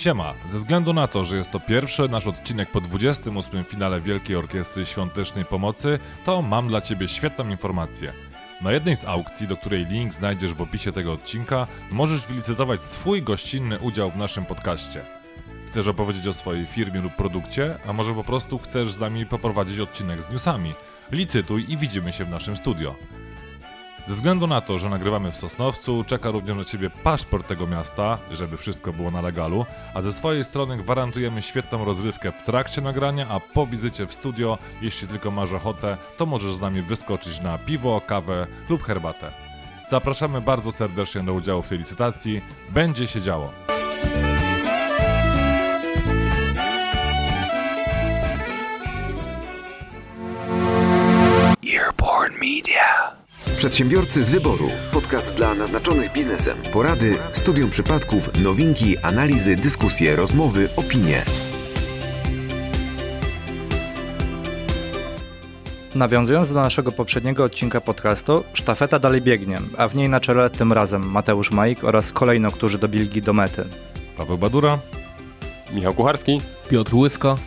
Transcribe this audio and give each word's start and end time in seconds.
Siema, 0.00 0.34
ze 0.48 0.58
względu 0.58 0.92
na 0.92 1.06
to, 1.06 1.24
że 1.24 1.36
jest 1.36 1.50
to 1.50 1.60
pierwszy 1.60 2.08
nasz 2.08 2.26
odcinek 2.26 2.70
po 2.70 2.80
28. 2.80 3.64
finale 3.64 4.00
Wielkiej 4.00 4.36
Orkiestry 4.36 4.86
Świątecznej 4.86 5.44
Pomocy, 5.44 5.98
to 6.24 6.42
mam 6.42 6.68
dla 6.68 6.80
Ciebie 6.80 7.08
świetną 7.08 7.48
informację. 7.48 8.12
Na 8.60 8.72
jednej 8.72 8.96
z 8.96 9.04
aukcji, 9.04 9.48
do 9.48 9.56
której 9.56 9.86
link 9.86 10.14
znajdziesz 10.14 10.54
w 10.54 10.62
opisie 10.62 10.92
tego 10.92 11.12
odcinka, 11.12 11.66
możesz 11.90 12.26
wylicytować 12.26 12.82
swój 12.82 13.22
gościnny 13.22 13.78
udział 13.78 14.10
w 14.10 14.16
naszym 14.16 14.44
podcaście. 14.44 15.02
Chcesz 15.68 15.88
opowiedzieć 15.88 16.26
o 16.26 16.32
swojej 16.32 16.66
firmie 16.66 17.00
lub 17.00 17.16
produkcie, 17.16 17.74
a 17.86 17.92
może 17.92 18.14
po 18.14 18.24
prostu 18.24 18.58
chcesz 18.58 18.92
z 18.92 19.00
nami 19.00 19.26
poprowadzić 19.26 19.80
odcinek 19.80 20.22
z 20.22 20.30
newsami? 20.30 20.74
Licytuj 21.12 21.64
i 21.68 21.76
widzimy 21.76 22.12
się 22.12 22.24
w 22.24 22.30
naszym 22.30 22.56
studio. 22.56 22.94
Ze 24.08 24.14
względu 24.14 24.46
na 24.46 24.60
to, 24.60 24.78
że 24.78 24.88
nagrywamy 24.88 25.32
w 25.32 25.36
Sosnowcu, 25.36 26.04
czeka 26.06 26.30
również 26.30 26.56
na 26.56 26.64
Ciebie 26.64 26.90
paszport 26.90 27.46
tego 27.46 27.66
miasta, 27.66 28.18
żeby 28.32 28.56
wszystko 28.56 28.92
było 28.92 29.10
na 29.10 29.20
legalu, 29.20 29.66
a 29.94 30.02
ze 30.02 30.12
swojej 30.12 30.44
strony 30.44 30.76
gwarantujemy 30.76 31.42
świetną 31.42 31.84
rozrywkę 31.84 32.32
w 32.32 32.42
trakcie 32.42 32.80
nagrania, 32.80 33.26
a 33.28 33.40
po 33.40 33.66
wizycie 33.66 34.06
w 34.06 34.14
studio, 34.14 34.58
jeśli 34.82 35.08
tylko 35.08 35.30
masz 35.30 35.52
ochotę, 35.52 35.96
to 36.16 36.26
możesz 36.26 36.54
z 36.54 36.60
nami 36.60 36.82
wyskoczyć 36.82 37.40
na 37.40 37.58
piwo, 37.58 38.00
kawę 38.06 38.46
lub 38.68 38.82
herbatę. 38.82 39.30
Zapraszamy 39.90 40.40
bardzo 40.40 40.72
serdecznie 40.72 41.22
do 41.22 41.34
udziału 41.34 41.62
w 41.62 41.68
tej 41.68 41.78
licytacji. 41.78 42.40
Będzie 42.70 43.06
się 43.06 43.20
działo. 43.20 43.52
Media. 52.40 53.19
Przedsiębiorcy 53.60 54.24
z 54.24 54.30
wyboru. 54.30 54.70
Podcast 54.92 55.34
dla 55.34 55.54
naznaczonych 55.54 56.12
biznesem. 56.12 56.58
Porady, 56.72 57.18
studium 57.32 57.70
przypadków, 57.70 58.42
nowinki, 58.42 58.98
analizy, 58.98 59.56
dyskusje, 59.56 60.16
rozmowy, 60.16 60.68
opinie. 60.76 61.22
Nawiązując 65.94 66.52
do 66.52 66.60
naszego 66.60 66.92
poprzedniego 66.92 67.44
odcinka 67.44 67.80
podcastu, 67.80 68.44
sztafeta 68.52 68.98
dalej 68.98 69.22
biegnie, 69.22 69.58
a 69.78 69.88
w 69.88 69.94
niej 69.94 70.08
na 70.08 70.20
czele 70.20 70.50
tym 70.50 70.72
razem 70.72 71.10
Mateusz 71.10 71.50
Majk 71.50 71.84
oraz 71.84 72.12
kolejno, 72.12 72.50
którzy 72.50 72.78
dobili 72.78 73.22
do 73.22 73.32
mety. 73.32 73.64
Paweł 74.16 74.38
Badura, 74.38 74.78
Michał 75.72 75.94
Kucharski, 75.94 76.40
Piotr 76.68 76.94
Łysko, 76.94 77.38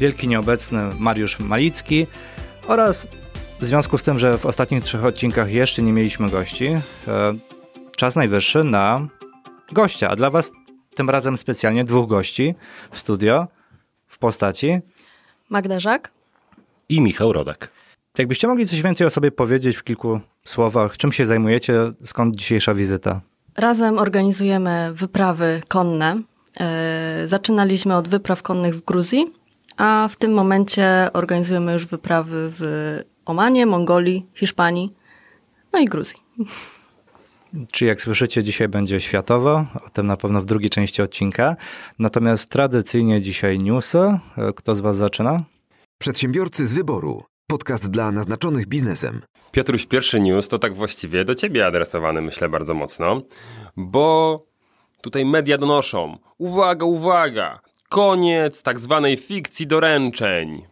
wielki 0.00 0.28
nieobecny 0.28 0.80
Mariusz 0.98 1.38
Malicki 1.38 2.06
oraz 2.66 3.06
w 3.60 3.64
związku 3.64 3.98
z 3.98 4.02
tym, 4.02 4.18
że 4.18 4.38
w 4.38 4.46
ostatnich 4.46 4.84
trzech 4.84 5.04
odcinkach 5.04 5.52
jeszcze 5.52 5.82
nie 5.82 5.92
mieliśmy 5.92 6.30
gości, 6.30 6.66
e, 6.66 6.80
czas 7.96 8.16
najwyższy 8.16 8.64
na 8.64 9.08
gościa, 9.72 10.10
a 10.10 10.16
dla 10.16 10.30
Was 10.30 10.52
tym 10.94 11.10
razem 11.10 11.36
specjalnie 11.36 11.84
dwóch 11.84 12.08
gości 12.08 12.54
w 12.90 12.98
studio 12.98 13.46
w 14.06 14.18
postaci 14.18 14.80
Magda 15.48 15.80
Żak 15.80 16.10
i 16.88 17.00
Michał 17.00 17.32
Rodak. 17.32 17.70
Jakbyście 18.18 18.48
mogli 18.48 18.66
coś 18.66 18.82
więcej 18.82 19.06
o 19.06 19.10
sobie 19.10 19.30
powiedzieć 19.30 19.76
w 19.76 19.84
kilku 19.84 20.20
słowach, 20.44 20.96
czym 20.96 21.12
się 21.12 21.26
zajmujecie, 21.26 21.92
skąd 22.04 22.36
dzisiejsza 22.36 22.74
wizyta? 22.74 23.20
Razem 23.56 23.98
organizujemy 23.98 24.90
wyprawy 24.92 25.62
konne. 25.68 26.22
E, 26.60 27.22
zaczynaliśmy 27.26 27.96
od 27.96 28.08
wypraw 28.08 28.42
konnych 28.42 28.74
w 28.74 28.84
Gruzji, 28.84 29.32
a 29.76 30.08
w 30.10 30.16
tym 30.16 30.32
momencie 30.32 31.08
organizujemy 31.12 31.72
już 31.72 31.86
wyprawy 31.86 32.50
w 32.58 33.00
Omanie, 33.28 33.66
Mongolii, 33.66 34.26
Hiszpanii, 34.34 34.94
no 35.72 35.78
i 35.78 35.84
Gruzji. 35.84 36.16
Czy 37.72 37.84
jak 37.84 38.00
słyszycie, 38.02 38.42
dzisiaj 38.44 38.68
będzie 38.68 39.00
światowo, 39.00 39.66
o 39.86 39.90
tym 39.90 40.06
na 40.06 40.16
pewno 40.16 40.40
w 40.40 40.44
drugiej 40.44 40.70
części 40.70 41.02
odcinka. 41.02 41.56
Natomiast 41.98 42.48
tradycyjnie 42.48 43.22
dzisiaj 43.22 43.58
newsy. 43.58 44.18
Kto 44.56 44.74
z 44.74 44.80
Was 44.80 44.96
zaczyna? 44.96 45.44
Przedsiębiorcy 45.98 46.66
z 46.66 46.72
wyboru. 46.72 47.24
Podcast 47.46 47.90
dla 47.90 48.12
naznaczonych 48.12 48.66
biznesem. 48.66 49.20
Piotruś, 49.52 49.86
pierwszy 49.86 50.20
news 50.20 50.48
to 50.48 50.58
tak 50.58 50.74
właściwie 50.74 51.24
do 51.24 51.34
ciebie 51.34 51.66
adresowany, 51.66 52.22
myślę, 52.22 52.48
bardzo 52.48 52.74
mocno, 52.74 53.22
bo 53.76 54.42
tutaj 55.02 55.24
media 55.24 55.58
donoszą. 55.58 56.18
Uwaga, 56.38 56.86
uwaga! 56.86 57.60
Koniec 57.88 58.62
tak 58.62 58.78
zwanej 58.78 59.16
fikcji 59.16 59.66
doręczeń. 59.66 60.62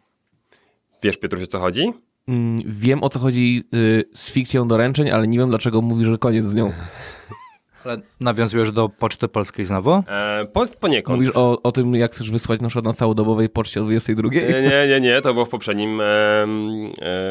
Wiesz, 1.03 1.17
Piotruś, 1.17 1.43
o 1.43 1.47
co 1.47 1.59
chodzi? 1.59 1.93
Mm, 2.29 2.63
wiem 2.67 3.03
o 3.03 3.09
co 3.09 3.19
chodzi 3.19 3.65
y, 3.75 4.05
z 4.15 4.31
fikcją 4.31 4.69
doręczeń, 4.69 5.11
ale 5.11 5.29
nie 5.29 5.39
wiem 5.39 5.49
dlaczego 5.49 5.83
mówisz, 5.83 6.09
że 6.09 6.19
koniec 6.19 6.47
z 6.47 6.55
nią. 6.55 6.73
Ale 7.87 7.99
nawiązujesz 8.21 8.73
do 8.73 8.89
Poczty 8.89 9.29
Polskiej 9.29 9.65
znowu? 9.65 10.03
E, 10.09 10.47
po, 10.53 10.67
poniekąd. 10.67 11.19
Mówisz 11.19 11.37
o, 11.37 11.63
o 11.63 11.73
tym, 11.73 11.95
jak 11.95 12.13
chcesz 12.13 12.31
wysłać 12.31 12.61
na 12.61 12.69
przykład 12.69 12.85
na 12.85 12.93
całodobowej 12.93 13.49
poczcie 13.49 13.81
o 13.81 13.85
22? 13.85 14.29
Nie, 14.29 14.41
nie, 14.41 14.87
nie, 14.89 15.01
nie, 15.01 15.23
to 15.23 15.33
było 15.33 15.45
w 15.45 15.49
poprzednim, 15.49 16.01
e, 16.01 16.05
e, 16.05 16.47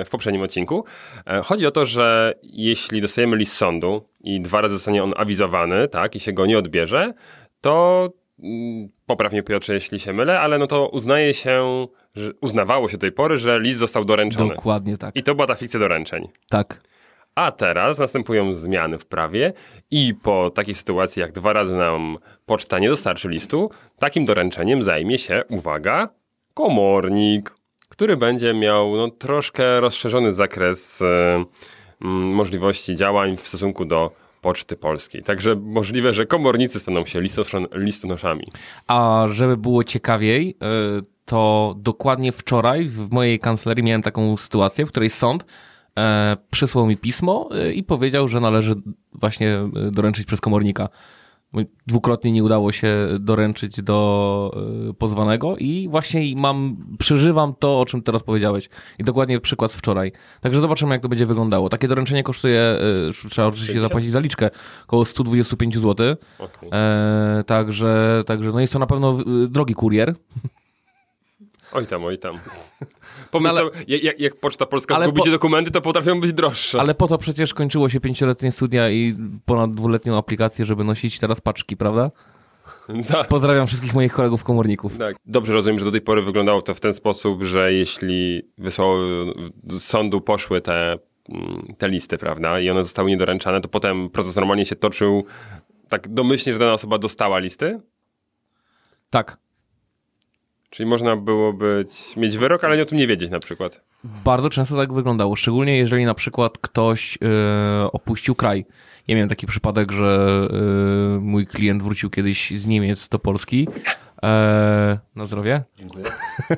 w 0.05 0.07
poprzednim 0.11 0.41
odcinku. 0.41 0.85
E, 1.27 1.41
chodzi 1.41 1.67
o 1.67 1.71
to, 1.71 1.85
że 1.85 2.33
jeśli 2.43 3.01
dostajemy 3.01 3.37
list 3.37 3.55
sądu 3.55 4.01
i 4.21 4.41
dwa 4.41 4.61
razy 4.61 4.73
zostanie 4.73 5.03
on 5.03 5.13
awizowany, 5.17 5.87
tak, 5.87 6.15
i 6.15 6.19
się 6.19 6.33
go 6.33 6.45
nie 6.45 6.57
odbierze, 6.57 7.13
to 7.61 8.09
mm, 8.43 8.89
poprawnie 9.05 9.43
Piotrze, 9.43 9.73
jeśli 9.73 9.99
się 9.99 10.13
mylę, 10.13 10.39
ale 10.39 10.57
no 10.57 10.67
to 10.67 10.89
uznaje 10.89 11.33
się, 11.33 11.87
uznawało 12.41 12.89
się 12.89 12.97
do 12.97 13.01
tej 13.01 13.11
pory, 13.11 13.37
że 13.37 13.59
list 13.59 13.79
został 13.79 14.05
doręczony. 14.05 14.55
Dokładnie 14.55 14.97
tak. 14.97 15.15
I 15.15 15.23
to 15.23 15.35
była 15.35 15.47
ta 15.47 15.55
fikcja 15.55 15.79
doręczeń. 15.79 16.27
Tak. 16.49 16.81
A 17.35 17.51
teraz 17.51 17.99
następują 17.99 18.53
zmiany 18.53 18.97
w 18.97 19.05
prawie 19.05 19.53
i 19.91 20.13
po 20.23 20.49
takiej 20.49 20.75
sytuacji, 20.75 21.19
jak 21.19 21.31
dwa 21.31 21.53
razy 21.53 21.77
nam 21.77 22.17
poczta 22.45 22.79
nie 22.79 22.89
dostarczy 22.89 23.29
listu, 23.29 23.71
takim 23.99 24.25
doręczeniem 24.25 24.83
zajmie 24.83 25.17
się, 25.17 25.43
uwaga, 25.49 26.09
komornik, 26.53 27.55
który 27.89 28.17
będzie 28.17 28.53
miał 28.53 28.95
no, 28.95 29.09
troszkę 29.09 29.81
rozszerzony 29.81 30.31
zakres 30.31 31.01
y, 31.01 31.05
y, 31.05 31.45
możliwości 32.07 32.95
działań 32.95 33.37
w 33.37 33.47
stosunku 33.47 33.85
do 33.85 34.11
Poczty 34.45 34.75
Polskiej. 34.75 35.23
Także 35.23 35.55
możliwe, 35.55 36.13
że 36.13 36.25
komornicy 36.25 36.79
staną 36.79 37.05
się 37.05 37.21
listonoszami. 37.73 38.43
A 38.87 39.25
żeby 39.31 39.57
było 39.57 39.83
ciekawiej, 39.83 40.57
y, 40.99 41.05
to 41.25 41.75
dokładnie 41.77 42.31
wczoraj 42.31 42.89
w 42.89 43.11
mojej 43.11 43.39
kancelarii 43.39 43.83
miałem 43.83 44.01
taką 44.01 44.37
sytuację, 44.37 44.85
w 44.85 44.89
której 44.89 45.09
sąd 45.09 45.45
e, 45.97 46.37
przysłał 46.51 46.87
mi 46.87 46.97
pismo 46.97 47.49
e, 47.51 47.71
i 47.71 47.83
powiedział, 47.83 48.27
że 48.27 48.39
należy 48.39 48.75
właśnie 49.13 49.53
e, 49.53 49.69
doręczyć 49.91 50.25
przez 50.25 50.41
komornika. 50.41 50.89
Dwukrotnie 51.87 52.31
nie 52.31 52.43
udało 52.43 52.71
się 52.71 53.07
doręczyć 53.19 53.81
do 53.81 54.95
pozwanego 54.97 55.57
i 55.57 55.87
właśnie 55.89 56.35
mam, 56.35 56.77
przeżywam 56.99 57.53
to, 57.59 57.79
o 57.79 57.85
czym 57.85 58.01
teraz 58.01 58.23
powiedziałeś. 58.23 58.69
I 58.99 59.03
dokładnie 59.03 59.39
przykład 59.39 59.71
z 59.71 59.75
wczoraj. 59.75 60.11
Także 60.41 60.61
zobaczymy, 60.61 60.95
jak 60.95 61.01
to 61.01 61.09
będzie 61.09 61.25
wyglądało. 61.25 61.69
Takie 61.69 61.87
doręczenie 61.87 62.23
kosztuje, 62.23 62.77
trzeba 63.29 63.47
oczywiście 63.47 63.81
zapłacić 63.81 64.11
zaliczkę, 64.11 64.49
około 64.83 65.05
125 65.05 65.77
zł. 65.77 66.15
Okay. 66.39 66.69
E, 66.73 67.43
także, 67.47 68.23
także 68.25 68.51
no 68.51 68.59
jest 68.59 68.73
to 68.73 68.79
na 68.79 68.87
pewno 68.87 69.17
drogi 69.47 69.73
kurier. 69.73 70.15
Oj 71.75 71.87
tam, 71.87 72.05
oj 72.05 72.17
tam. 72.17 72.39
Pomysł, 73.31 73.55
no 73.55 73.71
jak, 73.87 74.19
jak, 74.19 74.35
Poczta 74.35 74.65
Polska 74.65 75.03
zgubi 75.03 75.21
po... 75.21 75.29
dokumenty, 75.29 75.71
to 75.71 75.81
potrafią 75.81 76.19
być 76.19 76.33
droższe. 76.33 76.79
Ale 76.79 76.95
po 76.95 77.07
to 77.07 77.17
przecież 77.17 77.53
kończyło 77.53 77.89
się 77.89 77.99
pięcioletnie 77.99 78.51
studia 78.51 78.89
i 78.89 79.15
ponad 79.45 79.73
dwuletnią 79.73 80.17
aplikację, 80.17 80.65
żeby 80.65 80.83
nosić 80.83 81.19
teraz 81.19 81.41
paczki, 81.41 81.77
prawda? 81.77 82.11
Pozdrawiam 83.29 83.67
wszystkich 83.67 83.93
moich 83.93 84.13
kolegów 84.13 84.43
komorników. 84.43 84.97
Tak. 84.97 85.15
Dobrze 85.25 85.53
rozumiem, 85.53 85.79
że 85.79 85.85
do 85.85 85.91
tej 85.91 86.01
pory 86.01 86.21
wyglądało 86.21 86.61
to 86.61 86.73
w 86.73 86.79
ten 86.79 86.93
sposób, 86.93 87.43
że 87.43 87.73
jeśli 87.73 88.41
wysłało 88.57 88.97
do 89.63 89.79
sądu 89.79 90.21
poszły 90.21 90.61
te, 90.61 90.97
mm, 91.29 91.75
te 91.77 91.89
listy, 91.89 92.17
prawda, 92.17 92.59
i 92.59 92.69
one 92.69 92.83
zostały 92.83 93.09
niedoręczane, 93.09 93.61
to 93.61 93.69
potem 93.69 94.09
proces 94.09 94.35
normalnie 94.35 94.65
się 94.65 94.75
toczył 94.75 95.25
tak 95.89 96.07
domyślnie, 96.07 96.53
że 96.53 96.59
dana 96.59 96.73
osoba 96.73 96.97
dostała 96.97 97.39
listy? 97.39 97.79
Tak. 99.09 99.44
Czyli 100.75 100.89
można 100.89 101.15
było 101.15 101.53
być, 101.53 102.17
mieć 102.17 102.37
wyrok, 102.37 102.63
ale 102.63 102.77
nie 102.77 102.83
o 102.83 102.85
tym 102.85 102.97
nie 102.97 103.07
wiedzieć 103.07 103.31
na 103.31 103.39
przykład. 103.39 103.81
Bardzo 104.03 104.49
często 104.49 104.75
tak 104.75 104.93
wyglądało, 104.93 105.35
szczególnie 105.35 105.77
jeżeli 105.77 106.05
na 106.05 106.13
przykład 106.13 106.57
ktoś 106.57 107.17
yy, 107.21 107.91
opuścił 107.91 108.35
kraj. 108.35 108.65
Ja 109.07 109.15
miałem 109.15 109.29
taki 109.29 109.47
przypadek, 109.47 109.91
że 109.91 110.47
yy, 111.13 111.19
mój 111.21 111.47
klient 111.47 111.83
wrócił 111.83 112.09
kiedyś 112.09 112.51
z 112.51 112.67
Niemiec 112.67 113.09
do 113.09 113.19
Polski. 113.19 113.67
E, 114.23 114.99
na 115.15 115.25
zdrowie. 115.25 115.63
Dziękuję. 115.77 116.05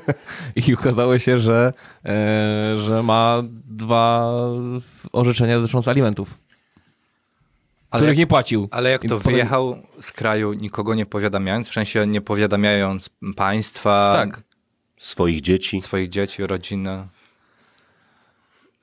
I 0.68 0.74
okazało 0.74 1.20
się, 1.20 1.40
że, 1.40 1.74
e, 2.06 2.78
że 2.78 3.04
ma 3.04 3.44
dwa 3.66 4.34
orzeczenia 5.14 5.60
dotyczące 5.60 5.92
alimentów 5.92 6.47
ale 7.90 8.00
których 8.00 8.18
jak, 8.18 8.18
nie 8.18 8.28
płacił. 8.28 8.68
Ale 8.72 8.90
jak 8.92 9.06
to 9.08 9.20
wyjechał 9.20 9.76
z 10.02 10.12
kraju, 10.12 10.54
nikogo 10.54 10.96
nie 10.96 11.06
powiadamiając, 11.06 11.70
w 11.70 11.74
sensie 11.74 12.08
nie 12.08 12.22
powiadamiając 12.22 13.10
państwa, 13.36 14.12
tak. 14.14 14.44
swoich 14.98 15.42
dzieci, 15.42 15.82
swoich 15.82 16.10
dzieci, 16.10 16.48
rodziny, 16.48 17.08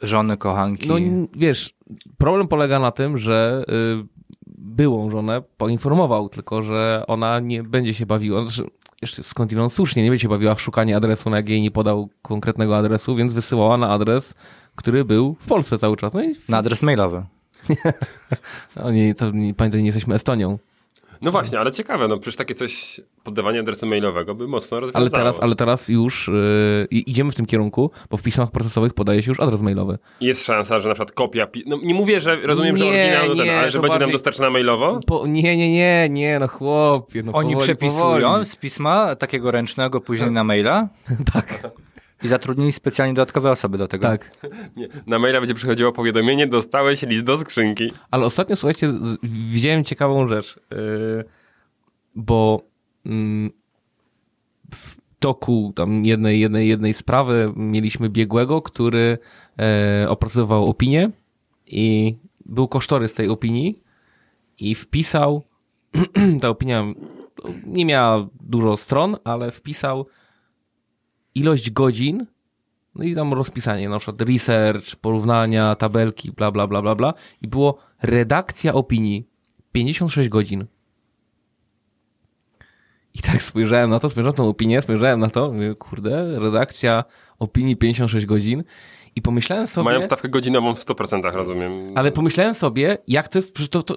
żony, 0.02 0.36
kochanki. 0.36 0.88
No 0.88 0.94
wiesz, 1.36 1.74
problem 2.18 2.48
polega 2.48 2.78
na 2.78 2.90
tym, 2.90 3.18
że 3.18 3.64
y, 3.68 4.06
byłą 4.46 5.10
żonę 5.10 5.42
poinformował, 5.56 6.28
tylko 6.28 6.62
że 6.62 7.04
ona 7.06 7.40
nie 7.40 7.62
będzie 7.62 7.94
się 7.94 8.06
bawiła, 8.06 8.42
znaczy, 8.42 8.70
jeszcze 9.02 9.22
skądinąd 9.22 9.72
słusznie, 9.72 10.02
nie 10.02 10.10
będzie 10.10 10.22
się 10.22 10.28
bawiła 10.28 10.54
w 10.54 10.60
szukanie 10.60 10.96
adresu, 10.96 11.30
na 11.30 11.36
jak 11.36 11.48
jej 11.48 11.62
nie 11.62 11.70
podał 11.70 12.08
konkretnego 12.22 12.76
adresu, 12.76 13.16
więc 13.16 13.32
wysyłała 13.32 13.76
na 13.76 13.88
adres, 13.88 14.34
który 14.76 15.04
był 15.04 15.36
w 15.40 15.46
Polsce 15.46 15.78
cały 15.78 15.96
czas. 15.96 16.14
No 16.14 16.22
i 16.22 16.34
Na 16.48 16.58
adres 16.58 16.82
mailowy. 16.82 17.24
nie, 18.92 19.14
to, 19.14 19.30
nie, 19.30 19.54
pamiętaj, 19.54 19.80
nie 19.82 19.86
jesteśmy 19.86 20.14
Estonią. 20.14 20.58
No 21.22 21.30
właśnie, 21.30 21.60
ale 21.60 21.72
ciekawe, 21.72 22.08
no 22.08 22.18
przecież 22.18 22.36
takie 22.36 22.54
coś, 22.54 23.00
poddawanie 23.24 23.60
adresu 23.60 23.86
mailowego 23.86 24.34
by 24.34 24.48
mocno 24.48 24.80
rozwiązało. 24.80 25.02
Ale 25.02 25.10
teraz, 25.10 25.40
ale 25.42 25.54
teraz 25.56 25.88
już 25.88 26.30
yy, 26.90 26.98
idziemy 26.98 27.32
w 27.32 27.34
tym 27.34 27.46
kierunku, 27.46 27.90
bo 28.10 28.16
w 28.16 28.22
pismach 28.22 28.50
procesowych 28.50 28.94
podaje 28.94 29.22
się 29.22 29.30
już 29.30 29.40
adres 29.40 29.62
mailowy. 29.62 29.98
Jest 30.20 30.44
szansa, 30.44 30.78
że 30.78 30.88
na 30.88 30.94
przykład 30.94 31.12
kopia, 31.12 31.46
pi- 31.46 31.62
no 31.66 31.78
nie 31.82 31.94
mówię, 31.94 32.20
że 32.20 32.36
rozumiem, 32.36 32.76
że 32.76 32.84
Nie, 32.84 32.90
oryginał 32.90 33.28
do 33.36 33.44
ten, 33.44 33.54
ale 33.58 33.70
że 33.70 33.80
będzie 33.80 33.98
nam 33.98 34.10
dostarczona 34.10 34.50
mailowo? 34.50 35.00
Po, 35.06 35.26
nie, 35.26 35.56
nie, 35.56 35.72
nie, 35.72 36.08
nie, 36.10 36.38
no 36.38 36.48
chłopie, 36.48 37.22
no 37.22 37.32
Oni 37.32 37.48
powoli, 37.54 37.64
przepisują 37.64 38.20
powoli. 38.20 38.46
z 38.46 38.56
pisma 38.56 39.16
takiego 39.16 39.50
ręcznego 39.50 40.00
później 40.00 40.30
na 40.30 40.44
maila 40.44 40.88
Tak, 41.32 41.60
i 42.24 42.28
zatrudnili 42.28 42.72
specjalnie 42.72 43.14
dodatkowe 43.14 43.50
osoby 43.50 43.78
do 43.78 43.88
tego. 43.88 44.08
tak. 44.08 44.30
Nie. 44.76 44.88
Na 45.06 45.18
maila 45.18 45.40
będzie 45.40 45.54
przychodziło 45.54 45.92
powiadomienie, 45.92 46.46
dostałeś 46.46 47.02
list 47.02 47.24
do 47.24 47.38
skrzynki. 47.38 47.90
Ale 48.10 48.26
ostatnio, 48.26 48.56
słuchajcie, 48.56 48.92
widziałem 49.22 49.84
ciekawą 49.84 50.28
rzecz, 50.28 50.60
yy, 50.70 51.24
bo 52.14 52.62
mm, 53.06 53.50
w 54.74 54.96
toku 55.18 55.72
tam 55.76 56.04
jednej, 56.04 56.40
jednej, 56.40 56.68
jednej 56.68 56.94
sprawy 56.94 57.52
mieliśmy 57.56 58.08
biegłego, 58.08 58.62
który 58.62 59.18
e, 59.58 60.06
opracowywał 60.08 60.66
opinię 60.66 61.10
i 61.66 62.16
był 62.46 62.68
kosztorys 62.68 63.14
tej 63.14 63.28
opinii 63.28 63.82
i 64.58 64.74
wpisał, 64.74 65.42
ta 66.40 66.48
opinia 66.48 66.84
nie 67.66 67.84
miała 67.84 68.26
dużo 68.40 68.76
stron, 68.76 69.16
ale 69.24 69.50
wpisał 69.50 70.06
ilość 71.34 71.70
godzin, 71.70 72.26
no 72.94 73.04
i 73.04 73.14
tam 73.14 73.32
rozpisanie, 73.32 73.88
na 73.88 73.98
przykład 73.98 74.22
research, 74.22 74.96
porównania, 74.96 75.74
tabelki, 75.74 76.32
bla, 76.32 76.50
bla, 76.50 76.66
bla, 76.66 76.82
bla, 76.82 76.94
bla. 76.94 77.14
I 77.42 77.48
było 77.48 77.78
redakcja 78.02 78.74
opinii 78.74 79.28
56 79.72 80.28
godzin. 80.28 80.66
I 83.14 83.18
tak 83.18 83.42
spojrzałem 83.42 83.90
na 83.90 83.98
to, 83.98 84.08
spojrzałem 84.08 84.32
na 84.32 84.36
tą 84.36 84.48
opinię, 84.48 84.82
spojrzałem 84.82 85.20
na 85.20 85.30
to, 85.30 85.52
mówię, 85.52 85.74
kurde, 85.74 86.38
redakcja 86.40 87.04
opinii 87.38 87.76
56 87.76 88.26
godzin. 88.26 88.64
I 89.16 89.22
pomyślałem 89.22 89.66
sobie... 89.66 89.84
Mają 89.84 90.02
stawkę 90.02 90.28
godzinową 90.28 90.74
w 90.74 90.78
100%, 90.78 91.34
rozumiem. 91.34 91.92
Ale 91.94 92.12
pomyślałem 92.12 92.54
sobie, 92.54 92.98
jak 93.08 93.28
to 93.28 93.38
jest, 93.38 93.54
to, 93.70 93.82
to 93.82 93.96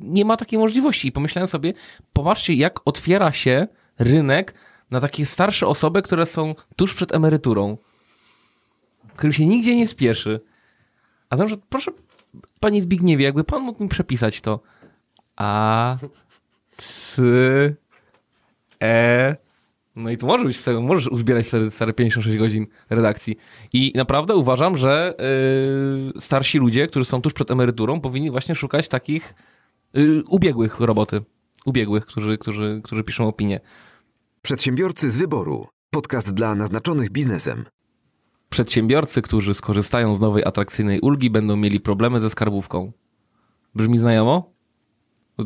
nie 0.00 0.24
ma 0.24 0.36
takiej 0.36 0.58
możliwości. 0.58 1.08
I 1.08 1.12
pomyślałem 1.12 1.46
sobie, 1.46 1.72
popatrzcie, 2.12 2.54
jak 2.54 2.80
otwiera 2.84 3.32
się 3.32 3.66
rynek 3.98 4.54
na 4.94 5.00
takie 5.00 5.26
starsze 5.26 5.66
osoby, 5.66 6.02
które 6.02 6.26
są 6.26 6.54
tuż 6.76 6.94
przed 6.94 7.14
emeryturą, 7.14 7.76
którym 9.16 9.32
się 9.32 9.46
nigdzie 9.46 9.76
nie 9.76 9.88
spieszy. 9.88 10.40
A 11.30 11.36
na 11.36 11.46
przykład, 11.46 11.66
proszę, 11.68 11.90
panie 12.60 12.82
Zbigniewie, 12.82 13.24
jakby 13.24 13.44
pan 13.44 13.62
mógł 13.62 13.82
mi 13.82 13.88
przepisać 13.88 14.40
to. 14.40 14.60
A, 15.36 15.96
C, 16.76 17.22
E. 18.84 19.36
No 19.96 20.10
i 20.10 20.16
to 20.16 20.26
może 20.26 20.44
być, 20.44 20.58
możesz 20.80 21.08
uzbierać 21.08 21.46
stare 21.70 21.92
56 21.92 22.38
godzin 22.38 22.66
redakcji. 22.90 23.36
I 23.72 23.92
naprawdę 23.94 24.34
uważam, 24.34 24.78
że 24.78 25.14
yy, 26.14 26.20
starsi 26.20 26.58
ludzie, 26.58 26.86
którzy 26.86 27.04
są 27.04 27.22
tuż 27.22 27.32
przed 27.32 27.50
emeryturą, 27.50 28.00
powinni 28.00 28.30
właśnie 28.30 28.54
szukać 28.54 28.88
takich 28.88 29.34
yy, 29.92 30.22
ubiegłych 30.28 30.80
roboty. 30.80 31.22
Ubiegłych, 31.64 32.06
którzy, 32.06 32.38
którzy, 32.38 32.80
którzy 32.84 33.04
piszą 33.04 33.28
opinie. 33.28 33.60
Przedsiębiorcy 34.48 35.10
z 35.10 35.16
wyboru. 35.16 35.66
Podcast 35.90 36.34
dla 36.34 36.54
naznaczonych 36.54 37.10
biznesem. 37.10 37.64
Przedsiębiorcy, 38.50 39.22
którzy 39.22 39.54
skorzystają 39.54 40.14
z 40.14 40.20
nowej 40.20 40.44
atrakcyjnej 40.44 41.00
ulgi, 41.00 41.30
będą 41.30 41.56
mieli 41.56 41.80
problemy 41.80 42.20
ze 42.20 42.30
skarbówką. 42.30 42.92
Brzmi 43.74 43.98
znajomo? 43.98 44.52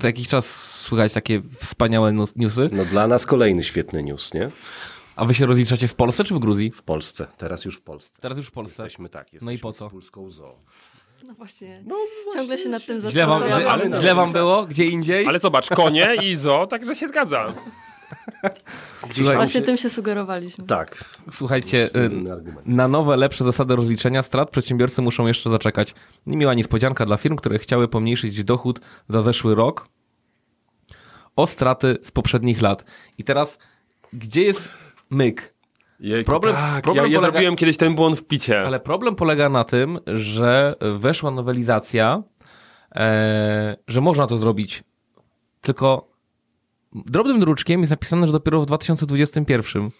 Co 0.01 0.07
jakiś 0.07 0.29
czas 0.29 0.47
słychać 0.81 1.13
takie 1.13 1.43
wspaniałe 1.59 2.13
newsy. 2.37 2.67
No 2.73 2.85
dla 2.85 3.07
nas 3.07 3.27
kolejny 3.27 3.65
świetny 3.65 4.03
news, 4.03 4.35
nie? 4.35 4.51
A 5.17 5.25
wy 5.25 5.35
się 5.35 5.47
rozliczacie 5.47 5.89
w 5.89 5.95
Polsce 5.95 6.25
czy 6.25 6.35
w 6.35 6.39
Gruzji? 6.39 6.71
W 6.71 6.83
Polsce, 6.83 7.27
teraz 7.37 7.65
już 7.65 7.77
w 7.77 7.83
Polsce. 7.83 8.19
Teraz 8.21 8.39
już 8.39 8.47
w 8.47 8.53
Polsce. 8.53 8.83
Jesteśmy 8.83 9.09
tak, 9.09 9.27
No 9.27 9.31
jesteśmy 9.33 9.55
i 9.55 9.59
po 9.59 9.73
co? 9.73 9.89
z 9.89 9.93
Polską 9.93 10.31
zoo. 10.31 10.55
No 11.25 11.35
właśnie, 11.35 11.85
ciągle 12.35 12.59
się 12.59 12.69
nad 12.69 12.87
tym 12.87 13.11
Źle 13.11 13.27
wam, 13.27 13.41
zastanawiamy. 13.41 13.87
źle, 13.87 14.01
źle 14.01 14.15
wam 14.15 14.33
było? 14.33 14.67
Gdzie 14.67 14.87
indziej? 14.87 15.27
Ale 15.27 15.39
zobacz, 15.39 15.69
konie 15.69 16.15
i 16.23 16.37
zo, 16.37 16.67
także 16.67 16.95
się 16.95 17.09
zgadza. 17.09 17.55
Słuchaj, 19.11 19.37
Właśnie 19.37 19.63
tym 19.63 19.77
się 19.77 19.91
sugerowaliśmy. 19.91 20.67
Tak, 20.67 21.05
Słuchajcie, 21.31 21.91
y, 21.97 22.11
na 22.67 22.89
nowe, 22.89 23.17
lepsze 23.17 23.45
zasady 23.45 23.77
rozliczenia 23.77 24.23
strat 24.23 24.51
przedsiębiorcy 24.51 25.03
muszą 25.03 25.27
jeszcze 25.27 25.51
zaczekać. 25.51 25.95
Niemiła 26.27 26.55
niespodzianka 26.55 27.07
dla 27.07 27.17
firm, 27.17 27.37
które 27.37 27.59
chciały 27.59 27.89
pomniejszyć 27.89 28.45
dochód 28.45 28.81
za 29.09 29.23
zeszły 29.23 29.55
rok 29.55 29.89
o 31.37 31.47
straty 31.47 31.97
z 32.03 32.11
poprzednich 32.11 32.63
lat. 32.63 32.85
I 33.19 33.25
teraz, 33.25 33.59
gdzie 34.13 34.43
jest 34.43 34.71
myk? 35.11 35.55
Jejku, 36.01 36.31
Problem- 36.31 36.55
tak, 36.55 36.83
problem 36.85 37.05
ja, 37.07 37.13
ja 37.13 37.19
polega- 37.19 37.33
zrobiłem 37.33 37.57
kiedyś 37.57 37.77
ten 37.77 37.95
błąd 37.95 38.19
w 38.21 38.25
picie. 38.25 38.61
Ale 38.61 38.81
problem 38.81 39.15
polega 39.15 39.49
na 39.49 39.65
tym, 39.65 39.99
że 40.07 40.75
weszła 40.99 41.31
nowelizacja, 41.31 42.23
e, 42.95 43.77
że 43.89 44.01
można 44.01 44.27
to 44.27 44.39
zrobić. 44.39 44.85
Tylko 45.61 46.08
drobnym 46.93 47.41
druczkiem 47.41 47.81
jest 47.81 47.91
napisane, 47.91 48.27
że 48.27 48.33
dopiero 48.33 48.63
w 48.63 48.67
2021. 48.67 49.91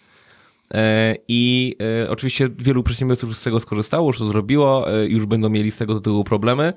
E, 0.73 1.15
I 1.27 1.75
e, 2.03 2.09
oczywiście 2.09 2.49
wielu 2.57 2.83
przedsiębiorców 2.83 3.29
już 3.29 3.37
z 3.37 3.43
tego 3.43 3.59
skorzystało, 3.59 4.07
już 4.07 4.19
to 4.19 4.25
zrobiło, 4.25 4.93
e, 4.93 5.05
już 5.05 5.25
będą 5.25 5.49
mieli 5.49 5.71
z 5.71 5.77
tego 5.77 5.95
tytułu 5.95 6.23
problemy. 6.23 6.73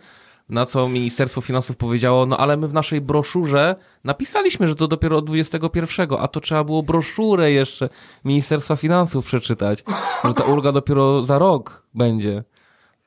Na 0.49 0.67
co 0.67 0.89
Ministerstwo 0.89 1.41
Finansów 1.41 1.77
powiedziało, 1.77 2.27
no 2.27 2.37
ale 2.37 2.57
my 2.57 2.69
w 2.69 2.75
naszej 2.75 3.01
broszurze 3.01 3.77
napisaliśmy, 4.05 4.69
że 4.69 4.77
to 4.77 4.89
dopiero 4.89 5.17
od 5.19 5.27
21, 5.27 6.09
a 6.19 6.29
to 6.29 6.41
trzeba 6.41 6.65
było 6.65 6.83
broszurę 6.83 7.53
jeszcze 7.53 7.89
Ministerstwa 8.25 8.77
Finansów 8.77 9.27
przeczytać, 9.27 9.85
że 10.25 10.35
ta 10.35 10.45
ulga 10.45 10.73
dopiero 10.73 11.23
za 11.23 11.39
rok 11.39 11.87
będzie. 11.95 12.45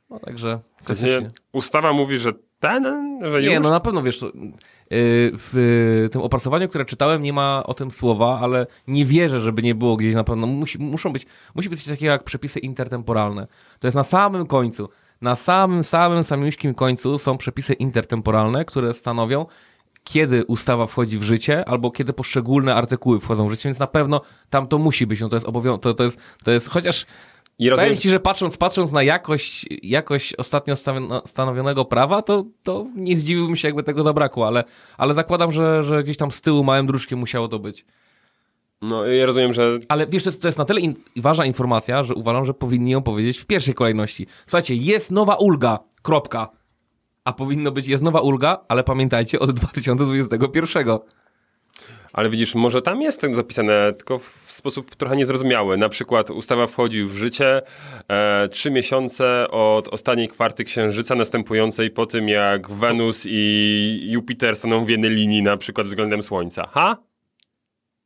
No 0.10 0.20
także 0.20 0.60
ustawa 1.52 1.94
mówi, 1.94 2.18
że. 2.18 2.34
Nie, 3.50 3.60
no 3.60 3.72
na 3.72 3.80
pewno 3.80 4.02
wiesz, 4.02 4.20
to, 4.20 4.26
yy, 4.26 4.32
w 5.34 6.08
tym 6.12 6.22
opracowaniu, 6.22 6.70
które 6.70 6.86
czytałem, 6.86 7.22
nie 7.22 7.34
ma 7.34 7.64
o 7.66 7.74
tym 7.74 7.92
słowa, 7.92 8.40
ale 8.40 8.68
nie 8.88 9.06
wierzę, 9.06 9.40
żeby 9.40 9.64
nie 9.64 9.76
było 9.76 9.98
gdzieś 9.98 10.16
na 10.16 10.24
pewno. 10.24 10.48
Musi, 10.48 10.80
muszą 10.80 11.14
być, 11.14 11.26
musi 11.56 11.70
być 11.70 11.80
coś 11.84 11.94
takiego 11.94 12.12
jak 12.12 12.24
przepisy 12.24 12.60
intertemporalne. 12.60 13.48
To 13.80 13.88
jest 13.88 13.96
na 13.96 14.04
samym 14.04 14.48
końcu. 14.48 14.90
Na 15.22 15.36
samym, 15.36 15.84
samym, 15.84 16.24
samiuśkim 16.24 16.74
końcu 16.74 17.18
są 17.18 17.38
przepisy 17.38 17.74
intertemporalne, 17.74 18.66
które 18.66 18.94
stanowią, 18.94 19.46
kiedy 20.04 20.46
ustawa 20.46 20.88
wchodzi 20.88 21.18
w 21.18 21.24
życie, 21.24 21.70
albo 21.70 21.92
kiedy 21.92 22.14
poszczególne 22.14 22.76
artykuły 22.76 23.20
wchodzą 23.20 23.48
w 23.48 23.52
życie, 23.52 23.70
więc 23.70 23.80
na 23.80 23.88
pewno 23.88 24.22
tam 24.50 24.68
to 24.68 24.78
musi 24.78 25.08
być. 25.08 25.22
No 25.22 25.30
to 25.30 25.36
jest 25.36 25.48
obowiązek, 25.48 25.82
to, 25.82 25.94
to, 25.94 26.04
jest, 26.04 26.20
to 26.44 26.52
jest, 26.52 26.70
chociaż 26.70 27.06
I 27.60 27.70
rozumiem, 27.70 27.90
Powiem 27.90 28.02
ci, 28.02 28.10
że 28.10 28.20
patrząc, 28.20 28.58
patrząc 28.58 28.92
na 28.92 29.04
jakość, 29.04 29.66
jakość 29.84 30.34
ostatnio 30.34 30.76
stanowionego 31.26 31.86
prawa, 31.86 32.22
to, 32.22 32.46
to 32.64 32.86
nie 32.96 33.18
zdziwiłbym 33.18 33.56
się, 33.56 33.68
jakby 33.68 33.84
tego 33.84 34.04
zabrakło, 34.04 34.48
ale, 34.48 34.64
ale 34.98 35.14
zakładam, 35.14 35.52
że, 35.52 35.84
że 35.84 36.04
gdzieś 36.04 36.18
tam 36.18 36.32
z 36.32 36.42
tyłu 36.42 36.64
małym 36.64 36.88
druczkiem 36.88 37.20
musiało 37.20 37.48
to 37.48 37.60
być. 37.60 37.86
no, 38.82 39.06
ja 39.06 39.26
rozumiem, 39.26 39.54
że 39.54 39.80
Ale 39.88 40.08
wiesz, 40.08 40.24
to 40.24 40.30
jest, 40.30 40.42
to 40.42 40.48
jest 40.48 40.58
na 40.58 40.66
tyle 40.66 40.82
in, 40.82 40.96
ważna 41.16 41.46
informacja, 41.46 42.04
że 42.04 42.14
uważam, 42.14 42.46
że 42.46 42.54
powinni 42.54 42.92
ją 42.92 43.02
powiedzieć 43.02 43.38
w 43.38 43.46
pierwszej 43.46 43.74
kolejności. 43.74 44.28
Słuchajcie, 44.46 44.76
jest 44.76 45.12
nowa 45.12 45.36
ulga, 45.36 45.80
kropka. 46.02 46.50
A 47.24 47.34
powinno 47.34 47.72
być, 47.72 47.88
jest 47.88 48.04
nowa 48.04 48.20
ulga, 48.20 48.66
ale 48.68 48.84
pamiętajcie, 48.84 49.40
od 49.40 49.52
2021. 49.52 51.00
Ale 52.16 52.30
widzisz, 52.30 52.56
może 52.56 52.82
tam 52.82 53.02
jest 53.02 53.22
ten 53.22 53.36
zapisane, 53.36 53.94
tylko 53.94 54.20
w 54.20 54.52
sposób 54.52 54.96
trochę 54.96 55.16
niezrozumiały. 55.16 55.78
Na 55.78 55.90
przykład 55.90 56.30
ustawa 56.30 56.68
wchodzi 56.68 57.04
w 57.04 57.14
życie 57.14 57.62
e, 58.08 58.50
trzy 58.50 58.72
miesiące 58.72 59.48
od 59.52 59.88
ostatniej 59.88 60.28
kwarty 60.28 60.64
księżyca, 60.64 61.16
następującej 61.16 61.90
po 61.92 62.06
tym, 62.06 62.30
jak 62.30 62.72
Wenus 62.72 63.24
i 63.30 64.00
Jupiter 64.12 64.56
staną 64.56 64.86
w 64.86 64.90
jednej 64.90 65.12
linii, 65.12 65.42
na 65.42 65.58
przykład 65.58 65.88
względem 65.88 66.24
Słońca. 66.24 66.68
Ha? 66.72 66.98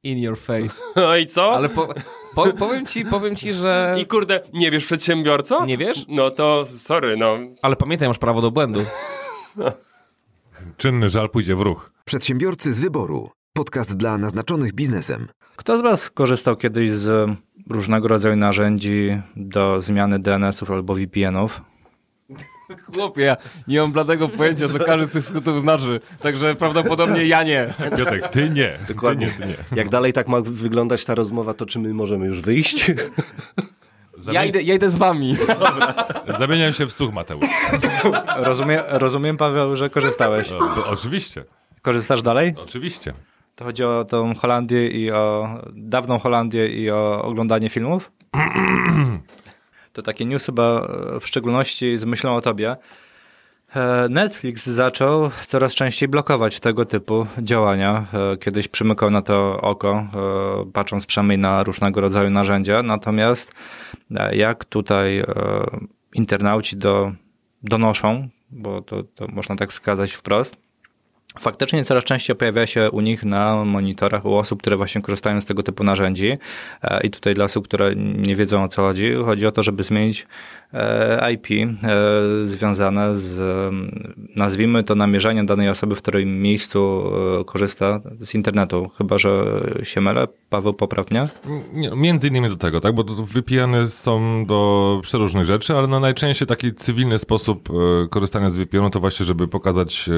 In 0.04 0.20
your 0.20 0.38
face. 0.38 0.76
No 0.96 1.18
i 1.18 1.26
co? 1.26 1.56
Ale 1.56 1.70
po, 1.70 1.94
po, 2.36 2.54
powiem, 2.54 2.86
ci, 2.86 3.06
powiem 3.06 3.36
ci, 3.36 3.54
że... 3.54 3.98
I 4.02 4.06
kurde, 4.06 4.42
nie 4.54 4.72
wiesz 4.72 4.86
przedsiębiorco? 4.86 5.66
Nie 5.66 5.78
wiesz? 5.78 6.06
No 6.08 6.32
to 6.32 6.66
sorry, 6.66 7.18
no. 7.18 7.38
Ale 7.62 7.76
pamiętaj, 7.76 8.08
masz 8.08 8.18
prawo 8.18 8.42
do 8.42 8.52
błędu. 8.52 8.80
Czynny 10.78 11.10
żal 11.10 11.30
pójdzie 11.30 11.56
w 11.56 11.62
ruch. 11.62 11.92
Przedsiębiorcy 12.06 12.74
z 12.74 12.80
wyboru. 12.80 13.39
Podcast 13.60 13.98
dla 13.98 14.18
naznaczonych 14.18 14.74
biznesem. 14.74 15.28
Kto 15.56 15.78
z 15.78 15.82
Was 15.82 16.10
korzystał 16.10 16.56
kiedyś 16.58 16.90
z 16.92 17.30
różnego 17.70 18.08
rodzaju 18.08 18.36
narzędzi 18.36 19.22
do 19.36 19.82
zmiany 19.82 20.20
DNS-ów 20.20 20.72
albo 20.72 20.96
VPN-ów? 20.96 21.62
Chłopie, 22.94 23.22
ja 23.22 23.38
nie 23.68 23.82
mam 23.82 23.92
bladego 23.92 24.30
pojęcia, 24.30 24.68
co 24.68 24.80
każdy 24.80 25.08
z 25.08 25.12
tych 25.12 25.26
skrótów 25.26 25.62
znaczy. 25.62 26.00
Także 26.20 26.56
prawdopodobnie 26.56 27.26
ja 27.26 27.44
nie. 27.44 27.74
Piotrek, 27.98 28.28
ty 28.28 28.50
nie. 28.50 28.78
Dokładnie. 28.88 29.28
Ty 29.28 29.46
nie, 29.46 29.54
ty 29.54 29.60
nie. 29.72 29.78
Jak 29.78 29.90
dalej 29.90 30.14
tak 30.14 30.28
ma 30.28 30.42
wyglądać 30.42 31.06
ta 31.06 31.16
rozmowa, 31.16 31.54
to 31.54 31.66
czy 31.66 31.80
my 31.80 31.94
możemy 31.94 32.26
już 32.26 32.42
wyjść? 32.42 32.86
Ja 34.32 34.46
idę, 34.46 34.62
ja 34.62 34.74
idę 34.74 34.90
z 34.90 34.96
wami. 34.96 35.38
Zamieniam 36.40 36.74
się 36.74 36.86
w 36.86 36.94
słuch, 36.94 37.14
Mateusz. 37.14 37.46
Rozumiem, 38.36 38.82
rozumiem, 38.88 39.38
Paweł, 39.38 39.76
że 39.76 39.90
korzystałeś. 39.90 40.50
Bo 40.76 40.88
oczywiście, 40.88 41.44
Korzystasz 41.82 42.22
dalej? 42.22 42.56
oczywiście. 42.64 43.14
To 43.60 43.66
chodzi 43.66 43.84
o 43.84 44.06
tą 44.06 44.36
Holandię 44.36 44.88
i 44.88 45.12
o 45.12 45.50
dawną 45.74 46.20
Holandię 46.20 46.68
i 46.68 46.92
o 46.92 47.22
oglądanie 47.22 47.70
filmów? 47.70 48.12
To 49.94 50.02
takie 50.02 50.26
news 50.26 50.46
chyba 50.46 50.64
e, 50.64 51.20
w 51.20 51.28
szczególności 51.28 51.98
z 51.98 52.06
myślą 52.06 52.36
o 52.36 52.42
tobie. 52.42 52.76
E, 53.76 54.10
Netflix 54.10 54.66
zaczął 54.66 55.30
coraz 55.48 55.74
częściej 55.74 56.10
blokować 56.10 56.60
tego 56.60 56.86
typu 56.86 57.26
działania. 57.38 58.06
E, 58.14 58.38
Kiedyś 58.38 58.68
przymykał 58.68 59.12
na 59.12 59.22
to 59.22 59.62
oko, 59.62 60.08
patrząc 60.74 61.06
przynajmniej 61.06 61.38
na 61.38 61.64
różnego 61.64 62.02
rodzaju 62.02 62.30
narzędzia. 62.30 62.84
Natomiast 62.84 63.54
jak 64.32 64.66
tutaj 64.66 65.24
internauci 66.14 66.78
do, 66.78 67.12
donoszą, 67.64 68.30
bo 68.52 68.82
to, 68.82 69.04
to 69.04 69.28
można 69.28 69.56
tak 69.56 69.72
wskazać 69.72 70.12
wprost, 70.12 70.69
Faktycznie 71.40 71.86
coraz 71.86 72.04
częściej 72.04 72.36
pojawia 72.36 72.68
się 72.68 72.92
u 72.92 73.02
nich 73.02 73.24
na 73.24 73.66
monitorach 73.66 74.26
u 74.26 74.34
osób, 74.34 74.62
które 74.62 74.78
właśnie 74.78 75.02
korzystają 75.02 75.42
z 75.42 75.46
tego 75.46 75.64
typu 75.64 75.84
narzędzi. 75.84 76.38
E, 76.84 77.02
I 77.04 77.10
tutaj 77.10 77.34
dla 77.34 77.46
osób, 77.46 77.68
które 77.68 77.96
nie 77.96 78.36
wiedzą 78.36 78.64
o 78.64 78.68
co 78.68 78.82
chodzi, 78.82 79.14
chodzi 79.26 79.48
o 79.48 79.52
to, 79.52 79.64
żeby 79.64 79.84
zmienić 79.84 80.28
e, 80.74 81.32
IP 81.32 81.48
e, 81.52 82.46
związane 82.46 83.16
z, 83.16 83.42
nazwijmy 84.36 84.84
to, 84.84 84.96
namierzaniem 84.96 85.46
danej 85.46 85.70
osoby, 85.70 85.96
w 85.96 86.02
którym 86.02 86.42
miejscu 86.42 87.12
korzysta 87.46 88.02
z 88.18 88.36
internetu. 88.36 88.90
Chyba, 88.98 89.18
że 89.18 89.62
się 89.84 90.02
mylę. 90.02 90.28
Paweł, 90.50 90.74
poprawnie? 90.74 91.28
Nie, 91.74 91.92
Między 91.96 92.28
innymi 92.28 92.50
do 92.50 92.58
tego, 92.58 92.82
tak? 92.82 92.96
Bo 92.96 93.04
to 93.04 93.14
VPN-y 93.14 93.88
są 93.90 94.46
do 94.46 95.00
przeróżnych 95.04 95.46
rzeczy, 95.46 95.76
ale 95.76 95.88
no 95.88 96.00
najczęściej 96.00 96.48
taki 96.48 96.74
cywilny 96.74 97.20
sposób 97.20 97.70
korzystania 98.10 98.50
z 98.50 98.58
VPN-u 98.58 98.90
to 98.90 99.00
właśnie, 99.00 99.26
żeby 99.26 99.48
pokazać 99.48 100.10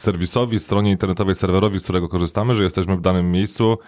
serwisowi, 0.00 0.60
stronie 0.60 0.90
internetowej, 0.90 1.34
serwerowi, 1.34 1.80
z 1.80 1.84
którego 1.84 2.08
korzystamy, 2.08 2.54
że 2.54 2.62
jesteśmy 2.62 2.96
w 2.96 3.00
danym 3.00 3.32
miejscu 3.32 3.78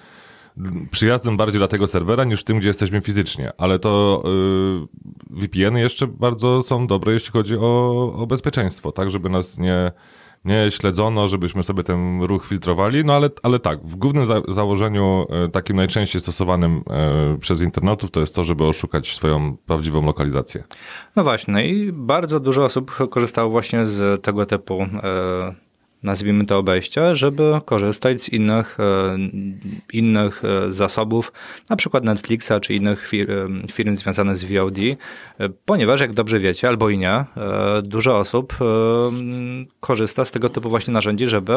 przyjaznym 0.90 1.36
bardziej 1.36 1.58
dla 1.58 1.68
tego 1.68 1.86
serwera 1.86 2.24
niż 2.24 2.44
tym, 2.44 2.58
gdzie 2.58 2.68
jesteśmy 2.68 3.00
fizycznie. 3.00 3.52
Ale 3.58 3.78
to 3.78 4.22
y, 5.32 5.40
VPN-y 5.40 5.80
jeszcze 5.80 6.06
bardzo 6.06 6.62
są 6.62 6.86
dobre, 6.86 7.12
jeśli 7.12 7.30
chodzi 7.30 7.56
o, 7.56 8.12
o 8.16 8.26
bezpieczeństwo, 8.26 8.92
tak? 8.92 9.10
Żeby 9.10 9.28
nas 9.28 9.58
nie 9.58 9.92
nie 10.44 10.70
śledzono, 10.70 11.28
żebyśmy 11.28 11.62
sobie 11.62 11.82
ten 11.82 12.22
ruch 12.22 12.46
filtrowali, 12.46 13.04
no 13.04 13.14
ale, 13.14 13.30
ale 13.42 13.58
tak, 13.58 13.86
w 13.86 13.96
głównym 13.96 14.26
za 14.26 14.42
założeniu 14.48 15.26
e, 15.30 15.48
takim 15.48 15.76
najczęściej 15.76 16.20
stosowanym 16.20 16.82
e, 16.90 17.38
przez 17.40 17.60
internautów 17.62 18.10
to 18.10 18.20
jest 18.20 18.34
to, 18.34 18.44
żeby 18.44 18.64
oszukać 18.64 19.14
swoją 19.14 19.56
prawdziwą 19.56 20.06
lokalizację. 20.06 20.64
No 21.16 21.22
właśnie, 21.22 21.68
i 21.68 21.92
bardzo 21.92 22.40
dużo 22.40 22.64
osób 22.64 23.08
korzystało 23.10 23.50
właśnie 23.50 23.86
z 23.86 24.22
tego 24.22 24.46
typu, 24.46 24.82
e, 24.82 25.54
nazwijmy 26.02 26.46
to 26.46 26.58
obejścia, 26.58 27.14
żeby 27.14 27.52
korzystać 27.64 28.22
z 28.22 28.28
innych, 28.28 28.78
e, 28.80 29.16
innych 29.92 30.42
e, 30.44 30.72
zasobów, 30.72 31.32
na 31.70 31.76
przykład 31.76 32.04
Netflixa 32.04 32.52
czy 32.62 32.74
innych 32.74 33.08
fir 33.08 33.30
e, 33.30 33.48
firm 33.72 33.96
związanych 33.96 34.36
z 34.36 34.44
VOD, 34.44 34.76
ponieważ 35.64 36.00
jak 36.00 36.12
dobrze 36.12 36.40
wiecie, 36.40 36.68
albo 36.68 36.90
i 36.90 36.98
nie, 36.98 37.24
dużo 37.82 38.18
osób 38.18 38.56
korzysta 39.80 40.24
z 40.24 40.30
tego 40.30 40.48
typu 40.48 40.70
właśnie 40.70 40.94
narzędzi, 40.94 41.26
żeby 41.26 41.52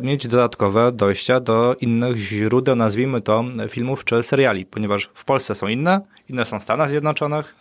mieć 0.00 0.28
dodatkowe 0.28 0.92
dojścia 0.92 1.40
do 1.40 1.76
innych 1.80 2.16
źródeł, 2.16 2.76
nazwijmy 2.76 3.20
to, 3.20 3.44
filmów 3.68 4.04
czy 4.04 4.22
seriali, 4.22 4.66
ponieważ 4.66 5.10
w 5.14 5.24
Polsce 5.24 5.54
są 5.54 5.68
inne, 5.68 6.00
inne 6.28 6.44
są 6.44 6.60
w 6.60 6.62
Stanach 6.62 6.88
Zjednoczonych, 6.88 7.54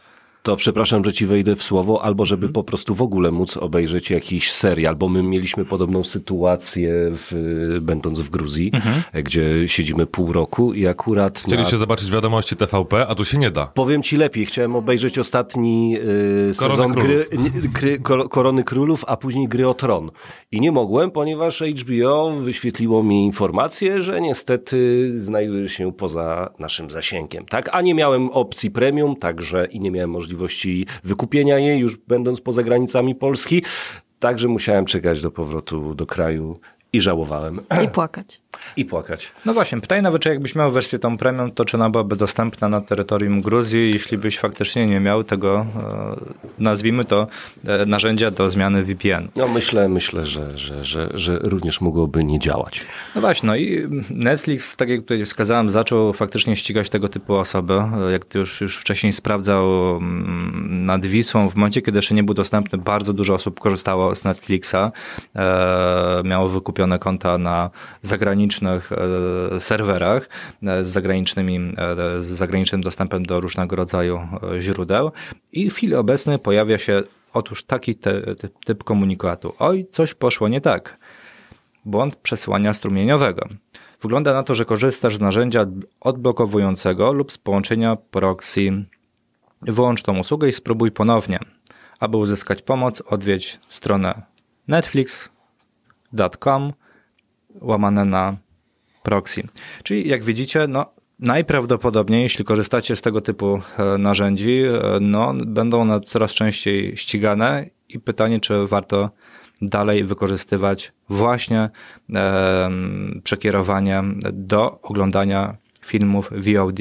To 0.47 0.55
przepraszam, 0.55 1.05
że 1.05 1.13
ci 1.13 1.25
wejdę 1.25 1.55
w 1.55 1.63
słowo, 1.63 2.03
albo 2.03 2.25
żeby 2.25 2.49
po 2.49 2.63
prostu 2.63 2.95
w 2.95 3.01
ogóle 3.01 3.31
móc 3.31 3.57
obejrzeć 3.57 4.09
jakiś 4.09 4.51
serial, 4.51 4.95
bo 4.95 5.09
my 5.09 5.23
mieliśmy 5.23 5.65
podobną 5.65 6.03
sytuację 6.03 6.91
w, 6.93 7.77
będąc 7.81 8.21
w 8.21 8.29
Gruzji, 8.29 8.71
gdzie 9.23 9.67
siedzimy 9.67 10.05
pół 10.05 10.33
roku 10.33 10.73
i 10.73 10.87
akurat 10.87 11.33
na 11.47 11.53
Chcieliście 11.53 11.77
zobaczyć 11.77 12.11
wiadomości 12.11 12.55
TVP, 12.55 13.07
a 13.07 13.15
tu 13.15 13.25
się 13.25 13.37
nie 13.37 13.51
da. 13.51 13.65
Powiem 13.65 14.03
ci 14.03 14.17
lepiej, 14.17 14.45
chciałem 14.45 14.75
obejrzeć 14.75 15.19
ostatni 15.19 15.97
y, 15.97 16.51
Korony 16.57 16.75
sezon 16.75 16.91
gry, 16.91 17.25
Królów. 17.25 17.71
gry, 17.73 17.99
Kor- 17.99 18.29
Korony 18.29 18.63
Królów, 18.63 19.03
a 19.07 19.17
później 19.17 19.47
Gry 19.47 19.67
o 19.67 19.73
Tron. 19.73 20.11
I 20.51 20.61
nie 20.61 20.71
mogłem, 20.71 21.11
ponieważ 21.11 21.61
HBO 21.61 22.31
wyświetliło 22.31 23.03
mi 23.03 23.25
informację, 23.25 24.01
że 24.01 24.21
niestety 24.21 25.11
znajduje 25.21 25.69
się 25.69 25.93
poza 25.93 26.49
naszym 26.59 26.89
zasięgiem. 26.89 27.45
Tak? 27.45 27.69
A 27.73 27.81
nie 27.81 27.93
miałem 27.93 28.29
opcji 28.29 28.71
premium, 28.71 29.15
także 29.15 29.67
i 29.71 29.79
nie 29.79 29.91
miałem 29.91 30.09
możliwości 30.09 30.36
wykupienia 31.03 31.59
jej, 31.59 31.79
już 31.79 31.97
będąc 31.97 32.41
poza 32.41 32.63
granicami 32.63 33.15
Polski. 33.15 33.63
Także 34.19 34.47
musiałem 34.47 34.85
czekać 34.85 35.21
do 35.21 35.31
powrotu 35.31 35.95
do 35.95 36.05
kraju 36.05 36.59
i 36.93 37.01
żałowałem. 37.01 37.59
I 37.83 37.87
płakać. 37.87 38.41
I 38.77 38.85
płakać. 38.85 39.31
No 39.45 39.53
właśnie, 39.53 39.81
pytanie 39.81 40.01
nawet, 40.01 40.21
czy 40.21 40.29
jakbyś 40.29 40.55
miał 40.55 40.71
wersję 40.71 40.99
tą 40.99 41.17
premium, 41.17 41.51
to 41.51 41.65
czy 41.65 41.77
ona 41.77 41.89
byłaby 41.89 42.15
dostępna 42.15 42.67
na 42.67 42.81
terytorium 42.81 43.41
Gruzji, 43.41 43.91
jeśli 43.93 44.17
byś 44.17 44.39
faktycznie 44.39 44.87
nie 44.87 44.99
miał 44.99 45.23
tego, 45.23 45.65
e, 45.75 46.15
nazwijmy 46.59 47.05
to, 47.05 47.27
e, 47.67 47.85
narzędzia 47.85 48.31
do 48.31 48.49
zmiany 48.49 48.83
VPN. 48.83 49.27
No 49.35 49.47
myślę, 49.47 49.89
myślę, 49.89 50.25
że, 50.25 50.57
że, 50.57 50.85
że, 50.85 51.09
że 51.13 51.39
również 51.41 51.81
mogłoby 51.81 52.23
nie 52.23 52.39
działać. 52.39 52.85
No 53.15 53.21
właśnie, 53.21 53.47
no 53.47 53.55
i 53.55 53.87
Netflix, 54.09 54.75
tak 54.75 54.89
jak 54.89 55.01
tutaj 55.01 55.25
wskazałem, 55.25 55.69
zaczął 55.69 56.13
faktycznie 56.13 56.55
ścigać 56.55 56.89
tego 56.89 57.09
typu 57.09 57.35
osoby. 57.35 57.73
E, 58.07 58.11
Jak 58.11 58.25
ty 58.25 58.39
już, 58.39 58.61
już 58.61 58.77
wcześniej 58.77 59.13
sprawdzał 59.13 59.97
mm, 59.97 60.85
nad 60.85 61.05
Wisłą, 61.05 61.49
w 61.49 61.55
momencie, 61.55 61.81
kiedy 61.81 61.97
jeszcze 61.97 62.15
nie 62.15 62.23
był 62.23 62.33
dostępny, 62.35 62.77
bardzo 62.77 63.13
dużo 63.13 63.33
osób 63.33 63.59
korzystało 63.59 64.15
z 64.15 64.23
Netflixa, 64.23 64.91
e, 65.35 66.21
miało 66.25 66.49
wykupione 66.49 66.76
konta 66.99 67.37
na 67.37 67.69
zagranicznych 68.01 68.91
e, 68.91 69.59
serwerach 69.59 70.29
e, 70.63 70.83
z, 70.83 70.87
zagranicznymi, 70.87 71.73
e, 71.77 72.21
z 72.21 72.25
zagranicznym 72.25 72.81
dostępem 72.81 73.25
do 73.25 73.39
różnego 73.41 73.75
rodzaju 73.75 74.19
źródeł 74.59 75.11
i 75.51 75.69
w 75.69 75.75
chwili 75.75 75.95
obecnej 75.95 76.39
pojawia 76.39 76.77
się 76.77 77.01
otóż 77.33 77.63
taki 77.63 77.95
typ, 78.65 78.83
komunikatu. 78.83 79.53
Oj, 79.59 79.87
coś 79.91 80.13
poszło 80.13 80.47
nie 80.47 80.61
tak 80.61 80.97
błąd 81.87 82.15
przesyłania 82.15 82.73
strumieniowego. 82.73 83.47
Wygląda 84.01 84.33
na 84.33 84.43
to, 84.43 84.55
że 84.55 84.65
korzystasz 84.65 85.17
z 85.17 85.21
narzędzia 85.21 85.65
odblokowującego 85.99 87.13
lub 87.13 87.31
z 87.31 87.37
połączenia 87.37 87.95
proxy. 87.95 88.85
Wyłącz 89.61 90.01
tą 90.01 90.19
usługę 90.19 90.49
i 90.49 90.53
spróbuj 90.53 90.91
ponownie. 90.91 91.39
Aby 91.99 92.17
uzyskać 92.17 92.61
pomoc, 92.61 93.03
odwiedź 93.05 93.59
stronę 93.69 94.21
netflix.com 96.13 96.73
łamane 97.61 98.05
na 98.05 98.37
proxy. 99.03 99.43
Czyli 99.83 100.09
jak 100.09 100.23
widzicie, 100.23 100.67
no, 100.67 100.85
najprawdopodobniej, 101.19 102.23
jeśli 102.23 102.45
korzystacie 102.45 102.95
z 102.95 103.01
tego 103.01 103.21
typu 103.21 103.61
e, 103.77 103.97
narzędzi, 103.97 104.61
e, 104.61 104.81
no, 105.01 105.33
będą 105.45 105.81
one 105.81 106.01
coraz 106.01 106.31
częściej 106.31 106.97
ścigane 106.97 107.65
i 107.89 107.99
pytanie, 107.99 108.39
czy 108.39 108.67
warto 108.67 109.09
dalej 109.61 110.03
wykorzystywać 110.03 110.93
właśnie 111.09 111.69
e, 112.15 112.69
przekierowanie 113.23 114.03
do 114.33 114.81
oglądania 114.81 115.57
filmów 115.87 116.29
VOD. 116.31 116.79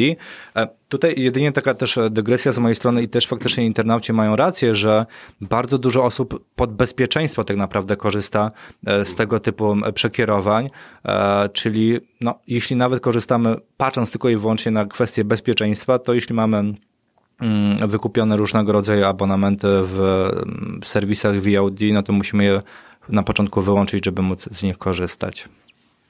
E, 0.57 0.69
Tutaj 0.89 1.15
jedynie 1.17 1.53
taka 1.53 1.75
też 1.75 1.99
dygresja 2.11 2.53
z 2.53 2.59
mojej 2.59 2.75
strony 2.75 3.03
i 3.03 3.09
też 3.09 3.27
faktycznie 3.27 3.67
internauci 3.67 4.13
mają 4.13 4.37
rację, 4.37 4.75
że 4.75 5.07
bardzo 5.41 5.79
dużo 5.79 6.05
osób 6.05 6.45
pod 6.57 6.73
bezpieczeństwo 6.73 7.45
tak 7.45 7.57
naprawdę 7.57 7.97
korzysta 7.97 8.51
e, 8.87 9.05
z 9.05 9.15
tego 9.15 9.41
typu 9.41 9.77
przekierowań, 9.95 10.71
e, 11.05 11.49
czyli 11.49 12.01
no, 12.21 12.39
jeśli 12.47 12.77
nawet 12.77 13.03
korzystamy 13.03 13.57
patrząc 13.77 14.11
tylko 14.11 14.29
i 14.29 14.37
wyłącznie 14.37 14.73
na 14.73 14.85
kwestię 14.85 15.25
bezpieczeństwa, 15.25 15.99
to 15.99 16.15
jeśli 16.15 16.35
mamy 16.35 16.57
mm, 17.41 17.77
wykupione 17.89 18.37
różnego 18.37 18.73
rodzaju 18.73 19.05
abonamenty 19.05 19.69
w 19.71 20.31
serwisach 20.85 21.41
VOD, 21.41 21.81
no 21.93 22.03
to 22.03 22.13
musimy 22.13 22.45
je 22.45 22.63
na 23.09 23.23
początku 23.23 23.63
wyłączyć, 23.63 24.05
żeby 24.05 24.23
móc 24.23 24.49
z 24.51 24.63
nich 24.63 24.79
korzystać. 24.79 25.49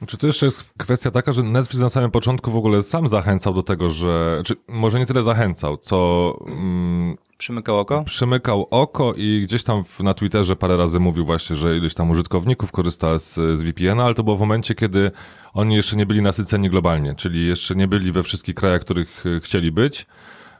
Czy 0.07 0.17
to 0.17 0.27
jeszcze 0.27 0.47
jest 0.47 0.65
kwestia 0.79 1.11
taka, 1.11 1.33
że 1.33 1.43
Netflix 1.43 1.83
na 1.83 1.89
samym 1.89 2.11
początku 2.11 2.51
w 2.51 2.57
ogóle 2.57 2.83
sam 2.83 3.09
zachęcał 3.09 3.55
do 3.55 3.63
tego, 3.63 3.91
że, 3.91 4.43
czy 4.45 4.57
może 4.69 4.99
nie 4.99 5.07
tyle 5.07 5.23
zachęcał, 5.23 5.77
co 5.77 6.39
mm, 6.47 7.17
Przymykał 7.39 7.79
oko? 7.79 8.05
przymykał 8.05 8.67
oko 8.71 9.15
i 9.17 9.43
gdzieś 9.45 9.65
tam 9.65 9.85
w, 9.85 10.01
na 10.01 10.15
Twitterze 10.15 10.57
parę 10.57 10.77
razy 10.77 11.01
mówił 11.01 11.25
właśnie, 11.25 11.57
że 11.57 11.77
ileś 11.77 11.95
tam 11.95 12.11
użytkowników 12.11 12.73
korzysta 12.73 13.19
z, 13.19 13.35
z 13.35 13.63
VPN-a, 13.63 14.05
ale 14.05 14.15
to 14.15 14.23
było 14.23 14.37
w 14.37 14.41
momencie, 14.41 14.75
kiedy 14.75 15.11
oni 15.55 15.77
jeszcze 15.77 15.97
nie 15.97 16.07
byli 16.07 16.23
nasyceni 16.23 16.71
globalnie, 16.71 17.15
czyli 17.15 17.47
jeszcze 17.47 17.75
nie 17.75 17.89
byli 17.89 18.13
we 18.13 18.23
wszystkich 18.23 18.55
krajach, 18.55 18.81
których 18.81 19.25
e, 19.27 19.41
chcieli 19.41 19.73
być. 19.73 20.07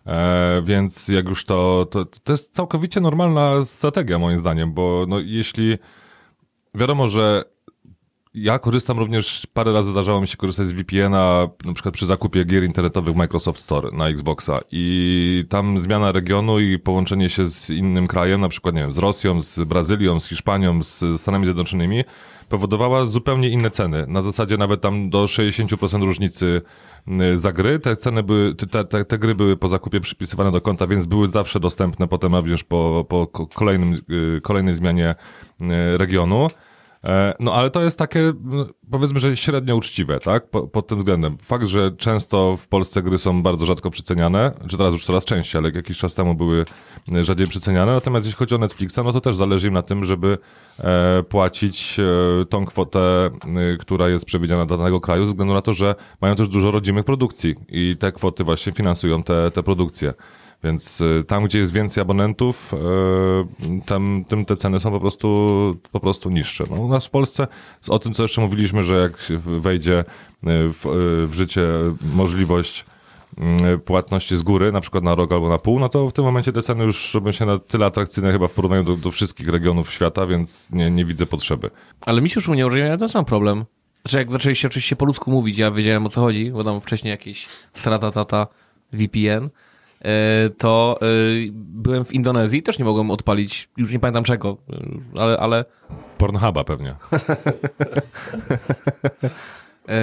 E, 0.07 0.63
więc 0.65 1.09
jak 1.09 1.29
już 1.29 1.45
to, 1.45 1.87
to, 1.91 2.05
to 2.05 2.33
jest 2.33 2.55
całkowicie 2.55 3.01
normalna 3.01 3.65
strategia 3.65 4.19
moim 4.19 4.39
zdaniem, 4.39 4.73
bo 4.73 5.05
no, 5.09 5.19
jeśli 5.21 5.79
wiadomo, 6.75 7.09
że 7.09 7.56
ja 8.37 8.59
korzystam 8.59 8.99
również, 8.99 9.47
parę 9.53 9.73
razy 9.73 9.91
zdarzało 9.91 10.21
mi 10.21 10.29
się 10.29 10.37
korzystać 10.37 10.67
z 10.67 10.73
VPN-a, 10.73 11.49
na 11.65 11.73
przykład 11.73 11.95
przy 11.95 12.07
zakupie 12.07 12.45
gier 12.45 12.65
internetowych 12.65 13.17
Microsoft 13.17 13.61
Store 13.61 13.91
na 13.93 14.09
Xboxa 14.09 14.59
i 14.73 15.45
tam 15.49 15.79
zmiana 15.79 16.13
regionu 16.13 16.61
i 16.61 16.79
połączenie 16.79 17.31
się 17.31 17.51
z 17.51 17.71
innym 17.71 18.07
krajem, 18.07 18.41
na 18.41 18.49
przykład, 18.49 18.75
nie 18.75 18.81
wiem, 18.81 18.93
z 18.93 18.99
Rosją, 18.99 19.43
z 19.43 19.59
Brazylią, 19.59 20.21
z 20.21 20.27
Hiszpanią, 20.29 20.83
z 20.83 21.21
Stanami 21.21 21.45
Zjednoczonymi, 21.45 22.05
powodowała 22.49 23.07
zupełnie 23.07 23.49
inne 23.49 23.71
ceny. 23.71 24.07
Na 24.09 24.23
zasadzie 24.23 24.57
nawet 24.57 24.81
tam 24.81 25.11
do 25.11 25.25
60% 25.25 26.03
różnicy 26.03 26.63
y, 27.09 27.39
za 27.39 27.53
gry. 27.53 27.79
Te 27.79 27.97
ceny 27.97 28.23
były, 28.23 28.55
te, 28.55 28.85
te, 28.85 29.05
te 29.05 29.19
gry 29.19 29.35
były 29.35 29.57
po 29.57 29.69
zakupie 29.69 30.01
przypisywane 30.01 30.53
do 30.53 30.61
konta, 30.61 30.87
więc 30.87 31.07
były 31.07 31.31
zawsze 31.31 31.61
dostępne 31.61 32.09
potem 32.09 32.35
również 32.35 32.65
po, 32.65 33.07
po 33.09 33.27
ko- 33.27 33.47
kolejnym, 33.47 34.01
y, 34.37 34.41
kolejnej 34.41 34.75
zmianie 34.75 35.15
y, 35.61 35.99
regionu. 35.99 36.49
E, 37.07 37.35
No 37.41 37.55
ale 37.55 37.71
to 37.71 37.83
jest 37.83 37.99
takie, 37.99 38.33
no, 38.45 38.67
powiedzmy, 38.91 39.21
że 39.21 39.37
średnio 39.37 39.77
uczciwe, 39.77 40.19
tak? 40.21 40.51
Po, 40.51 40.69
pod 40.69 40.87
tym 40.87 40.99
względem. 40.99 41.39
Fakt, 41.39 41.67
że 41.67 41.91
często 41.97 42.57
w 42.57 42.69
Polsce 42.69 43.03
gry 43.03 43.19
są 43.19 43.43
bardzo 43.43 43.67
rzadko 43.67 43.91
przyceniane, 43.91 44.53
czy 44.69 44.77
teraz 44.77 44.93
już 44.93 45.05
coraz 45.05 45.25
częściej, 45.25 45.59
ale 45.59 45.71
jakiś 45.71 45.99
czas 45.99 46.15
temu 46.15 46.35
były 46.35 46.65
e, 47.15 47.25
rzadziej 47.25 47.47
przyceniane. 47.47 47.93
Natomiast 47.93 48.27
jeśli 48.27 48.39
chodzi 48.39 48.55
o 48.55 48.59
Netflixa, 48.59 48.99
no 49.05 49.13
to 49.13 49.21
też 49.21 49.37
zależy 49.37 49.69
im 49.69 49.75
na 49.75 49.83
tym, 49.83 50.05
żeby 50.05 50.39
e, 50.79 51.23
płacić 51.23 51.97
tą 52.49 52.67
kwotę, 52.67 53.31
która 53.81 54.09
jest 54.09 54.25
przewidziana 54.25 54.67
dla 54.67 54.77
danego 54.77 55.01
kraju, 55.01 55.25
ze 55.25 55.31
względu 55.31 55.55
na 55.55 55.63
to, 55.63 55.73
że 55.73 55.95
mają 56.21 56.35
też 56.35 56.49
dużo 56.49 56.71
rodzimych 56.71 57.05
produkcji 57.05 57.55
i 57.69 57.97
te 57.97 58.13
kwoty 58.13 58.45
właśnie 58.45 58.73
finansują 58.73 59.23
te, 59.23 59.51
te 59.51 59.63
produkcje. 59.63 60.15
Więc 60.65 61.01
y, 61.01 61.25
tam, 61.27 61.45
gdzie 61.45 61.59
jest 61.59 61.73
więcej 61.73 62.01
abonentów, 62.03 62.75
y, 62.75 63.87
tam, 63.87 64.25
tym 64.29 64.45
te 64.45 64.57
ceny 64.57 64.81
są 64.81 64.91
po 64.91 65.01
prostu, 65.01 65.77
po 65.93 66.01
prostu 66.01 66.31
niższe. 66.31 66.65
No, 66.71 66.77
u 66.77 66.89
nas 66.89 67.07
w 67.07 67.11
Polsce, 67.11 67.47
o 67.89 67.99
tym 67.99 68.15
co 68.15 68.23
jeszcze 68.23 68.41
mówiliśmy, 68.41 68.85
że 68.85 68.95
jak 68.95 69.19
wejdzie 69.61 70.01
y, 70.01 70.05
w, 70.45 70.81
w 71.27 71.35
życie 71.35 71.63
możliwość 72.15 72.85
płatności 73.85 74.37
z 74.37 74.43
góry, 74.43 74.73
na 74.73 74.81
przykład 74.81 75.05
na 75.05 75.15
rok 75.15 75.33
albo 75.33 75.49
na 75.49 75.59
pół, 75.59 75.79
no 75.79 75.89
to 75.89 76.09
w 76.09 76.13
tym 76.13 76.25
momencie 76.25 76.53
te 76.53 76.63
ceny 76.63 76.85
już 76.85 77.15
robią 77.15 77.33
się 77.33 77.47
na 77.47 77.59
tyle 77.59 77.87
atrakcyjne 77.87 78.33
chyba 78.33 78.49
w 78.49 78.53
porównaniu 78.53 78.85
do, 78.85 78.97
do 78.97 79.11
wszystkich 79.11 79.49
regionów 79.49 79.93
świata, 79.93 80.27
więc 80.27 80.69
nie, 80.71 80.91
nie 80.91 81.05
widzę 81.05 81.27
potrzeby. 81.27 81.71
Ale 82.07 82.21
mi 82.21 82.31
się 82.31 82.41
umiał, 82.49 82.71
że 82.71 82.79
ja 82.79 82.97
ten 82.97 83.09
sam 83.09 83.25
problem. 83.25 83.65
Znaczy 84.03 84.19
jak 84.19 84.33
zaczęliście 84.33 84.69
oczywiście 84.69 84.97
po 84.97 85.05
ludzku 85.05 85.31
mówić, 85.31 85.59
ja 85.59 85.71
wiedziałem 85.71 86.07
o 86.07 86.09
co 86.09 86.21
chodzi, 86.21 86.51
bo 86.51 86.65
tam 86.65 86.81
wcześniej 86.81 87.11
jakieś 87.11 87.49
strata 87.75 88.11
tata 88.11 88.47
VPN, 88.93 89.51
to 90.59 90.99
e, 91.03 91.07
byłem 91.53 92.05
w 92.05 92.13
Indonezji, 92.13 92.63
też 92.63 92.79
nie 92.79 92.85
mogłem 92.85 93.11
odpalić, 93.11 93.69
już 93.77 93.93
nie 93.93 93.99
pamiętam 93.99 94.25
czego, 94.25 94.57
e, 95.17 95.21
ale, 95.21 95.39
ale 95.39 95.65
Pornhuba 96.19 96.65
pewnie. 96.65 96.95
e, 99.89 99.99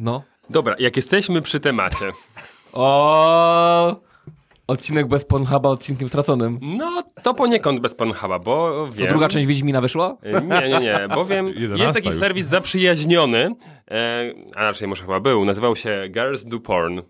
no. 0.00 0.22
Dobra, 0.50 0.74
jak 0.78 0.96
jesteśmy 0.96 1.42
przy 1.42 1.60
temacie, 1.60 2.04
O, 2.72 3.96
Odcinek 4.66 5.06
bez 5.08 5.24
Pornhuba 5.24 5.68
odcinkiem 5.68 6.08
straconym. 6.08 6.58
no 6.62 7.02
to 7.22 7.34
poniekąd 7.34 7.80
bez 7.80 7.94
Pornhuba, 7.94 8.38
bo 8.38 8.70
To 8.86 8.92
wiem... 8.92 9.08
druga 9.08 9.28
część 9.28 9.46
Wiedźmina 9.46 9.80
wyszła? 9.80 10.16
E, 10.22 10.40
Nie, 10.42 10.68
nie, 10.68 10.80
nie, 10.80 11.08
bowiem 11.14 11.48
jest 11.76 11.94
taki 11.94 12.08
już. 12.08 12.16
serwis 12.18 12.46
zaprzyjaźniony, 12.46 13.50
e, 13.90 14.32
a 14.54 14.62
raczej 14.62 14.88
może 14.88 15.02
chyba 15.04 15.20
był, 15.20 15.44
nazywał 15.44 15.76
się 15.76 16.04
Girls 16.10 16.44
Do 16.44 16.60
Porn. 16.60 17.00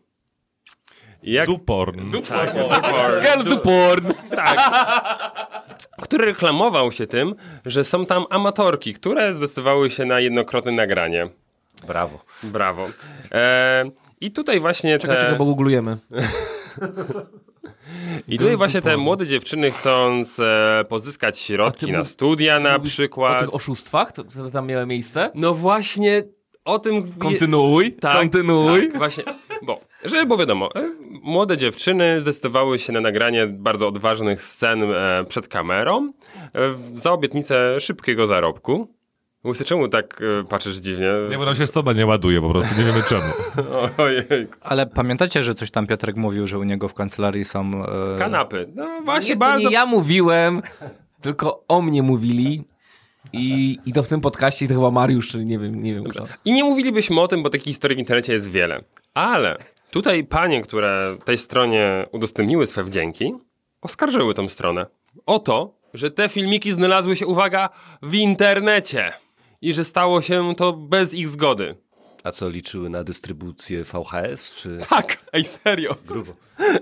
Jak... 1.22 1.46
Duporn. 1.46 2.10
Tak, 2.28 2.54
do 2.54 2.64
porn. 2.68 3.20
Girl 3.20 3.44
Du- 3.44 3.50
do 3.50 3.56
porn! 3.56 4.06
który 6.02 6.24
reklamował 6.26 6.92
się 6.92 7.06
tym, 7.06 7.34
że 7.66 7.84
są 7.84 8.06
tam 8.06 8.24
amatorki, 8.30 8.94
które 8.94 9.34
zdecydowały 9.34 9.90
się 9.90 10.04
na 10.04 10.20
jednokrotne 10.20 10.72
nagranie. 10.72 11.28
Brawo. 11.86 12.18
Brawo. 12.42 12.88
E, 13.32 13.84
I 14.20 14.30
tutaj 14.30 14.60
właśnie 14.60 14.98
Czekaj, 14.98 15.16
czekaj, 15.16 15.32
te, 15.32 15.38
bo 15.38 15.44
googlujemy. 15.44 15.96
i 18.28 18.38
tutaj 18.38 18.56
właśnie 18.56 18.82
te 18.82 18.96
młode 18.96 19.26
dziewczyny 19.26 19.70
chcąc 19.70 20.38
e, 20.40 20.84
pozyskać 20.88 21.38
środki 21.38 21.92
na 21.92 22.04
studia 22.04 22.60
na 22.60 22.78
Mówisz 22.78 22.92
O 22.92 22.94
przykład. 22.94 23.38
tych 23.40 23.54
oszustwach, 23.54 24.12
które 24.12 24.50
tam 24.50 24.66
miały 24.66 24.86
miejsce? 24.86 25.30
No 25.34 25.54
właśnie 25.54 26.22
o 26.64 26.78
tym... 26.78 27.12
Kontynuuj, 27.18 27.92
Tak, 27.92 28.16
kontynuuj. 28.16 28.88
Tak, 28.88 28.98
właśnie, 28.98 29.24
bo, 29.62 29.80
żeby 30.04 30.26
było 30.26 30.38
wiadomo, 30.38 30.74
e, 30.74 30.90
młode 31.22 31.56
dziewczyny 31.56 32.20
zdecydowały 32.20 32.78
się 32.78 32.92
na 32.92 33.00
nagranie 33.00 33.46
bardzo 33.46 33.88
odważnych 33.88 34.42
scen 34.42 34.82
e, 34.82 35.24
przed 35.28 35.48
kamerą 35.48 36.12
e, 36.54 36.60
za 36.94 37.12
obietnicę 37.12 37.80
szybkiego 37.80 38.26
zarobku. 38.26 38.88
Łysy, 39.44 39.64
czemu 39.64 39.88
tak 39.88 40.22
patrzysz 40.48 40.76
dziwnie? 40.76 41.06
Nie, 41.30 41.38
bo 41.38 41.44
nam 41.44 41.56
się 41.56 41.66
stoba 41.66 41.92
nie 41.92 42.06
ładuje 42.06 42.40
po 42.40 42.50
prostu, 42.50 42.74
nie 42.78 42.84
wiemy 42.84 43.02
czemu. 43.08 43.22
Ojej. 44.04 44.24
Ale 44.60 44.86
pamiętacie, 44.86 45.44
że 45.44 45.54
coś 45.54 45.70
tam 45.70 45.86
Piotrek 45.86 46.16
mówił, 46.16 46.46
że 46.46 46.58
u 46.58 46.62
niego 46.62 46.88
w 46.88 46.94
kancelarii 46.94 47.44
są... 47.44 47.84
E... 47.84 48.18
Kanapy. 48.18 48.68
No 48.74 49.00
właśnie 49.04 49.30
Nie, 49.30 49.36
bardzo... 49.36 49.68
nie 49.68 49.74
ja 49.74 49.86
mówiłem, 49.86 50.62
tylko 51.20 51.64
o 51.68 51.82
mnie 51.82 52.02
mówili. 52.02 52.64
I, 53.32 53.78
I 53.86 53.92
to 53.92 54.02
w 54.02 54.08
tym 54.08 54.20
podcaście, 54.20 54.64
i 54.64 54.68
to 54.68 54.74
chyba 54.74 54.90
Mariusz, 54.90 55.28
czyli 55.28 55.44
nie 55.44 55.58
wiem, 55.58 55.82
nie 55.82 55.94
wiem 55.94 56.04
kto. 56.04 56.26
I 56.44 56.52
nie 56.52 56.64
mówilibyśmy 56.64 57.20
o 57.20 57.28
tym, 57.28 57.42
bo 57.42 57.50
takich 57.50 57.64
historii 57.64 57.96
w 57.96 57.98
internecie 57.98 58.32
jest 58.32 58.50
wiele. 58.50 58.84
Ale 59.14 59.58
tutaj 59.90 60.24
panie, 60.24 60.62
które 60.62 61.16
tej 61.24 61.38
stronie 61.38 62.06
udostępniły 62.12 62.66
swe 62.66 62.84
wdzięki, 62.84 63.34
oskarżyły 63.82 64.34
tą 64.34 64.48
stronę 64.48 64.86
o 65.26 65.38
to, 65.38 65.74
że 65.94 66.10
te 66.10 66.28
filmiki 66.28 66.72
znalazły 66.72 67.16
się, 67.16 67.26
uwaga, 67.26 67.68
w 68.02 68.14
internecie. 68.14 69.12
I 69.62 69.74
że 69.74 69.84
stało 69.84 70.22
się 70.22 70.54
to 70.56 70.72
bez 70.72 71.14
ich 71.14 71.28
zgody. 71.28 71.76
A 72.24 72.32
co, 72.32 72.48
liczyły 72.48 72.90
na 72.90 73.04
dystrybucję 73.04 73.84
VHS, 73.84 74.54
czy... 74.54 74.78
Tak, 74.88 75.24
ej, 75.32 75.44
serio. 75.44 75.96
Grubo. 76.06 76.32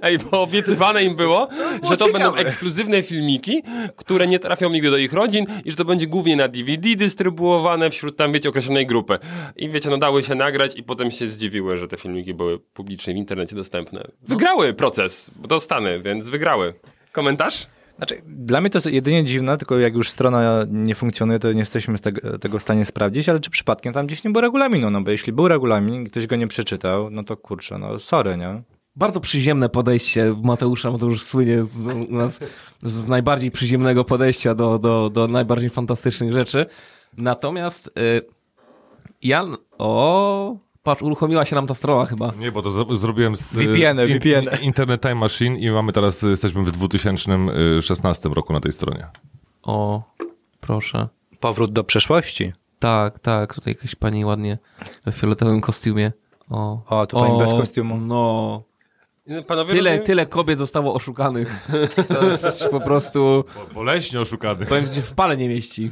Ej, 0.03 0.19
bo 0.19 0.43
obiecywane 0.43 1.05
im 1.05 1.17
było, 1.17 1.49
że 1.91 1.97
to 1.97 2.13
będą 2.13 2.35
ekskluzywne 2.35 3.03
filmiki, 3.03 3.63
które 3.97 4.27
nie 4.27 4.39
trafią 4.39 4.71
nigdy 4.71 4.91
do 4.91 4.97
ich 4.97 5.13
rodzin 5.13 5.47
i 5.65 5.71
że 5.71 5.77
to 5.77 5.85
będzie 5.85 6.07
głównie 6.07 6.37
na 6.37 6.49
DVD 6.49 6.97
dystrybuowane 6.97 7.91
wśród 7.91 8.17
tam, 8.17 8.33
wiecie, 8.33 8.49
określonej 8.49 8.87
grupy. 8.87 9.19
I 9.57 9.69
wiecie, 9.69 9.91
no 9.91 9.99
dały 9.99 10.23
się 10.23 10.35
nagrać 10.35 10.77
i 10.77 10.83
potem 10.83 11.11
się 11.11 11.29
zdziwiły, 11.29 11.77
że 11.77 11.89
te 11.89 11.97
filmiki 11.97 12.35
były 12.35 12.59
publicznie 12.59 13.15
w 13.15 13.17
internecie 13.17 13.57
dostępne. 13.57 14.05
Wygrały 14.23 14.75
proces, 14.75 15.31
bo 15.37 15.49
to 15.49 15.61
Stany, 15.61 16.01
więc 16.01 16.29
wygrały. 16.29 16.75
Komentarz? 17.13 17.67
Znaczy, 17.97 18.23
dla 18.27 18.61
mnie 18.61 18.71
to 18.71 18.79
jest 18.79 18.87
jedynie 18.87 19.25
dziwne, 19.25 19.59
tylko 19.59 19.79
jak 19.79 19.95
już 19.95 20.11
strona 20.11 20.67
nie 20.69 20.95
funkcjonuje, 20.95 21.39
to 21.39 21.53
nie 21.53 21.59
jesteśmy 21.59 21.99
z 21.99 22.01
tego, 22.01 22.39
tego 22.39 22.59
w 22.59 22.63
stanie 22.63 22.85
sprawdzić, 22.85 23.29
ale 23.29 23.41
czy 23.41 23.51
przypadkiem 23.51 23.93
tam 23.93 24.07
gdzieś 24.07 24.25
nie 24.25 24.31
było 24.31 24.43
regulaminu, 24.43 24.91
no 24.91 25.01
bo 25.01 25.11
jeśli 25.11 25.33
był 25.33 25.49
regulamin 25.49 26.03
i 26.03 26.11
ktoś 26.11 26.27
go 26.27 26.37
nie 26.37 26.47
przeczytał, 26.47 27.11
no 27.11 27.25
to 27.25 27.37
kurczę, 27.37 27.79
no 27.79 27.99
sorry, 27.99 28.37
nie? 28.37 28.63
Bardzo 28.99 29.21
przyziemne 29.21 29.69
podejście 29.69 30.35
Mateusza. 30.43 30.91
Mateusz 30.91 31.23
słynie 31.23 31.65
z, 31.65 31.87
u 31.87 32.15
nas 32.15 32.41
z 32.83 33.09
najbardziej 33.09 33.51
przyziemnego 33.51 34.05
podejścia 34.05 34.55
do, 34.55 34.79
do, 34.79 35.11
do 35.11 35.29
najbardziej 35.29 35.71
fantastycznych 35.71 36.33
rzeczy. 36.33 36.67
Natomiast 37.17 37.87
y, 37.99 38.23
ja... 39.23 39.45
O, 39.79 40.57
patrz, 40.83 41.03
uruchomiła 41.03 41.45
się 41.47 41.57
nam 41.57 41.67
ta 41.67 41.75
strona 41.75 42.07
chyba. 42.07 42.33
Nie, 42.39 42.53
bo 42.53 42.63
to 42.63 42.71
z- 42.71 43.01
zrobiłem 43.01 43.37
z, 43.37 43.55
in- 43.55 43.73
VPN-y. 43.73 44.57
Internet 44.63 45.03
Time 45.03 45.15
Machine 45.15 45.59
i 45.59 45.71
mamy 45.71 45.93
teraz, 45.93 46.23
jesteśmy 46.23 46.63
w 46.65 46.71
2016 46.71 48.29
roku 48.29 48.53
na 48.53 48.61
tej 48.61 48.73
stronie. 48.73 49.07
O, 49.63 50.03
proszę. 50.61 51.09
Powrót 51.41 51.73
do 51.73 51.85
przeszłości. 51.85 52.53
Tak, 52.79 53.19
tak, 53.19 53.55
tutaj 53.55 53.75
jakaś 53.75 53.95
pani 53.95 54.25
ładnie 54.25 54.59
w 55.07 55.13
fioletowym 55.13 55.61
kostiumie. 55.61 56.13
O, 56.51 56.83
O, 56.89 57.07
tu 57.07 57.17
pani 57.17 57.39
bez 57.39 57.51
kostiumu. 57.53 57.97
No, 58.01 58.63
Panowie 59.47 59.75
tyle, 59.75 59.91
rozumiem- 59.99 60.07
tyle 60.07 60.27
kobiet 60.27 60.59
zostało 60.59 60.95
oszukanych. 60.95 61.69
To 62.09 62.27
jest 62.27 62.69
po 62.71 62.81
prostu, 62.81 63.45
Boleśnie 63.75 64.21
oszukany. 64.21 64.67
powiem, 64.67 64.87
że 64.87 65.03
w 65.03 65.15
pale 65.15 65.37
nie 65.37 65.49
mieści. 65.49 65.91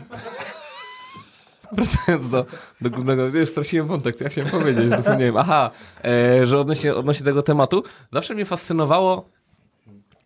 Wracając 1.72 2.29
do, 2.29 2.46
do 2.81 2.90
głównego, 2.90 3.22
już 3.22 3.49
straciłem 3.49 3.87
wątek, 3.87 4.16
to 4.16 4.25
ja 4.25 4.31
chciałem 4.31 4.51
powiedzieć, 4.51 4.88
zapomniałem. 4.88 5.37
Aha, 5.37 5.70
e, 6.05 6.46
że 6.46 6.59
odnośnie, 6.61 6.94
odnośnie 6.94 7.25
tego 7.25 7.42
tematu, 7.42 7.83
zawsze 8.12 8.35
mnie 8.35 8.44
fascynowało, 8.44 9.29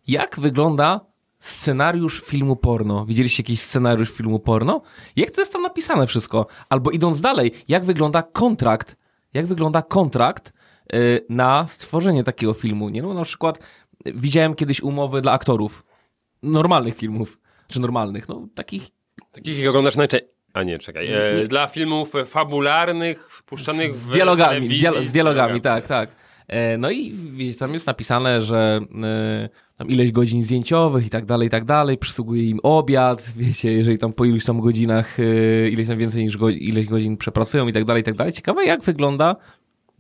jak 0.09 0.41
wygląda 0.41 1.01
scenariusz 1.41 2.21
filmu 2.23 2.57
porno. 2.57 3.07
Widzieliście 3.07 3.43
jakiś 3.43 3.61
scenariusz 3.61 4.11
filmu 4.11 4.39
porno? 4.41 4.83
Jak 5.17 5.31
to 5.31 5.41
jest 5.41 5.53
tam 5.53 5.63
napisane 5.63 6.07
wszystko? 6.07 6.47
Albo 6.69 6.91
idąc 6.91 7.21
dalej, 7.21 7.53
jak 7.69 7.85
wygląda 7.85 8.23
kontrakt, 8.23 8.97
jak 9.35 9.47
wygląda 9.47 9.83
kontrakt 9.83 10.53
na 11.29 11.67
stworzenie 11.67 12.25
takiego 12.25 12.55
filmu? 12.55 12.89
Nie 12.89 13.03
no, 13.03 13.15
na 13.15 13.25
przykład 13.25 13.59
y, 14.07 14.13
widziałem 14.15 14.55
kiedyś 14.55 14.81
umowy 14.83 15.21
dla 15.21 15.33
aktorów 15.33 15.85
normalnych 16.43 16.97
filmów, 16.97 17.41
czy 17.69 17.81
normalnych, 17.81 18.29
no 18.29 18.49
takich 18.55 18.89
Takich 19.33 19.59
jak 19.59 19.69
oglądasz 19.69 19.97
najczęściej. 19.97 20.31
A 20.53 20.63
nie, 20.63 20.79
czekaj. 20.79 21.09
E, 21.13 21.47
dla 21.49 21.67
filmów 21.67 22.13
fabularnych, 22.27 23.31
wpuszczanych 23.33 23.95
w 23.95 24.09
z 24.11 24.13
dialogami, 24.13 24.69
dialo- 24.69 25.05
z 25.07 25.13
dialogami, 25.13 25.61
tak, 25.61 25.87
tak. 25.87 26.11
E, 26.49 26.79
No 26.79 26.91
i 26.91 27.13
wiecie, 27.13 27.59
tam 27.59 27.73
jest 27.73 27.87
napisane, 27.87 28.43
że 28.43 28.81
e, 29.03 29.49
tam 29.77 29.89
ileś 29.89 30.13
godzin 30.13 30.43
zdjęciowych 30.43 31.07
i 31.07 31.11
tak 31.11 31.25
dalej, 31.25 31.47
i 31.47 31.51
tak 31.51 31.65
dalej, 31.65 31.99
przysługuje 31.99 32.43
im 32.51 32.61
obiad, 32.63 33.27
wiecie, 33.37 33.73
jeżeli 33.73 33.99
tam 33.99 34.13
po 34.13 34.25
iluś 34.25 34.45
tam 34.45 34.61
godzinach, 34.61 35.21
e, 35.21 35.69
ileś 35.69 35.89
tam 35.89 35.99
więcej 35.99 36.25
niż 36.25 36.37
go, 36.37 36.49
ileś 36.49 36.87
godzin 36.87 37.17
przepracują 37.17 37.69
i 37.69 37.73
tak 37.73 37.85
dalej, 37.85 38.01
i 38.01 38.05
tak 38.05 38.15
dalej. 38.15 38.33
Ciekawe 38.33 38.65
jak 38.65 38.83
wygląda, 38.83 39.37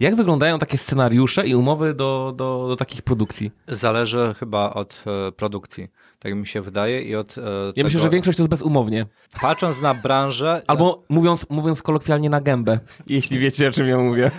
jak 0.00 0.16
wyglądają 0.16 0.58
takie 0.58 0.78
scenariusze 0.78 1.46
i 1.46 1.54
umowy 1.54 1.94
do, 1.94 2.34
do, 2.36 2.66
do 2.68 2.76
takich 2.76 3.02
produkcji. 3.02 3.50
Zależy 3.68 4.34
chyba 4.38 4.74
od 4.74 5.04
e, 5.28 5.32
produkcji, 5.32 5.88
tak 6.18 6.34
mi 6.34 6.46
się 6.46 6.62
wydaje 6.62 7.02
i 7.02 7.16
od 7.16 7.38
e, 7.38 7.40
Ja 7.40 7.72
tego, 7.72 7.84
myślę, 7.86 8.00
że 8.00 8.10
większość 8.10 8.36
to 8.36 8.42
jest 8.42 8.50
bezumownie. 8.50 9.06
Patrząc 9.40 9.82
na 9.82 9.94
branżę... 9.94 10.62
Albo 10.66 11.02
mówiąc, 11.08 11.46
mówiąc 11.50 11.82
kolokwialnie 11.82 12.30
na 12.30 12.40
gębę, 12.40 12.78
jeśli 13.06 13.38
wiecie 13.38 13.68
o 13.68 13.70
czym 13.70 13.88
ja 13.88 13.98
mówię. 13.98 14.30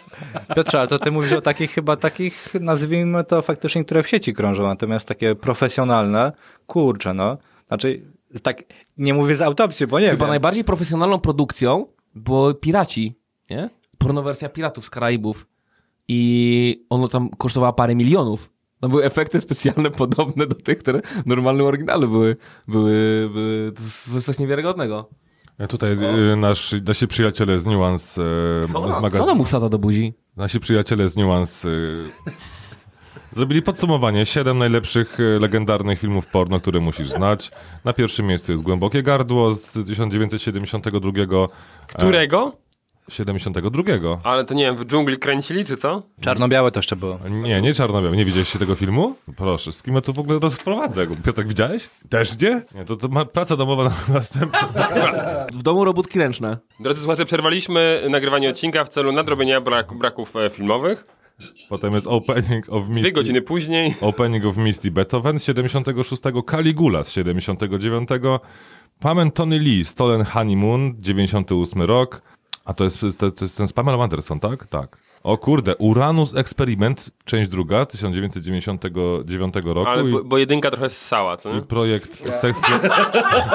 Piotrze, 0.56 0.78
ale 0.78 0.88
to 0.88 0.98
ty 0.98 1.10
mówisz 1.10 1.32
o 1.32 1.42
takich 1.42 1.70
chyba 1.70 1.96
takich, 1.96 2.54
nazwijmy 2.60 3.24
to 3.24 3.42
faktycznie, 3.42 3.84
które 3.84 4.02
w 4.02 4.08
sieci 4.08 4.34
krążą, 4.34 4.62
natomiast 4.62 5.08
takie 5.08 5.34
profesjonalne, 5.34 6.32
kurczę 6.66 7.14
no, 7.14 7.38
znaczy 7.68 8.02
tak, 8.42 8.62
nie 8.98 9.14
mówię 9.14 9.36
z 9.36 9.42
autopsji, 9.42 9.86
bo 9.86 10.00
nie 10.00 10.10
Chyba 10.10 10.24
wiem. 10.24 10.28
najbardziej 10.28 10.64
profesjonalną 10.64 11.18
produkcją 11.18 11.86
było 12.14 12.54
Piraci, 12.54 13.14
nie? 13.50 13.70
Pornowersja 14.04 14.48
Piratów 14.48 14.84
z 14.84 14.90
Karaibów. 14.90 15.46
I 16.08 16.84
ono 16.90 17.08
tam 17.08 17.28
kosztowało 17.28 17.72
parę 17.72 17.94
milionów. 17.94 18.50
No 18.82 18.88
były 18.88 19.04
efekty 19.04 19.40
specjalne 19.40 19.90
podobne 20.02 20.46
do 20.46 20.54
tych, 20.54 20.78
które 20.78 21.00
w 21.02 21.26
normalnym 21.26 21.66
oryginalu 21.66 22.08
były. 22.08 22.34
Były, 22.68 22.92
były 23.32 23.72
to 23.72 23.82
jest 24.14 24.26
coś 24.26 24.38
niewiarygodnego. 24.38 25.08
Ja 25.58 25.66
Tutaj 25.66 25.92
y, 26.32 26.36
nasz, 26.36 26.74
nasi 26.86 27.06
przyjaciele 27.08 27.58
z 27.58 27.66
Nuance 27.66 28.22
y, 28.22 28.66
Co 28.66 28.72
z 28.72 28.74
ona, 28.76 28.94
co 28.94 29.00
magazynu. 29.00 29.24
ona 29.24 29.34
mu 29.34 29.44
wsadza 29.44 29.68
do 29.68 29.78
buzi? 29.78 30.14
Nasi 30.36 30.60
przyjaciele 30.60 31.08
z 31.08 31.16
Nuance 31.16 31.68
y, 31.68 32.04
zrobili 33.32 33.62
podsumowanie 33.62 34.26
7 34.26 34.58
najlepszych 34.58 35.18
legendarnych 35.40 35.98
filmów 35.98 36.26
porno, 36.26 36.60
które 36.60 36.80
musisz 36.80 37.10
znać. 37.10 37.50
Na 37.84 37.92
pierwszym 37.92 38.26
miejscu 38.26 38.52
jest 38.52 38.64
Głębokie 38.64 39.02
Gardło 39.02 39.54
z 39.54 39.72
1972. 39.72 41.48
Którego? 41.86 42.52
72. 43.10 43.82
Ale 44.24 44.44
to 44.44 44.54
nie 44.54 44.64
wiem, 44.64 44.76
w 44.76 44.84
dżungli 44.86 45.18
kręcili, 45.18 45.64
czy 45.64 45.76
co? 45.76 46.02
Czarno-białe 46.20 46.70
to 46.70 46.78
jeszcze 46.78 46.96
było. 46.96 47.18
Nie, 47.30 47.62
nie 47.62 47.74
czarno 47.74 48.00
Nie 48.14 48.24
widzieliście 48.24 48.58
tego 48.58 48.74
filmu? 48.74 49.14
Proszę, 49.36 49.72
z 49.72 49.82
kim 49.82 49.94
ja 49.94 50.00
tu 50.00 50.12
w 50.12 50.18
ogóle 50.18 50.38
rozprowadzę? 50.38 51.06
Piotrek, 51.24 51.48
widziałeś? 51.48 51.90
Też 52.08 52.40
nie? 52.40 52.62
Nie, 52.74 52.84
to, 52.84 52.96
to 52.96 53.08
ma 53.08 53.24
praca 53.24 53.56
domowa 53.56 53.84
na 53.84 53.92
następną. 54.14 54.58
W 55.52 55.62
domu 55.62 55.84
robótki 55.84 56.18
ręczne. 56.18 56.58
Drodzy 56.80 57.00
słuchacze, 57.00 57.24
przerwaliśmy 57.24 58.02
nagrywanie 58.10 58.50
odcinka 58.50 58.84
w 58.84 58.88
celu 58.88 59.12
nadrobienia 59.12 59.60
brak, 59.60 59.94
braków 59.94 60.36
e, 60.36 60.50
filmowych. 60.50 61.06
Potem 61.68 61.94
jest 61.94 62.06
Opening 62.06 62.66
of 62.68 62.88
Misty. 62.88 63.02
Dwie 63.02 63.12
godziny 63.12 63.42
później. 63.42 63.94
Opening 64.00 64.44
of 64.44 64.56
Misty 64.56 64.90
Beethoven 64.90 65.38
z 65.38 65.44
76, 65.44 66.22
Caligula 66.50 67.04
z 67.04 67.10
79, 67.12 68.08
Pam 69.00 69.30
Tony 69.30 69.58
Lee, 69.58 69.84
Stolen 69.84 70.24
Honeymoon, 70.24 70.94
98 70.98 71.82
rok. 71.82 72.22
A 72.70 72.74
to 72.74 72.84
jest, 72.84 73.00
to, 73.18 73.30
to 73.30 73.44
jest 73.44 73.56
ten 73.56 73.68
z 73.68 73.72
Pamela 73.72 74.04
Anderson, 74.04 74.40
tak? 74.40 74.66
Tak. 74.66 74.96
O 75.22 75.38
kurde, 75.38 75.76
Uranus 75.76 76.36
Experiment, 76.36 77.10
część 77.24 77.50
druga, 77.50 77.86
1999 77.86 79.54
roku. 79.64 79.90
Ale 79.90 80.08
i, 80.08 80.12
bo, 80.12 80.24
bo 80.24 80.38
jedynka 80.38 80.70
trochę 80.70 80.90
ssała, 80.90 81.36
co 81.36 81.50
i 81.50 81.54
nie? 81.54 81.62
projekt 81.62 82.34
Sex... 82.40 82.60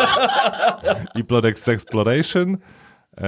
I 1.20 1.24
projekt 1.24 1.60
Sexploration. 1.60 2.58
E, 3.18 3.28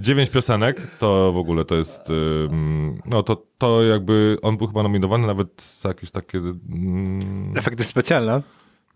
dziewięć 0.00 0.30
piosenek, 0.30 0.80
to 0.98 1.32
w 1.32 1.36
ogóle 1.36 1.64
to 1.64 1.74
jest, 1.74 2.10
ym, 2.10 3.00
no 3.06 3.22
to, 3.22 3.46
to 3.58 3.82
jakby, 3.82 4.36
on 4.42 4.56
był 4.56 4.66
chyba 4.66 4.82
nominowany 4.82 5.26
nawet 5.26 5.62
za 5.80 5.88
jakieś 5.88 6.10
takie, 6.10 6.38
mm, 6.38 7.52
Efekty 7.56 7.84
specjalne. 7.84 8.42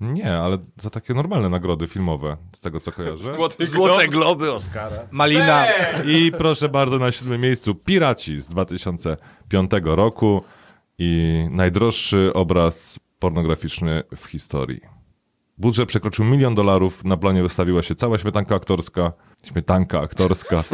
Nie, 0.01 0.37
ale 0.37 0.59
za 0.77 0.91
takie 0.91 1.15
normalne 1.15 1.49
nagrody 1.49 1.87
filmowe, 1.89 2.37
z 2.57 2.61
tego 2.61 2.81
co 2.81 2.93
kojarzę. 2.93 3.37
Złoty 3.37 3.67
Złote 3.77 4.09
glob. 4.09 4.11
globy 4.11 4.53
Oscara. 4.53 4.97
Malina. 5.11 5.67
I 6.07 6.33
proszę 6.39 6.69
bardzo, 6.69 6.99
na 6.99 7.13
siódmym 7.13 7.41
miejscu 7.41 7.75
Piraci 7.75 8.41
z 8.41 8.49
2005 8.49 9.71
roku 9.85 10.45
i 10.99 11.45
najdroższy 11.51 12.31
obraz 12.35 13.01
pornograficzny 13.19 14.03
w 14.17 14.25
historii. 14.27 14.81
Budżet 15.59 15.89
przekroczył 15.89 16.25
milion 16.25 16.55
dolarów, 16.55 17.05
na 17.05 17.17
planie 17.17 17.43
wystawiła 17.43 17.83
się 17.83 17.95
cała 17.95 18.19
śmietanka 18.19 18.55
aktorska. 18.55 19.13
Śmietanka 19.45 20.01
aktorska. 20.01 20.65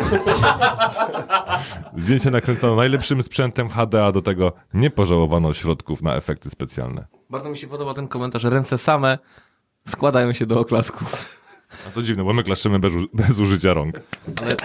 Zdjęcie 1.96 2.30
nakręcono 2.30 2.74
najlepszym 2.76 3.22
sprzętem 3.22 3.68
HD, 3.68 4.04
a 4.04 4.12
do 4.12 4.22
tego 4.22 4.52
nie 4.74 4.90
pożałowano 4.90 5.54
środków 5.54 6.02
na 6.02 6.14
efekty 6.16 6.50
specjalne. 6.50 7.06
Bardzo 7.30 7.50
mi 7.50 7.56
się 7.56 7.66
podoba 7.66 7.94
ten 7.94 8.08
komentarz. 8.08 8.44
Ręce 8.44 8.78
same 8.78 9.18
składają 9.88 10.32
się 10.32 10.46
do 10.46 10.60
oklasku. 10.60 11.04
A 11.88 11.90
to 11.90 12.02
dziwne, 12.02 12.24
bo 12.24 12.32
my 12.32 12.42
klaszczymy 12.42 12.78
bez, 12.78 12.92
bez 13.14 13.38
użycia 13.38 13.74
rąk. 13.74 14.00
Ale, 14.42 14.56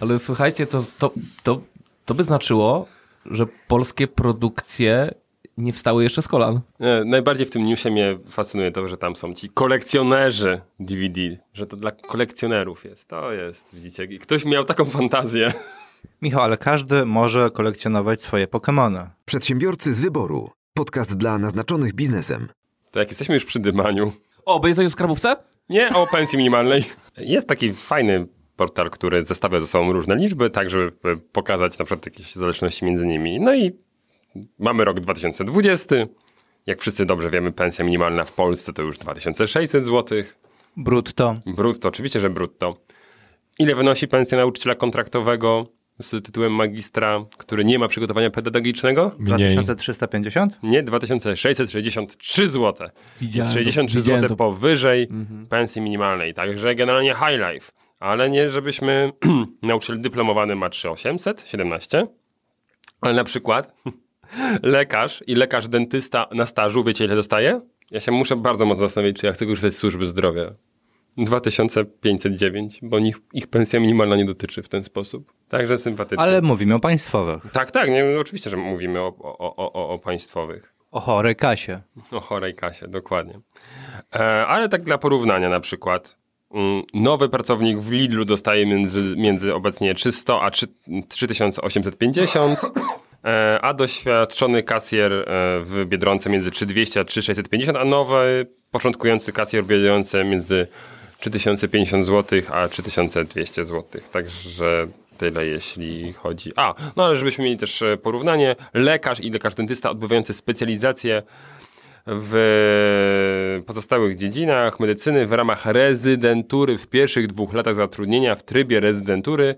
ale 0.00 0.18
słuchajcie, 0.18 0.66
to, 0.66 0.84
to, 0.98 1.12
to, 1.42 1.60
to 2.04 2.14
by 2.14 2.24
znaczyło, 2.24 2.86
że 3.26 3.46
polskie 3.68 4.08
produkcje 4.08 5.14
nie 5.56 5.72
wstały 5.72 6.02
jeszcze 6.02 6.22
z 6.22 6.28
kolan. 6.28 6.60
Nie, 6.80 7.02
najbardziej 7.04 7.46
w 7.46 7.50
tym 7.50 7.66
newsie 7.66 7.90
mnie 7.90 8.18
fascynuje 8.28 8.72
to, 8.72 8.88
że 8.88 8.96
tam 8.96 9.16
są 9.16 9.34
ci 9.34 9.48
kolekcjonerzy 9.48 10.60
DVD, 10.80 11.20
że 11.54 11.66
to 11.66 11.76
dla 11.76 11.90
kolekcjonerów 11.90 12.84
jest. 12.84 13.08
To 13.08 13.32
jest, 13.32 13.74
widzicie, 13.74 14.04
i 14.04 14.18
ktoś 14.18 14.44
miał 14.44 14.64
taką 14.64 14.84
fantazję. 14.84 15.48
Michał, 16.22 16.42
ale 16.42 16.56
każdy 16.56 17.06
może 17.06 17.50
kolekcjonować 17.50 18.22
swoje 18.22 18.46
Pokemony. 18.46 19.10
Przedsiębiorcy 19.24 19.92
z 19.92 20.00
wyboru. 20.00 20.57
Podcast 20.78 21.16
dla 21.16 21.38
naznaczonych 21.38 21.94
biznesem. 21.94 22.48
To 22.90 23.00
jak 23.00 23.08
jesteśmy 23.08 23.34
już 23.34 23.44
przy 23.44 23.58
dymaniu, 23.58 24.12
O, 24.44 24.60
będzie 24.60 24.76
coś 24.76 24.86
o 24.86 24.90
skarbówce? 24.90 25.36
nie 25.68 25.88
o 25.88 26.06
pensji 26.06 26.38
minimalnej. 26.38 26.84
Jest 27.16 27.48
taki 27.48 27.72
fajny 27.72 28.26
portal, 28.56 28.90
który 28.90 29.24
zestawia 29.24 29.60
ze 29.60 29.66
sobą 29.66 29.92
różne 29.92 30.16
liczby, 30.16 30.50
tak 30.50 30.70
żeby 30.70 30.92
pokazać 31.32 31.78
na 31.78 31.84
przykład 31.84 32.06
jakieś 32.06 32.34
zależności 32.34 32.84
między 32.84 33.06
nimi. 33.06 33.40
No 33.40 33.54
i 33.54 33.72
mamy 34.58 34.84
rok 34.84 35.00
2020. 35.00 35.96
Jak 36.66 36.80
wszyscy 36.80 37.06
dobrze 37.06 37.30
wiemy, 37.30 37.52
pensja 37.52 37.84
minimalna 37.84 38.24
w 38.24 38.32
Polsce 38.32 38.72
to 38.72 38.82
już 38.82 38.98
2600 38.98 39.86
zł. 39.86 40.22
Brutto. 40.76 41.36
Brutto, 41.46 41.88
oczywiście, 41.88 42.20
że 42.20 42.30
brutto. 42.30 42.76
Ile 43.58 43.74
wynosi 43.74 44.08
pensja 44.08 44.38
nauczyciela 44.38 44.74
kontraktowego 44.74 45.66
z 45.98 46.24
tytułem 46.24 46.52
magistra, 46.54 47.24
który 47.38 47.64
nie 47.64 47.78
ma 47.78 47.88
przygotowania 47.88 48.30
pedagogicznego? 48.30 49.12
Mniej. 49.18 49.52
2350? 49.52 50.58
Nie, 50.62 50.82
2663 50.82 52.48
zł. 52.50 52.88
Widziałem 53.20 53.38
Jest 53.46 53.50
to, 53.50 53.54
63 53.54 53.98
widziałem 53.98 54.20
zł 54.20 54.36
to. 54.36 54.44
powyżej 54.44 55.08
pensji 55.50 55.82
minimalnej. 55.82 56.34
Także 56.34 56.74
generalnie 56.74 57.14
high 57.14 57.40
life. 57.52 57.72
Ale 58.00 58.30
nie, 58.30 58.48
żebyśmy 58.48 59.12
nauczyciel 59.62 60.00
dyplomowany 60.00 60.56
ma 60.56 60.70
3800, 60.70 61.44
17. 61.46 62.06
Ale 63.00 63.14
na 63.14 63.24
przykład 63.24 63.74
lekarz 64.62 65.24
i 65.26 65.34
lekarz 65.34 65.68
dentysta 65.68 66.26
na 66.34 66.46
stażu, 66.46 66.84
wiecie 66.84 67.04
ile 67.04 67.14
dostaje? 67.14 67.60
Ja 67.90 68.00
się 68.00 68.12
muszę 68.12 68.36
bardzo 68.36 68.64
mocno 68.66 68.80
zastanowić, 68.80 69.20
czy 69.20 69.26
ja 69.26 69.32
chcę 69.32 69.46
korzystać 69.46 69.74
z 69.74 69.78
służby 69.78 70.06
zdrowia. 70.06 70.42
2509, 71.24 72.78
bo 72.82 72.98
ich, 72.98 73.16
ich 73.32 73.46
pensja 73.46 73.80
minimalna 73.80 74.16
nie 74.16 74.24
dotyczy 74.24 74.62
w 74.62 74.68
ten 74.68 74.84
sposób. 74.84 75.32
Także 75.48 75.78
sympatycznie. 75.78 76.22
Ale 76.22 76.42
mówimy 76.42 76.74
o 76.74 76.80
państwowych. 76.80 77.42
Tak, 77.52 77.70
tak, 77.70 77.90
nie, 77.90 78.04
oczywiście, 78.20 78.50
że 78.50 78.56
mówimy 78.56 79.00
o, 79.00 79.14
o, 79.18 79.56
o, 79.56 79.88
o, 79.88 79.98
państwowych. 79.98 80.74
O 80.90 81.00
chorej 81.00 81.36
kasie. 81.36 81.80
O 82.12 82.20
chorej 82.20 82.54
kasie, 82.54 82.88
dokładnie. 82.88 83.40
E, 84.14 84.46
ale 84.46 84.68
tak 84.68 84.82
dla 84.82 84.98
porównania 84.98 85.48
na 85.48 85.60
przykład. 85.60 86.18
mm, 86.54 86.82
Nowy 86.94 87.28
pracownik 87.28 87.78
w 87.78 87.90
Lidlu 87.90 88.24
dostaje 88.24 88.66
między, 88.66 89.14
między 89.16 89.54
obecnie 89.54 89.94
300 89.94 90.40
a 90.40 90.50
3, 90.50 90.66
3850, 91.08 92.60
e, 93.24 93.58
a 93.62 93.74
doświadczony 93.74 94.62
kasjer 94.62 95.12
e, 95.12 95.24
w 95.64 95.84
Biedronce 95.86 96.30
między 96.30 96.50
3200 96.50 97.00
a 97.00 97.04
3650, 97.04 97.78
a 97.78 97.84
nowy 97.84 98.46
początkujący 98.70 99.32
kasjer 99.32 99.64
w 99.64 99.66
Biedronce 99.66 100.24
między 100.24 100.66
3050 101.20 102.06
zł 102.06 102.40
a 102.50 102.68
3200 102.68 103.64
zł. 103.64 104.02
Także 104.12 104.88
tyle 105.18 105.46
jeśli 105.46 106.12
chodzi. 106.12 106.52
A, 106.56 106.74
no 106.96 107.04
ale 107.04 107.16
żebyśmy 107.16 107.44
mieli 107.44 107.56
też 107.56 107.82
e, 107.82 107.96
porównanie, 107.96 108.56
lekarz 108.74 109.20
i 109.20 109.30
lekarz 109.30 109.54
dentysta 109.54 109.90
odbywający 109.90 110.34
specjalizację 110.34 111.22
w 112.06 113.62
pozostałych 113.66 114.16
dziedzinach 114.16 114.80
medycyny 114.80 115.26
w 115.26 115.32
ramach 115.32 115.66
rezydentury 115.66 116.78
w 116.78 116.86
pierwszych 116.86 117.26
dwóch 117.26 117.52
latach 117.52 117.74
zatrudnienia 117.74 118.34
w 118.34 118.42
trybie 118.42 118.80
rezydentury 118.80 119.54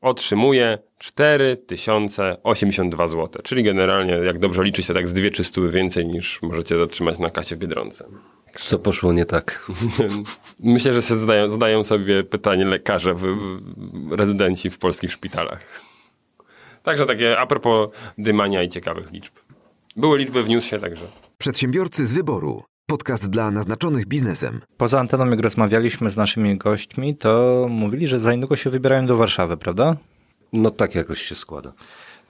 otrzymuje 0.00 0.78
4082 0.98 3.08
zł. 3.08 3.42
Czyli 3.42 3.62
generalnie, 3.62 4.12
jak 4.12 4.38
dobrze 4.38 4.64
liczyć, 4.64 4.86
to 4.86 4.94
tak 4.94 5.08
z 5.08 5.12
dwie 5.12 5.30
czystówy 5.30 5.70
więcej 5.70 6.06
niż 6.06 6.42
możecie 6.42 6.82
otrzymać 6.82 7.18
na 7.18 7.30
kasie 7.30 7.56
w 7.56 7.58
Biedronce. 7.58 8.04
Co 8.58 8.78
poszło 8.78 9.12
nie 9.12 9.24
tak? 9.24 9.66
Myślę, 10.60 10.92
że 10.92 11.02
się 11.02 11.16
zadają, 11.16 11.48
zadają 11.48 11.84
sobie 11.84 12.24
pytanie 12.24 12.64
lekarze, 12.64 13.14
w, 13.14 13.20
w, 13.20 14.12
rezydenci 14.12 14.70
w 14.70 14.78
polskich 14.78 15.12
szpitalach. 15.12 15.60
Także 16.82 17.06
takie 17.06 17.38
a 17.38 17.46
propos 17.46 17.88
dymania 18.18 18.62
i 18.62 18.68
ciekawych 18.68 19.12
liczb. 19.12 19.32
Były 19.96 20.18
liczby 20.18 20.42
w 20.42 20.48
newsie, 20.48 20.78
także. 20.78 21.06
Przedsiębiorcy 21.38 22.06
z 22.06 22.12
wyboru. 22.12 22.62
Podcast 22.86 23.30
dla 23.30 23.50
naznaczonych 23.50 24.06
biznesem. 24.06 24.60
Poza 24.76 25.00
anteną, 25.00 25.30
jak 25.30 25.40
rozmawialiśmy 25.40 26.10
z 26.10 26.16
naszymi 26.16 26.58
gośćmi, 26.58 27.16
to 27.16 27.66
mówili, 27.70 28.08
że 28.08 28.18
za 28.18 28.32
niedługo 28.32 28.56
się 28.56 28.70
wybierają 28.70 29.06
do 29.06 29.16
Warszawy, 29.16 29.56
prawda? 29.56 29.96
No 30.52 30.70
tak 30.70 30.94
jakoś 30.94 31.22
się 31.22 31.34
składa. 31.34 31.72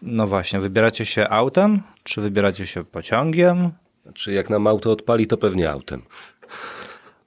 No 0.03 0.27
właśnie, 0.27 0.61
wybieracie 0.61 1.07
się 1.07 1.29
autem, 1.29 1.83
czy 2.03 2.21
wybieracie 2.21 2.67
się 2.67 2.85
pociągiem? 2.85 3.73
Znaczy 4.05 4.33
jak 4.33 4.51
nam 4.51 4.67
auto 4.67 4.93
odpali, 4.93 5.27
to 5.27 5.37
pewnie 5.37 5.71
autem. 5.71 6.03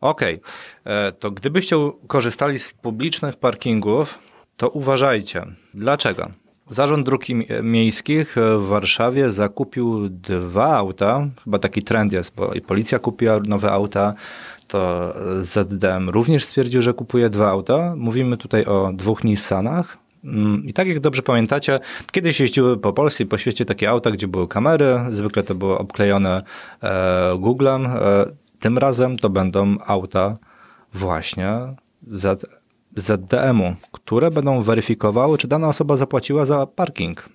Okej, 0.01 0.39
e, 0.85 1.11
to 1.11 1.31
gdybyście 1.31 1.75
korzystali 2.07 2.59
z 2.59 2.71
publicznych 2.71 3.35
parkingów, 3.35 4.19
to 4.57 4.69
uważajcie. 4.69 5.45
Dlaczego? 5.73 6.27
Zarząd 6.69 7.05
Dróg 7.05 7.29
Mi- 7.29 7.47
Miejskich 7.63 8.35
w 8.57 8.67
Warszawie 8.67 9.31
zakupił 9.31 10.09
dwa 10.09 10.77
auta. 10.77 11.27
Chyba 11.43 11.59
taki 11.59 11.83
trend 11.83 12.11
jest, 12.11 12.35
bo 12.35 12.53
i 12.53 12.61
policja 12.61 12.99
kupiła 12.99 13.39
nowe 13.47 13.71
auta, 13.71 14.13
to 14.67 15.13
ZDM 15.41 16.09
również 16.09 16.43
stwierdził, 16.45 16.81
że 16.81 16.93
kupuje 16.93 17.29
dwa 17.29 17.49
auta. 17.49 17.93
Mówimy 17.97 18.37
tutaj 18.37 18.65
o 18.65 18.91
dwóch 18.93 19.23
Nissanach. 19.23 19.97
Mm, 20.23 20.65
I 20.65 20.73
tak 20.73 20.87
jak 20.87 20.99
dobrze 20.99 21.21
pamiętacie, 21.21 21.79
kiedyś 22.11 22.39
jeździły 22.39 22.77
po 22.77 22.93
Polsce 22.93 23.23
i 23.23 23.27
po 23.27 23.37
świecie 23.37 23.65
takie 23.65 23.89
auta, 23.89 24.11
gdzie 24.11 24.27
były 24.27 24.47
kamery, 24.47 24.99
zwykle 25.09 25.43
to 25.43 25.55
było 25.55 25.77
obklejone 25.77 26.43
e, 26.83 27.37
Googlem. 27.39 27.85
E, 27.85 28.25
tym 28.59 28.77
razem 28.77 29.17
to 29.17 29.29
będą 29.29 29.77
auta 29.85 30.37
właśnie 30.93 31.51
Z, 32.07 32.45
ZDM-u, 32.95 33.75
które 33.91 34.31
będą 34.31 34.61
weryfikowały, 34.61 35.37
czy 35.37 35.47
dana 35.47 35.67
osoba 35.67 35.95
zapłaciła 35.95 36.45
za 36.45 36.65
parking. 36.65 37.29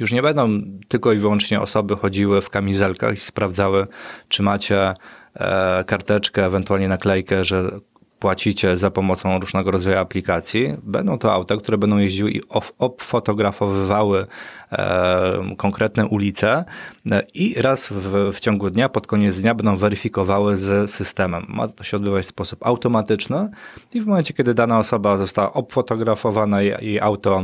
Już 0.00 0.12
nie 0.12 0.22
będą 0.22 0.48
tylko 0.88 1.12
i 1.12 1.18
wyłącznie 1.18 1.60
osoby 1.60 1.96
chodziły 1.96 2.40
w 2.40 2.50
kamizelkach 2.50 3.14
i 3.14 3.20
sprawdzały, 3.20 3.86
czy 4.28 4.42
macie 4.42 4.94
e, 5.34 5.84
karteczkę, 5.84 6.46
ewentualnie 6.46 6.88
naklejkę, 6.88 7.44
że 7.44 7.70
płacicie 8.18 8.76
za 8.76 8.90
pomocą 8.90 9.40
różnego 9.40 9.70
rodzaju 9.70 9.98
aplikacji. 9.98 10.74
Będą 10.82 11.18
to 11.18 11.32
auta, 11.32 11.56
które 11.56 11.78
będą 11.78 11.98
jeździły 11.98 12.30
i 12.30 12.40
obfotografowywały 12.78 14.26
e, 14.72 15.54
konkretne 15.56 16.06
ulice 16.06 16.64
e, 17.10 17.22
i 17.34 17.62
raz 17.62 17.88
w, 17.90 18.30
w 18.32 18.40
ciągu 18.40 18.70
dnia, 18.70 18.88
pod 18.88 19.06
koniec 19.06 19.40
dnia 19.40 19.54
będą 19.54 19.76
weryfikowały 19.76 20.56
z 20.56 20.90
systemem. 20.90 21.46
Ma 21.48 21.68
to 21.68 21.84
się 21.84 21.96
odbywać 21.96 22.24
w 22.24 22.28
sposób 22.28 22.66
automatyczny 22.66 23.48
i 23.94 24.00
w 24.00 24.06
momencie, 24.06 24.34
kiedy 24.34 24.54
dana 24.54 24.78
osoba 24.78 25.16
została 25.16 25.52
obfotografowana 25.52 26.62
i 26.62 26.66
jej 26.66 27.00
auto 27.00 27.42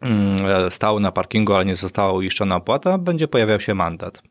mm, 0.00 0.36
stało 0.70 1.00
na 1.00 1.12
parkingu, 1.12 1.54
ale 1.54 1.64
nie 1.64 1.76
została 1.76 2.12
uiszczona 2.12 2.56
opłata, 2.56 2.98
będzie 2.98 3.28
pojawiał 3.28 3.60
się 3.60 3.74
mandat, 3.74 4.22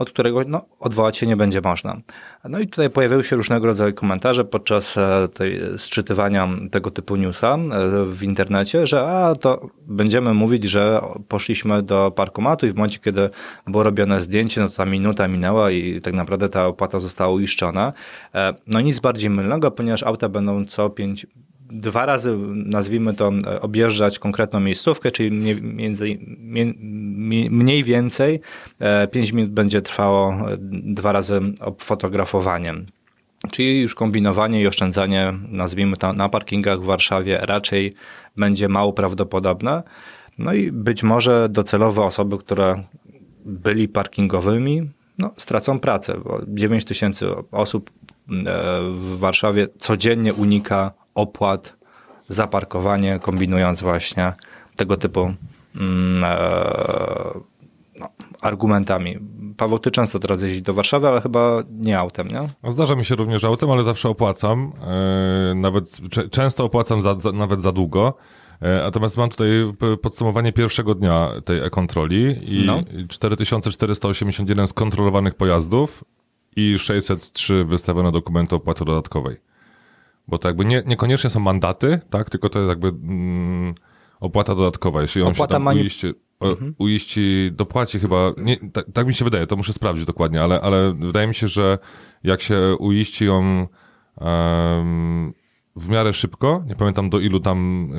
od 0.00 0.10
którego 0.10 0.42
no, 0.46 0.64
odwołać 0.78 1.16
się 1.16 1.26
nie 1.26 1.36
będzie 1.36 1.60
można. 1.60 1.96
No 2.44 2.58
i 2.58 2.66
tutaj 2.66 2.90
pojawiły 2.90 3.24
się 3.24 3.36
różnego 3.36 3.66
rodzaju 3.66 3.94
komentarze 3.94 4.44
podczas 4.44 4.96
e, 4.96 5.28
tej 5.34 5.60
sczytywania 5.76 6.48
tego 6.70 6.90
typu 6.90 7.16
newsa 7.16 7.54
e, 7.54 7.58
w 8.06 8.22
internecie, 8.22 8.86
że 8.86 9.08
a 9.08 9.34
to 9.34 9.66
będziemy 9.86 10.34
mówić, 10.34 10.64
że 10.64 11.00
poszliśmy 11.28 11.82
do 11.82 12.10
parkomatu 12.10 12.66
i 12.66 12.70
w 12.70 12.74
momencie, 12.74 12.98
kiedy 12.98 13.30
było 13.66 13.82
robione 13.82 14.20
zdjęcie, 14.20 14.60
no 14.60 14.68
to 14.68 14.76
ta 14.76 14.84
minuta 14.84 15.28
minęła 15.28 15.70
i 15.70 16.00
tak 16.00 16.14
naprawdę 16.14 16.48
ta 16.48 16.66
opłata 16.66 17.00
została 17.00 17.34
uiszczona. 17.34 17.92
E, 18.34 18.54
No 18.66 18.80
nic 18.80 19.00
bardziej 19.00 19.30
mylnego, 19.30 19.70
ponieważ 19.70 20.02
auta 20.02 20.28
będą 20.28 20.64
co 20.64 20.90
pięć 20.90 21.26
dwa 21.70 22.06
razy, 22.06 22.38
nazwijmy 22.54 23.14
to, 23.14 23.32
e, 23.46 23.60
objeżdżać 23.60 24.18
konkretną 24.18 24.60
miejscówkę, 24.60 25.10
czyli 25.10 25.30
mniej, 25.30 25.62
między, 25.62 26.18
mniej 27.50 27.84
więcej 27.84 28.40
5 29.10 29.32
minut 29.32 29.50
będzie 29.50 29.82
trwało 29.82 30.50
e, 30.50 30.56
dwa 30.70 31.12
razy 31.12 31.40
fotografowanie. 31.78 32.74
Czyli 33.52 33.80
już 33.80 33.94
kombinowanie 33.94 34.60
i 34.60 34.66
oszczędzanie, 34.66 35.32
nazwijmy 35.48 35.96
to, 35.96 36.12
na 36.12 36.28
parkingach 36.28 36.80
w 36.80 36.84
Warszawie 36.84 37.38
raczej 37.42 37.94
będzie 38.36 38.68
mało 38.68 38.92
prawdopodobne. 38.92 39.82
No 40.38 40.52
i 40.52 40.72
być 40.72 41.02
może 41.02 41.48
docelowo 41.48 42.04
osoby, 42.04 42.38
które 42.38 42.82
byli 43.44 43.88
parkingowymi, 43.88 44.90
no, 45.18 45.30
stracą 45.36 45.80
pracę, 45.80 46.20
bo 46.24 46.40
9 46.48 46.84
tysięcy 46.84 47.26
osób 47.50 47.90
e, 47.90 48.32
w 48.82 49.18
Warszawie 49.18 49.68
codziennie 49.78 50.34
unika 50.34 50.92
opłat 51.20 51.76
za 52.28 52.46
parkowanie, 52.46 53.18
kombinując 53.18 53.82
właśnie 53.82 54.32
tego 54.76 54.96
typu 54.96 55.34
mm, 55.76 56.24
e, 56.24 57.40
no, 58.00 58.08
argumentami. 58.40 59.18
Paweł, 59.56 59.78
ty 59.78 59.90
często 59.90 60.18
teraz 60.18 60.42
jeździsz 60.42 60.62
do 60.62 60.74
Warszawy, 60.74 61.08
ale 61.08 61.20
chyba 61.20 61.62
nie 61.70 61.98
autem, 61.98 62.28
nie? 62.28 62.48
No, 62.62 62.70
Zdarza 62.70 62.94
mi 62.94 63.04
się 63.04 63.16
również 63.16 63.44
autem, 63.44 63.70
ale 63.70 63.84
zawsze 63.84 64.08
opłacam. 64.08 64.72
E, 64.80 65.54
nawet 65.54 66.00
często 66.30 66.64
opłacam 66.64 67.02
za, 67.02 67.14
za, 67.14 67.32
nawet 67.32 67.62
za 67.62 67.72
długo. 67.72 68.14
E, 68.60 68.82
Natomiast 68.82 69.16
mam 69.16 69.30
tutaj 69.30 69.48
podsumowanie 70.02 70.52
pierwszego 70.52 70.94
dnia 70.94 71.30
tej 71.44 71.58
e-kontroli 71.58 72.38
i 72.42 72.64
No. 72.66 72.82
4481 73.08 74.66
skontrolowanych 74.66 75.34
pojazdów 75.34 76.04
i 76.56 76.78
603 76.78 77.64
wystawione 77.64 78.12
dokumenty 78.12 78.56
opłaty 78.56 78.84
dodatkowej. 78.84 79.49
Bo 80.30 80.38
to 80.38 80.48
jakby 80.48 80.64
nie, 80.64 80.82
niekoniecznie 80.86 81.30
są 81.30 81.40
mandaty, 81.40 82.00
tak? 82.10 82.30
Tylko 82.30 82.48
to 82.48 82.58
jest 82.58 82.68
jakby 82.68 82.88
mm, 82.88 83.74
opłata 84.20 84.54
dodatkowa. 84.54 85.02
Jeśli 85.02 85.22
on 85.22 85.28
Opłata 85.28 85.52
się 85.52 85.52
tam 85.52 85.62
mani- 85.62 85.82
uiści, 85.82 86.06
o, 86.40 86.56
uiści, 86.78 87.50
dopłaci 87.52 88.00
chyba, 88.00 88.32
nie, 88.36 88.56
tak, 88.72 88.84
tak 88.92 89.06
mi 89.06 89.14
się 89.14 89.24
wydaje, 89.24 89.46
to 89.46 89.56
muszę 89.56 89.72
sprawdzić 89.72 90.04
dokładnie, 90.04 90.42
ale, 90.42 90.60
ale 90.60 90.94
wydaje 90.94 91.26
mi 91.26 91.34
się, 91.34 91.48
że 91.48 91.78
jak 92.24 92.42
się 92.42 92.76
uiści 92.78 93.24
ją 93.24 93.66
em, 94.20 95.32
w 95.76 95.88
miarę 95.88 96.14
szybko, 96.14 96.64
nie 96.66 96.76
pamiętam 96.76 97.10
do 97.10 97.18
ilu 97.18 97.40
tam 97.40 97.90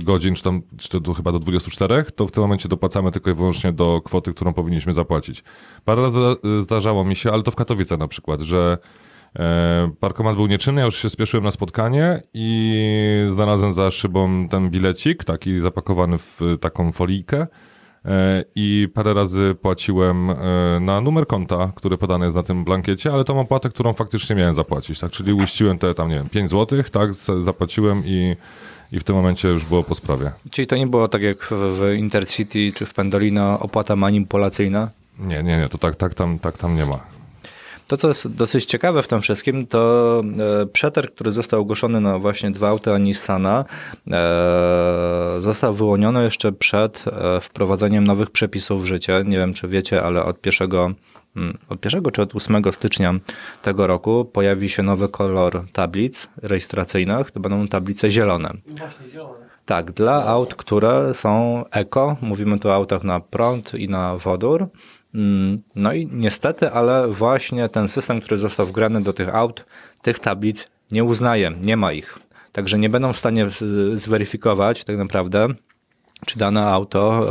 y, 0.00 0.04
godzin, 0.04 0.34
czy 0.34 0.42
tam, 0.42 0.62
czy 0.78 0.88
to 0.88 1.00
do, 1.00 1.14
chyba 1.14 1.32
do 1.32 1.38
24, 1.38 2.04
to 2.16 2.26
w 2.26 2.30
tym 2.30 2.42
momencie 2.42 2.68
dopłacamy 2.68 3.10
tylko 3.10 3.30
i 3.30 3.34
wyłącznie 3.34 3.72
do 3.72 4.00
kwoty, 4.00 4.34
którą 4.34 4.52
powinniśmy 4.52 4.92
zapłacić. 4.92 5.44
Parę 5.84 6.02
razy 6.02 6.20
y, 6.58 6.62
zdarzało 6.62 7.04
mi 7.04 7.16
się, 7.16 7.32
ale 7.32 7.42
to 7.42 7.50
w 7.50 7.56
Katowicach 7.56 7.98
na 7.98 8.08
przykład, 8.08 8.40
że 8.40 8.78
E, 8.78 9.07
Parkomat 10.00 10.36
był 10.36 10.46
nieczynny, 10.46 10.80
ja 10.80 10.84
już 10.84 11.02
się 11.02 11.10
spieszyłem 11.10 11.44
na 11.44 11.50
spotkanie 11.50 12.22
i 12.34 13.26
znalazłem 13.30 13.72
za 13.72 13.90
szybą 13.90 14.48
ten 14.48 14.70
bilecik, 14.70 15.24
taki 15.24 15.60
zapakowany 15.60 16.18
w 16.18 16.40
taką 16.60 16.92
folijkę 16.92 17.46
e, 18.04 18.44
i 18.54 18.88
parę 18.94 19.14
razy 19.14 19.56
płaciłem 19.62 20.30
e, 20.30 20.34
na 20.80 21.00
numer 21.00 21.26
konta, 21.26 21.72
który 21.76 21.98
podany 21.98 22.24
jest 22.24 22.36
na 22.36 22.42
tym 22.42 22.64
blankiecie, 22.64 23.12
ale 23.12 23.24
tą 23.24 23.40
opłatę, 23.40 23.68
którą 23.68 23.92
faktycznie 23.92 24.36
miałem 24.36 24.54
zapłacić, 24.54 25.00
tak, 25.00 25.10
czyli 25.10 25.32
uściłem 25.32 25.78
te 25.78 25.94
tam, 25.94 26.08
nie 26.08 26.14
wiem, 26.14 26.28
5 26.28 26.50
zł, 26.50 26.82
tak, 26.92 27.14
zapłaciłem 27.44 28.02
i, 28.06 28.36
i 28.92 29.00
w 29.00 29.04
tym 29.04 29.16
momencie 29.16 29.48
już 29.48 29.64
było 29.64 29.82
po 29.82 29.94
sprawie. 29.94 30.32
Czyli 30.50 30.66
to 30.66 30.76
nie 30.76 30.86
było 30.86 31.08
tak 31.08 31.22
jak 31.22 31.44
w, 31.44 31.50
w 31.50 31.94
Intercity 31.98 32.72
czy 32.72 32.86
w 32.86 32.94
Pendolino 32.94 33.60
opłata 33.60 33.96
manipulacyjna? 33.96 34.90
Nie, 35.18 35.42
nie, 35.42 35.58
nie, 35.58 35.68
to 35.68 35.78
tak, 35.78 35.96
tak, 35.96 36.14
tam, 36.14 36.38
tak 36.38 36.58
tam 36.58 36.76
nie 36.76 36.86
ma. 36.86 37.17
To, 37.88 37.96
co 37.96 38.08
jest 38.08 38.28
dosyć 38.28 38.64
ciekawe 38.64 39.02
w 39.02 39.08
tym 39.08 39.20
wszystkim, 39.20 39.66
to 39.66 40.22
e, 40.62 40.66
przetarg, 40.66 41.14
który 41.14 41.30
został 41.30 41.60
ogłoszony 41.60 42.00
na 42.00 42.18
właśnie 42.18 42.50
dwa 42.50 42.68
auta 42.68 42.98
Nissana, 42.98 43.64
e, 44.10 45.36
został 45.38 45.74
wyłoniony 45.74 46.24
jeszcze 46.24 46.52
przed 46.52 47.04
e, 47.06 47.40
wprowadzeniem 47.40 48.04
nowych 48.04 48.30
przepisów 48.30 48.82
w 48.82 48.86
życie. 48.86 49.24
Nie 49.26 49.36
wiem, 49.36 49.54
czy 49.54 49.68
wiecie, 49.68 50.02
ale 50.02 50.24
od 50.24 50.46
1, 50.46 50.94
mm, 51.36 51.58
od 51.68 51.84
1 51.84 52.10
czy 52.12 52.22
od 52.22 52.34
8 52.34 52.72
stycznia 52.72 53.14
tego 53.62 53.86
roku 53.86 54.24
pojawi 54.24 54.68
się 54.68 54.82
nowy 54.82 55.08
kolor 55.08 55.64
tablic 55.72 56.28
rejestracyjnych. 56.42 57.30
To 57.30 57.40
będą 57.40 57.68
tablice 57.68 58.10
zielone. 58.10 58.52
Tak, 59.66 59.92
dla 59.92 60.24
aut, 60.26 60.54
które 60.54 61.14
są 61.14 61.64
eko, 61.70 62.16
mówimy 62.20 62.58
tu 62.58 62.68
o 62.68 62.74
autach 62.74 63.04
na 63.04 63.20
prąd 63.20 63.74
i 63.74 63.88
na 63.88 64.16
wodór. 64.16 64.68
Mm, 65.14 65.62
No 65.74 65.92
i 65.92 66.06
niestety, 66.12 66.70
ale 66.70 67.08
właśnie 67.08 67.68
ten 67.68 67.88
system, 67.88 68.20
który 68.20 68.36
został 68.36 68.66
wgrany 68.66 69.02
do 69.02 69.12
tych 69.12 69.34
aut, 69.34 69.64
tych 70.02 70.18
tablic 70.18 70.68
nie 70.92 71.04
uznaje, 71.04 71.52
nie 71.62 71.76
ma 71.76 71.92
ich. 71.92 72.18
Także 72.52 72.78
nie 72.78 72.88
będą 72.90 73.12
w 73.12 73.18
stanie 73.18 73.46
zweryfikować 73.94 74.84
tak 74.84 74.96
naprawdę, 74.96 75.48
czy 76.26 76.38
dane 76.38 76.66
auto 76.66 77.26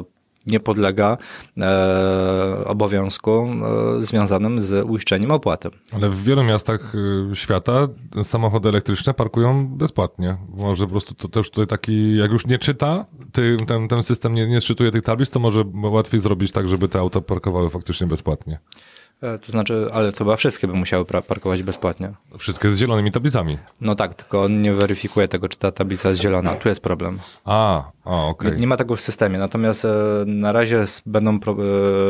e, 0.00 0.19
nie 0.46 0.60
podlega 0.60 1.18
e, 1.60 2.64
obowiązkom 2.64 3.64
e, 3.64 4.00
związanym 4.00 4.60
z 4.60 4.86
uiszczeniem 4.86 5.30
opłaty. 5.30 5.70
Ale 5.92 6.10
w 6.10 6.22
wielu 6.22 6.44
miastach 6.44 6.94
y, 6.94 7.36
świata 7.36 7.88
samochody 8.22 8.68
elektryczne 8.68 9.14
parkują 9.14 9.68
bezpłatnie. 9.68 10.36
Może 10.58 10.84
po 10.84 10.90
prostu 10.90 11.14
to 11.14 11.28
też 11.28 11.50
tutaj 11.50 11.66
taki, 11.66 12.16
jak 12.16 12.30
już 12.30 12.46
nie 12.46 12.58
czyta, 12.58 13.06
ty, 13.32 13.56
ten, 13.66 13.88
ten 13.88 14.02
system 14.02 14.34
nie, 14.34 14.46
nie 14.46 14.60
czytuje 14.60 14.90
tych 14.90 15.02
tablic, 15.02 15.30
to 15.30 15.40
może 15.40 15.64
łatwiej 15.74 16.20
zrobić 16.20 16.52
tak, 16.52 16.68
żeby 16.68 16.88
te 16.88 16.98
auta 16.98 17.20
parkowały 17.20 17.70
faktycznie 17.70 18.06
bezpłatnie. 18.06 18.58
E, 19.22 19.38
To 19.38 19.52
znaczy, 19.52 19.86
ale 19.92 20.12
to 20.12 20.18
chyba 20.18 20.36
wszystkie 20.36 20.66
by 20.68 20.74
musiały 20.74 21.04
parkować 21.04 21.62
bezpłatnie. 21.62 22.10
Wszystkie 22.38 22.70
z 22.70 22.78
zielonymi 22.78 23.12
tablicami. 23.12 23.58
No 23.80 23.94
tak, 23.94 24.14
tylko 24.14 24.42
on 24.42 24.62
nie 24.62 24.72
weryfikuje 24.72 25.28
tego, 25.28 25.48
czy 25.48 25.58
ta 25.58 25.72
tablica 25.72 26.08
jest 26.08 26.22
zielona. 26.22 26.54
Tu 26.54 26.68
jest 26.68 26.80
problem. 26.82 27.18
A, 27.44 27.84
a 28.04 28.10
okej. 28.26 28.50
Nie, 28.52 28.56
nie 28.56 28.66
ma 28.66 28.76
tego 28.76 28.96
w 28.96 29.00
systemie, 29.00 29.38
natomiast 29.38 29.84
e, 29.84 29.88
na 30.26 30.52
razie 30.52 30.84
będą 31.06 31.40
pro, 31.40 31.52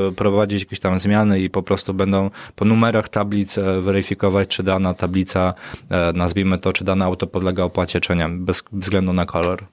e, 0.08 0.12
prowadzić 0.12 0.60
jakieś 0.62 0.80
tam 0.80 0.98
zmiany 0.98 1.40
i 1.40 1.50
po 1.50 1.62
prostu 1.62 1.94
będą 1.94 2.30
po 2.56 2.64
numerach 2.64 3.08
tablic 3.08 3.58
weryfikować, 3.80 4.48
czy 4.48 4.62
dana 4.62 4.94
tablica, 4.94 5.54
nazwijmy 6.14 6.58
to, 6.58 6.72
czy 6.72 6.84
dane 6.84 7.04
auto 7.04 7.26
podlega 7.26 7.64
opłacie, 7.64 8.00
czy 8.00 8.16
nie, 8.16 8.28
bez 8.28 8.64
względu 8.72 9.12
na 9.12 9.26
kolor. 9.26 9.64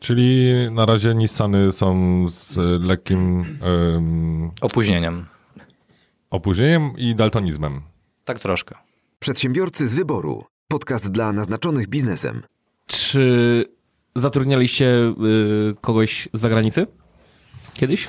Czyli 0.00 0.52
na 0.70 0.86
razie 0.86 1.14
Nissany 1.14 1.72
są 1.72 2.26
z 2.28 2.56
lekkim 2.84 3.40
em, 3.96 4.50
Opóźnieniem. 4.60 5.26
Opóźnieniem 6.30 6.92
i 6.96 7.14
daltonizmem. 7.14 7.82
Tak 8.24 8.38
troszkę. 8.40 8.74
Przedsiębiorcy 9.18 9.88
z 9.88 9.94
wyboru. 9.94 10.44
Podcast 10.68 11.10
dla 11.10 11.32
naznaczonych 11.32 11.88
biznesem. 11.88 12.42
Czy 12.86 13.64
zatrudnialiście 14.16 14.86
y, 14.86 15.14
kogoś 15.80 16.28
z 16.32 16.40
zagranicy? 16.40 16.86
Kiedyś? 17.74 18.08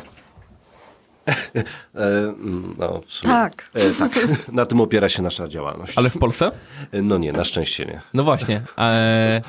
E, 1.96 2.34
no, 2.78 3.02
w 3.06 3.12
sumie. 3.12 3.34
Tak. 3.34 3.70
E, 3.74 3.92
tak. 3.92 4.12
Na 4.52 4.66
tym 4.66 4.82
opiera 4.82 5.10
się 5.10 5.22
nasza 5.22 5.48
działalność. 5.48 5.98
Ale 5.98 6.10
w 6.10 6.18
Polsce? 6.18 6.52
No 6.94 7.18
nie, 7.18 7.34
na 7.34 7.44
szczęście 7.44 7.86
nie. 7.86 8.02
No 8.14 8.24
właśnie. 8.24 8.62
E, 8.78 9.42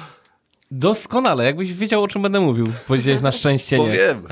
doskonale, 0.71 1.45
jakbyś 1.45 1.75
wiedział, 1.75 2.03
o 2.03 2.09
czym 2.09 2.23
będę 2.23 2.41
mówił. 2.41 2.67
Powiedziałeś 2.89 3.21
na 3.21 3.33
szczęście 3.33 3.79
nie. 3.79 3.85
Powiem. 3.85 4.23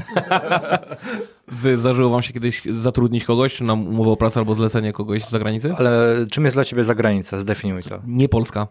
Wy 1.62 1.78
zdarzyło 1.78 2.10
wam 2.10 2.22
się 2.22 2.32
kiedyś 2.32 2.62
zatrudnić 2.64 3.24
kogoś 3.24 3.60
na 3.60 3.72
umowę 3.72 4.10
o 4.10 4.16
pracę 4.16 4.40
albo 4.40 4.54
zlecenie 4.54 4.92
kogoś 4.92 5.24
z 5.24 5.30
zagranicy? 5.30 5.74
Ale 5.78 6.26
czym 6.30 6.44
jest 6.44 6.56
dla 6.56 6.64
ciebie 6.64 6.84
zagranica? 6.84 7.38
Zdefiniuj 7.38 7.82
to. 7.82 7.98
Nie 8.06 8.28
Polska. 8.28 8.66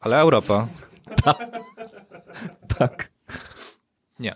Ale 0.00 0.18
Europa? 0.18 0.66
Tak. 2.78 3.10
Nie. 4.20 4.34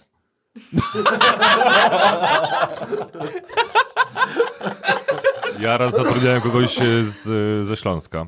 Ja 5.60 5.78
raz 5.78 5.92
zatrudniałem 5.94 6.40
kogoś 6.42 6.78
e, 6.82 7.04
z, 7.04 7.22
ze 7.66 7.76
Śląska. 7.76 8.26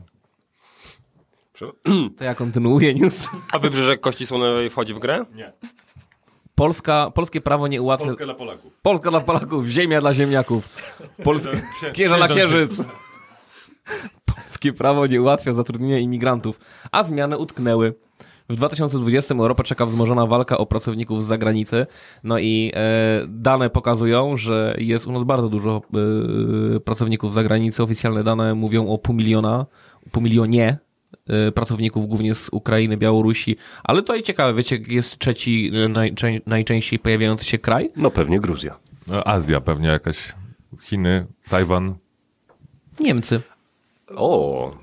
To 2.17 2.25
ja 2.25 2.35
kontynuuję 2.35 2.95
news. 2.95 3.29
A 3.53 3.59
Wybrzeże 3.59 3.99
Kości 3.99 4.27
Słonowej 4.27 4.71
wchodzi 4.71 4.95
w 4.95 4.99
grę? 4.99 5.25
Polska, 6.55 7.11
polskie 7.15 7.41
prawo 7.41 7.69
nie 7.69 7.83
ułatwia... 7.83 8.13
dla 8.13 8.35
Polaków. 8.35 8.73
Polska 8.83 9.11
dla 9.11 9.21
Polaków, 9.21 9.67
ziemia 9.67 10.01
dla 10.01 10.15
ziemniaków. 10.15 10.69
Polska... 11.25 11.51
Księża 11.93 12.17
na 12.17 12.29
księżyc. 12.29 12.77
Polskie 14.35 14.73
prawo 14.73 15.07
nie 15.07 15.23
ułatwia 15.23 15.53
zatrudnienia 15.53 15.99
imigrantów, 15.99 16.61
a 16.93 17.03
zmiany 17.03 17.39
utknęły. 17.39 17.95
W 18.49 18.57
2020 18.57 19.35
Europę 19.35 19.63
czeka 19.63 19.87
wzmożona 19.87 20.27
walka 20.27 20.59
o 20.59 20.67
pracowników 20.67 21.25
z 21.25 21.27
zagranicy. 21.27 21.87
No 22.25 22.39
i 22.39 22.73
e, 22.75 23.27
dane 23.29 23.71
pokazują, 23.71 24.37
że 24.37 24.77
jest 24.79 25.07
u 25.07 25.13
nas 25.13 25.25
bardzo 25.25 25.49
dużo 25.49 25.83
e, 26.77 26.81
pracowników 26.81 27.33
z 27.33 27.35
zagranicy. 27.35 27.83
Oficjalne 27.83 28.25
dane 28.25 28.55
mówią 28.55 28.89
o 28.89 28.99
pół 28.99 29.15
miliona, 29.15 29.67
pół 30.13 30.23
milionie 30.23 30.79
pracowników, 31.55 32.09
głównie 32.09 32.35
z 32.35 32.49
Ukrainy, 32.53 32.97
Białorusi. 32.97 33.57
Ale 33.85 34.03
tutaj 34.03 34.23
ciekawe, 34.23 34.55
wiecie, 34.55 34.79
jest 34.89 35.19
trzeci 35.19 35.71
najczę- 35.89 36.41
najczęściej 36.47 36.99
pojawiający 36.99 37.45
się 37.45 37.59
kraj? 37.59 37.91
No 37.97 38.11
pewnie 38.11 38.41
Gruzja. 38.41 38.77
No, 39.07 39.25
Azja 39.27 39.61
pewnie 39.61 39.89
jakaś. 39.89 40.33
Chiny, 40.83 41.27
Tajwan. 41.49 41.95
Niemcy. 43.01 43.41
O, 44.17 44.77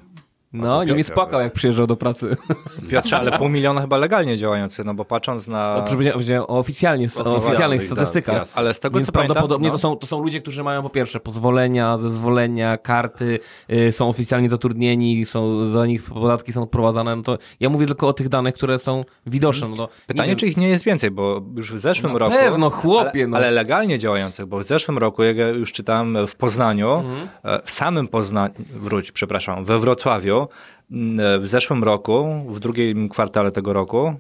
No, 0.54 0.84
nie 0.84 0.94
mi 0.94 1.04
spłakał, 1.04 1.42
jak 1.42 1.54
przyjeżdżał 1.54 1.88
do 1.88 1.96
pracy. 1.96 2.38
Piotrze, 2.90 3.18
ale 3.18 3.32
pół 3.38 3.50
miliona 3.50 3.82
chyba 3.82 3.98
legalnie 3.98 4.38
działający, 4.38 4.84
no 4.84 4.94
bo 4.94 5.06
patrząc 5.06 5.48
na... 5.48 5.76
O, 5.76 5.82
powiedziałem- 5.82 6.14
powiedziałem 6.14 6.44
o, 6.44 6.48
oficjalnie, 6.60 7.06
o 7.06 7.08
oficjalnych 7.08 7.44
oficjalnych, 7.48 7.84
statystykach. 7.84 8.36
tak. 8.48 8.58
Ale 8.58 8.74
z 8.74 8.80
tego 8.80 8.96
Więc 9.00 9.06
co 9.08 9.12
pamiętam, 9.12 9.34
prawdopodobnie 9.34 9.68
no, 9.68 9.72
to, 9.74 9.78
są, 9.78 9.96
to 9.96 10.08
są 10.08 10.24
ludzie, 10.24 10.42
którzy 10.42 10.64
mają 10.64 10.84
po 10.84 10.90
pierwsze 10.90 11.20
pozwolenia, 11.20 11.98
zezwolenia, 11.98 12.78
karty, 12.78 13.40
y, 13.72 13.92
są 13.92 14.10
oficjalnie 14.10 14.50
zatrudnieni, 14.50 15.26
są, 15.26 15.68
za 15.68 15.86
nich 15.86 16.04
podatki 16.04 16.52
są 16.52 16.64
odprowadzane. 16.64 17.16
No 17.16 17.24
to 17.24 17.38
ja 17.60 17.70
mówię 17.70 17.86
tylko 17.86 18.08
o 18.08 18.14
tych 18.14 18.30
danych, 18.30 18.56
które 18.56 18.80
są 18.80 19.04
widoczne. 19.28 19.68
No 19.68 19.76
to, 19.76 19.84
nie 19.84 19.90
Pytanie, 20.08 20.30
wiem, 20.30 20.38
czy 20.38 20.48
ich 20.48 20.58
nie 20.58 20.70
jest 20.70 20.86
więcej, 20.86 21.12
bo 21.12 21.42
już 21.56 21.74
w 21.74 21.80
zeszłym 21.80 22.14
Na 22.14 22.20
roku. 22.20 22.36
pewno, 22.36 22.70
chłopie, 22.70 23.20
ale, 23.20 23.28
no. 23.28 23.38
ale 23.38 23.52
legalnie 23.52 24.00
działających, 24.00 24.46
bo 24.46 24.60
w 24.60 24.64
zeszłym 24.64 24.98
roku, 24.98 25.24
jak 25.24 25.38
ja 25.38 25.48
już 25.48 25.72
czytałem 25.72 26.28
w 26.28 26.36
Poznaniu, 26.36 26.92
Mhm. 26.94 27.28
e, 27.44 27.62
w 27.66 27.72
samym 27.72 28.08
Poznaniu, 28.08 28.54
wróć, 28.76 29.12
przepraszam, 29.12 29.64
we 29.66 29.80
Wrocławiu, 29.80 30.43
m, 30.92 31.20
e, 31.20 31.40
w 31.40 31.48
zeszłym 31.48 31.84
roku, 31.84 32.44
w 32.50 32.60
drugim 32.60 33.10
kwartale 33.10 33.52
tego 33.52 33.74
roku, 33.74 34.08
e, 34.08 34.18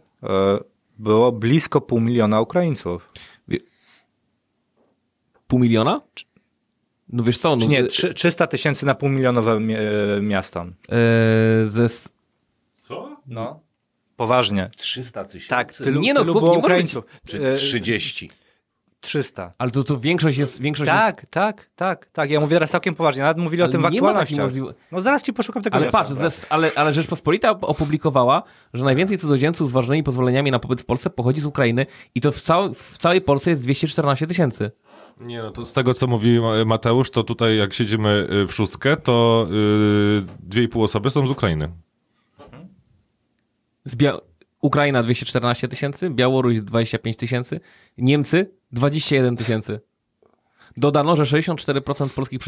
było 0.97 1.31
blisko 1.31 1.81
pół 1.81 1.99
miliona 1.99 2.41
Ukraińców. 2.41 3.09
pół 5.47 5.59
miliona? 5.59 6.01
No 7.09 7.23
wiesz 7.23 7.37
co, 7.37 7.55
no, 7.55 7.61
Czy 7.61 7.67
nie, 7.67 7.79
y, 7.83 7.87
trzy- 7.87 8.13
300 8.13 8.47
tysięcy 8.47 8.85
na 8.85 8.95
półmilionowe 8.95 9.59
mi- 9.59 9.73
e, 9.75 9.79
miasto. 10.21 10.65
y, 11.67 11.71
ze, 11.71 11.87
No. 13.27 13.59
Poważnie. 14.15 14.69
300 14.77 15.23
tysięcy. 15.25 15.49
Tak, 15.49 15.73
tylu, 15.73 16.01
Nie 16.01 16.13
no, 16.13 16.21
tylu 16.21 16.33
chłop, 16.33 16.43
było 16.43 16.57
Ukraińców. 16.57 17.05
Czy 17.25 17.47
E, 17.47 17.55
30. 17.55 18.29
300. 19.03 19.53
ale 19.57 19.71
to, 19.71 19.83
to 19.83 19.99
większość 19.99 20.37
jest... 20.37 20.61
Większość 20.61 20.87
jest, 20.87 20.99
Tak, 20.99 21.25
tak, 21.29 21.69
tak, 21.75 22.05
tak. 22.11 22.29
Ja 22.29 22.39
mówię 22.39 22.55
teraz 22.55 22.71
całkiem 22.71 22.95
poważnie. 22.95 23.21
Nawet 23.23 23.37
mówili 23.37 23.61
o 23.61 23.65
Ale 23.65 23.71
tym 23.71 23.81
w 23.81 23.85
aktualnościach. 23.85 24.45
możliwości. 24.45 24.81
No 24.91 25.01
zaraz 25.01 25.23
ci 25.23 25.33
poszukam 25.33 25.63
tego 25.63 25.75
Ale 25.77 25.89
patrz, 25.91 26.11
ze, 26.11 26.31
ale, 26.49 26.71
ale 26.75 26.93
Rzeczpospolita 26.93 27.51
op- 27.53 27.57
opublikowała, 27.61 28.43
że 28.73 28.83
najwięcej 28.85 29.17
cudzoziemców 29.17 29.69
z 29.69 29.71
ważnymi 29.71 30.03
pozwoleniami 30.03 30.51
na 30.51 30.59
pobyt 30.59 30.81
w 30.81 30.85
Polsce 30.85 31.09
pochodzi 31.09 31.41
z 31.41 31.45
Ukrainy 31.45 31.85
i 32.15 32.21
to 32.21 32.31
w, 32.31 32.41
cał, 32.41 32.73
w 32.73 32.97
całej 32.97 33.21
Polsce 33.21 33.49
jest 33.49 33.61
214 33.61 34.27
tysięcy. 34.27 34.71
Nie, 35.19 35.41
no 35.43 35.51
to 35.51 35.65
z 35.65 35.73
tego 35.73 35.93
co 35.93 36.07
mówi 36.07 36.39
Ma- 36.39 36.65
Mateusz, 36.65 37.11
to 37.11 37.23
tutaj 37.23 37.57
jak 37.57 37.73
siedzimy 37.73 38.27
y, 38.43 38.47
w 38.47 38.53
szóstkę, 38.53 38.97
to 38.97 39.47
y, 39.51 40.23
dwie 40.39 40.63
i 40.63 40.67
pół 40.67 40.83
osoby 40.83 41.09
są 41.09 41.27
z 41.27 41.31
Ukrainy. 41.31 41.69
Z 43.85 43.95
Bia- 43.95 44.19
Ukraina 44.61 45.03
214 45.03 45.67
tysięcy, 45.67 46.09
Białoruś 46.09 46.61
25 46.61 47.17
tysięcy, 47.17 47.59
Niemcy 47.97 48.51
21 48.73 49.37
tysięcy. 49.37 49.79
Dodano, 50.77 51.15
że 51.15 51.23
64% 51.23 52.09
polskich 52.09 52.39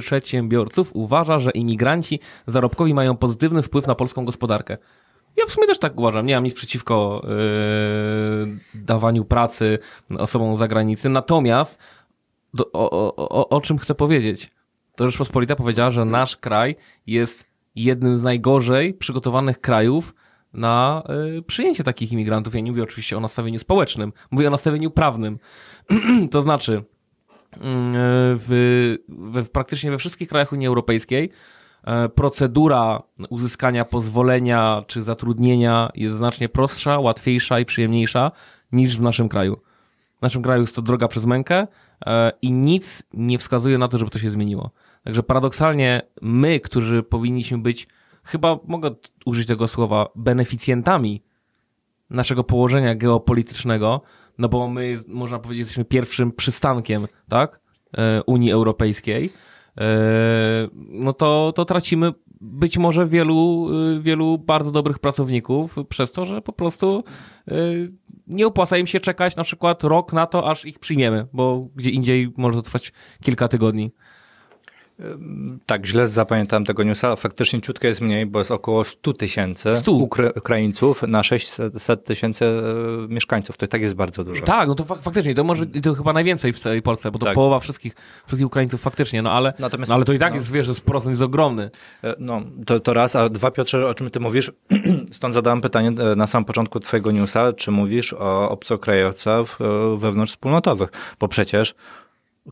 przedsiębiorców, 0.00 0.90
uważa, 0.94 1.38
że 1.38 1.50
imigranci 1.50 2.20
zarobkowi 2.46 2.94
mają 2.94 3.16
pozytywny 3.16 3.62
wpływ 3.62 3.86
na 3.86 3.94
polską 3.94 4.24
gospodarkę. 4.24 4.78
Ja 5.36 5.46
w 5.46 5.50
sumie 5.50 5.66
też 5.66 5.78
tak 5.78 5.98
uważam. 5.98 6.26
Nie 6.26 6.34
mam 6.34 6.44
nic 6.44 6.54
przeciwko 6.54 7.26
yy, 8.44 8.58
dawaniu 8.74 9.24
pracy 9.24 9.78
osobom 10.18 10.56
z 10.56 10.58
zagranicy. 10.58 11.08
Natomiast 11.08 11.78
do, 12.54 12.72
o, 12.72 13.16
o, 13.16 13.48
o 13.48 13.60
czym 13.60 13.78
chcę 13.78 13.94
powiedzieć? 13.94 14.50
To 14.96 15.06
Rzeczpospolita 15.06 15.56
powiedziała, 15.56 15.90
że 15.90 16.04
nasz 16.04 16.36
kraj 16.36 16.76
jest 17.06 17.46
jednym 17.74 18.18
z 18.18 18.22
najgorzej 18.22 18.94
przygotowanych 18.94 19.60
krajów 19.60 20.14
na 20.52 21.02
y, 21.38 21.42
przyjęcie 21.42 21.84
takich 21.84 22.12
imigrantów. 22.12 22.54
Ja 22.54 22.60
nie 22.60 22.70
mówię 22.70 22.82
oczywiście 22.82 23.16
o 23.16 23.20
nastawieniu 23.20 23.58
społecznym, 23.58 24.12
mówię 24.30 24.48
o 24.48 24.50
nastawieniu 24.50 24.90
prawnym. 24.90 25.38
to 26.32 26.42
znaczy, 26.42 26.72
y, 26.72 27.58
w, 28.36 28.96
we, 29.08 29.42
praktycznie 29.42 29.90
we 29.90 29.98
wszystkich 29.98 30.28
krajach 30.28 30.52
Unii 30.52 30.66
Europejskiej 30.66 31.30
e, 31.84 32.08
procedura 32.08 33.02
uzyskania 33.30 33.84
pozwolenia 33.84 34.84
czy 34.86 35.02
zatrudnienia 35.02 35.90
jest 35.94 36.16
znacznie 36.16 36.48
prostsza, 36.48 36.98
łatwiejsza 36.98 37.60
i 37.60 37.64
przyjemniejsza 37.64 38.32
niż 38.72 38.98
w 38.98 39.02
naszym 39.02 39.28
kraju. 39.28 39.60
W 40.18 40.22
naszym 40.22 40.42
kraju 40.42 40.60
jest 40.60 40.76
to 40.76 40.82
droga 40.82 41.08
przez 41.08 41.24
mękę 41.24 41.66
e, 42.06 42.32
i 42.42 42.52
nic 42.52 43.02
nie 43.14 43.38
wskazuje 43.38 43.78
na 43.78 43.88
to, 43.88 43.98
żeby 43.98 44.10
to 44.10 44.18
się 44.18 44.30
zmieniło. 44.30 44.70
Także 45.04 45.22
paradoksalnie 45.22 46.02
my, 46.22 46.60
którzy 46.60 47.02
powinniśmy 47.02 47.58
być, 47.58 47.88
chyba 48.22 48.58
mogę 48.66 48.90
użyć 49.26 49.48
tego 49.48 49.68
słowa, 49.68 50.06
beneficjentami 50.16 51.22
naszego 52.10 52.44
położenia 52.44 52.94
geopolitycznego, 52.94 54.00
no 54.38 54.48
bo 54.48 54.68
my, 54.68 54.98
można 55.08 55.38
powiedzieć, 55.38 55.58
jesteśmy 55.58 55.84
pierwszym 55.84 56.32
przystankiem, 56.32 57.06
tak, 57.28 57.60
e, 57.98 58.22
Unii 58.22 58.52
Europejskiej, 58.52 59.32
e, 59.78 59.88
no 60.74 61.12
to, 61.12 61.52
to 61.56 61.64
tracimy 61.64 62.12
być 62.40 62.78
może 62.78 63.06
wielu, 63.06 63.68
y, 63.96 64.00
wielu 64.00 64.38
bardzo 64.38 64.70
dobrych 64.70 64.98
pracowników 64.98 65.76
przez 65.88 66.12
to, 66.12 66.26
że 66.26 66.42
po 66.42 66.52
prostu 66.52 67.04
nie 68.26 68.46
opłaca 68.46 68.78
im 68.78 68.86
się 68.86 69.00
czekać 69.00 69.36
na 69.36 69.44
przykład 69.44 69.84
rok 69.84 70.12
na 70.12 70.26
to, 70.26 70.50
aż 70.50 70.64
ich 70.64 70.78
przyjmiemy, 70.78 71.26
bo 71.32 71.68
gdzie 71.74 71.90
indziej 71.90 72.32
może 72.36 72.58
to 72.58 72.62
trwać 72.62 72.92
kilka 73.22 73.48
tygodni. 73.48 73.92
Tak, 75.66 75.86
źle 75.86 76.06
zapamiętałem 76.08 76.64
tego 76.64 76.82
newsa. 76.82 77.16
Faktycznie 77.16 77.60
ciutkę 77.60 77.88
jest 77.88 78.00
mniej, 78.00 78.26
bo 78.26 78.38
jest 78.38 78.50
około 78.50 78.84
100 78.84 79.12
tysięcy 79.12 79.74
100. 79.74 79.92
Ukra- 79.92 80.38
Ukraińców 80.38 81.02
na 81.02 81.22
600 81.22 82.04
tysięcy 82.04 82.44
e, 82.44 83.08
mieszkańców. 83.08 83.56
To 83.56 83.66
i 83.66 83.68
tak 83.68 83.80
jest 83.80 83.94
bardzo 83.94 84.24
dużo. 84.24 84.44
Tak, 84.44 84.68
no 84.68 84.74
to 84.74 84.84
fak- 84.84 85.02
faktycznie, 85.02 85.34
to 85.34 85.44
może 85.44 85.66
to 85.66 85.94
chyba 85.94 86.12
najwięcej 86.12 86.52
w 86.52 86.58
całej 86.58 86.82
Polsce, 86.82 87.10
bo 87.10 87.18
to 87.18 87.26
Tak. 87.26 87.34
połowa 87.34 87.60
wszystkich, 87.60 87.94
wszystkich 88.26 88.46
Ukraińców 88.46 88.80
faktycznie, 88.80 89.22
no 89.22 89.32
ale, 89.32 89.52
Natomiast- 89.58 89.88
no 89.88 89.94
ale 89.94 90.04
to 90.04 90.12
i 90.12 90.18
tak 90.18 90.30
no. 90.30 90.36
jest, 90.36 90.52
wiesz, 90.52 90.66
że 90.66 90.74
procent 90.74 91.10
jest 91.10 91.22
ogromny. 91.22 91.70
E, 92.04 92.14
No, 92.18 92.42
to, 92.66 92.80
to 92.80 92.94
raz, 92.94 93.16
a 93.16 93.28
dwa, 93.28 93.50
Piotrze, 93.50 93.88
o 93.88 93.94
czym 93.94 94.10
ty 94.10 94.20
mówisz? 94.20 94.52
Stąd 95.12 95.34
zadałem 95.34 95.60
pytanie 95.60 95.88
e, 95.88 96.16
na 96.16 96.26
sam 96.26 96.44
początku 96.44 96.80
twojego 96.80 97.10
newsa, 97.10 97.52
czy 97.52 97.70
mówisz 97.70 98.12
o 98.12 98.50
obcokrajowcach 98.50 99.58
wewnątrzwspólnotowych? 99.96 100.90
Bo 101.20 101.28
przecież 101.28 101.74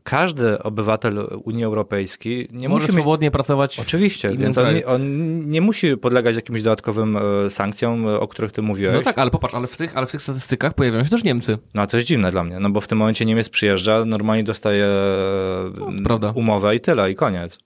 każdy 0.02 0.62
obywatel 0.62 1.28
Unii 1.44 1.64
Europejskiej 1.64 2.48
nie 2.52 2.68
Może 2.68 2.88
swobodnie 2.88 3.30
pracować 3.30 3.80
Oczywiście, 3.80 4.36
więc 4.36 4.58
on, 4.58 4.66
on 4.86 5.02
nie 5.48 5.60
musi 5.60 5.96
podlegać 5.96 6.36
jakimś 6.36 6.62
dodatkowym 6.62 7.16
e, 7.16 7.50
sankcjom, 7.50 8.08
e, 8.08 8.20
o 8.20 8.28
których 8.28 8.52
ty 8.52 8.62
mówiłeś. 8.62 8.94
No 8.94 9.02
tak, 9.02 9.18
ale 9.18 9.30
popatrz, 9.30 9.54
ale 9.54 9.66
w 9.66 9.76
tych, 9.76 9.96
ale 9.96 10.06
w 10.06 10.10
tych 10.10 10.22
statystykach 10.22 10.74
pojawiają 10.74 11.04
się 11.04 11.10
też 11.10 11.24
Niemcy. 11.24 11.58
No 11.74 11.86
to 11.86 11.96
jest 11.96 12.08
dziwne 12.08 12.30
dla 12.30 12.44
mnie, 12.44 12.60
no 12.60 12.70
bo 12.70 12.80
w 12.80 12.88
tym 12.88 12.98
momencie 12.98 13.24
Niemiec 13.24 13.48
przyjeżdża, 13.48 14.04
normalnie 14.04 14.44
dostaje 14.44 14.84
e, 14.84 16.02
prawda. 16.04 16.32
umowę 16.34 16.76
i 16.76 16.80
tyle, 16.80 17.10
i 17.10 17.14
koniec. 17.14 17.58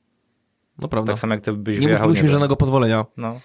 No 0.79 0.89
prawda. 0.89 1.13
Tak 1.13 1.21
samo 1.21 1.35
jak 1.35 1.43
ty 1.43 1.53
byś 1.53 1.79
nie 1.79 1.87
wyjechał. 1.87 2.09
musimy 2.09 2.23
nie 2.23 2.29
wiem, 2.29 2.33
żadnego 2.33 2.57
pozwolenia. 2.57 3.07
No. 3.17 3.41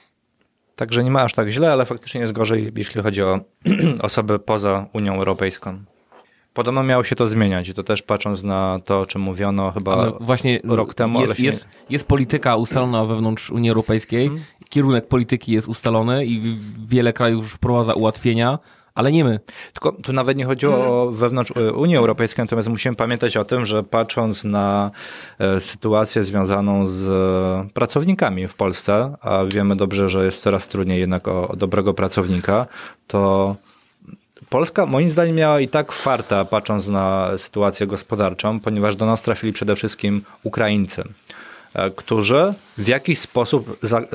Także 0.76 1.04
nie 1.04 1.12
ma 1.12 1.22
aż 1.22 1.34
tak 1.34 1.50
źle, 1.50 1.72
ale 1.72 1.86
faktycznie 1.86 2.22
jest 2.22 2.34
gorzej, 2.34 2.72
jeśli 2.76 3.02
chodzi 3.02 3.24
o 3.24 3.40
osoby 4.02 4.40
poza 4.40 4.86
Unią 4.94 5.16
Europejską. 5.16 5.78
Podobno 6.58 6.84
miało 6.84 7.04
się 7.04 7.16
to 7.16 7.28
zmieniać 7.28 7.70
i 7.70 7.74
to 7.74 7.84
też 7.84 8.02
patrząc 8.02 8.44
na 8.44 8.80
to, 8.86 9.00
o 9.00 9.06
czym 9.06 9.22
mówiono 9.22 9.72
chyba 9.72 9.94
Ale 9.94 10.12
właśnie 10.20 10.60
rok 10.64 10.94
temu, 10.94 11.18
ale 11.20 11.28
jest, 11.28 11.40
nie- 11.40 11.46
jest, 11.46 11.68
jest 11.90 12.08
polityka 12.08 12.56
ustalona 12.56 13.06
wewnątrz 13.06 13.50
Unii 13.50 13.70
Europejskiej, 13.70 14.26
Mhm. 14.26 14.44
kierunek 14.70 15.08
polityki 15.08 15.52
jest 15.52 15.68
ustalony 15.68 16.26
i 16.26 16.58
wiele 16.88 17.14
krajów 17.14 17.44
już 17.44 17.54
wprowadza 17.54 17.94
ułatwienia, 17.94 18.60
ale 18.96 19.12
nie 19.12 19.24
my. 19.24 19.40
Tylko 19.74 19.92
tu 20.04 20.14
nawet 20.14 20.38
nie 20.38 20.46
chodziło 20.46 20.76
o 20.76 21.12
wewnątrz 21.12 21.52
e, 21.56 21.74
Unii 21.74 21.96
Europejskiej, 21.98 22.44
natomiast 22.46 22.70
musimy 22.70 22.96
pamiętać 22.96 23.38
o 23.38 23.46
tym, 23.46 23.66
że 23.66 23.84
patrząc 23.84 24.44
na 24.44 24.92
e, 25.40 25.60
sytuację 25.60 26.24
związaną 26.24 26.86
z 26.86 27.08
e, 27.08 27.70
pracownikami 27.74 28.48
w 28.48 28.54
Polsce, 28.56 29.16
a 29.22 29.44
wiemy 29.54 29.76
dobrze, 29.76 30.10
że 30.10 30.26
jest 30.26 30.42
coraz 30.42 30.68
trudniej 30.68 31.00
jednak 31.00 31.28
o 31.28 31.54
dobrego 31.58 31.94
pracownika, 31.94 32.66
to 33.08 33.56
Polska 34.50 34.86
moim 34.86 35.10
zdaniem 35.10 35.36
miała 35.36 35.60
i 35.60 35.68
tak 35.68 35.92
farta, 35.92 36.46
patrząc 36.46 36.88
na 36.88 37.38
sytuację 37.38 37.88
gospodarczą, 37.88 38.60
ponieważ 38.60 38.96
do 38.96 39.06
nas 39.06 39.22
trafili 39.22 39.54
przede 39.54 39.76
wszystkim 39.76 40.22
Ukraińcy, 40.44 41.04
e, 41.74 41.92
którzy 41.92 42.54
w 42.78 42.88
jakiś 42.88 43.20
sposób 43.20 43.78
za, 43.82 44.00
e, 44.00 44.06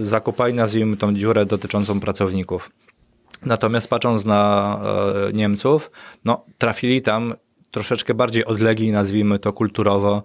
zakopali, 0.00 0.54
nazwijmy 0.54 0.96
tą 0.96 1.14
dziurę 1.14 1.46
dotyczącą 1.46 2.00
pracowników. 2.00 2.70
Natomiast 3.44 3.88
patrząc 3.88 4.24
na 4.24 4.80
e, 5.28 5.32
Niemców, 5.32 5.90
no, 6.24 6.44
trafili 6.58 7.02
tam 7.02 7.34
troszeczkę 7.70 8.14
bardziej 8.14 8.44
odlegli, 8.44 8.90
nazwijmy 8.90 9.38
to 9.38 9.52
kulturowo, 9.52 10.22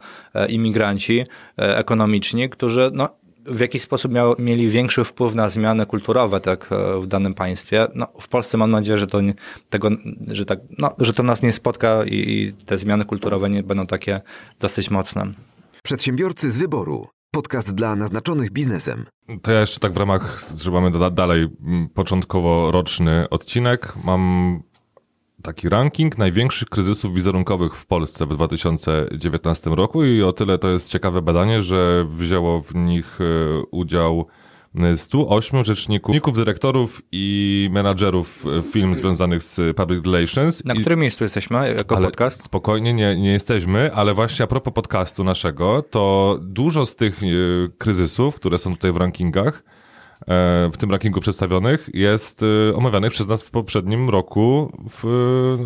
imigranci 0.50 1.26
ekonomiczni, 1.58 2.50
którzy 2.50 2.92
no, 2.94 3.10
w 3.46 3.60
jakiś 3.60 3.82
sposób 3.82 4.12
miał, 4.12 4.36
mieli 4.40 4.70
większy 4.70 5.04
wpływ 5.04 5.36
na 5.36 5.50
zmiany 5.50 5.86
kulturowe 5.86 6.40
tak, 6.40 6.70
e, 6.72 7.02
w 7.02 7.08
danym 7.08 7.34
państwie. 7.34 7.88
No, 7.96 8.08
w 8.22 8.28
Polsce 8.28 8.58
mam 8.58 8.72
nadzieję, 8.72 8.98
że 8.98 9.08
to, 9.08 9.22
nie, 9.22 9.34
tego, 9.70 9.90
że, 10.28 10.46
tak, 10.46 10.60
no, 10.78 10.92
że 11.00 11.14
to 11.14 11.24
nas 11.24 11.42
nie 11.42 11.52
spotka 11.52 12.04
i, 12.06 12.16
i 12.16 12.54
te 12.66 12.78
zmiany 12.78 13.06
kulturowe 13.06 13.50
nie 13.50 13.64
będą 13.64 13.88
takie 13.88 14.22
dosyć 14.60 14.90
mocne. 14.92 15.34
Przedsiębiorcy 15.84 16.52
z 16.52 16.58
wyboru. 16.58 17.08
Podcast 17.32 17.76
dla 17.76 17.96
naznaczonych 17.96 18.52
biznesem. 18.52 19.06
To 19.42 19.52
ja 19.52 19.60
jeszcze 19.60 19.80
tak 19.80 19.94
w 19.94 19.98
ramach, 19.98 20.50
że 20.58 20.72
mamy 20.72 20.92
da- 20.92 21.10
dalej 21.10 21.50
mm, 21.66 21.90
początkowo 21.90 22.72
roczny 22.72 23.30
odcinek, 23.30 23.94
mam 24.04 24.64
taki 25.44 25.70
ranking 25.70 26.18
największych 26.18 26.70
kryzysów 26.70 27.14
wizerunkowych 27.14 27.76
w 27.76 27.86
Polsce 27.86 28.26
w 28.26 28.30
2019 28.36 29.70
roku 29.70 30.04
i 30.06 30.22
o 30.24 30.34
tyle 30.34 30.58
to 30.58 30.68
jest 30.70 30.90
ciekawe 30.90 31.22
badanie, 31.22 31.62
że 31.62 32.06
wzięło 32.10 32.62
w 32.62 32.76
nich 32.76 33.20
e, 33.22 33.24
udział 33.72 34.26
e, 34.76 34.98
108 34.98 35.66
rzeczników, 35.66 36.36
dyrektorów 36.36 37.02
i 37.12 37.70
menadżerów 37.72 38.46
e, 38.60 38.62
firm 38.62 38.96
związanych 38.96 39.44
z 39.44 39.78
public 39.78 40.06
relations. 40.06 40.66
Na 40.66 40.74
I- 40.74 40.80
którym 40.80 41.00
miejscu 41.00 41.24
jesteśmy 41.24 41.76
jako 41.78 41.96
ale 41.98 42.06
podcast? 42.06 42.44
Spokojnie, 42.44 42.94
nie, 42.94 43.18
nie 43.18 43.32
jesteśmy, 43.32 43.94
ale 43.94 44.14
właśnie 44.14 44.44
a 44.44 44.48
propos 44.48 44.74
podcastu 44.74 45.24
naszego, 45.24 45.82
to 45.82 46.38
dużo 46.42 46.86
z 46.86 46.96
tych 46.96 47.24
e, 47.24 47.28
kryzysów, 47.78 48.36
które 48.36 48.58
są 48.58 48.76
tutaj 48.76 48.92
w 48.92 48.98
rankingach, 48.98 49.64
w 50.72 50.78
tym 50.78 50.92
rankingu 50.92 51.20
przedstawionych, 51.20 51.90
jest 51.94 52.44
e, 52.44 52.76
omawianych 52.76 53.12
przez 53.12 53.28
nas 53.28 53.44
w 53.44 53.52
poprzednim 53.52 54.10
roku 54.10 54.74
w, 54.90 55.04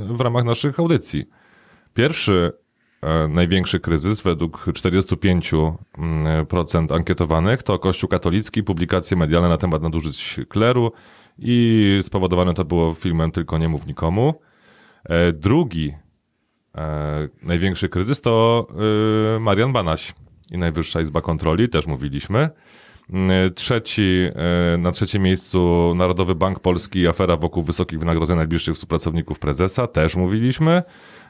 w 0.09 0.21
ramach 0.21 0.45
naszych 0.45 0.79
audycji. 0.79 1.25
Pierwszy 1.93 2.51
e, 3.01 3.27
największy 3.27 3.79
kryzys 3.79 4.21
według 4.21 4.67
45% 4.67 6.95
ankietowanych 6.95 7.63
to 7.63 7.79
Kościół 7.79 8.09
katolicki, 8.09 8.63
publikacje 8.63 9.17
medialne 9.17 9.49
na 9.49 9.57
temat 9.57 9.81
nadużyć 9.81 10.39
kleru 10.49 10.91
i 11.39 11.99
spowodowane 12.03 12.53
to 12.53 12.65
było 12.65 12.93
filmem 12.93 13.31
Tylko 13.31 13.57
nie 13.57 13.69
mów 13.69 13.87
nikomu. 13.87 14.33
E, 15.03 15.33
Drugi 15.33 15.93
e, 16.75 17.27
największy 17.43 17.89
kryzys 17.89 18.21
to 18.21 18.67
e, 19.35 19.39
Marian 19.39 19.73
Banaś 19.73 20.13
i 20.51 20.57
Najwyższa 20.57 21.01
Izba 21.01 21.21
Kontroli, 21.21 21.69
też 21.69 21.87
mówiliśmy. 21.87 22.49
Mm, 23.13 23.53
Trzeci, 23.53 24.29
e, 24.73 24.77
na 24.77 24.91
trzecim 24.91 25.23
miejscu 25.23 25.93
Narodowy 25.95 26.35
Bank 26.35 26.59
Polski 26.59 26.99
i 26.99 27.07
afera 27.07 27.37
wokół 27.37 27.63
wysokich 27.63 27.99
wynagrodzeń 27.99 28.37
najbliższych 28.37 28.75
współpracowników 28.75 29.39
prezesa, 29.39 29.87
też 29.87 30.15
mówiliśmy. 30.15 30.83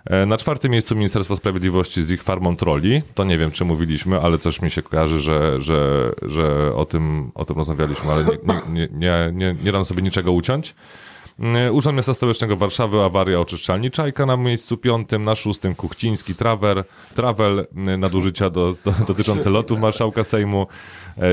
E, 0.05 0.25
Na 0.25 0.37
czwartym 0.37 0.71
miejscu 0.71 0.95
Ministerstwo 0.95 1.37
Sprawiedliwości 1.37 2.03
z 2.03 2.11
ich 2.11 2.23
farmą 2.23 2.55
troli. 2.55 3.01
To 3.15 3.23
nie 3.23 3.37
wiem, 3.37 3.51
czy 3.51 3.65
mówiliśmy, 3.65 4.19
ale 4.21 4.37
coś 4.37 4.61
mi 4.61 4.71
się 4.71 4.81
kojarzy, 4.81 5.19
że, 5.19 5.61
że, 5.61 6.11
że 6.21 6.75
o, 6.75 6.85
tym, 6.85 7.31
o 7.35 7.45
tym 7.45 7.55
rozmawialiśmy, 7.57 8.11
ale 8.11 8.23
nie, 8.25 8.37
nie, 8.73 8.89
nie, 8.93 9.31
nie, 9.33 9.55
nie, 9.63 9.71
dam 9.71 9.85
sobie 9.85 10.01
niczego 10.01 10.31
uciąć. 10.31 10.75
Urząd 11.71 11.95
Miasta 11.97 12.13
Stołecznego 12.13 12.57
Warszawy, 12.57 13.01
awaria 13.03 13.39
oczyszczalni 13.39 13.91
Czajka 13.91 14.25
na 14.25 14.37
miejscu 14.37 14.77
piątym, 14.77 15.23
na 15.23 15.35
szóstym 15.35 15.75
Kuchciński 15.75 16.35
Travel, 16.35 16.83
mm, 17.75 17.99
nadużycia 17.99 18.49
do, 18.49 18.75
do, 18.85 18.93
dotyczące 19.07 19.49
lotów 19.49 19.79
marszałka 19.79 20.23
Sejmu, 20.23 20.67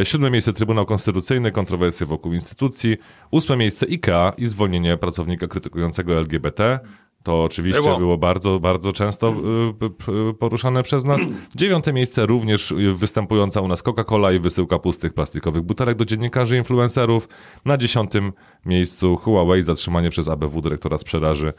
siódme 0.04 0.30
miejsce 0.30 0.52
Trybunał 0.52 0.86
Konstytucyjny, 0.86 1.50
kontrowersje 1.50 2.06
wokół 2.06 2.32
instytucji, 2.32 2.96
ósme 3.30 3.56
miejsce 3.56 3.86
IKEA 3.86 4.32
i 4.38 4.46
zwolnienie 4.46 4.96
pracownika 4.96 5.46
krytykującego 5.46 6.14
LGBT. 6.14 6.80
To 7.22 7.44
oczywiście 7.44 7.82
Było. 7.82 7.98
było, 7.98 8.18
bardzo, 8.18 8.60
bardzo 8.60 8.92
często 8.92 9.34
p- 9.78 10.34
poruszane 10.38 10.82
przez 10.82 11.04
nas. 11.04 11.20
Dziewiąte 11.54 11.92
miejsce 11.92 12.26
również 12.26 12.74
występująca 12.94 13.60
u 13.60 13.68
nas 13.68 13.82
Coca-Cola 13.82 14.34
i 14.34 14.38
wysyłka 14.38 14.78
pustych 14.78 15.14
plastikowych 15.14 15.62
butelek 15.62 15.96
do 15.96 16.04
dziennikarzy 16.04 16.56
influencerów. 16.56 17.28
Na 17.64 17.76
dziesiątym 17.76 18.32
miejscu 18.66 19.16
Huawei, 19.16 19.62
zatrzymanie 19.62 20.10
przez 20.10 20.28
ABW 20.28 20.60
dyrektora 20.60 20.98
sprzedaży 20.98 21.52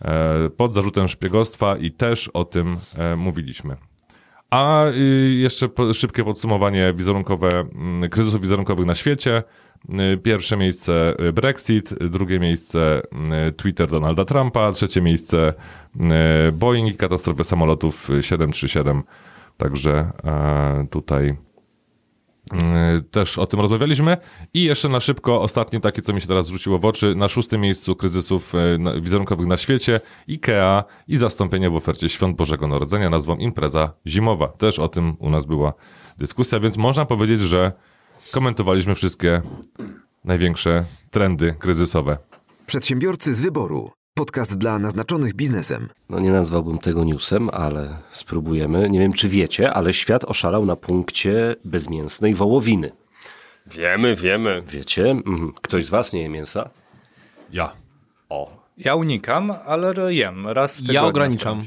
e, 0.00 0.50
pod 0.56 0.74
zarzutem 0.74 1.08
szpiegostwa 1.08 1.76
i 1.76 1.90
też 1.90 2.28
o 2.28 2.44
tym 2.44 2.76
e, 2.94 3.16
mówiliśmy. 3.16 3.76
A 4.50 4.86
y, 4.86 5.34
jeszcze 5.34 5.68
szybkie 5.94 6.24
podsumowanie 6.24 6.92
wizerunkowe, 6.92 7.48
mm, 7.48 8.10
kryzysów 8.10 8.40
wizerunkowych 8.40 8.86
na 8.86 8.94
świecie. 8.94 9.42
Y, 10.14 10.18
Pierwsze 10.18 10.56
miejsce 10.56 11.14
y, 11.28 11.32
Brexit, 11.32 11.94
drugie 11.94 12.40
miejsce 12.40 13.02
Twitter 13.56 13.90
Donalda 13.90 14.24
Trumpa, 14.24 14.72
trzecie 14.72 15.02
miejsce 15.02 15.54
Boeing 16.52 16.94
i 16.94 16.96
katastrofy 16.96 17.44
samolotów 17.44 18.10
y, 18.10 18.22
737. 18.22 19.02
Także 19.56 20.12
e, 20.24 20.86
tutaj 20.90 21.36
też 23.10 23.38
o 23.38 23.46
tym 23.46 23.60
rozmawialiśmy. 23.60 24.16
I 24.54 24.64
jeszcze 24.64 24.88
na 24.88 25.00
szybko, 25.00 25.42
ostatnie 25.42 25.80
takie, 25.80 26.02
co 26.02 26.12
mi 26.12 26.20
się 26.20 26.26
teraz 26.26 26.48
rzuciło 26.48 26.78
w 26.78 26.84
oczy, 26.84 27.14
na 27.14 27.28
szóstym 27.28 27.60
miejscu 27.60 27.96
kryzysów 27.96 28.52
na- 28.78 29.00
wizerunkowych 29.00 29.46
na 29.46 29.56
świecie 29.56 30.00
IKEA 30.28 30.82
i 31.08 31.16
zastąpienie 31.16 31.70
w 31.70 31.76
ofercie 31.76 32.08
Świąt 32.08 32.36
Bożego 32.36 32.66
Narodzenia 32.66 33.10
nazwą 33.10 33.36
impreza 33.36 33.92
zimowa. 34.06 34.48
Też 34.48 34.78
o 34.78 34.88
tym 34.88 35.16
u 35.18 35.30
nas 35.30 35.46
była 35.46 35.72
dyskusja, 36.18 36.60
więc 36.60 36.76
można 36.76 37.04
powiedzieć, 37.06 37.40
że 37.40 37.72
komentowaliśmy 38.32 38.94
wszystkie 38.94 39.42
największe 40.24 40.84
trendy 41.10 41.54
kryzysowe. 41.58 42.18
Przedsiębiorcy 42.66 43.34
z 43.34 43.40
wyboru. 43.40 43.90
Podcast 44.18 44.58
dla 44.58 44.78
naznaczonych 44.78 45.34
biznesem. 45.34 45.88
No 46.08 46.20
nie 46.20 46.30
nazwałbym 46.30 46.78
tego 46.78 47.04
newsem, 47.04 47.50
ale 47.52 47.98
spróbujemy. 48.10 48.90
Nie 48.90 48.98
wiem, 48.98 49.12
czy 49.12 49.28
wiecie, 49.28 49.72
ale 49.72 49.92
świat 49.92 50.24
oszalał 50.24 50.66
na 50.66 50.76
punkcie 50.76 51.56
bezmięsnej 51.64 52.34
wołowiny. 52.34 52.92
Wiemy, 53.66 54.16
wiemy. 54.16 54.62
Wiecie? 54.68 55.10
Mhm. 55.10 55.52
Ktoś 55.62 55.86
z 55.86 55.90
was 55.90 56.12
nie 56.12 56.22
je 56.22 56.28
mięsa? 56.28 56.70
Ja. 57.52 57.72
O. 58.28 58.50
Ja 58.78 58.94
unikam, 58.94 59.52
ale 59.66 60.14
jem 60.14 60.48
raz 60.48 60.72
w 60.72 60.76
tygodniu. 60.76 60.94
Ja 60.94 61.04
ograniczam. 61.04 61.66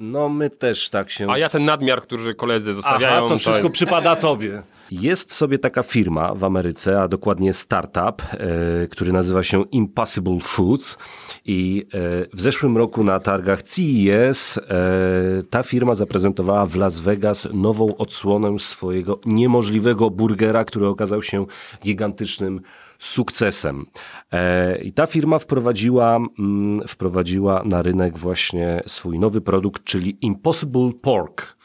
No 0.00 0.28
my 0.28 0.50
też 0.50 0.90
tak 0.90 1.10
się... 1.10 1.30
A 1.30 1.38
ja 1.38 1.48
ten 1.48 1.64
nadmiar, 1.64 2.02
który 2.02 2.34
koledzy 2.34 2.74
zostawiają... 2.74 3.16
Aha, 3.16 3.28
to 3.28 3.38
wszystko 3.38 3.70
przypada 3.70 4.16
tobie. 4.16 4.62
Jest 4.90 5.32
sobie 5.32 5.58
taka 5.58 5.82
firma 5.82 6.34
w 6.34 6.44
Ameryce, 6.44 7.02
a 7.02 7.08
dokładnie 7.08 7.52
startup, 7.52 8.22
e, 8.22 8.86
który 8.86 9.12
nazywa 9.12 9.42
się 9.42 9.64
Impossible 9.72 10.38
Foods 10.42 10.98
i 11.44 11.86
e, 11.94 11.98
w 12.36 12.40
zeszłym 12.40 12.76
roku 12.76 13.04
na 13.04 13.20
targach 13.20 13.62
CES 13.62 14.58
e, 14.58 14.62
ta 15.50 15.62
firma 15.62 15.94
zaprezentowała 15.94 16.66
w 16.66 16.76
Las 16.76 17.00
Vegas 17.00 17.48
nową 17.52 17.96
odsłonę 17.96 18.58
swojego 18.58 19.20
niemożliwego 19.26 20.10
burgera, 20.10 20.64
który 20.64 20.88
okazał 20.88 21.22
się 21.22 21.46
gigantycznym 21.84 22.60
sukcesem. 23.00 23.86
E, 24.32 24.78
I 24.78 24.92
ta 24.92 25.06
firma 25.06 25.38
wprowadziła, 25.38 26.16
mm, 26.16 26.88
wprowadziła 26.88 27.62
na 27.64 27.82
rynek 27.82 28.18
właśnie 28.18 28.82
swój 28.86 29.18
nowy 29.18 29.40
produkt, 29.40 29.84
czyli 29.84 30.18
Impossible 30.20 30.90
Pork 31.02 31.60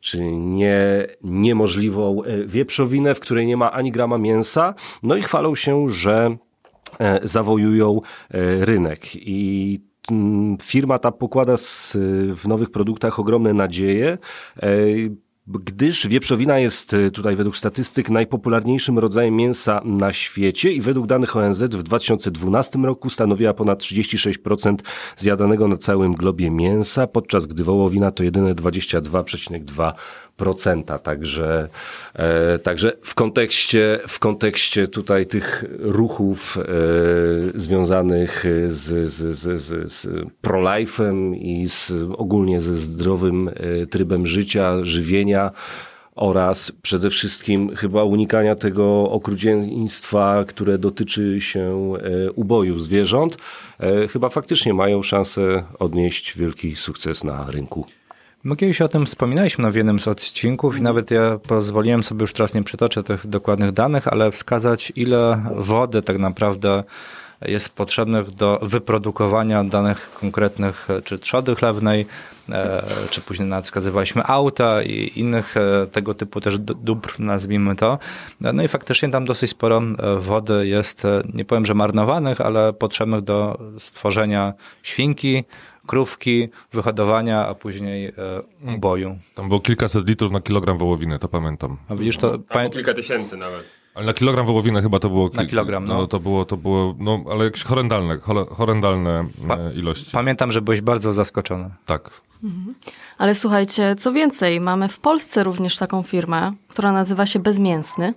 czyli 0.00 0.38
nie, 0.38 1.06
niemożliwą 1.22 2.22
e, 2.22 2.46
wieprzowinę, 2.46 3.14
w 3.14 3.20
której 3.20 3.46
nie 3.46 3.56
ma 3.56 3.72
ani 3.72 3.92
grama 3.92 4.18
mięsa. 4.18 4.74
No 5.02 5.16
i 5.16 5.22
chwalą 5.22 5.54
się, 5.54 5.88
że 5.88 6.36
e, 7.00 7.20
zawojują 7.22 8.00
rynek. 8.60 9.00
I 9.16 9.80
mm, 10.10 10.56
firma 10.62 10.98
ta 10.98 11.12
pokłada 11.12 11.54
w 12.34 12.48
nowych 12.48 12.70
produktach 12.70 13.18
ogromne 13.18 13.52
nadzieje 13.52 14.18
gdyż 15.46 16.08
wieprzowina 16.08 16.58
jest 16.58 16.94
e, 16.94 17.10
tutaj 17.10 17.36
według 17.36 17.56
statystyk 17.56 18.10
najpopularniejszym 18.10 18.98
rodzajem 18.98 19.36
mięsa 19.36 19.80
na 19.84 20.12
świecie 20.12 20.72
i 20.72 20.80
według 20.80 21.06
danych 21.06 21.36
ONZ 21.36 21.62
w 21.62 21.82
2012 21.82 22.78
roku 22.78 23.10
stanowiła 23.10 23.54
ponad 23.54 23.78
36% 23.78 24.76
zjadanego 25.16 25.68
na 25.68 25.76
całym 25.76 26.12
globie 26.12 26.50
mięsa, 26.50 27.06
podczas 27.06 27.46
gdy 27.46 27.64
wołowina 27.64 28.10
to 28.10 28.24
jedyne 28.24 28.54
22,2%. 28.54 29.92
Także, 30.98 31.68
e, 32.14 32.58
także 32.58 32.92
w, 33.02 33.14
kontekście, 33.14 34.00
w 34.08 34.18
kontekście 34.18 34.88
tutaj 34.88 35.26
tych 35.26 35.64
ruchów 35.78 36.58
e, 36.58 36.62
związanych 37.58 38.44
z, 38.68 39.10
z, 39.10 39.36
z, 39.36 39.62
z, 39.62 39.92
z 39.92 40.06
pro-life'em 40.40 41.34
i 41.36 41.68
z, 41.68 41.92
ogólnie 42.18 42.60
ze 42.60 42.74
zdrowym 42.74 43.48
e, 43.48 43.86
trybem 43.86 44.26
życia, 44.26 44.84
żywienia, 44.84 45.50
oraz 46.14 46.72
przede 46.82 47.10
wszystkim 47.10 47.76
chyba 47.76 48.04
unikania 48.04 48.54
tego 48.54 49.10
okrucieństwa, 49.10 50.44
które 50.48 50.78
dotyczy 50.78 51.40
się 51.40 51.92
e, 51.94 52.32
uboju 52.32 52.78
zwierząt, 52.78 53.36
e, 53.80 54.08
chyba 54.08 54.28
faktycznie 54.28 54.74
mają 54.74 55.02
szansę 55.02 55.64
odnieść 55.78 56.38
wielki 56.38 56.76
sukces 56.76 57.24
na 57.24 57.50
rynku. 57.50 57.86
My 58.44 58.56
kiedyś 58.56 58.80
o 58.80 58.88
tym 58.88 59.06
wspominaliśmy 59.06 59.62
na 59.62 59.70
jednym 59.74 60.00
z 60.00 60.08
odcinków 60.08 60.78
i 60.78 60.82
nawet 60.82 61.10
ja 61.10 61.38
pozwoliłem 61.48 62.02
sobie, 62.02 62.20
już 62.20 62.32
teraz 62.32 62.54
nie 62.54 62.62
przytoczę 62.62 63.02
tych 63.02 63.26
dokładnych 63.26 63.72
danych, 63.72 64.08
ale 64.08 64.30
wskazać 64.30 64.92
ile 64.96 65.42
wody 65.56 66.02
tak 66.02 66.18
naprawdę 66.18 66.84
jest 67.42 67.68
potrzebnych 67.68 68.30
do 68.30 68.58
wyprodukowania 68.62 69.64
danych 69.64 70.10
konkretnych, 70.20 70.88
czy 71.04 71.18
trzody 71.18 71.54
chlewnej, 71.54 72.06
e, 72.48 72.82
czy 73.10 73.20
później 73.20 73.48
nawet 73.48 73.64
wskazywaliśmy 73.64 74.24
auta 74.24 74.82
i 74.82 75.12
innych 75.16 75.56
e, 75.56 75.86
tego 75.86 76.14
typu 76.14 76.40
też 76.40 76.58
dóbr, 76.58 77.20
nazwijmy 77.20 77.76
to. 77.76 77.98
No 78.40 78.62
i 78.62 78.68
faktycznie 78.68 79.08
tam 79.08 79.24
dosyć 79.24 79.50
sporo 79.50 79.82
e, 79.98 80.18
wody 80.20 80.66
jest, 80.66 81.02
nie 81.34 81.44
powiem, 81.44 81.66
że 81.66 81.74
marnowanych, 81.74 82.40
ale 82.40 82.72
potrzebnych 82.72 83.20
do 83.20 83.58
stworzenia 83.78 84.54
świnki, 84.82 85.44
krówki, 85.86 86.48
wyhodowania, 86.72 87.46
a 87.46 87.54
później 87.54 88.12
uboju. 88.76 89.18
Tam 89.34 89.48
było 89.48 89.60
kilkaset 89.60 90.08
litrów 90.08 90.32
na 90.32 90.40
kilogram 90.40 90.78
wołowiny, 90.78 91.18
to 91.18 91.28
pamiętam. 91.28 91.76
A 91.88 91.94
widzisz, 91.94 92.16
to... 92.16 92.38
Tam 92.38 92.70
kilka 92.70 92.94
tysięcy 92.94 93.36
nawet. 93.36 93.84
Ale 93.94 94.06
na 94.06 94.12
kilogram 94.12 94.46
wołowiny 94.46 94.82
chyba 94.82 94.98
to 94.98 95.08
było... 95.08 95.30
Na 95.34 95.46
kilogram, 95.46 95.84
no. 95.84 95.94
no. 95.94 96.06
to 96.06 96.20
było, 96.20 96.44
to 96.44 96.56
było, 96.56 96.94
no, 96.98 97.24
ale 97.30 97.44
jakieś 97.44 97.62
horrendalne, 97.64 98.18
horrendalne 98.50 99.28
pa 99.48 99.56
e, 99.56 99.72
ilości. 99.74 100.10
Pamiętam, 100.12 100.52
że 100.52 100.62
byłeś 100.62 100.80
bardzo 100.80 101.12
zaskoczony. 101.12 101.70
Tak. 101.86 102.10
Mhm. 102.44 102.74
Ale 103.18 103.34
słuchajcie, 103.34 103.96
co 103.98 104.12
więcej, 104.12 104.60
mamy 104.60 104.88
w 104.88 105.00
Polsce 105.00 105.44
również 105.44 105.76
taką 105.76 106.02
firmę, 106.02 106.52
która 106.68 106.92
nazywa 106.92 107.26
się 107.26 107.38
Bezmięsny. 107.38 108.14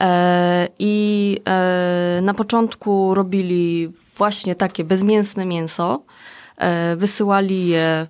E, 0.00 0.68
I 0.78 1.36
e, 1.48 2.20
na 2.22 2.34
początku 2.34 3.14
robili 3.14 3.92
właśnie 4.16 4.54
takie 4.54 4.84
bezmięsne 4.84 5.46
mięso. 5.46 6.02
Wysyłali 6.96 7.66
je 7.66 8.06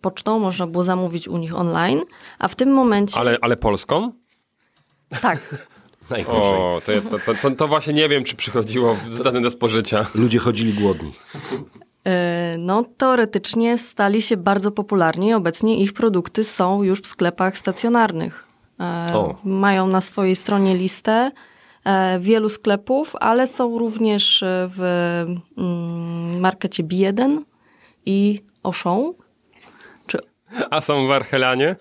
pocztą, 0.00 0.38
można 0.38 0.66
było 0.66 0.84
zamówić 0.84 1.28
u 1.28 1.36
nich 1.36 1.56
online, 1.56 2.00
a 2.38 2.48
w 2.48 2.54
tym 2.56 2.72
momencie... 2.72 3.20
Ale, 3.20 3.38
ale 3.40 3.56
polską? 3.56 4.12
Tak. 5.22 5.38
Najgorzej. 6.10 6.54
O, 6.54 6.80
to, 6.86 7.18
to, 7.18 7.34
to, 7.34 7.50
to, 7.50 7.68
właśnie 7.68 7.92
nie 7.92 8.08
wiem, 8.08 8.24
czy 8.24 8.36
przychodziło 8.36 8.96
zdane 9.06 9.40
do 9.40 9.50
spożycia. 9.50 10.06
Ludzie 10.14 10.38
chodzili 10.38 10.72
głodni. 10.72 11.12
E, 12.06 12.54
no, 12.58 12.84
teoretycznie 12.96 13.78
stali 13.78 14.22
się 14.22 14.36
bardzo 14.36 14.70
popularni. 14.70 15.34
Obecnie 15.34 15.78
ich 15.78 15.92
produkty 15.92 16.44
są 16.44 16.82
już 16.82 17.00
w 17.00 17.06
sklepach 17.06 17.58
stacjonarnych. 17.58 18.46
E, 18.80 19.14
o. 19.14 19.34
Mają 19.44 19.86
na 19.86 20.00
swojej 20.00 20.36
stronie 20.36 20.76
listę 20.76 21.30
e, 21.84 22.20
wielu 22.20 22.48
sklepów, 22.48 23.16
ale 23.20 23.46
są 23.46 23.78
również 23.78 24.44
w 24.46 24.80
mm, 25.58 26.40
markecie 26.40 26.84
B1 26.84 27.38
i 28.10 28.40
Auchan. 28.62 29.12
Czy... 30.06 30.18
A 30.70 30.80
są 30.80 31.06
w 31.06 31.10
Archelanie? 31.10 31.76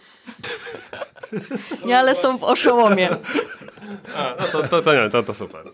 Nie, 1.85 1.99
ale 1.99 2.15
są 2.15 2.37
w 2.37 2.43
oszołomie. 2.43 3.09
A, 4.17 4.35
no 4.39 4.47
to, 4.51 4.67
to, 4.67 4.81
to, 4.81 4.93
nie, 4.93 5.09
to, 5.09 5.23
to 5.23 5.33
super. 5.33 5.65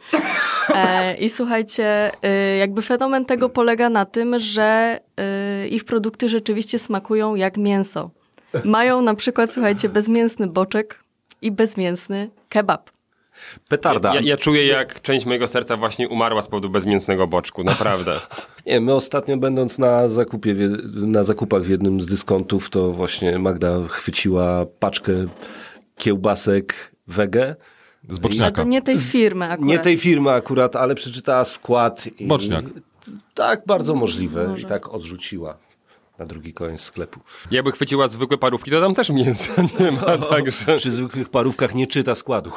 E, 0.69 1.17
I 1.17 1.29
słuchajcie, 1.29 2.11
y, 2.53 2.57
jakby 2.57 2.81
fenomen 2.81 3.25
tego 3.25 3.49
polega 3.49 3.89
na 3.89 4.05
tym, 4.05 4.39
że 4.39 4.99
y, 5.63 5.67
ich 5.67 5.83
produkty 5.83 6.29
rzeczywiście 6.29 6.79
smakują 6.79 7.35
jak 7.35 7.57
mięso. 7.57 8.09
Mają 8.63 9.01
na 9.01 9.15
przykład, 9.15 9.53
słuchajcie, 9.53 9.89
bezmięsny 9.89 10.47
boczek 10.47 10.99
i 11.41 11.51
bezmięsny 11.51 12.29
kebab. 12.49 12.94
Petarda. 13.67 14.15
Ja, 14.15 14.21
ja, 14.21 14.37
czuję, 14.37 14.65
jak 14.67 15.01
część 15.01 15.25
mojego 15.25 15.47
serca 15.47 15.77
właśnie 15.77 16.09
umarła 16.09 16.41
z 16.41 16.47
powodu 16.47 16.69
bezmięsnego 16.69 17.27
boczku, 17.27 17.63
naprawdę. 17.63 18.13
Nie, 18.65 18.81
my 18.81 18.93
ostatnio 18.93 19.37
będąc 19.37 19.79
na, 19.79 20.09
zakupie, 20.09 20.55
na 20.93 21.23
zakupach 21.23 21.63
w 21.63 21.69
jednym 21.69 22.01
z 22.01 22.07
dyskontów, 22.07 22.69
to 22.69 22.91
właśnie 22.91 23.39
Magda 23.39 23.87
chwyciła 23.87 24.65
paczkę 24.79 25.13
kiełbasek 25.97 26.95
wege. 27.07 27.55
Z 28.09 28.19
boczniaka. 28.19 28.45
Ale 28.45 28.53
to 28.53 28.63
nie 28.63 28.81
tej 28.81 28.97
firmy 28.97 29.45
akurat. 29.45 29.69
Nie 29.69 29.79
tej 29.79 29.97
firmy 29.97 30.31
akurat, 30.31 30.75
ale 30.75 30.95
przeczytała 30.95 31.45
skład. 31.45 32.07
I, 32.19 32.27
Boczniak. 32.27 32.65
Tak, 33.33 33.61
bardzo 33.65 33.95
możliwe. 33.95 34.47
Może. 34.47 34.63
I 34.63 34.65
tak 34.65 34.93
odrzuciła 34.93 35.57
na 36.19 36.25
drugi 36.25 36.53
koniec 36.53 36.81
sklepu. 36.81 37.19
Jakby 37.51 37.71
chwyciła 37.71 38.07
zwykłe 38.07 38.37
parówki, 38.37 38.71
to 38.71 38.81
tam 38.81 38.95
też 38.95 39.09
mięsa 39.09 39.61
nie 39.79 39.91
ma, 39.91 40.17
no, 40.19 40.25
także... 40.25 40.77
Przy 40.77 40.91
zwykłych 40.91 41.29
parówkach 41.29 41.75
nie 41.75 41.87
czyta 41.87 42.15
składu. 42.15 42.51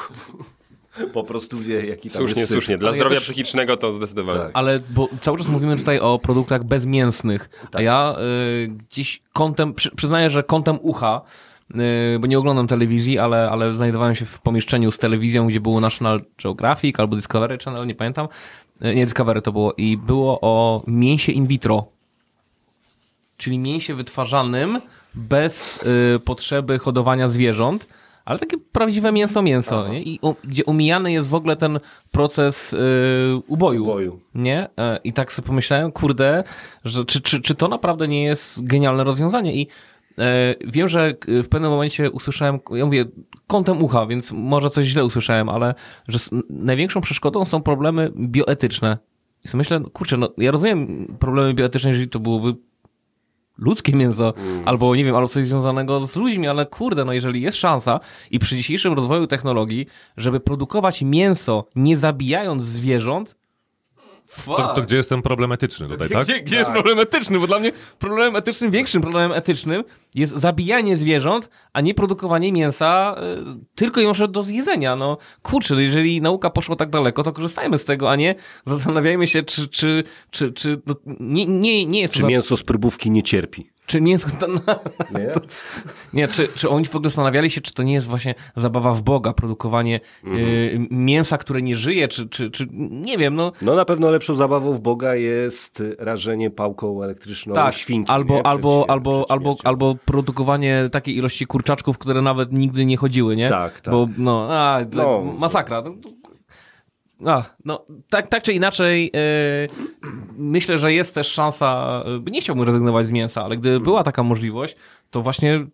Po 1.13 1.25
prostu 1.25 1.59
wie, 1.59 1.87
jaki 1.87 2.11
tam 2.11 2.19
Słusznie, 2.19 2.41
jest 2.41 2.53
słusznie. 2.53 2.79
Dla 2.79 2.93
zdrowia 2.93 3.17
też... 3.17 3.25
psychicznego 3.25 3.77
to 3.77 3.93
zdecydowanie. 3.93 4.39
Tak. 4.39 4.51
Ale 4.55 4.81
bo 4.91 5.09
cały 5.21 5.39
czas 5.39 5.49
mówimy 5.49 5.77
tutaj 5.77 6.01
o 6.01 6.19
produktach 6.19 6.65
bezmięsnych, 6.65 7.51
tak. 7.63 7.75
a 7.75 7.83
ja 7.83 8.17
y, 8.65 8.69
gdzieś 8.69 9.23
kątem, 9.33 9.75
przy, 9.75 9.91
przyznaję, 9.97 10.31
że 10.31 10.43
kątem 10.43 10.79
ucha 10.83 11.21
y, 11.71 12.19
bo 12.19 12.27
nie 12.27 12.39
oglądam 12.39 12.67
telewizji, 12.67 13.19
ale, 13.19 13.51
ale 13.51 13.75
znajdowałem 13.75 14.15
się 14.15 14.25
w 14.25 14.41
pomieszczeniu 14.41 14.91
z 14.91 14.99
telewizją, 14.99 15.47
gdzie 15.47 15.61
było 15.61 15.81
National 15.81 16.21
Geographic 16.43 17.01
albo 17.01 17.17
Discovery 17.17 17.59
Channel, 17.59 17.87
nie 17.87 17.95
pamiętam. 17.95 18.29
Y, 18.85 18.95
nie, 18.95 19.05
Discovery 19.07 19.43
to 19.43 19.53
było. 19.53 19.73
I 19.73 19.97
było 19.97 20.41
o 20.41 20.83
mięsie 20.87 21.33
in 21.33 21.47
vitro. 21.47 21.87
Czyli 23.37 23.59
mięsie 23.59 23.95
wytwarzanym 23.95 24.81
bez 25.15 25.83
y, 26.17 26.21
potrzeby 26.21 26.79
hodowania 26.79 27.29
zwierząt 27.29 27.89
ale 28.29 28.39
takie 28.39 28.59
prawdziwe 28.59 29.13
mięso, 29.13 29.43
mięso, 29.43 29.89
nie? 29.89 30.03
I, 30.03 30.19
u, 30.23 30.35
gdzie 30.45 30.65
umijany 30.65 31.13
jest 31.13 31.29
w 31.29 31.35
ogóle 31.35 31.57
ten 31.57 31.81
proces 32.11 32.73
y, 32.73 32.79
uboju, 33.47 33.83
uboju. 33.83 34.21
Nie? 34.35 34.69
E, 34.79 34.99
I 35.05 35.13
tak 35.13 35.33
sobie 35.33 35.47
pomyślałem, 35.47 35.93
kurde, 35.93 36.45
że 36.85 37.05
czy, 37.05 37.21
czy, 37.21 37.41
czy 37.41 37.55
to 37.55 37.69
naprawdę 37.69 38.09
nie 38.09 38.25
jest 38.25 38.65
genialne 38.65 39.05
rozwiązanie? 39.05 39.55
I 39.55 39.69
e, 40.19 40.55
wiem, 40.67 40.89
że 40.89 41.15
w 41.27 41.49
pewnym 41.49 41.71
momencie 41.71 42.11
usłyszałem, 42.11 42.59
ja 42.71 42.85
mówię, 42.85 43.05
kątem 43.47 43.83
ucha, 43.83 44.07
więc 44.07 44.33
może 44.33 44.71
coś 44.71 44.87
źle 44.87 45.05
usłyszałem, 45.05 45.49
ale 45.49 45.75
że 46.09 46.19
największą 46.51 47.01
przeszkodą 47.01 47.45
są 47.45 47.63
problemy 47.63 48.13
bioetyczne. 48.17 48.99
I 49.55 49.57
myślę, 49.57 49.81
kurczę, 49.93 50.17
no 50.17 50.29
ja 50.39 50.51
rozumiem 50.51 51.07
problemy 51.19 51.55
bioetyczne, 51.55 51.91
jeżeli 51.91 52.09
to 52.09 52.21
byłoby 52.21 52.55
ludzkie 53.59 53.97
mięso, 53.97 54.35
mm. 54.37 54.69
albo 54.69 54.97
nie 54.97 55.05
wiem, 55.05 55.17
albo 55.17 55.29
coś 55.29 55.47
związanego 55.47 56.07
z 56.07 56.17
ludźmi, 56.17 56.49
ale 56.49 56.67
kurde, 56.67 57.05
no 57.05 57.13
jeżeli 57.13 57.43
jest 57.43 57.59
szansa 57.59 58.01
i 58.31 58.39
przy 58.39 58.57
dzisiejszym 58.57 58.93
rozwoju 58.93 59.27
technologii, 59.27 59.87
żeby 60.17 60.41
produkować 60.41 61.03
mięso 61.03 61.65
nie 61.77 61.97
zabijając 61.97 62.63
zwierząt, 62.63 63.38
To, 64.47 64.69
to 64.75 64.83
gdzie 64.83 64.97
jest 64.97 65.09
ten 65.09 65.23
problem 65.23 65.53
etyczny 65.53 65.89
tutaj, 65.89 66.09
tak? 66.09 66.25
Gdzie, 66.25 66.41
gdzie 66.41 66.57
jest 66.57 66.71
problem 66.71 66.99
etyczny? 66.99 67.39
Bo 67.39 67.47
dla 67.47 67.59
mnie 67.59 67.73
problemem 67.99 68.37
etycznym, 68.37 68.71
większym 68.71 69.03
problemem 69.03 69.33
etycznym 69.33 69.85
jest 70.15 70.33
zabijanie 70.37 70.97
zwierząt, 70.97 71.51
a 71.73 71.81
nie 71.81 71.95
produkowanie 71.95 72.53
mięsa 72.53 73.17
y, 73.53 73.65
tylko 73.75 74.01
i 74.01 74.03
wyłącznie 74.03 74.29
do 74.29 74.43
zjedzenia. 74.43 74.97
No 74.97 75.19
kurczę, 75.43 75.75
no 75.75 75.81
jeżeli 75.81 76.21
nauka 76.21 76.51
poszła 76.51 76.77
tak 76.77 76.91
daleko, 76.91 77.23
to 77.23 77.33
korzystajmy 77.33 77.79
z 77.79 77.85
tego, 77.85 78.11
a 78.11 78.17
nie 78.17 78.35
zastanawiajmy 78.67 79.27
się, 79.27 79.43
czy, 79.43 79.69
czy, 79.69 80.05
czy, 80.31 80.53
czy 80.53 80.81
no, 80.87 80.95
nie, 81.21 81.47
nie, 81.47 81.87
nie 81.87 82.01
jest 82.01 82.15
to 82.15 82.17
Czy 82.17 82.23
za- 82.23 82.29
mięso 82.29 82.57
z 82.57 82.63
próbówki 82.63 83.11
nie 83.11 83.23
cierpi? 83.23 83.71
Czy. 83.89 84.01
To, 84.41 84.47
no, 84.49 84.61
Nie? 85.19 85.33
nie, 86.21 86.29
czy, 86.29 86.49
czy 86.49 86.69
oni 86.69 86.87
w 86.87 86.97
ogóle 86.97 87.11
zastanawiali 87.11 87.51
się, 87.51 87.61
czy 87.61 87.73
to 87.75 87.83
nie 87.83 87.93
jest 87.93 88.07
właśnie 88.07 88.35
zabawa 88.57 88.95
w 88.95 89.03
Boga, 89.03 89.33
produkowanie 89.33 90.01
y, 90.25 90.87
mięsa, 90.91 91.39
które 91.39 91.63
nie 91.63 91.77
żyje, 91.77 92.09
czy, 92.09 92.29
czy, 92.29 92.51
czy 92.51 92.67
nie 92.91 93.19
wiem, 93.19 93.35
no 93.35 93.53
No 93.63 93.75
na 93.75 93.85
pewno 93.85 94.11
lepszą 94.11 94.35
zabawą 94.35 94.73
w 94.73 94.81
Boga 94.81 95.15
jest 95.15 95.83
rażenie 95.99 96.51
pałką 96.51 97.03
elektryczną 97.03 97.55
tak, 97.55 97.75
świnki. 97.75 98.11
albo, 98.11 98.35
nie? 98.35 98.41
Przed 98.41 98.47
albo, 98.53 98.83
śmie- 98.83 98.85
albo, 98.93 99.25
przed 99.25 99.31
albo, 99.31 99.57
albo 99.65 99.95
produkowanie 100.05 100.89
takiej 100.93 101.17
ilości 101.17 101.47
kurczaczków, 101.47 101.99
które 101.99 102.23
nawet 102.23 102.53
nigdy 102.53 102.85
nie 102.87 102.97
chodziły, 102.97 103.37
nie? 103.37 103.49
Tak, 103.49 103.81
tak. 103.81 103.95
Bo 103.95 104.09
no, 104.19 104.49
a, 104.51 104.81
No, 104.93 105.23
masakra. 105.39 105.83
A, 107.27 107.45
no, 107.65 107.87
tak, 108.11 108.27
tak 108.27 108.43
czy 108.43 108.53
inaczej, 108.53 109.11
e, 109.15 109.19
myślę, 110.37 110.79
że 110.79 110.93
jest 110.93 111.15
też 111.15 111.27
szansa, 111.27 112.03
e, 112.07 112.31
nie 112.31 112.41
chciałbym 112.41 112.65
rezygnować 112.65 113.07
z 113.07 113.13
mięsa, 113.13 113.45
ale 113.45 113.57
gdyby 113.57 113.81
była 113.81 114.03
taka 114.03 114.23
możliwość, 114.23 114.77
to 115.11 115.23
właśnie 115.23 115.67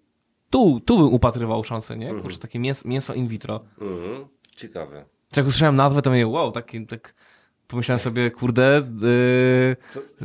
tu, 0.51 0.81
tu 0.81 0.99
bym 0.99 1.13
upatrywał 1.13 1.65
szansę, 1.65 1.97
nie? 1.97 2.15
Kurczę, 2.15 2.39
takie 2.39 2.59
mięso, 2.59 2.89
mięso 2.89 3.15
in 3.15 3.29
vitro. 3.29 3.61
Mhm. 3.81 4.25
Ciekawe. 4.57 5.05
Czy 5.33 5.41
jak 5.41 5.47
usłyszałem 5.47 5.77
nazwę, 5.77 6.03
to 6.03 6.11
mnie, 6.11 6.27
wow, 6.27 6.53
taki, 6.53 6.87
tak 6.87 7.15
pomyślałem 7.69 7.99
sobie, 7.99 8.31
kurde, 8.31 8.83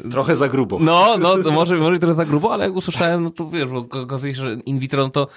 e, 0.04 0.10
Trochę 0.12 0.36
za 0.36 0.48
grubo. 0.48 0.80
no, 0.80 1.18
no, 1.18 1.52
może, 1.52 1.78
może 1.78 2.00
trochę 2.00 2.16
za 2.16 2.26
grubo, 2.26 2.54
ale 2.54 2.66
jak 2.66 2.76
usłyszałem, 2.76 3.24
no 3.24 3.30
to 3.30 3.50
wiesz, 3.50 3.70
bo 3.70 3.78
okazuje 4.02 4.36
się, 4.36 4.42
że 4.42 4.54
in 4.54 4.80
vitro 4.80 5.04
no 5.04 5.10
to, 5.10 5.28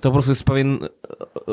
to 0.00 0.08
po 0.08 0.12
prostu 0.12 0.30
jest 0.30 0.44
pewien 0.44 0.78
e, 0.84 0.88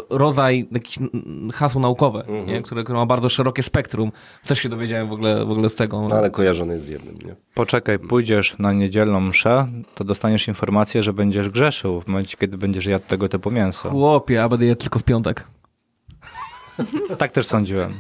rodzaj 0.10 0.68
jakiś 0.72 0.98
mm, 0.98 1.52
hasło 1.54 1.82
naukowe, 1.82 2.24
nie? 2.48 2.62
Które, 2.62 2.84
które 2.84 3.00
ma 3.00 3.06
bardzo 3.06 3.30
szerokie 3.30 3.64
spektrum. 3.64 4.12
Też 4.48 4.60
się 4.60 4.70
dowiedziałem 4.70 5.10
w 5.10 5.12
ogóle, 5.12 5.46
w 5.46 5.52
ogóle 5.52 5.70
z 5.70 5.76
tego. 5.76 6.08
No, 6.10 6.16
ale 6.16 6.30
kojarzony 6.30 6.74
jest 6.74 6.86
z 6.86 6.88
jednym, 6.88 7.16
nie? 7.26 7.36
Poczekaj, 7.54 8.00
pójdziesz 8.00 8.58
na 8.60 8.74
niedzielną 8.74 9.22
mszę, 9.22 9.68
to 9.96 10.04
dostaniesz 10.04 10.48
informację, 10.48 11.04
że 11.04 11.14
będziesz 11.14 11.50
grzeszył 11.50 12.02
w 12.02 12.08
momencie, 12.08 12.38
kiedy 12.38 12.58
będziesz 12.58 12.86
jadł 12.86 13.06
tego 13.08 13.30
typu 13.30 13.52
mięso. 13.52 13.90
Chłopie, 13.90 14.44
a 14.44 14.50
będę 14.50 14.66
je 14.66 14.76
tylko 14.76 15.00
w 15.00 15.04
piątek. 15.04 15.48
Tak 17.18 17.32
też 17.32 17.48
sądziłem. 17.48 17.94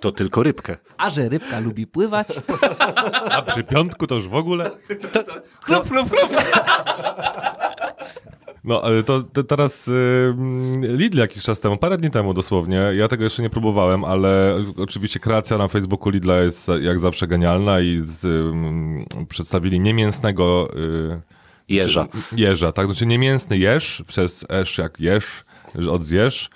To 0.00 0.12
tylko 0.12 0.42
rybkę. 0.42 0.76
A 0.96 1.10
że 1.10 1.28
rybka 1.28 1.60
lubi 1.60 1.86
pływać. 1.86 2.28
A 3.30 3.42
przy 3.42 3.64
piątku 3.64 4.06
to 4.06 4.14
już 4.14 4.28
w 4.28 4.34
ogóle? 4.34 4.70
Chlup, 5.62 5.88
chlup, 5.88 6.10
chlup. 6.10 6.30
No, 8.68 8.82
ale 8.82 9.02
to, 9.02 9.22
to 9.22 9.44
teraz 9.44 9.88
y, 9.88 10.34
Lidl 10.82 11.18
jakiś 11.18 11.42
czas 11.42 11.60
temu, 11.60 11.76
parę 11.76 11.98
dni 11.98 12.10
temu 12.10 12.34
dosłownie, 12.34 12.76
ja 12.94 13.08
tego 13.08 13.24
jeszcze 13.24 13.42
nie 13.42 13.50
próbowałem, 13.50 14.04
ale 14.04 14.54
oczywiście 14.76 15.20
kreacja 15.20 15.58
na 15.58 15.68
Facebooku 15.68 16.10
Lidla 16.10 16.36
jest 16.36 16.68
jak 16.80 17.00
zawsze 17.00 17.26
genialna 17.26 17.80
i 17.80 17.98
z, 18.02 18.24
y, 18.24 19.26
przedstawili 19.26 19.80
niemięsnego 19.80 20.68
y, 20.76 21.20
Jeża. 21.68 22.06
jeża, 22.36 22.72
tak? 22.72 22.86
Znaczy 22.86 23.06
niemięsny 23.06 23.58
jeż, 23.58 24.02
przez 24.06 24.46
esz 24.48 24.78
jak 24.78 25.00
jesz, 25.00 25.44
że 25.74 25.90
od 25.90 26.04
zjesz, 26.04 26.50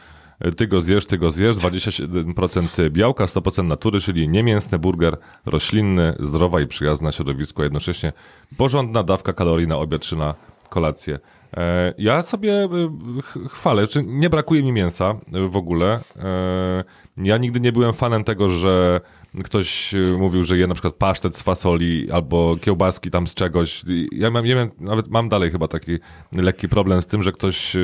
ty 0.56 0.66
go 0.66 0.80
zjesz, 0.80 1.06
ty 1.06 1.18
go 1.18 1.30
zjesz, 1.30 1.56
27% 1.56 2.90
białka, 2.90 3.24
100% 3.24 3.64
natury, 3.64 4.00
czyli 4.00 4.28
niemięsny 4.28 4.78
burger 4.78 5.16
roślinny, 5.46 6.14
zdrowa 6.20 6.60
i 6.60 6.66
przyjazna 6.66 7.12
środowisku, 7.12 7.60
a 7.60 7.64
jednocześnie 7.64 8.12
porządna 8.56 9.02
dawka 9.02 9.32
kalorii 9.32 9.66
na 9.66 9.76
obiad 9.76 10.02
czy 10.02 10.16
na 10.16 10.34
kolację. 10.68 11.18
E, 11.56 11.94
Ja 11.98 12.22
sobie 12.22 12.52
e, 12.64 12.68
ch- 13.22 13.48
chwalę, 13.52 13.86
czy 13.86 14.02
nie 14.06 14.30
brakuje 14.30 14.62
mi 14.62 14.72
mięsa 14.72 15.14
e, 15.32 15.48
w 15.48 15.56
ogóle. 15.56 16.00
Ja 17.16 17.38
nigdy 17.38 17.60
nie 17.60 17.72
byłem 17.72 17.92
fanem 17.92 18.24
tego, 18.24 18.48
że 18.48 19.00
ktoś 19.44 19.94
mówił, 20.18 20.44
że 20.44 20.56
je 20.58 20.66
na 20.66 20.74
przykład 20.74 20.94
pasztet 20.94 21.36
z 21.36 21.42
fasoli 21.42 22.10
albo 22.10 22.56
kiełbaski 22.56 23.10
tam 23.10 23.26
z 23.26 23.34
czegoś. 23.34 23.84
Ja 24.12 24.30
mam, 24.30 24.46
ja 24.46 24.68
nawet 24.80 25.08
mam 25.08 25.28
dalej 25.28 25.50
chyba 25.50 25.68
taki 25.68 25.98
lekki 26.32 26.68
problem 26.68 27.02
z 27.02 27.06
tym, 27.06 27.22
że 27.22 27.32
ktoś 27.32 27.76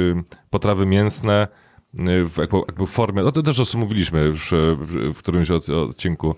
potrawy 0.51 0.87
mięsne 0.87 1.49
w 1.95 2.33
jakby, 2.39 2.57
jakby 2.57 2.87
formie, 2.87 3.23
no 3.23 3.33
to 3.33 3.43
też 3.43 3.61
o 3.61 3.65
tym 3.65 3.81
mówiliśmy 3.81 4.21
już 4.25 4.55
w 5.15 5.19
którymś 5.19 5.51
od- 5.51 5.69
odcinku. 5.71 6.35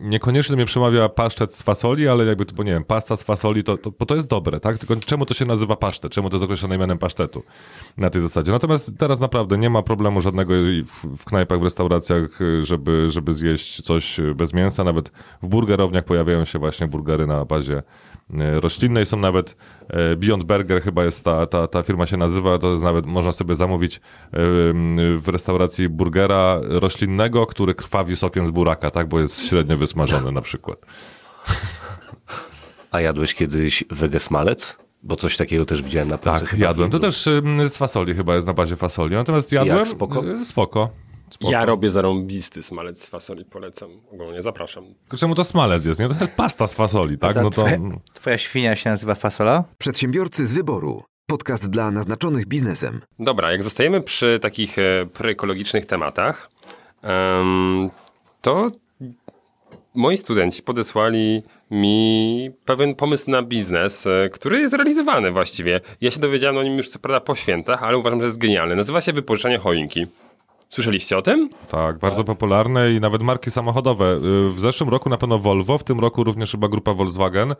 Niekoniecznie 0.00 0.56
mnie 0.56 0.64
przemawia 0.64 1.08
pasztet 1.08 1.54
z 1.54 1.62
fasoli, 1.62 2.08
ale 2.08 2.24
jakby 2.24 2.44
bo 2.44 2.62
nie 2.62 2.72
wiem, 2.72 2.84
pasta 2.84 3.16
z 3.16 3.22
fasoli, 3.22 3.64
to, 3.64 3.78
to, 3.78 3.90
bo 3.98 4.06
to 4.06 4.14
jest 4.14 4.28
dobre, 4.28 4.60
tak? 4.60 4.78
Tylko 4.78 4.96
czemu 4.96 5.26
to 5.26 5.34
się 5.34 5.44
nazywa 5.44 5.76
pasztet? 5.76 6.12
Czemu 6.12 6.30
to 6.30 6.36
jest 6.36 6.44
określone 6.44 6.78
mianem 6.78 6.98
pasztetu 6.98 7.42
na 7.96 8.10
tej 8.10 8.22
zasadzie? 8.22 8.52
Natomiast 8.52 8.98
teraz 8.98 9.20
naprawdę 9.20 9.58
nie 9.58 9.70
ma 9.70 9.82
problemu 9.82 10.20
żadnego 10.20 10.54
w, 10.84 11.16
w 11.16 11.24
knajpach, 11.24 11.60
w 11.60 11.62
restauracjach, 11.62 12.38
żeby, 12.62 13.10
żeby 13.10 13.32
zjeść 13.32 13.82
coś 13.82 14.20
bez 14.34 14.54
mięsa. 14.54 14.84
Nawet 14.84 15.12
w 15.42 15.48
burgerowniach 15.48 16.04
pojawiają 16.04 16.44
się 16.44 16.58
właśnie 16.58 16.88
burgery 16.88 17.26
na 17.26 17.44
bazie 17.44 17.82
roślinnej. 18.38 19.06
Są 19.06 19.16
nawet 19.16 19.56
e, 19.88 20.16
Beyond 20.16 20.44
Burger 20.44 20.82
chyba 20.82 21.04
jest 21.04 21.24
ta, 21.24 21.46
ta, 21.46 21.66
ta 21.66 21.82
firma 21.82 22.06
się 22.06 22.16
nazywa, 22.16 22.58
to 22.58 22.70
jest 22.70 22.82
nawet 22.82 23.06
można 23.06 23.32
sobie 23.32 23.56
zamówić 23.56 23.96
e, 23.96 24.00
w 25.18 25.22
restauracji 25.26 25.88
burgera 25.88 26.60
roślinnego, 26.62 27.46
który 27.46 27.74
krwawi 27.74 28.16
sokiem 28.16 28.46
z 28.46 28.50
buraka, 28.50 28.90
tak, 28.90 29.08
bo 29.08 29.20
jest 29.20 29.48
średnio 29.48 29.76
wysmażony 29.76 30.32
na 30.32 30.40
przykład. 30.40 30.78
A 32.90 33.00
jadłeś 33.00 33.34
kiedyś 33.34 33.84
wegesmalec? 33.90 34.76
Bo 35.02 35.16
coś 35.16 35.36
takiego 35.36 35.64
też 35.64 35.82
widziałem 35.82 36.08
na 36.08 36.18
pewno. 36.18 36.40
Tak, 36.40 36.58
jadłem. 36.58 36.90
To 36.90 36.98
też 36.98 37.28
z 37.68 37.76
fasoli 37.76 38.14
chyba 38.14 38.34
jest 38.34 38.46
na 38.46 38.52
bazie 38.52 38.76
fasoli. 38.76 39.14
Natomiast 39.14 39.52
jadłem. 39.52 39.78
Jak, 39.78 39.86
spoko? 39.86 40.24
y, 40.24 40.44
Spoko. 40.44 40.88
Spoko. 41.34 41.52
Ja 41.52 41.64
robię 41.64 41.90
zarąbisty 41.90 42.62
smalec 42.62 43.02
z 43.02 43.08
fasoli, 43.08 43.44
polecam. 43.44 43.90
Ogólnie 44.12 44.42
zapraszam. 44.42 44.84
Tylko 45.00 45.16
Czemu 45.16 45.34
to 45.34 45.44
smalec 45.44 45.86
jest, 45.86 46.00
nie? 46.00 46.08
To 46.08 46.24
jest 46.24 46.36
pasta 46.36 46.66
z 46.66 46.74
fasoli, 46.74 47.18
tak? 47.18 47.36
No 47.36 47.50
to... 47.50 47.66
Twoja, 48.14 48.38
świnia 48.38 48.76
się 48.76 48.90
nazywa 48.90 49.14
fasola? 49.14 49.64
Przedsiębiorcy 49.78 50.46
z 50.46 50.52
wyboru. 50.52 51.02
Podcast 51.26 51.70
dla 51.70 51.90
naznaczonych 51.90 52.46
biznesem. 52.46 53.00
Dobra, 53.18 53.52
jak 53.52 53.62
zostajemy 53.62 54.00
przy 54.00 54.38
takich 54.42 54.78
e, 54.78 55.06
proekologicznych 55.12 55.86
tematach, 55.86 56.50
em, 57.02 57.90
to 58.40 58.70
moi 59.94 60.16
studenci 60.16 60.62
podesłali 60.62 61.42
mi 61.70 62.50
pewien 62.64 62.94
pomysł 62.94 63.30
na 63.30 63.42
biznes, 63.42 64.06
e, 64.06 64.28
który 64.28 64.60
jest 64.60 64.74
realizowany 64.74 65.32
właściwie. 65.32 65.80
Ja 66.00 66.10
się 66.10 66.20
dowiedziałem 66.20 66.56
o 66.56 66.62
nim 66.62 66.76
już 66.76 66.88
co 66.88 66.98
prawda 66.98 67.20
po 67.20 67.34
świętach, 67.34 67.82
ale 67.82 67.98
uważam, 67.98 68.20
że 68.20 68.26
jest 68.26 68.38
genialny. 68.38 68.76
Nazywa 68.76 69.00
się 69.00 69.12
wypożyczanie 69.12 69.58
choinki. 69.58 70.06
Słyszeliście 70.70 71.18
o 71.18 71.22
tym? 71.22 71.50
Tak, 71.68 71.98
bardzo 71.98 72.24
popularne 72.24 72.92
i 72.92 73.00
nawet 73.00 73.22
marki 73.22 73.50
samochodowe. 73.50 74.04
Y, 74.48 74.50
W 74.50 74.60
zeszłym 74.60 74.88
roku 74.90 75.08
na 75.08 75.16
pewno 75.16 75.38
Volvo, 75.38 75.78
w 75.78 75.84
tym 75.84 76.00
roku 76.00 76.24
również 76.24 76.50
chyba 76.50 76.68
grupa 76.68 76.94
Volkswagen 76.94 77.52
e, 77.52 77.54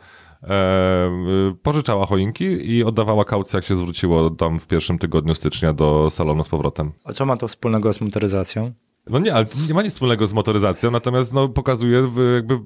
y, 1.50 1.54
pożyczała 1.62 2.06
choinki 2.06 2.44
i 2.44 2.84
oddawała 2.84 3.24
kaucję, 3.24 3.56
jak 3.56 3.64
się 3.64 3.76
zwróciło 3.76 4.30
tam 4.30 4.58
w 4.58 4.66
pierwszym 4.66 4.98
tygodniu 4.98 5.34
stycznia 5.34 5.72
do 5.72 6.11
salonu 6.11 6.44
z 6.44 6.48
powrotem. 6.48 6.92
A 7.04 7.12
co 7.12 7.26
ma 7.26 7.36
to 7.36 7.48
wspólnego 7.48 7.92
z 7.92 8.00
motoryzacją? 8.00 8.72
No 9.11 9.18
nie, 9.18 9.34
ale 9.34 9.44
to 9.44 9.58
nie 9.68 9.74
ma 9.74 9.82
nic 9.82 9.92
wspólnego 9.92 10.26
z 10.26 10.32
motoryzacją, 10.32 10.90
natomiast 10.90 11.34
no, 11.34 11.48
pokazuje 11.48 12.08
jakby 12.34 12.61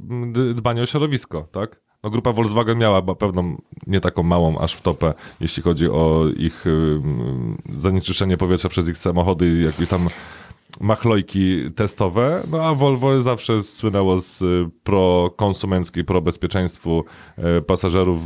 dbanie 0.54 0.82
o 0.82 0.86
środowisko, 0.86 1.48
tak? 1.52 1.80
No, 2.02 2.10
grupa 2.10 2.32
Volkswagen 2.32 2.78
miała 2.78 3.02
pewną, 3.02 3.62
nie 3.86 4.00
taką 4.00 4.22
małą 4.22 4.58
aż 4.58 4.74
w 4.74 4.82
topę, 4.82 5.14
jeśli 5.40 5.62
chodzi 5.62 5.88
o 5.90 6.24
ich 6.36 6.64
zanieczyszczenie 7.78 8.36
powietrza 8.36 8.68
przez 8.68 8.88
ich 8.88 8.98
samochody 8.98 9.58
jakby 9.58 9.86
tam 9.86 10.08
machlojki 10.80 11.72
testowe, 11.76 12.42
no 12.50 12.62
a 12.62 12.74
Volvo 12.74 13.22
zawsze 13.22 13.62
słynęło 13.62 14.18
z 14.18 14.42
y, 14.42 14.70
pro-konsumenckiej, 14.82 16.04
pro-bezpieczeństwu 16.04 17.04
e, 17.36 17.60
pasażerów 17.60 18.20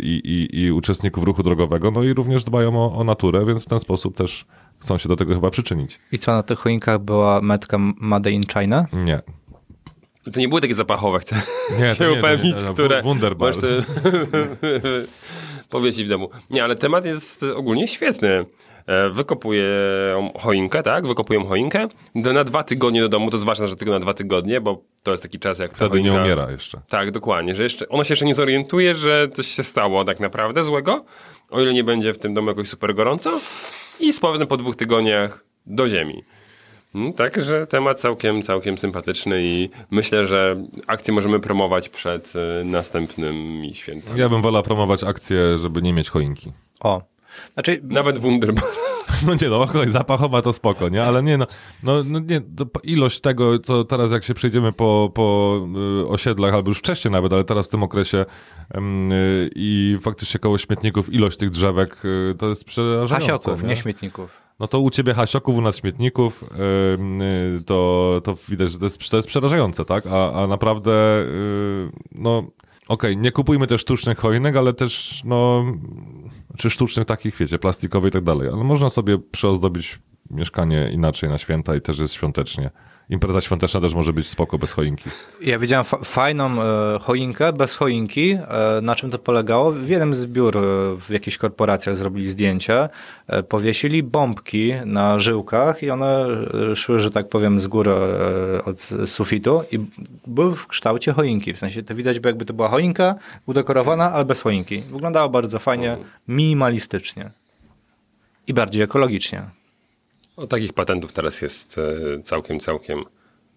i, 0.00 0.20
i, 0.24 0.60
i 0.60 0.72
uczestników 0.72 1.24
ruchu 1.24 1.42
drogowego, 1.42 1.90
no 1.90 2.02
i 2.02 2.14
również 2.14 2.44
dbają 2.44 2.76
o, 2.76 2.98
o 2.98 3.04
naturę, 3.04 3.46
więc 3.46 3.64
w 3.64 3.68
ten 3.68 3.80
sposób 3.80 4.16
też 4.16 4.46
chcą 4.80 4.98
się 4.98 5.08
do 5.08 5.16
tego 5.16 5.34
chyba 5.34 5.50
przyczynić. 5.50 5.98
I 6.12 6.18
co, 6.18 6.32
na 6.32 6.42
tych 6.42 6.58
choinkach 6.58 6.98
była 6.98 7.40
metka 7.40 7.76
Made 8.00 8.30
in 8.30 8.42
China? 8.42 8.86
Nie. 8.92 9.20
To 10.32 10.40
nie 10.40 10.48
były 10.48 10.60
takie 10.60 10.74
zapachowe, 10.74 11.18
chcę 11.18 11.42
Nie, 11.80 11.88
to 11.88 11.94
się 11.94 12.10
nie, 12.10 12.18
upewnić, 12.18 12.56
nie, 12.56 12.66
to 12.68 12.72
które 12.74 13.02
Wunderbar. 13.02 13.54
możesz 13.54 13.84
sobie 13.84 14.10
powiesić 15.70 16.04
w 16.06 16.08
domu. 16.08 16.30
Nie, 16.50 16.64
ale 16.64 16.76
temat 16.76 17.06
jest 17.06 17.42
ogólnie 17.42 17.88
świetny. 17.88 18.46
E, 18.86 19.10
Wykopuję 19.10 19.66
choinkę, 20.40 20.82
tak? 20.82 21.06
Wykopuję 21.06 21.44
choinkę. 21.44 21.88
Na 22.14 22.44
dwa 22.44 22.62
tygodnie 22.62 23.00
do 23.00 23.08
domu, 23.08 23.30
to 23.30 23.36
jest 23.36 23.46
ważne, 23.46 23.68
że 23.68 23.76
tylko 23.76 23.92
na 23.92 24.00
dwa 24.00 24.14
tygodnie, 24.14 24.60
bo 24.60 24.82
to 25.02 25.10
jest 25.10 25.22
taki 25.22 25.38
czas, 25.38 25.58
jak 25.58 25.72
Wtedy 25.74 26.02
nie 26.02 26.10
choinka... 26.10 26.24
umiera 26.24 26.50
jeszcze. 26.50 26.80
Tak, 26.88 27.10
dokładnie, 27.10 27.54
że 27.54 27.62
jeszcze, 27.62 27.88
ona 27.88 28.04
się 28.04 28.12
jeszcze 28.12 28.26
nie 28.26 28.34
zorientuje, 28.34 28.94
że 28.94 29.28
coś 29.34 29.46
się 29.46 29.62
stało 29.62 30.04
tak 30.04 30.20
naprawdę 30.20 30.64
złego, 30.64 31.04
o 31.50 31.60
ile 31.60 31.74
nie 31.74 31.84
będzie 31.84 32.12
w 32.12 32.18
tym 32.18 32.34
domu 32.34 32.48
jakoś 32.48 32.68
super 32.68 32.94
gorąco 32.94 33.40
i 34.00 34.12
z 34.12 34.20
powrotem 34.20 34.46
po 34.48 34.56
dwóch 34.56 34.76
tygodniach 34.76 35.44
do 35.66 35.88
ziemi. 35.88 36.24
Mm, 36.94 37.12
Także 37.12 37.66
temat 37.66 38.00
całkiem, 38.00 38.42
całkiem 38.42 38.78
sympatyczny 38.78 39.42
i 39.42 39.70
myślę, 39.90 40.26
że 40.26 40.62
akcję 40.86 41.14
możemy 41.14 41.40
promować 41.40 41.88
przed 41.88 42.32
y, 42.60 42.64
następnymi 42.64 43.74
świętami. 43.74 44.20
Ja 44.20 44.28
bym 44.28 44.42
wolał 44.42 44.62
promować 44.62 45.04
akcję, 45.04 45.58
żeby 45.58 45.82
nie 45.82 45.92
mieć 45.92 46.10
choinki. 46.10 46.52
O. 46.80 47.02
Znaczy, 47.54 47.80
Nawet 47.82 48.18
Wunderbar. 48.18 48.64
No 49.26 49.34
nie 49.42 49.48
no, 49.48 49.62
okej, 49.62 49.88
zapachowa 49.88 50.42
to 50.42 50.52
spoko, 50.52 50.88
nie? 50.88 51.02
Ale 51.02 51.22
nie 51.22 51.38
no, 51.38 51.46
no, 51.82 52.04
no 52.04 52.18
nie, 52.18 52.40
ilość 52.84 53.20
tego, 53.20 53.58
co 53.58 53.84
teraz 53.84 54.12
jak 54.12 54.24
się 54.24 54.34
przejdziemy 54.34 54.72
po, 54.72 55.10
po 55.14 55.58
y, 56.02 56.08
osiedlach, 56.08 56.54
albo 56.54 56.70
już 56.70 56.78
wcześniej 56.78 57.12
nawet, 57.12 57.32
ale 57.32 57.44
teraz 57.44 57.66
w 57.66 57.70
tym 57.70 57.82
okresie 57.82 58.26
ym, 58.76 59.12
y, 59.12 59.50
i 59.54 59.98
faktycznie 60.00 60.40
koło 60.40 60.58
śmietników 60.58 61.12
ilość 61.12 61.38
tych 61.38 61.50
drzewek 61.50 62.04
y, 62.04 62.34
to 62.38 62.48
jest 62.48 62.64
przerażające. 62.64 63.14
hasioków, 63.14 63.62
nie 63.62 63.76
śmietników. 63.76 64.30
No 64.60 64.68
to 64.68 64.80
u 64.80 64.90
ciebie 64.90 65.14
hasioków, 65.14 65.56
u 65.56 65.60
nas 65.60 65.76
śmietników, 65.76 66.44
ym, 66.98 67.22
y, 67.22 67.62
to, 67.66 68.20
to 68.24 68.34
widać, 68.48 68.70
że 68.70 68.78
to 68.78 68.84
jest, 68.84 69.10
to 69.10 69.16
jest 69.16 69.28
przerażające, 69.28 69.84
tak? 69.84 70.06
A, 70.06 70.32
a 70.32 70.46
naprawdę, 70.46 71.20
y, 71.22 71.90
no 72.12 72.44
okej, 72.88 73.16
nie 73.16 73.32
kupujmy 73.32 73.66
też 73.66 73.80
sztucznych 73.80 74.18
choinek, 74.18 74.56
ale 74.56 74.72
też, 74.72 75.22
no, 75.24 75.64
czy 76.60 76.70
sztucznych 76.70 77.06
takich, 77.06 77.36
wiecie, 77.36 77.58
plastikowych 77.58 78.08
i 78.08 78.12
tak 78.12 78.24
dalej, 78.24 78.48
ale 78.48 78.64
można 78.64 78.90
sobie 78.90 79.18
przyozdobić 79.18 79.98
mieszkanie 80.30 80.90
inaczej 80.92 81.28
na 81.28 81.38
święta 81.38 81.76
i 81.76 81.80
też 81.80 81.98
jest 81.98 82.14
świątecznie. 82.14 82.70
Impreza 83.10 83.40
świąteczna 83.40 83.80
też 83.80 83.94
może 83.94 84.12
być 84.12 84.28
spoko 84.28 84.58
bez 84.58 84.72
choinki. 84.72 85.10
Ja 85.40 85.58
widziałem 85.58 85.84
fa- 85.84 85.98
fajną 86.04 86.62
e, 86.62 86.98
choinkę 86.98 87.52
bez 87.52 87.76
choinki. 87.76 88.30
E, 88.30 88.80
na 88.82 88.94
czym 88.94 89.10
to 89.10 89.18
polegało? 89.18 89.72
W 89.72 89.88
jednym 89.88 90.14
z 90.14 90.26
biur 90.26 90.56
e, 90.56 90.60
w 91.00 91.10
jakichś 91.10 91.36
korporacjach 91.36 91.94
zrobili 91.94 92.30
zdjęcie, 92.30 92.88
powiesili 93.48 94.02
bombki 94.02 94.72
na 94.84 95.20
żyłkach 95.20 95.82
i 95.82 95.90
one 95.90 96.26
e, 96.72 96.76
szły, 96.76 97.00
że 97.00 97.10
tak 97.10 97.28
powiem, 97.28 97.60
z 97.60 97.66
góry 97.66 97.90
e, 97.90 98.64
od 98.64 98.80
sufitu 99.06 99.62
i 99.72 99.78
były 100.26 100.56
w 100.56 100.66
kształcie 100.66 101.12
choinki. 101.12 101.52
W 101.52 101.58
sensie 101.58 101.82
to 101.82 101.94
widać, 101.94 102.20
by 102.20 102.28
jakby 102.28 102.44
to 102.44 102.54
była 102.54 102.68
choinka 102.68 103.14
udekorowana, 103.46 104.12
ale 104.12 104.24
bez 104.24 104.42
choinki. 104.42 104.80
Wyglądało 104.80 105.28
bardzo 105.28 105.58
fajnie, 105.58 105.96
minimalistycznie 106.28 107.30
i 108.46 108.54
bardziej 108.54 108.82
ekologicznie. 108.82 109.59
O, 110.36 110.46
takich 110.46 110.72
patentów 110.72 111.12
teraz 111.12 111.42
jest 111.42 111.78
e, 111.78 112.22
całkiem, 112.22 112.60
całkiem 112.60 113.04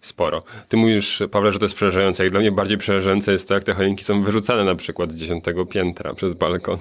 sporo. 0.00 0.42
Ty 0.68 0.76
mówisz, 0.76 1.22
Pawle, 1.30 1.52
że 1.52 1.58
to 1.58 1.64
jest 1.64 1.74
przerażające. 1.74 2.22
Jak 2.22 2.32
dla 2.32 2.40
mnie 2.40 2.52
bardziej 2.52 2.78
przerażające 2.78 3.32
jest 3.32 3.48
to, 3.48 3.54
jak 3.54 3.64
te 3.64 3.74
choinki 3.74 4.04
są 4.04 4.22
wyrzucane 4.22 4.64
na 4.64 4.74
przykład 4.74 5.12
z 5.12 5.16
dziesiątego 5.16 5.66
piętra 5.66 6.14
przez 6.14 6.34
balkon. 6.34 6.78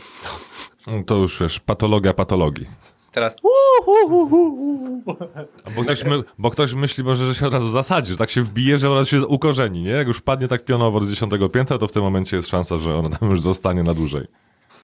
No 0.87 1.03
To 1.03 1.15
już 1.15 1.39
wiesz, 1.39 1.59
patologia 1.59 2.13
patologii. 2.13 2.67
Teraz 3.11 3.35
Bo 5.75 5.83
ktoś, 5.83 6.03
my, 6.03 6.23
bo 6.37 6.49
ktoś 6.51 6.73
myśli 6.73 7.03
może, 7.03 7.27
że 7.27 7.35
się 7.35 7.47
od 7.47 7.53
razu 7.53 7.69
zasadzi, 7.69 8.11
że 8.11 8.17
tak 8.17 8.29
się 8.29 8.43
wbije, 8.43 8.77
że 8.77 8.89
od 8.89 8.95
razu 8.95 9.09
się 9.09 9.27
ukorzeni, 9.27 9.81
nie? 9.81 9.91
Jak 9.91 10.07
już 10.07 10.17
wpadnie 10.17 10.47
tak 10.47 10.65
pionowo 10.65 11.05
z 11.05 11.09
dziesiątego 11.09 11.49
piętra, 11.49 11.77
to 11.77 11.87
w 11.87 11.91
tym 11.91 12.03
momencie 12.03 12.37
jest 12.37 12.49
szansa, 12.49 12.77
że 12.77 12.97
ona 12.97 13.09
tam 13.09 13.29
już 13.29 13.41
zostanie 13.41 13.83
na 13.83 13.93
dłużej. 13.93 14.27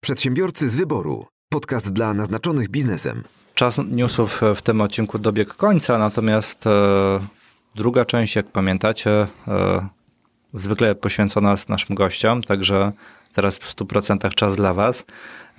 Przedsiębiorcy 0.01 0.69
z 0.69 0.75
wyboru. 0.75 1.25
Podcast 1.49 1.93
dla 1.93 2.13
naznaczonych 2.13 2.69
biznesem. 2.69 3.23
Czas 3.59 3.77
newsów 3.91 4.41
w 4.55 4.61
tym 4.61 4.81
odcinku 4.81 5.19
dobiegł 5.19 5.53
końca, 5.53 5.97
natomiast 5.97 6.67
e, 6.67 7.19
druga 7.75 8.05
część, 8.05 8.35
jak 8.35 8.51
pamiętacie, 8.51 9.27
e, 9.47 9.87
zwykle 10.53 10.95
poświęcona 10.95 11.51
jest 11.51 11.69
naszym 11.69 11.95
gościom, 11.95 12.43
także 12.43 12.91
teraz 13.33 13.57
w 13.57 13.75
100% 13.75 14.33
czas 14.33 14.55
dla 14.55 14.73
Was. 14.73 15.05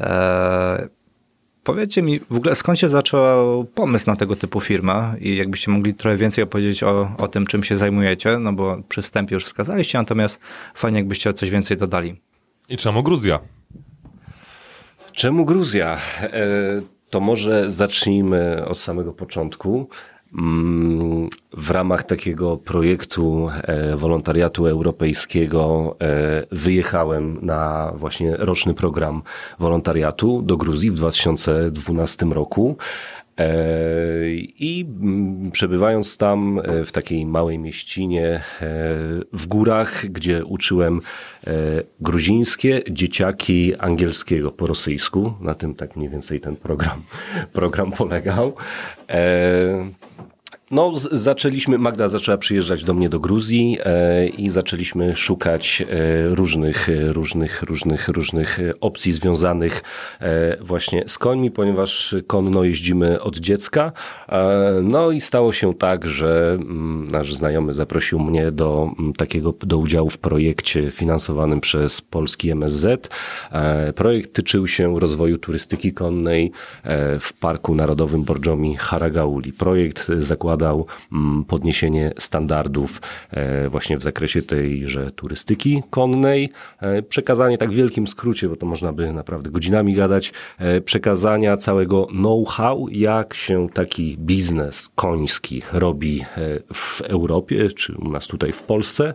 E, 0.01 0.89
powiedzcie 1.65 2.03
mi 2.03 2.21
w 2.21 2.37
ogóle, 2.37 2.55
skąd 2.55 2.79
się 2.79 2.89
zaczął 2.89 3.65
pomysł 3.65 4.11
na 4.11 4.17
tego 4.17 4.37
typu 4.37 4.61
firmę 4.61 5.15
i 5.21 5.37
jakbyście 5.37 5.71
mogli 5.71 5.95
trochę 5.95 6.17
więcej 6.17 6.45
opowiedzieć 6.45 6.83
o, 6.83 7.11
o 7.19 7.29
tym, 7.29 7.47
czym 7.47 7.65
się 7.65 7.77
zajmujecie, 7.77 8.39
no 8.39 8.53
bo 8.53 8.77
przy 8.89 9.03
wstępie 9.03 9.35
już 9.35 9.45
wskazaliście, 9.45 9.99
natomiast 9.99 10.41
fajnie 10.75 10.99
jakbyście 10.99 11.33
coś 11.33 11.51
więcej 11.51 11.77
dodali. 11.77 12.21
I 12.69 12.77
czemu 12.77 13.03
Gruzja? 13.03 13.41
Czemu 15.13 15.45
Gruzja? 15.45 15.97
E, 16.23 17.00
To 17.11 17.21
może 17.21 17.71
zacznijmy 17.71 18.65
od 18.69 18.79
samego 18.79 19.13
początku. 19.13 19.89
Mm, 20.39 21.29
W 21.53 21.71
ramach 21.71 22.05
takiego 22.05 22.57
projektu 22.57 23.51
e, 23.63 23.97
wolontariatu 23.97 24.67
europejskiego 24.67 25.97
e, 26.01 26.47
wyjechałem 26.53 27.39
na 27.43 27.93
właśnie 27.97 28.37
roczny 28.37 28.75
program 28.75 29.23
wolontariatu 29.59 30.43
do 30.43 30.57
Gruzji 30.57 30.91
w 30.91 30.95
2012 30.95 32.27
roku. 32.27 32.77
E, 33.41 33.47
I 34.59 34.87
mm, 35.01 35.51
przebywając 35.51 36.17
tam 36.17 36.59
e, 36.59 36.85
w 36.85 36.93
takiej 36.93 37.27
małej 37.27 37.59
mieścinie 37.59 38.27
e, 38.27 38.41
w 39.33 39.47
górach, 39.47 40.07
gdzie 40.07 40.45
uczyłem 40.45 41.01
gruzińskie 42.01 42.83
dzieciaki 42.91 43.77
angielskiego 43.77 44.53
po 44.53 44.67
rosyjsku, 44.67 45.33
na 45.41 45.55
tym 45.55 45.75
tak 45.75 45.97
mniej 45.97 46.09
więcej 46.09 46.41
ten 46.41 46.57
program, 46.57 47.03
program 47.53 47.91
polegał. 47.93 48.55
No, 50.73 50.93
zaczęliśmy, 51.13 51.79
Magda 51.79 52.09
zaczęła 52.09 52.39
przyjeżdżać 52.39 52.85
do 52.85 52.95
mnie 52.95 53.09
do 53.09 53.21
Gruzji 53.21 53.79
e, 53.85 54.29
i 54.29 54.49
zaczęliśmy 54.49 55.17
szukać 55.17 55.83
e, 55.83 56.35
różnych, 56.35 56.89
e, 56.89 57.13
różnych, 57.13 57.63
różnych, 57.63 58.09
różnych 58.09 58.61
e, 58.61 58.81
opcji 58.81 59.13
związanych 59.13 59.83
e, 60.21 60.57
właśnie 60.61 61.05
z 61.07 61.19
końmi, 61.19 61.51
ponieważ 61.51 62.15
konno 62.27 62.65
jeździmy 62.65 63.21
od 63.23 63.37
dziecka. 63.37 63.93
E, 64.29 64.81
no 64.83 65.11
i 65.11 65.21
stało 65.21 65.53
się 65.53 65.75
tak, 65.75 66.07
że 66.07 66.53
mm, 66.53 67.09
nasz 67.11 67.35
znajomy 67.35 67.75
zaprosił 67.75 68.19
mnie 68.19 68.53
do 68.53 68.91
mm, 68.99 69.13
takiego, 69.13 69.55
do 69.61 69.79
udziału 69.79 70.11
w 70.11 70.19
projekcie 70.19 70.91
finansowanym 70.91 71.61
przez 71.61 72.01
polski 72.01 72.51
MSZ. 72.51 73.09
Projekt 73.95 74.33
tyczył 74.33 74.67
się 74.67 75.01
rozwoju 75.01 75.39
turystyki 75.39 75.93
konnej 75.93 76.53
w 77.21 77.33
Parku 77.41 77.75
Narodowym 77.75 78.25
Borjomi 78.25 78.77
Haragauli. 78.77 79.53
Projekt 79.53 80.11
e, 80.11 80.23
zakładał 80.61 80.87
mm, 81.13 81.45
podniesienie 81.45 82.13
standardów 82.19 83.01
e, 83.31 83.69
właśnie 83.69 83.97
w 83.97 84.03
zakresie 84.03 84.43
tejże 84.43 85.11
turystyki 85.11 85.83
konnej, 85.91 86.53
e, 86.81 87.03
przekazanie 87.03 87.59
tak 87.59 87.71
w 87.71 87.75
wielkim 87.75 88.07
skrócie, 88.07 88.49
bo 88.49 88.57
to 88.57 88.67
można 88.67 88.93
by 88.93 89.13
naprawdę 89.13 89.51
godzinami 89.51 89.95
gadać, 89.95 90.33
e, 90.59 90.81
przekazania 90.81 91.57
całego 91.57 92.07
know-how, 92.07 92.89
jak 92.91 93.35
się 93.35 93.69
taki 93.75 94.17
biznes 94.19 94.91
koński 94.95 95.63
robi 95.73 96.25
w 96.75 97.01
Europie, 97.01 97.69
czy 97.69 97.97
u 97.97 98.09
nas 98.09 98.27
tutaj 98.27 98.53
w 98.53 98.63
Polsce. 98.63 99.15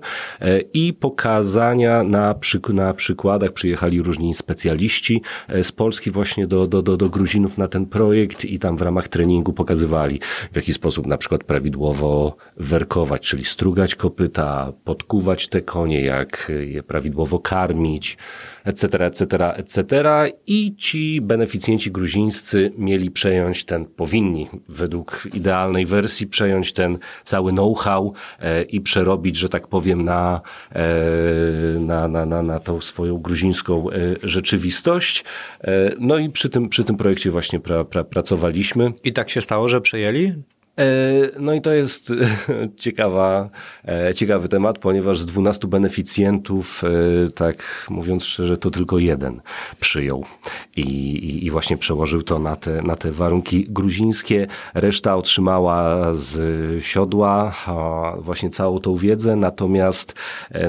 I 0.74 0.94
pokazania 0.94 2.04
na, 2.04 2.34
przyk- 2.34 2.74
na 2.74 2.94
przykładach, 2.94 3.52
przyjechali 3.52 4.02
różni 4.02 4.34
specjaliści 4.34 5.22
z 5.64 5.72
Polski 5.72 6.12
właśnie 6.12 6.48
do, 6.48 6.68
do, 6.68 6.82
do, 6.82 6.98
do 6.98 7.10
Gruzinów 7.10 7.58
na 7.58 7.68
ten 7.68 7.86
projekt 7.86 8.46
i 8.46 8.60
tam 8.60 8.78
w 8.78 8.82
ramach 8.82 9.08
treningu 9.08 9.54
pokazywali, 9.54 10.20
w 10.52 10.56
jaki 10.56 10.74
sposób 10.74 11.08
na 11.08 11.18
przykład 11.18 11.35
prawidłowo 11.44 12.36
werkować, 12.58 13.22
czyli 13.22 13.46
strugać 13.46 13.96
kopyta, 13.96 14.74
podkuwać 14.84 15.48
te 15.48 15.62
konie, 15.62 16.02
jak 16.02 16.52
je 16.60 16.84
prawidłowo 16.84 17.40
karmić, 17.40 18.18
etc., 18.66 19.06
etc., 19.06 19.56
etc. 19.56 20.04
I 20.48 20.76
ci 20.76 21.22
beneficjenci 21.22 21.92
gruzińscy 21.92 22.72
mieli 22.78 23.12
przejąć 23.12 23.66
ten, 23.66 23.86
powinni 23.86 24.50
według 24.70 25.28
idealnej 25.34 25.86
wersji 25.86 26.28
przejąć 26.28 26.74
ten 26.74 26.98
cały 27.24 27.52
know-how 27.52 28.14
e, 28.40 28.64
i 28.64 28.82
przerobić, 28.82 29.38
że 29.38 29.50
tak 29.50 29.68
powiem, 29.68 30.02
na, 30.02 30.42
e, 30.72 30.86
na, 31.80 32.08
na, 32.08 32.26
na, 32.26 32.42
na 32.42 32.60
tą 32.60 32.82
swoją 32.82 33.18
gruzińską 33.18 33.92
e, 33.92 33.96
rzeczywistość. 34.24 35.24
No 36.00 36.18
i 36.18 36.30
przy 36.30 36.50
tym, 36.50 36.70
przy 36.70 36.84
tym 36.84 36.98
projekcie 36.98 37.32
właśnie 37.32 37.60
pra, 37.60 37.84
pra, 37.84 38.04
pracowaliśmy. 38.04 38.94
I 39.04 39.14
tak 39.14 39.30
się 39.30 39.42
stało, 39.42 39.68
że 39.68 39.82
przejęli? 39.82 40.34
E, 40.80 40.86
No 41.40 41.54
i 41.54 41.62
to 41.62 41.74
jest 41.74 42.14
ciekawa, 42.78 43.50
e, 43.88 44.14
ciekawy 44.14 44.48
temat, 44.48 44.80
ponieważ 44.80 45.20
z 45.20 45.26
12 45.26 45.68
beneficjentów, 45.68 46.84
e, 46.84 47.32
tak 47.32 47.88
mówiąc 47.90 48.26
szczerze, 48.26 48.58
to 48.58 48.72
tylko 48.72 49.00
jeden 49.00 49.42
przyjął 49.80 50.26
i, 50.76 50.82
i, 50.82 51.46
i 51.46 51.52
właśnie 51.52 51.78
przełożył 51.78 52.22
to 52.22 52.40
na 52.40 52.56
te, 52.56 52.82
na 52.82 52.96
te 52.96 53.12
warunki 53.12 53.66
gruzińskie. 53.70 54.48
Reszta 54.74 55.16
otrzymała 55.16 56.14
z 56.14 56.84
siodła 56.84 57.56
właśnie 58.20 58.50
całą 58.50 58.80
tą 58.80 58.98
wiedzę, 58.98 59.36
natomiast, 59.36 60.14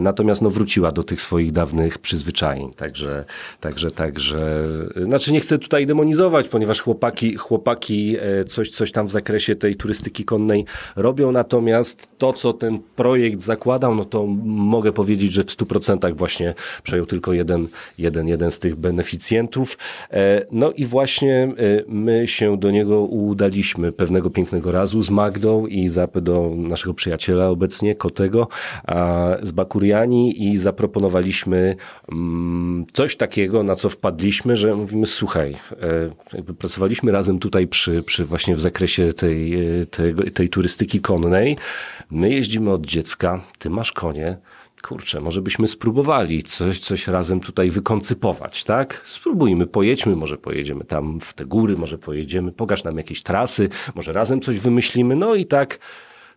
natomiast 0.01 0.43
no 0.43 0.51
wróciła 0.51 0.93
do 0.93 1.03
tych 1.03 1.21
swoich 1.21 1.53
dawnych 1.53 1.99
przyzwyczajeń. 1.99 2.73
Także, 2.73 3.25
także, 3.61 3.91
także, 3.91 4.69
znaczy 5.03 5.33
nie 5.33 5.41
chcę 5.41 5.59
tutaj 5.59 5.87
demonizować, 5.87 6.49
ponieważ 6.49 6.81
chłopaki, 6.81 7.37
chłopaki 7.37 8.17
coś, 8.47 8.71
coś 8.71 8.93
tam 8.93 9.07
w 9.07 9.11
zakresie 9.11 9.55
tej 9.55 9.77
turystyki 9.77 9.96
turystyki 9.97 10.25
konnej 10.25 10.65
robią. 10.97 11.33
Natomiast 11.33 12.11
to, 12.19 12.33
co 12.33 12.53
ten 12.53 12.79
projekt 12.97 13.41
zakładał, 13.41 13.95
no 13.95 14.05
to 14.05 14.27
mogę 14.45 14.93
powiedzieć, 14.93 15.33
że 15.33 15.43
w 15.43 15.47
100% 15.47 16.17
właśnie 16.17 16.55
przejął 16.83 17.07
tylko 17.07 17.33
jeden, 17.33 17.69
jeden, 17.99 18.29
jeden 18.29 18.51
z 18.51 18.59
tych 18.59 18.77
beneficjentów. 18.77 19.79
E, 20.11 20.47
no 20.53 20.73
i 20.73 20.85
właśnie 20.85 21.43
e, 21.43 21.83
my 21.89 22.29
się 22.29 22.57
do 22.57 22.71
niego 22.71 23.01
udaliśmy 23.01 23.93
pewnego 23.93 24.31
pięknego 24.31 24.73
razu 24.73 25.03
z 25.03 25.11
Magdą 25.11 25.67
i 25.67 25.89
do 26.23 26.53
naszego 26.57 26.95
przyjaciela 26.95 27.49
obecnie, 27.49 27.95
Kotego, 27.95 28.49
z 29.43 29.53
Bakuriani 29.53 30.45
i 30.45 30.59
zaproponowaliśmy 30.59 31.77
mm, 32.13 32.87
coś 32.93 33.17
takiego, 33.17 33.63
na 33.63 33.75
co 33.75 33.89
wpadliśmy, 33.89 34.57
że 34.57 34.75
mówimy, 34.75 35.07
słuchaj, 35.07 35.57
jakby 36.33 36.55
pracowaliśmy 36.55 37.13
razem 37.13 37.39
tutaj 37.39 37.67
przy, 37.67 38.03
przy 38.03 38.25
właśnie 38.25 38.55
w 38.55 38.61
zakresie 38.61 39.13
tej, 39.13 39.55
tej, 39.87 40.15
tej 40.15 40.49
turystyki 40.49 41.01
konnej. 41.01 41.57
My 42.11 42.31
jeździmy 42.31 42.73
od 42.73 42.87
dziecka, 42.87 43.41
ty 43.59 43.71
masz 43.71 43.93
konie, 43.93 44.37
kurczę, 44.83 45.21
może 45.21 45.43
byśmy 45.43 45.69
spróbowali 45.69 46.43
coś, 46.43 46.79
coś 46.79 47.07
razem 47.09 47.41
tutaj 47.41 47.71
wykoncypować, 47.71 48.65
tak? 48.65 49.03
Spróbujmy, 49.05 49.67
pojedźmy, 49.67 50.17
może 50.17 50.39
pojedziemy 50.39 50.85
tam 50.85 51.21
w 51.21 51.35
te 51.35 51.45
góry, 51.45 51.77
może 51.77 51.99
pojedziemy, 51.99 52.53
pokaż 52.53 52.85
nam 52.85 52.97
jakieś 52.97 53.23
trasy, 53.23 53.69
może 53.95 54.13
razem 54.13 54.41
coś 54.41 54.59
wymyślimy, 54.59 55.17
no 55.17 55.35
i 55.35 55.47
tak 55.47 55.79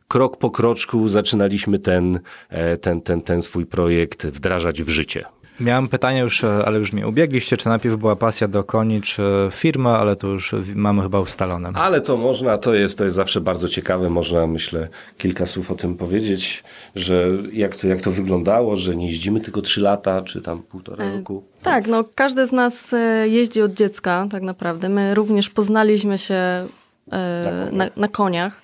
krok 0.07 0.37
po 0.37 0.51
kroczku 0.51 1.09
zaczynaliśmy 1.09 1.79
ten, 1.79 2.19
e, 2.49 2.77
ten, 2.77 3.01
ten, 3.01 3.21
ten 3.21 3.41
swój 3.41 3.65
projekt 3.65 4.27
wdrażać 4.27 4.83
w 4.83 4.89
życie. 4.89 5.25
Miałem 5.59 5.87
pytanie 5.87 6.19
już, 6.19 6.43
e, 6.43 6.65
ale 6.65 6.79
już 6.79 6.93
mnie 6.93 7.07
ubiegliście, 7.07 7.57
czy 7.57 7.67
najpierw 7.69 7.95
była 7.95 8.15
pasja 8.15 8.47
do 8.47 8.63
koni, 8.63 9.01
czy 9.01 9.23
firma, 9.51 9.99
ale 9.99 10.15
to 10.15 10.27
już 10.27 10.55
mamy 10.75 11.01
chyba 11.01 11.19
ustalone. 11.19 11.71
Ale 11.75 12.01
to 12.01 12.17
można, 12.17 12.57
to 12.57 12.73
jest, 12.73 12.97
to 12.97 13.03
jest 13.03 13.15
zawsze 13.15 13.41
bardzo 13.41 13.67
ciekawe, 13.67 14.09
można 14.09 14.47
myślę 14.47 14.87
kilka 15.17 15.45
słów 15.45 15.71
o 15.71 15.75
tym 15.75 15.97
powiedzieć, 15.97 16.63
że 16.95 17.27
jak 17.53 17.75
to, 17.75 17.87
jak 17.87 18.01
to 18.01 18.11
wyglądało, 18.11 18.77
że 18.77 18.95
nie 18.95 19.07
jeździmy 19.07 19.41
tylko 19.41 19.61
trzy 19.61 19.81
lata, 19.81 20.21
czy 20.21 20.41
tam 20.41 20.63
półtora 20.63 21.05
e, 21.05 21.17
roku. 21.17 21.43
Tak, 21.61 21.87
no 21.87 22.03
każdy 22.15 22.45
z 22.45 22.51
nas 22.51 22.93
e, 22.93 23.27
jeździ 23.27 23.61
od 23.61 23.73
dziecka 23.73 24.27
tak 24.31 24.43
naprawdę. 24.43 24.89
My 24.89 25.15
również 25.15 25.49
poznaliśmy 25.49 26.17
się 26.17 26.67
na, 27.11 27.71
na, 27.71 27.89
na 27.95 28.07
koniach 28.07 28.61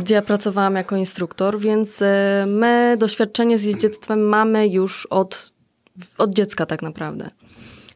gdzie 0.00 0.14
ja 0.14 0.22
pracowałam 0.22 0.74
jako 0.74 0.96
instruktor, 0.96 1.58
więc 1.58 2.00
my 2.46 2.96
doświadczenie 2.98 3.58
z 3.58 3.64
jeździectwem 3.64 4.28
mamy 4.28 4.68
już 4.68 5.06
od 5.06 5.52
od 6.18 6.34
dziecka 6.34 6.66
tak 6.66 6.82
naprawdę. 6.82 7.30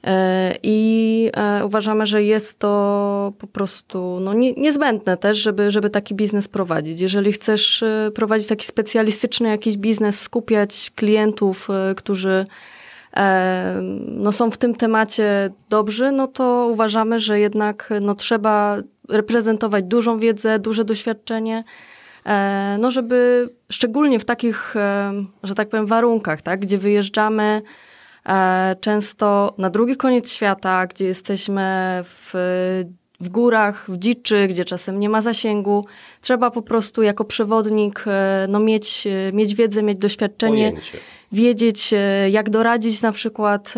E, 0.07 0.55
I 0.63 1.31
e, 1.37 1.67
uważamy, 1.67 2.07
że 2.07 2.23
jest 2.23 2.59
to 2.59 3.33
po 3.39 3.47
prostu 3.47 4.19
no, 4.21 4.35
nie, 4.35 4.53
niezbędne 4.53 5.17
też, 5.17 5.39
żeby, 5.39 5.71
żeby 5.71 5.91
taki 5.91 6.15
biznes 6.15 6.49
prowadzić. 6.49 7.01
Jeżeli 7.01 7.33
chcesz 7.33 7.83
e, 7.83 8.11
prowadzić 8.15 8.49
taki 8.49 8.67
specjalistyczny 8.67 9.49
jakiś 9.49 9.77
biznes, 9.77 10.21
skupiać 10.21 10.93
klientów, 10.95 11.69
którzy 11.97 12.45
no, 14.07 14.33
są 14.33 14.51
w 14.51 14.57
tym 14.57 14.75
temacie 14.75 15.51
dobrzy, 15.69 16.13
no 16.13 16.27
to 16.27 16.69
uważamy, 16.73 17.21
że 17.21 17.41
jednak 17.41 17.93
no, 18.01 18.15
trzeba 18.15 18.77
reprezentować 19.09 19.85
dużą 19.85 20.19
wiedzę, 20.19 20.59
duże 20.59 20.85
doświadczenie, 20.85 21.65
no 22.79 22.91
żeby 22.91 23.49
szczególnie 23.73 24.19
w 24.19 24.25
takich, 24.25 24.75
że 25.43 25.55
tak 25.55 25.69
powiem, 25.69 25.87
warunkach, 25.87 26.43
tak, 26.43 26.61
gdzie 26.61 26.79
wyjeżdżamy 26.79 27.63
często 28.81 29.55
na 29.59 29.71
drugi 29.71 29.97
koniec 29.97 30.33
świata, 30.33 30.87
gdzie 30.87 31.05
jesteśmy 31.05 31.63
w, 32.05 32.31
w 33.21 33.29
górach, 33.29 33.91
w 33.91 33.99
dziczy, 33.99 34.49
gdzie 34.49 34.65
czasem 34.65 35.01
nie 35.01 35.09
ma 35.09 35.23
zasięgu. 35.23 35.85
Trzeba 36.21 36.51
po 36.51 36.63
prostu 36.63 37.03
jako 37.03 37.25
przewodnik 37.25 38.05
e, 38.07 38.47
no, 38.49 38.61
mieć, 38.61 39.07
e, 39.07 39.33
mieć 39.33 39.55
wiedzę, 39.55 39.83
mieć 39.83 39.99
doświadczenie. 39.99 40.69
Pojęcie 40.71 40.99
wiedzieć, 41.33 41.95
jak 42.31 42.51
doradzić 42.51 43.03
na 43.03 43.13
przykład, 43.13 43.75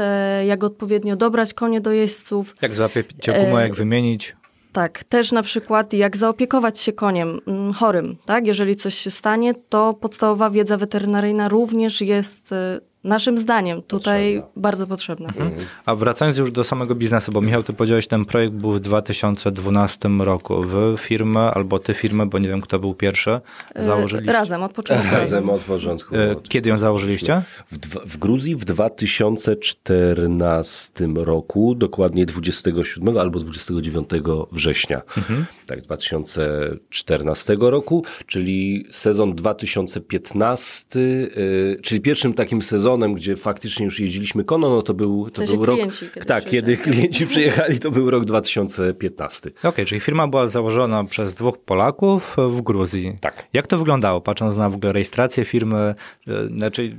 jak 0.46 0.64
odpowiednio 0.64 1.16
dobrać 1.16 1.54
konie 1.54 1.80
do 1.80 1.92
jeźdźców. 1.92 2.54
Jak 2.62 2.74
złapać 2.74 3.06
gumo, 3.44 3.60
jak 3.60 3.74
wymienić. 3.74 4.36
Tak, 4.72 5.04
też 5.04 5.32
na 5.32 5.42
przykład 5.42 5.92
jak 5.92 6.16
zaopiekować 6.16 6.80
się 6.80 6.92
koniem 6.92 7.40
mm, 7.46 7.72
chorym, 7.72 8.16
tak? 8.26 8.46
Jeżeli 8.46 8.76
coś 8.76 8.94
się 8.94 9.10
stanie, 9.10 9.54
to 9.68 9.94
podstawowa 9.94 10.50
wiedza 10.50 10.76
weterynaryjna 10.76 11.48
również 11.48 12.00
jest 12.00 12.54
naszym 13.06 13.38
zdaniem 13.38 13.82
tutaj 13.82 14.34
potrzebna. 14.34 14.62
bardzo 14.62 14.86
potrzebna. 14.86 15.28
Mhm. 15.28 15.52
A 15.86 15.94
wracając 15.94 16.38
już 16.38 16.50
do 16.50 16.64
samego 16.64 16.94
biznesu, 16.94 17.32
bo 17.32 17.40
Michał, 17.40 17.62
ty 17.62 17.72
powiedziałeś, 17.72 18.06
ten 18.06 18.24
projekt 18.24 18.54
był 18.54 18.72
w 18.72 18.80
2012 18.80 20.08
roku. 20.08 20.62
Wy 20.62 20.94
firmę, 20.98 21.40
albo 21.40 21.78
ty 21.78 21.94
firmę, 21.94 22.26
bo 22.26 22.38
nie 22.38 22.48
wiem, 22.48 22.60
kto 22.60 22.78
był 22.78 22.94
pierwszy, 22.94 23.40
e, 23.74 23.82
założyliście? 23.82 24.32
Razem, 24.32 24.62
od 24.62 24.72
początku. 24.72 25.16
Razem 25.16 25.50
od 25.50 25.60
początku. 25.60 26.16
E, 26.16 26.36
kiedy 26.48 26.68
ją 26.68 26.78
założyliście? 26.78 27.42
W, 27.72 27.78
w 28.06 28.18
Gruzji 28.18 28.56
w 28.56 28.64
2014 28.64 31.06
roku, 31.14 31.74
dokładnie 31.74 32.26
27 32.26 33.18
albo 33.18 33.38
29 33.38 34.08
września. 34.52 35.02
Mhm. 35.16 35.46
Tak, 35.66 35.82
2014 35.82 37.56
roku, 37.60 38.04
czyli 38.26 38.86
sezon 38.90 39.34
2015, 39.34 41.00
yy, 41.00 41.78
czyli 41.82 42.00
pierwszym 42.00 42.34
takim 42.34 42.62
sezonem 42.62 42.95
sezonem, 42.96 43.14
gdzie 43.14 43.36
faktycznie 43.36 43.84
już 43.84 44.00
jeździliśmy 44.00 44.44
kono, 44.44 44.70
no 44.70 44.82
to 44.82 44.94
był, 44.94 45.30
to 45.30 45.44
był 45.44 45.64
rok. 45.64 45.78
Kiedy 46.14 46.26
tak, 46.26 46.44
kiedy 46.44 46.76
klienci 46.76 47.26
przyjechali, 47.32 47.78
to 47.78 47.90
był 47.90 48.10
rok 48.10 48.24
2015. 48.24 49.50
Okej, 49.50 49.70
okay, 49.70 49.86
czyli 49.86 50.00
firma 50.00 50.28
była 50.28 50.46
założona 50.46 51.04
przez 51.04 51.34
dwóch 51.34 51.58
Polaków 51.58 52.36
w 52.36 52.60
Gruzji. 52.60 53.18
Tak. 53.20 53.46
Jak 53.52 53.66
to 53.66 53.78
wyglądało, 53.78 54.20
patrząc 54.20 54.56
na 54.56 54.70
w 54.70 54.74
ogóle 54.74 54.92
rejestrację 54.92 55.44
firmy? 55.44 55.94
Znaczy, 56.56 56.96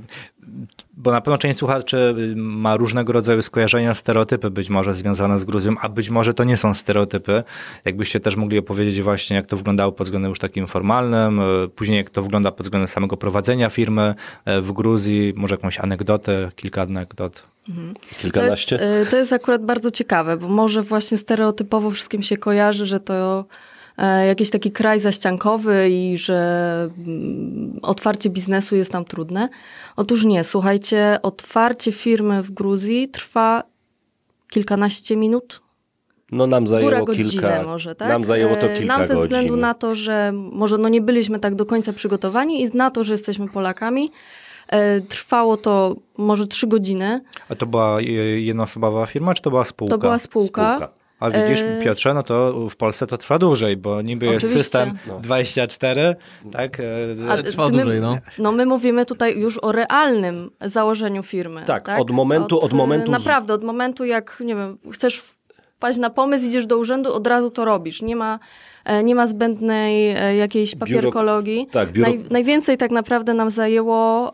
bo 0.96 1.12
na 1.12 1.20
pewno 1.20 1.38
część 1.38 1.58
słuchaczy 1.58 2.14
ma 2.36 2.76
różnego 2.76 3.12
rodzaju 3.12 3.42
skojarzenia, 3.42 3.94
stereotypy 3.94 4.50
być 4.50 4.70
może 4.70 4.94
związane 4.94 5.38
z 5.38 5.44
Gruzją, 5.44 5.74
a 5.80 5.88
być 5.88 6.10
może 6.10 6.34
to 6.34 6.44
nie 6.44 6.56
są 6.56 6.74
stereotypy. 6.74 7.42
Jakbyście 7.84 8.20
też 8.20 8.36
mogli 8.36 8.58
opowiedzieć 8.58 9.02
właśnie, 9.02 9.36
jak 9.36 9.46
to 9.46 9.56
wyglądało 9.56 9.92
pod 9.92 10.06
względem 10.06 10.30
już 10.30 10.38
takim 10.38 10.66
formalnym, 10.66 11.40
e, 11.40 11.68
później 11.68 11.98
jak 11.98 12.10
to 12.10 12.22
wygląda 12.22 12.52
pod 12.52 12.66
względem 12.66 12.88
samego 12.88 13.16
prowadzenia 13.16 13.70
firmy 13.70 14.14
e, 14.44 14.60
w 14.60 14.72
Gruzji, 14.72 15.32
może 15.36 15.54
jakąś 15.54 15.80
anegdotę, 15.80 16.50
kilka 16.56 16.82
anegdot. 16.82 17.42
Mhm. 17.68 17.94
Kilkanaście? 18.18 18.78
To 18.78 18.84
jest, 18.84 19.10
to 19.10 19.16
jest 19.16 19.32
akurat 19.32 19.64
bardzo 19.64 19.90
ciekawe, 19.90 20.36
bo 20.36 20.48
może 20.48 20.82
właśnie 20.82 21.18
stereotypowo 21.18 21.90
wszystkim 21.90 22.22
się 22.22 22.36
kojarzy, 22.36 22.86
że 22.86 23.00
to 23.00 23.44
jakiś 24.26 24.50
taki 24.50 24.70
kraj 24.70 25.00
zaściankowy 25.00 25.88
i 25.90 26.18
że 26.18 26.90
mm, 26.98 27.76
otwarcie 27.82 28.30
biznesu 28.30 28.76
jest 28.76 28.92
tam 28.92 29.04
trudne. 29.04 29.48
Otóż 29.96 30.24
nie, 30.24 30.44
słuchajcie, 30.44 31.18
otwarcie 31.22 31.92
firmy 31.92 32.42
w 32.42 32.50
Gruzji 32.50 33.08
trwa 33.08 33.62
kilkanaście 34.50 35.16
minut. 35.16 35.60
No 36.32 36.46
nam 36.46 36.66
zajęło 36.66 37.06
kilka. 37.06 37.62
może, 37.62 37.94
tak? 37.94 38.08
Nam 38.08 38.24
zajęło 38.24 38.56
to 38.56 38.68
kilka 38.68 38.98
Nam 38.98 39.02
ze 39.02 39.08
godzin. 39.08 39.22
względu 39.22 39.56
na 39.56 39.74
to, 39.74 39.94
że 39.94 40.32
może 40.34 40.78
no 40.78 40.88
nie 40.88 41.00
byliśmy 41.00 41.40
tak 41.40 41.54
do 41.54 41.66
końca 41.66 41.92
przygotowani 41.92 42.62
i 42.62 42.76
na 42.76 42.90
to, 42.90 43.04
że 43.04 43.14
jesteśmy 43.14 43.48
Polakami, 43.48 44.10
e, 44.68 45.00
trwało 45.00 45.56
to 45.56 45.96
może 46.18 46.46
trzy 46.46 46.66
godziny. 46.66 47.20
A 47.48 47.54
to 47.54 47.66
była 47.66 48.00
jednoosobowa 48.36 49.06
firma, 49.06 49.34
czy 49.34 49.42
to 49.42 49.50
była 49.50 49.64
spółka? 49.64 49.94
To 49.94 49.98
była 49.98 50.18
spółka. 50.18 50.76
spółka. 50.76 50.97
A 51.20 51.30
widzisz, 51.30 51.60
e, 51.60 51.80
Piotrze, 51.84 52.14
no 52.14 52.22
to 52.22 52.68
w 52.70 52.76
Polsce 52.76 53.06
to 53.06 53.16
trwa 53.16 53.38
dłużej, 53.38 53.76
bo 53.76 54.02
niby 54.02 54.26
Oczywiście. 54.26 54.46
jest 54.46 54.58
system 54.58 54.98
no. 55.06 55.20
24, 55.20 56.16
tak? 56.52 56.78
Ale 57.28 57.42
trwa 57.42 57.66
my, 57.66 57.72
dłużej, 57.72 58.00
no. 58.00 58.18
No 58.38 58.52
my 58.52 58.66
mówimy 58.66 59.06
tutaj 59.06 59.38
już 59.38 59.58
o 59.62 59.72
realnym 59.72 60.50
założeniu 60.60 61.22
firmy. 61.22 61.62
Tak, 61.66 61.82
tak? 61.82 62.00
od 62.00 62.10
momentu, 62.10 62.58
od, 62.58 62.64
od 62.64 62.72
momentu... 62.72 63.10
Naprawdę, 63.10 63.54
od 63.54 63.64
momentu 63.64 64.04
jak, 64.04 64.42
nie 64.44 64.54
wiem, 64.54 64.78
chcesz 64.92 65.22
wpaść 65.78 65.98
na 65.98 66.10
pomysł, 66.10 66.46
idziesz 66.46 66.66
do 66.66 66.78
urzędu, 66.78 67.14
od 67.14 67.26
razu 67.26 67.50
to 67.50 67.64
robisz. 67.64 68.02
Nie 68.02 68.16
ma, 68.16 68.38
e, 68.84 69.04
nie 69.04 69.14
ma 69.14 69.26
zbędnej 69.26 70.10
e, 70.10 70.36
jakiejś 70.36 70.74
papierkologii. 70.74 71.58
Biuro... 71.58 71.72
Tak, 71.72 71.92
biuro... 71.92 72.10
Naj, 72.10 72.24
najwięcej 72.30 72.76
tak 72.76 72.90
naprawdę 72.90 73.34
nam 73.34 73.50
zajęło 73.50 74.32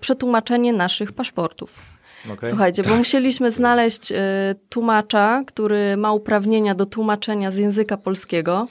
przetłumaczenie 0.00 0.72
naszych 0.72 1.12
paszportów. 1.12 1.93
Okay. 2.32 2.48
Słuchajcie, 2.48 2.82
bo 2.82 2.96
musieliśmy 2.96 3.50
znaleźć 3.50 4.12
y, 4.12 4.14
tłumacza, 4.68 5.42
który 5.46 5.96
ma 5.96 6.12
uprawnienia 6.12 6.74
do 6.74 6.86
tłumaczenia 6.86 7.50
z 7.50 7.56
języka 7.56 7.96
polskiego. 7.96 8.68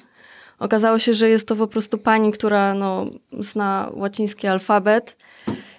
Okazało 0.60 1.00
się, 1.00 1.14
że 1.14 1.30
jest 1.30 1.48
to 1.48 1.56
po 1.56 1.68
prostu 1.68 1.98
pani, 1.98 2.32
która 2.32 2.74
no, 2.74 3.06
zna 3.40 3.90
łaciński 3.94 4.48
alfabet. 4.48 5.16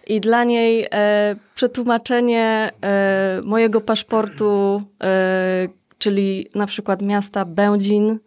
I 0.06 0.20
dla 0.20 0.44
niej 0.44 0.86
e, 0.92 1.36
przetłumaczenie 1.54 2.70
e, 2.82 3.40
mojego 3.44 3.80
paszportu, 3.80 4.82
e, 5.04 5.68
czyli 5.98 6.48
na 6.54 6.66
przykład 6.66 7.02
miasta 7.02 7.44
Będzin 7.44 8.18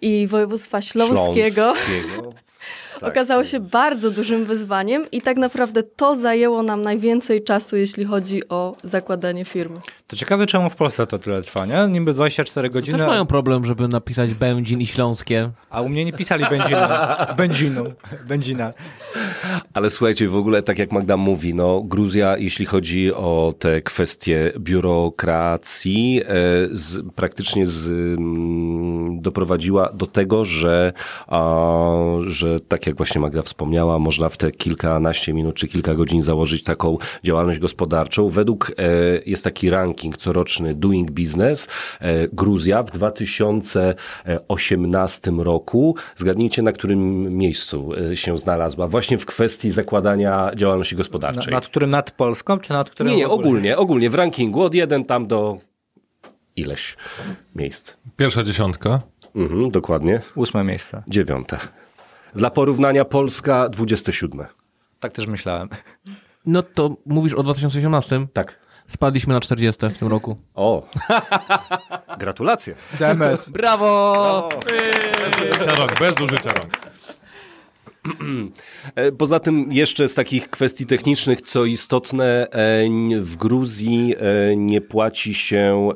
i 0.00 0.26
województwa 0.26 0.82
śląskiego, 0.82 1.74
śląskiego 1.74 2.43
okazało 3.06 3.44
się 3.44 3.60
bardzo 3.60 4.10
dużym 4.10 4.44
wyzwaniem 4.44 5.10
i 5.12 5.22
tak 5.22 5.36
naprawdę 5.36 5.82
to 5.82 6.16
zajęło 6.16 6.62
nam 6.62 6.82
najwięcej 6.82 7.44
czasu, 7.44 7.76
jeśli 7.76 8.04
chodzi 8.04 8.48
o 8.48 8.76
zakładanie 8.84 9.44
firmy. 9.44 9.76
To 10.06 10.16
ciekawe, 10.16 10.46
czemu 10.46 10.70
w 10.70 10.76
Polsce 10.76 11.06
to 11.06 11.18
tyle 11.18 11.42
trwa, 11.42 11.66
nie? 11.66 11.88
Niby 11.88 12.12
24 12.14 12.68
To 12.68 12.72
godziny, 12.72 12.98
też 12.98 13.06
mają 13.06 13.26
problem, 13.26 13.64
żeby 13.64 13.88
napisać 13.88 14.34
Będzin 14.34 14.80
i 14.80 14.86
Śląskie. 14.86 15.50
a 15.70 15.80
u 15.80 15.88
mnie 15.88 16.04
nie 16.04 16.12
pisali 16.12 16.44
benzinu. 16.50 16.78
Benzinu. 17.36 17.84
Benzina. 18.28 18.72
Ale 19.74 19.90
słuchajcie, 19.90 20.28
w 20.28 20.36
ogóle 20.36 20.62
tak 20.62 20.78
jak 20.78 20.92
Magda 20.92 21.16
mówi, 21.16 21.54
no 21.54 21.80
Gruzja, 21.80 22.36
jeśli 22.38 22.66
chodzi 22.66 23.14
o 23.14 23.54
te 23.58 23.82
kwestie 23.82 24.52
biurokracji, 24.58 26.20
e, 26.22 26.28
z, 26.72 26.98
praktycznie 27.14 27.66
z, 27.66 27.88
mm, 27.88 29.22
doprowadziła 29.22 29.92
do 29.94 30.06
tego, 30.06 30.44
że, 30.44 30.92
a, 31.26 31.92
że 32.26 32.60
tak 32.60 32.86
jak 32.86 32.93
właśnie 32.96 33.20
Magda 33.20 33.42
wspomniała, 33.42 33.98
można 33.98 34.28
w 34.28 34.36
te 34.36 34.50
kilkanaście 34.50 35.32
minut 35.32 35.56
czy 35.56 35.68
kilka 35.68 35.94
godzin 35.94 36.22
założyć 36.22 36.62
taką 36.62 36.98
działalność 37.24 37.58
gospodarczą. 37.58 38.28
Według 38.28 38.72
e, 38.78 38.82
jest 39.26 39.44
taki 39.44 39.70
ranking 39.70 40.16
coroczny 40.16 40.74
Doing 40.74 41.10
Business. 41.10 41.68
E, 42.00 42.28
Gruzja 42.28 42.82
w 42.82 42.90
2018 42.90 45.30
roku, 45.38 45.96
zgadnijcie 46.16 46.62
na 46.62 46.72
którym 46.72 47.22
miejscu 47.36 47.90
e, 48.12 48.16
się 48.16 48.38
znalazła, 48.38 48.88
właśnie 48.88 49.18
w 49.18 49.26
kwestii 49.26 49.70
zakładania 49.70 50.50
działalności 50.56 50.94
Na, 50.94 50.98
gospodarczej. 50.98 51.52
nad 51.52 51.66
którym 51.66 51.90
nad 51.90 52.10
Polską, 52.10 52.58
czy 52.58 52.72
nad 52.72 52.90
którym 52.90 53.12
Nie, 53.12 53.18
nie, 53.18 53.28
w 53.28 53.30
ogóle? 53.30 53.48
ogólnie, 53.48 53.76
ogólnie 53.76 54.10
w 54.10 54.14
rankingu 54.14 54.62
od 54.62 54.74
jeden 54.74 55.04
tam 55.04 55.26
do 55.26 55.56
ileś 56.56 56.96
miejsc. 57.56 57.92
Pierwsza 58.16 58.42
dziesiątka. 58.42 59.00
Mhm, 59.36 59.70
dokładnie. 59.70 60.20
Ósme 60.34 60.64
miejsce. 60.64 61.02
Dziewiąte. 61.08 61.58
Dla 62.34 62.50
porównania 62.50 63.04
Polska 63.04 63.68
27. 63.68 64.46
Tak 65.00 65.12
też 65.12 65.26
myślałem. 65.26 65.68
No 66.46 66.62
to 66.62 66.96
mówisz 67.06 67.32
o 67.32 67.42
2018. 67.42 68.26
Tak. 68.32 68.58
Spadliśmy 68.88 69.34
na 69.34 69.40
40 69.40 69.88
w 69.88 69.98
tym 69.98 70.08
roku. 70.08 70.36
O. 70.54 70.88
Gratulacje. 72.18 72.74
Demet. 72.98 73.50
Brawo! 73.50 74.48
Bez 75.20 75.50
użycia 75.50 75.74
rąk, 75.76 75.98
bez 75.98 76.20
użycia 76.20 76.50
rąk. 76.50 76.72
Poza 79.18 79.40
tym 79.40 79.72
jeszcze 79.72 80.08
z 80.08 80.14
takich 80.14 80.50
kwestii 80.50 80.86
technicznych, 80.86 81.42
co 81.42 81.64
istotne, 81.64 82.46
w 83.20 83.36
Gruzji 83.36 84.14
nie 84.56 84.80
płaci 84.80 85.34
się 85.34 85.88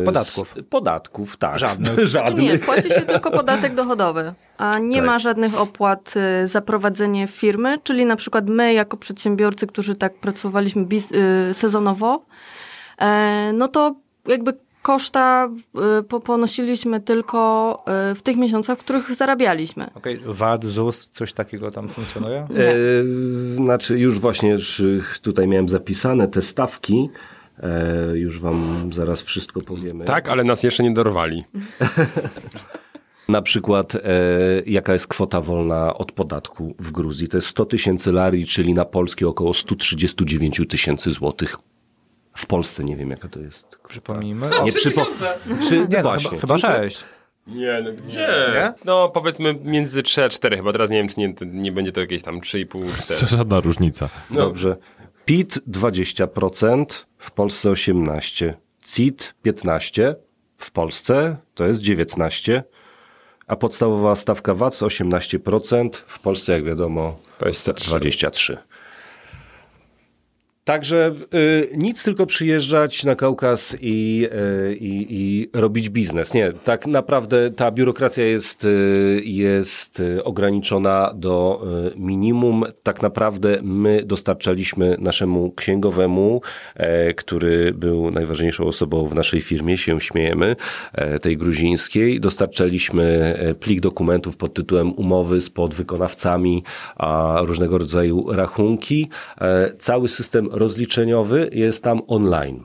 e, 0.00 0.04
Podatków. 0.04 0.54
Podatków, 0.70 1.36
tak. 1.36 1.58
Żadnych. 1.58 1.94
Czy 1.96 2.00
nie, 2.00 2.06
Żadnych. 2.06 2.64
płaci 2.66 2.88
się 2.88 3.02
tylko 3.02 3.30
podatek 3.30 3.74
dochodowy, 3.74 4.34
a 4.58 4.78
nie 4.78 4.96
Tak. 4.96 5.06
ma 5.06 5.18
żadnych 5.18 5.60
opłat 5.60 6.14
y, 6.44 6.46
za 6.48 6.60
prowadzenie 6.60 7.26
firmy, 7.26 7.78
czyli 7.84 8.06
na 8.06 8.16
przykład 8.16 8.50
my 8.50 8.72
jako 8.72 8.96
przedsiębiorcy, 8.96 9.66
którzy 9.66 9.94
tak 9.96 10.14
pracowaliśmy 10.14 10.84
biz- 10.84 11.12
y, 11.50 11.54
sezonowo, 11.54 12.24
e, 13.00 13.50
no 13.54 13.68
to 13.68 13.94
jakby 14.28 14.52
koszta 14.82 15.48
y, 16.00 16.02
po- 16.02 16.20
ponosiliśmy 16.20 17.00
tylko 17.00 17.76
w 18.16 18.22
tych 18.22 18.36
miesiącach, 18.36 18.78
w 18.78 18.80
których 18.80 19.14
zarabialiśmy. 19.14 19.86
Okej, 19.94 20.20
VAT, 20.26 20.64
ZUS, 20.64 21.08
coś 21.12 21.32
takiego 21.32 21.70
tam 21.70 21.88
funkcjonuje? 21.88 22.38
E, 22.38 22.46
znaczy, 23.54 23.98
już 23.98 24.18
właśnie 24.18 24.56
tutaj 25.22 25.48
miałem 25.48 25.68
zapisane 25.68 26.28
te 26.28 26.42
stawki. 26.42 27.10
E, 27.62 28.16
już 28.18 28.40
wam 28.40 28.90
zaraz 28.92 29.22
wszystko 29.22 29.60
powiemy. 29.60 30.04
Tak, 30.04 30.28
ale 30.28 30.44
nas 30.44 30.62
jeszcze 30.62 30.82
nie 30.82 30.94
dorwali. 30.94 31.44
Na 33.28 33.42
przykład, 33.42 33.94
e, 33.94 34.00
jaka 34.66 34.92
jest 34.92 35.06
kwota 35.06 35.40
wolna 35.40 35.94
od 35.94 36.12
podatku 36.12 36.74
w 36.78 36.90
Gruzji? 36.90 37.28
To 37.28 37.36
jest 37.36 37.48
100 37.48 37.64
tysięcy 37.64 38.12
larii, 38.12 38.46
czyli 38.46 38.74
na 38.74 38.84
polskie 38.84 39.28
około 39.28 39.54
139 39.54 40.60
tysięcy 40.68 41.10
złotych. 41.10 41.56
W 42.36 42.46
Polsce 42.46 42.84
nie 42.84 42.96
wiem, 42.96 43.10
jaka 43.10 43.28
to 43.28 43.40
jest. 43.40 43.78
Przypomnijmy. 43.88 44.50
Nie 44.64 44.72
przypo... 44.72 45.06
Przy... 45.60 45.78
Nie, 45.78 45.96
no, 45.96 46.02
właśnie. 46.02 46.30
chyba, 46.38 46.40
chyba 46.40 46.58
sześć. 46.58 47.04
Nie, 47.46 47.82
no 47.84 47.92
gdzie? 47.92 48.72
No 48.84 49.08
powiedzmy 49.08 49.54
między 49.64 50.02
3 50.02 50.24
a 50.24 50.28
4 50.28 50.56
chyba. 50.56 50.72
Teraz 50.72 50.90
nie 50.90 50.96
wiem, 50.96 51.08
czy 51.08 51.20
nie, 51.20 51.34
nie 51.62 51.72
będzie 51.72 51.92
to 51.92 52.00
jakieś 52.00 52.22
tam 52.22 52.40
3,5, 52.40 53.02
4. 53.02 53.26
Żadna 53.26 53.60
różnica. 53.60 54.08
Dobrze. 54.30 54.76
PIT 55.24 55.58
20%, 55.70 57.04
w 57.18 57.30
Polsce 57.30 57.70
18%. 57.70 58.52
CIT 58.84 59.34
15%, 59.46 60.14
w 60.58 60.70
Polsce 60.70 61.36
to 61.54 61.66
jest 61.66 61.80
19%. 61.80 62.62
A 63.46 63.56
podstawowa 63.56 64.14
stawka 64.14 64.54
VAT 64.54 64.74
18%, 64.74 65.90
w 66.06 66.18
Polsce 66.18 66.52
jak 66.52 66.64
wiadomo 66.64 67.18
23. 67.38 67.88
23. 67.88 68.58
Także 70.66 71.14
y, 71.34 71.68
nic 71.76 72.04
tylko 72.04 72.26
przyjeżdżać 72.26 73.04
na 73.04 73.14
Kaukaz 73.14 73.76
i, 73.80 74.28
y, 74.32 74.76
i, 74.80 75.48
robić 75.52 75.90
biznes. 75.90 76.34
Nie, 76.34 76.52
tak 76.52 76.86
naprawdę 76.86 77.50
ta 77.50 77.70
biurokracja 77.70 78.24
jest, 78.24 78.64
y, 78.64 79.22
jest 79.24 80.00
y, 80.00 80.24
ograniczona 80.24 81.12
do 81.14 81.62
y, 81.94 81.98
minimum. 81.98 82.64
Tak 82.82 83.02
naprawdę 83.02 83.58
my 83.62 84.02
dostarczaliśmy 84.04 84.96
naszemu 85.00 85.52
księgowemu, 85.52 86.40
e, 86.74 87.14
który 87.14 87.72
był 87.72 88.10
najważniejszą 88.10 88.66
osobą 88.66 89.08
w 89.08 89.14
naszej 89.14 89.40
firmie, 89.40 89.78
się 89.78 90.00
śmiejemy, 90.00 90.56
e, 90.92 91.18
tej 91.18 91.36
gruzińskiej, 91.36 92.20
dostarczaliśmy 92.20 93.36
e, 93.38 93.54
plik 93.54 93.80
dokumentów 93.80 94.36
pod 94.36 94.54
tytułem 94.54 94.92
umowy 94.92 95.40
z 95.40 95.50
podwykonawcami, 95.50 96.62
a 96.96 97.38
różnego 97.42 97.78
rodzaju 97.78 98.32
rachunki. 98.32 99.08
Cały 99.78 100.08
system 100.08 100.55
rozliczeniowy 100.56 101.50
jest 101.52 101.84
tam 101.84 102.00
online. 102.06 102.64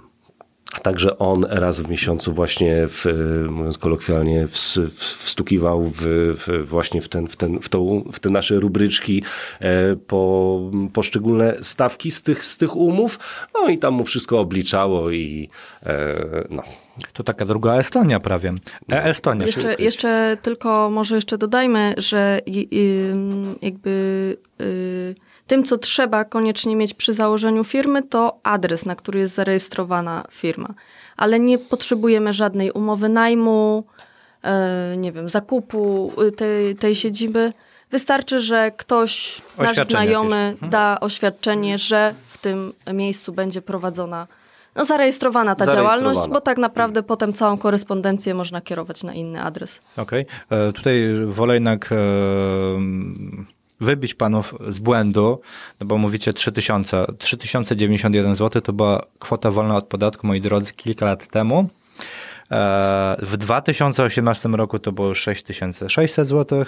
Także 0.83 1.17
on 1.17 1.45
raz 1.49 1.81
w 1.81 1.89
miesiącu 1.89 2.33
właśnie, 2.33 2.87
w, 2.87 3.05
e, 3.05 3.13
mówiąc 3.51 3.77
kolokwialnie, 3.77 4.47
ws- 4.47 4.79
w- 4.87 4.99
wstukiwał 4.99 5.83
w, 5.83 6.01
w, 6.35 6.65
właśnie 6.65 7.01
w, 7.01 7.09
ten, 7.09 7.27
w, 7.27 7.35
ten, 7.35 7.59
w, 7.59 7.69
tą, 7.69 8.03
w 8.11 8.19
te 8.19 8.29
nasze 8.29 8.55
rubryczki 8.59 9.23
e, 9.59 9.95
po, 9.95 10.59
poszczególne 10.93 11.57
stawki 11.61 12.11
z 12.11 12.21
tych, 12.21 12.45
z 12.45 12.57
tych 12.57 12.75
umów, 12.75 13.19
no 13.53 13.69
i 13.69 13.77
tam 13.77 13.93
mu 13.93 14.03
wszystko 14.03 14.39
obliczało 14.39 15.11
i 15.11 15.49
e, 15.83 16.15
no. 16.49 16.63
To 17.13 17.23
taka 17.23 17.45
druga 17.45 17.73
Estonia 17.73 18.19
prawie. 18.19 18.53
E-Estonia. 18.91 19.45
Jeszcze, 19.45 19.75
jeszcze 19.79 20.37
tylko 20.41 20.89
może 20.89 21.15
jeszcze 21.15 21.37
dodajmy, 21.37 21.93
że 21.97 22.39
jakby 23.61 24.37
y, 24.61 25.15
tym, 25.51 25.63
co 25.63 25.77
trzeba 25.77 26.25
koniecznie 26.25 26.75
mieć 26.75 26.93
przy 26.93 27.13
założeniu 27.13 27.63
firmy, 27.63 28.03
to 28.03 28.39
adres, 28.43 28.85
na 28.85 28.95
który 28.95 29.19
jest 29.19 29.35
zarejestrowana 29.35 30.23
firma. 30.31 30.73
Ale 31.17 31.39
nie 31.39 31.57
potrzebujemy 31.57 32.33
żadnej 32.33 32.71
umowy 32.71 33.09
najmu, 33.09 33.83
e, 34.43 34.95
nie 34.97 35.11
wiem, 35.11 35.29
zakupu 35.29 36.11
y, 36.27 36.31
tej, 36.31 36.75
tej 36.75 36.95
siedziby. 36.95 37.53
Wystarczy, 37.89 38.39
że 38.39 38.71
ktoś, 38.77 39.41
nasz 39.57 39.77
znajomy, 39.77 40.35
jakieś. 40.37 40.53
Mhm. 40.53 40.69
da 40.71 40.97
oświadczenie, 41.01 41.77
że 41.77 42.13
w 42.27 42.37
tym 42.37 42.73
miejscu 42.93 43.33
będzie 43.33 43.61
prowadzona, 43.61 44.27
no 44.75 44.85
zarejestrowana 44.85 45.55
ta 45.55 45.65
Zarejestrowana. 45.65 46.01
działalność, 46.01 46.29
bo 46.33 46.41
tak 46.41 46.57
naprawdę 46.57 47.03
potem 47.03 47.33
całą 47.33 47.57
korespondencję 47.57 48.33
można 48.33 48.61
kierować 48.61 49.03
na 49.03 49.13
inny 49.13 49.41
adres. 49.41 49.79
Okej. 49.97 50.25
E, 50.49 50.73
Tutaj 50.73 51.01
wolę 51.25 51.53
jednak 51.53 51.89
e, 51.91 51.95
wybić 53.81 54.13
panów 54.13 54.53
z 54.67 54.79
błędu, 54.79 55.41
no 55.79 55.87
bo 55.87 55.97
mówicie 55.97 56.33
3000. 56.33 57.05
3091 57.17 58.35
zł 58.35 58.61
to 58.61 58.73
była 58.73 59.05
kwota 59.19 59.51
wolna 59.51 59.75
od 59.75 59.85
podatku, 59.87 60.27
moi 60.27 60.41
drodzy, 60.41 60.73
kilka 60.73 61.05
lat 61.05 61.27
temu. 61.27 61.69
E, 62.51 63.15
W 63.21 63.37
2018 63.37 64.49
roku 64.49 64.79
to 64.79 64.91
było 64.91 65.13
6600 65.13 66.27
zł, 66.27 66.63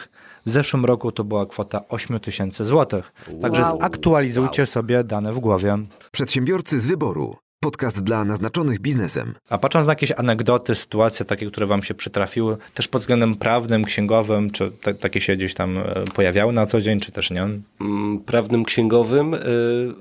w 0.45 0.51
zeszłym 0.51 0.85
roku 0.85 1.11
to 1.11 1.23
była 1.23 1.45
kwota 1.45 1.87
8000 1.89 2.65
zł. 2.65 3.01
Także 3.41 3.61
Wow. 3.61 3.77
zaktualizujcie 3.81 4.65
sobie 4.65 5.03
dane 5.03 5.33
w 5.33 5.39
głowie. 5.39 5.77
Przedsiębiorcy 6.11 6.79
z 6.79 6.85
wyboru. 6.85 7.35
Podcast 7.63 8.03
dla 8.03 8.25
naznaczonych 8.25 8.79
biznesem. 8.79 9.33
A 9.49 9.57
patrząc 9.57 9.87
na 9.87 9.91
jakieś 9.91 10.11
anegdoty, 10.11 10.75
sytuacje 10.75 11.25
takie, 11.25 11.51
które 11.51 11.67
wam 11.67 11.83
się 11.83 11.93
przytrafiły, 11.93 12.57
też 12.73 12.87
pod 12.87 13.01
względem 13.01 13.35
prawnym, 13.35 13.85
księgowym, 13.85 14.51
czy 14.51 14.71
te, 14.71 14.93
takie 14.93 15.21
się 15.21 15.35
gdzieś 15.35 15.53
tam 15.53 15.77
e, 15.77 15.83
pojawiały 16.15 16.53
na 16.53 16.65
co 16.65 16.81
dzień, 16.81 16.99
czy 16.99 17.11
też 17.11 17.31
nie? 17.31 17.41
Mm, 17.81 18.19
prawnym 18.25 18.65
księgowym. 18.65 19.33
e, 19.33 19.39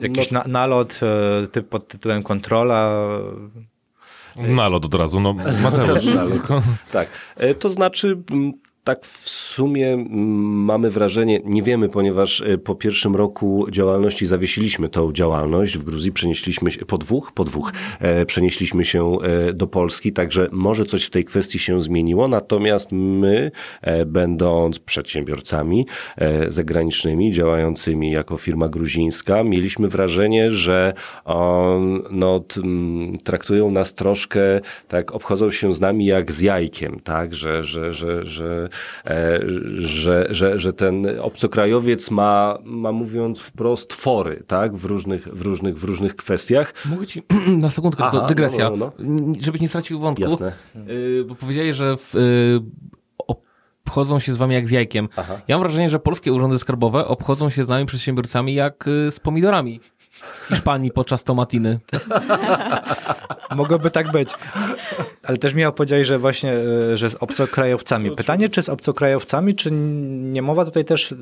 Jakiś 0.01 0.31
no, 0.31 0.41
na, 0.41 0.49
nalot 0.49 1.01
e, 1.03 1.47
typ 1.47 1.69
pod 1.69 1.89
tytułem 1.89 2.23
kontrola. 2.23 3.09
Nalot 4.37 4.85
od 4.85 4.95
razu, 4.95 5.21
no 5.21 5.35
Mateusz. 5.63 6.05
Tak, 6.93 7.09
to 7.59 7.71
znaczy 7.71 8.19
mm, 8.31 8.53
tak 8.85 9.07
w 9.07 9.29
sumie 9.29 10.05
mamy 10.09 10.91
wrażenie, 10.91 11.41
nie 11.45 11.63
wiemy, 11.63 11.89
ponieważ 11.89 12.41
e, 12.41 12.59
po 12.59 12.75
pierwszym 12.75 13.17
roku 13.17 13.67
działalności 13.71 14.27
zawiesiliśmy 14.27 14.89
tą 14.89 15.13
działalność. 15.13 15.79
W 15.79 15.85
Gruzji, 15.85 16.13
przenieśliśmy 16.13 16.71
się, 16.71 16.87
po 16.87 16.99
dwóch, 16.99 17.33
po 17.33 17.45
dwóch, 17.45 17.73
e, 18.01 18.27
przenieśliśmy 18.27 18.85
się 18.85 19.17
e, 19.23 19.53
do 19.53 19.67
Polski, 19.67 20.13
także 20.13 20.49
może 20.53 20.85
coś 20.85 21.05
w 21.05 21.11
tej 21.11 21.25
kwestii 21.25 21.59
się 21.59 21.81
zmieniło, 21.81 22.29
natomiast 22.29 22.93
my, 22.93 23.51
będąc 24.07 24.79
przedsiębiorcami 24.79 25.87
zagranicznymi, 26.49 27.33
działającymi 27.33 28.11
jako 28.11 28.39
firma 28.39 28.69
gruzińska, 28.69 29.45
mieliśmy 29.45 29.89
wrażenie, 29.89 30.51
że 30.51 30.93
no, 32.11 32.45
traktują 33.25 33.71
nas 33.71 33.95
troszkę, 33.95 34.61
tak, 34.89 35.13
obchodzą 35.13 35.51
się 35.51 35.75
z 35.75 35.81
nami 35.81 36.07
jak 36.07 36.33
z 36.33 36.41
jajkiem, 36.41 37.01
tak, 37.01 37.35
że, 37.35 37.65
że, 37.65 37.93
że, 37.93 38.27
że, 38.27 38.69
że, 39.75 40.27
że, 40.31 40.59
że 40.59 40.73
ten 40.73 41.07
obcokrajowiec 41.21 42.11
ma, 42.11 42.59
ma 42.65 42.93
mówiąc 42.93 43.41
wprost 43.41 43.93
fory, 43.93 44.43
tak, 44.47 44.77
w 44.77 44.85
różnych, 44.85 45.29
w 45.29 45.43
różnych, 45.43 45.79
w 45.79 45.85
różnych 45.85 46.17
kwestiach. 46.17 46.75
Mogę 46.85 47.07
ci 47.07 47.23
na 47.63 47.71
sekundkę, 47.71 48.03
Aha, 48.03 48.11
tylko 48.11 48.27
dygresja, 48.27 48.71
no, 48.71 48.77
no, 48.77 48.93
N- 48.99 49.35
żebyś 49.41 49.61
nie 49.61 49.69
stracił 49.69 50.01
wątku, 50.01 50.31
Jasne. 50.31 50.53
Y, 50.89 51.25
bo 51.29 51.35
powiedziałeś, 51.35 51.77
że 51.77 51.97
w, 51.97 52.17
y, 52.17 52.61
obchodzą 53.87 54.21
się 54.21 54.35
z 54.35 54.37
wami 54.37 54.55
jak 54.55 54.69
z 54.69 54.71
jajkiem. 54.71 55.09
Aha. 55.17 55.41
Ja 55.49 55.57
mam 55.57 55.63
wrażenie, 55.63 55.91
że 55.91 55.99
polskie 55.99 56.33
urzędy 56.33 56.59
skarbowe 56.59 57.07
obchodzą 57.07 57.51
się 57.51 57.65
z 57.65 57.69
nami 57.69 57.87
przedsiębiorcami 57.87 58.55
jak 58.55 58.89
y, 58.89 59.11
z 59.11 59.21
pomidorami 59.21 59.81
w 60.09 60.47
Hiszpanii 60.49 60.91
podczas 60.91 61.25
tomatiny. 61.25 61.79
Mogłoby 63.57 63.91
tak 63.91 64.13
być. 64.13 64.29
Ale 65.25 65.37
też 65.39 65.55
miał 65.55 65.73
powiedzieć, 65.73 66.07
że 66.07 66.19
właśnie, 66.19 66.53
e, 66.93 66.97
że 66.97 67.11
z 67.11 67.15
obcokrajowcami. 67.15 68.11
Pytanie, 68.11 68.49
czy 68.49 68.63
z 68.63 68.69
obcokrajowcami, 68.69 69.55
czy 69.55 69.71
nie 70.33 70.43
mowa 70.43 70.65
tutaj 70.65 70.85
też, 70.85 71.13
e, 71.13 71.17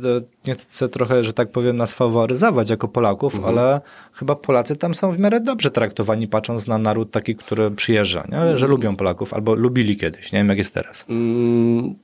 nie 0.46 0.54
chcę 0.54 0.88
trochę, 0.88 1.24
że 1.24 1.32
tak 1.32 1.50
powiem, 1.50 1.76
nas 1.76 1.92
faworyzować 1.92 2.70
jako 2.70 2.88
Polaków, 2.88 3.34
Mhm. 3.34 3.58
ale 3.58 3.80
chyba 4.12 4.36
Polacy 4.36 4.76
tam 4.76 4.94
są 4.94 5.12
w 5.12 5.18
miarę 5.18 5.40
dobrze 5.40 5.70
traktowani, 5.70 6.28
patrząc 6.28 6.66
na 6.66 6.78
naród 6.78 7.10
taki, 7.10 7.36
który 7.36 7.70
przyjeżdża, 7.70 8.24
nie? 8.32 8.58
że 8.58 8.66
lubią 8.66 8.96
Polaków, 8.96 9.34
albo 9.34 9.54
lubili 9.54 9.96
kiedyś, 9.96 10.32
nie 10.32 10.38
wiem 10.38 10.48
jak 10.48 10.58
jest 10.58 10.74
teraz. 10.74 11.04
Mm, 11.08 11.94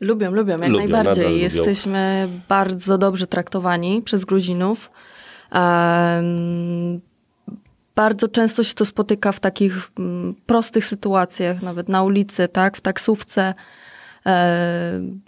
Lubią, 0.00 0.30
lubią, 0.30 0.58
jak 0.58 0.68
Lubią, 0.70 0.78
najbardziej. 0.78 1.10
nadal 1.24 1.32
lubią. 1.32 1.42
Jesteśmy 1.44 2.28
bardzo 2.48 2.98
dobrze 2.98 3.26
traktowani 3.26 4.02
przez 4.02 4.24
Gruzinów. 4.24 4.90
Em, 5.52 7.00
bardzo 7.94 8.28
często 8.28 8.64
się 8.64 8.74
to 8.74 8.84
spotyka 8.84 9.32
w 9.32 9.40
takich 9.40 9.90
mm, 9.98 10.34
prostych 10.46 10.84
sytuacjach, 10.84 11.62
nawet 11.62 11.88
na 11.88 12.02
ulicy, 12.02 12.48
tak, 12.48 12.76
w 12.76 12.80
taksówce. 12.80 13.54
Em, 14.24 15.20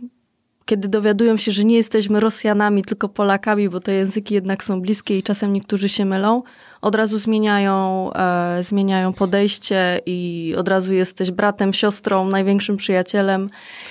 kiedy 0.64 0.88
dowiadują 0.88 1.36
się, 1.36 1.52
że 1.52 1.64
nie 1.64 1.76
jesteśmy 1.76 2.20
Rosjanami, 2.20 2.82
tylko 2.82 3.08
Polakami, 3.08 3.68
bo 3.68 3.80
te 3.80 3.92
języki 3.92 4.34
jednak 4.34 4.64
są 4.64 4.80
bliskie 4.80 5.18
i 5.18 5.22
czasem 5.22 5.52
niektórzy 5.52 5.88
się 5.88 6.04
mylą, 6.04 6.42
od 6.84 6.94
razu 6.94 7.18
zmieniają, 7.18 8.10
e, 8.12 8.62
zmieniają 8.62 9.12
podejście 9.12 10.00
i 10.06 10.54
od 10.58 10.68
razu 10.68 10.92
jesteś 10.92 11.30
bratem, 11.30 11.72
siostrą, 11.72 12.26
największym 12.26 12.76
przyjacielem. 12.76 13.50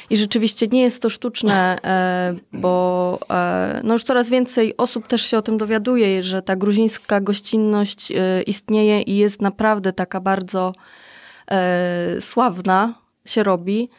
I 0.10 0.18
rzeczywiście 0.18 0.68
nie 0.68 0.82
jest 0.82 1.02
to 1.02 1.10
sztuczne, 1.10 1.78
e, 1.84 2.36
bo 2.54 3.20
e, 3.30 3.82
no 3.84 3.94
już 3.94 4.04
coraz 4.04 4.30
więcej 4.30 4.78
osób 4.78 5.08
też 5.08 5.22
się 5.22 5.38
o 5.38 5.42
tym 5.42 5.58
dowiaduje, 5.58 6.24
że 6.24 6.42
ta 6.42 6.56
gruzińska 6.56 7.22
gościnność 7.22 8.12
e, 8.12 8.42
istnieje 8.42 9.02
i 9.02 9.18
jest 9.18 9.42
naprawdę 9.42 9.94
taka 9.94 10.20
bardzo 10.20 10.74
e, 11.52 12.22
sławna, 12.22 12.94
się 13.26 13.44
robi 13.44 13.90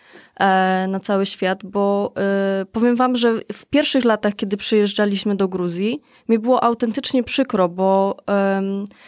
na 0.89 1.01
cały 1.01 1.27
świat, 1.27 1.65
bo 1.65 2.13
e, 2.17 2.67
powiem 2.73 2.97
wam, 2.97 3.17
że 3.17 3.33
w 3.53 3.67
pierwszych 3.67 4.05
latach, 4.05 4.35
kiedy 4.37 4.57
przyjeżdżaliśmy 4.57 5.37
do 5.37 5.49
Gruzji, 5.49 6.01
mi 6.29 6.39
było 6.39 6.65
autentycznie 6.65 7.23
przykro, 7.23 7.69
bo 7.69 8.17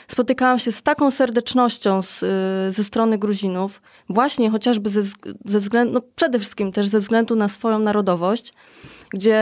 spotykałam 0.08 0.58
się 0.58 0.72
z 0.72 0.82
taką 0.82 1.10
serdecznością 1.10 2.02
z, 2.02 2.22
e, 2.22 2.26
ze 2.72 2.84
strony 2.84 3.18
Gruzinów, 3.18 3.82
właśnie 4.08 4.50
chociażby 4.50 4.90
ze, 4.90 5.02
ze 5.44 5.60
względu, 5.60 5.94
no 5.94 6.00
przede 6.16 6.38
wszystkim 6.38 6.72
też 6.72 6.86
ze 6.86 7.00
względu 7.00 7.36
na 7.36 7.48
swoją 7.48 7.78
narodowość, 7.78 8.52
gdzie 9.10 9.40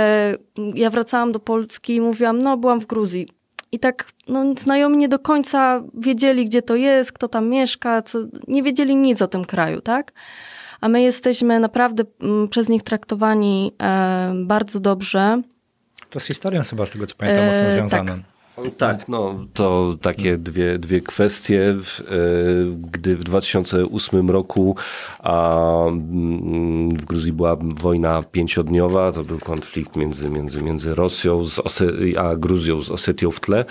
ja 0.74 0.90
wracałam 0.90 1.32
do 1.32 1.38
Polski 1.38 1.94
i 1.94 2.00
mówiłam, 2.00 2.38
no 2.38 2.56
byłam 2.56 2.80
w 2.80 2.86
Gruzji. 2.86 3.28
I 3.72 3.78
tak 3.78 4.12
no, 4.28 4.44
znajomi 4.58 4.96
nie 4.96 5.08
do 5.08 5.18
końca 5.18 5.82
wiedzieli, 5.94 6.44
gdzie 6.44 6.62
to 6.62 6.76
jest, 6.76 7.12
kto 7.12 7.28
tam 7.28 7.48
mieszka, 7.48 8.02
co, 8.02 8.18
nie 8.48 8.62
wiedzieli 8.62 8.96
nic 8.96 9.22
o 9.22 9.26
tym 9.26 9.44
kraju, 9.44 9.80
tak? 9.80 10.12
A 10.84 10.88
my 10.88 11.02
jesteśmy 11.02 11.60
naprawdę 11.60 12.04
mm, 12.20 12.48
przez 12.48 12.68
nich 12.68 12.82
traktowani 12.82 13.72
e, 13.82 14.30
bardzo 14.44 14.80
dobrze. 14.80 15.42
To 16.10 16.20
z 16.20 16.26
historią 16.26 16.62
chyba, 16.70 16.86
z 16.86 16.90
tego 16.90 17.06
co 17.06 17.14
pamiętam, 17.18 17.44
E, 17.44 17.46
mocno 17.46 17.62
tak. 17.62 17.70
związane. 17.70 18.18
Tak, 18.78 19.08
no 19.08 19.34
to 19.54 19.94
takie 20.02 20.36
dwie, 20.38 20.78
dwie 20.78 21.00
kwestie. 21.00 21.74
W, 21.82 22.00
e, 22.00 22.04
Gdy 22.90 23.16
w 23.16 23.24
2008 23.24 24.30
roku 24.30 24.76
a, 25.18 25.86
mm, 25.86 26.96
w 26.96 27.04
Gruzji 27.04 27.32
była 27.32 27.56
wojna 27.76 28.22
pięciodniowa, 28.32 29.12
to 29.12 29.24
był 29.24 29.38
konflikt 29.38 29.96
między, 29.96 30.30
między, 30.30 30.62
między 30.62 30.94
Rosją 30.94 31.44
z 31.44 31.58
Ose- 31.58 32.18
a 32.18 32.36
Gruzją 32.36 32.82
z 32.82 32.90
Osetią 32.90 33.30
w 33.30 33.40
tle, 33.40 33.64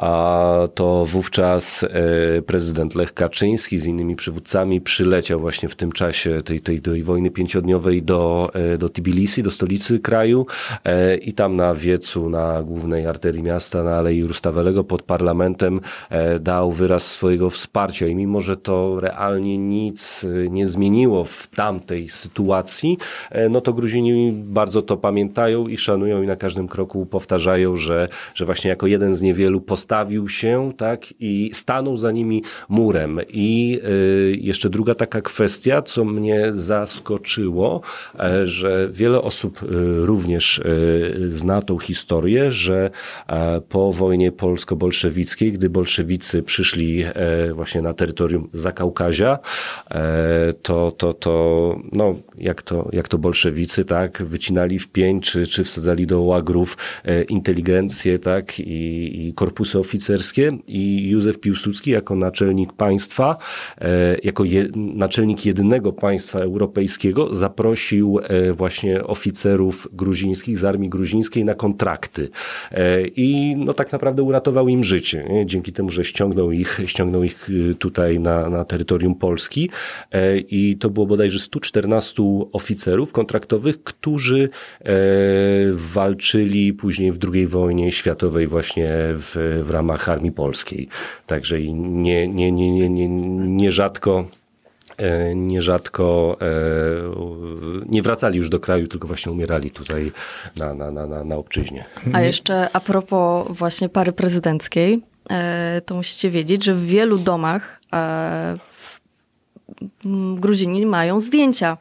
a 0.00 0.68
to 0.74 1.04
wówczas 1.04 1.84
e, 1.84 2.42
prezydent 2.42 2.94
Lech 2.94 3.14
Kaczyński 3.14 3.78
z 3.78 3.86
innymi 3.86 4.16
przywódcami 4.16 4.80
przyleciał 4.80 5.40
właśnie 5.40 5.68
w 5.68 5.76
tym 5.76 5.92
czasie 5.92 6.42
tej, 6.42 6.60
tej, 6.60 6.80
tej 6.80 7.02
wojny 7.02 7.30
pięciodniowej 7.30 8.02
do, 8.02 8.50
e, 8.54 8.78
do 8.78 8.88
Tbilisi, 8.88 9.42
do 9.42 9.50
stolicy 9.50 9.98
kraju 9.98 10.46
e, 10.84 11.16
i 11.16 11.32
tam 11.32 11.56
na 11.56 11.74
wiecu, 11.74 12.28
na 12.28 12.62
głównej 12.62 13.06
arterii 13.06 13.42
miasta, 13.42 13.82
na 13.82 13.96
Alei 13.96 14.24
Rustavelego 14.24 14.84
pod 14.84 15.02
parlamentem 15.02 15.80
dał 16.40 16.72
wyraz 16.72 17.06
swojego 17.06 17.50
wsparcia. 17.50 18.06
I 18.06 18.14
mimo, 18.14 18.40
że 18.40 18.56
to 18.56 19.00
realnie 19.00 19.58
nic 19.58 20.26
nie 20.50 20.66
zmieniło 20.66 21.24
w 21.24 21.48
tamtej 21.48 22.08
sytuacji, 22.08 22.98
no 23.50 23.60
to 23.60 23.72
Gruzini 23.72 24.32
bardzo 24.32 24.82
to 24.82 24.96
pamiętają 24.96 25.66
i 25.66 25.78
szanują 25.78 26.22
i 26.22 26.26
na 26.26 26.36
każdym 26.36 26.68
kroku 26.68 27.06
powtarzają, 27.06 27.76
że, 27.76 28.08
że 28.34 28.44
właśnie 28.44 28.70
jako 28.70 28.86
jeden 28.86 29.14
z 29.14 29.22
niewielu 29.22 29.60
postawił 29.90 30.28
się 30.28 30.72
tak 30.76 31.14
i 31.20 31.50
stanął 31.54 31.96
za 31.96 32.12
nimi 32.12 32.42
murem. 32.68 33.20
I 33.28 33.80
y, 33.84 34.38
jeszcze 34.40 34.70
druga 34.70 34.94
taka 34.94 35.20
kwestia, 35.20 35.82
co 35.82 36.04
mnie 36.04 36.46
zaskoczyło, 36.50 37.80
e, 38.18 38.46
że 38.46 38.88
wiele 38.90 39.22
osób 39.22 39.62
y, 39.62 39.66
również 40.06 40.58
y, 40.58 41.26
zna 41.28 41.62
tą 41.62 41.78
historię, 41.78 42.50
że 42.50 42.90
e, 43.26 43.60
po 43.60 43.92
wojnie 43.92 44.32
polsko-bolszewickiej, 44.32 45.52
gdy 45.52 45.70
bolszewicy 45.70 46.42
przyszli 46.42 47.02
e, 47.02 47.14
właśnie 47.54 47.82
na 47.82 47.94
terytorium 47.94 48.48
Zakaukazia, 48.52 49.38
to, 50.62 50.92
to, 50.92 51.12
to 51.12 51.76
no, 51.92 52.14
jak 52.38 52.62
to, 52.62 52.88
jak 52.92 53.08
to 53.08 53.18
bolszewicy, 53.18 53.84
tak, 53.84 54.22
wycinali 54.22 54.78
w 54.78 54.88
pień, 54.88 55.20
czy, 55.20 55.46
czy 55.46 55.64
wsadzali 55.64 56.06
do 56.06 56.20
łagrów 56.20 56.76
inteligencję, 57.28 58.18
tak, 58.18 58.60
i, 58.60 59.26
i 59.28 59.34
korpusy 59.34 59.79
oficerskie 59.80 60.52
i 60.66 61.08
Józef 61.08 61.40
Piłsudski 61.40 61.90
jako 61.90 62.16
naczelnik 62.16 62.72
państwa, 62.72 63.36
e, 63.80 64.16
jako 64.22 64.44
je, 64.44 64.68
naczelnik 64.76 65.46
jedynego 65.46 65.92
państwa 65.92 66.38
europejskiego 66.38 67.34
zaprosił 67.34 68.20
e, 68.22 68.52
właśnie 68.52 69.04
oficerów 69.04 69.88
gruzińskich 69.92 70.58
z 70.58 70.64
armii 70.64 70.88
gruzińskiej 70.88 71.44
na 71.44 71.54
kontrakty 71.54 72.28
E, 72.72 73.06
i 73.06 73.56
no 73.56 73.74
tak 73.74 73.92
naprawdę 73.92 74.22
uratował 74.22 74.68
im 74.68 74.84
życie, 74.84 75.24
nie? 75.30 75.46
dzięki 75.46 75.72
temu, 75.72 75.90
że 75.90 76.04
ściągnął 76.04 76.52
ich, 76.52 76.80
ściągnął 76.86 77.24
ich 77.24 77.50
y, 77.50 77.74
tutaj 77.74 78.20
na, 78.20 78.50
na 78.50 78.64
terytorium 78.64 79.14
Polski 79.14 79.70
i 80.48 80.76
to 80.80 80.90
było 80.90 81.06
bodajże 81.06 81.38
114 81.38 82.22
oficerów 82.52 83.12
kontraktowych, 83.12 83.82
którzy 83.82 84.48
walczyli 85.72 86.72
później 86.72 87.12
w 87.12 87.18
II 87.32 87.46
wojnie 87.46 87.92
światowej 87.92 88.46
właśnie 88.46 88.88
w, 88.94 89.59
w 89.62 89.70
ramach 89.70 90.08
Armii 90.08 90.32
Polskiej. 90.32 90.88
Także 91.26 91.60
i 91.60 91.74
nie, 91.74 92.28
nie, 92.28 92.52
nie, 92.52 92.72
nie, 92.72 92.88
nie, 92.88 93.08
nierzadko 93.48 94.24
e, 94.96 95.34
nierzadko 95.34 96.36
e, 96.40 96.46
nie 97.88 98.02
wracali 98.02 98.38
już 98.38 98.48
do 98.48 98.60
kraju, 98.60 98.86
tylko 98.86 99.08
właśnie 99.08 99.32
umierali 99.32 99.70
tutaj 99.70 100.12
na, 100.56 100.74
na, 100.74 100.90
na, 100.90 101.06
na, 101.06 101.24
na 101.24 101.36
obczyźnie. 101.36 101.84
A 102.12 102.20
jeszcze 102.20 102.68
a 102.72 102.80
propos 102.80 103.46
właśnie 103.58 103.88
pary 103.88 104.12
prezydenckiej, 104.12 105.02
e, 105.30 105.80
to 105.86 105.94
musicie 105.94 106.30
wiedzieć, 106.30 106.64
że 106.64 106.74
w 106.74 106.86
wielu 106.86 107.18
domach 107.18 107.80
e, 107.92 108.54
w 108.58 109.00
Gruzini 110.40 110.86
mają 110.86 111.20
zdjęcia 111.20 111.78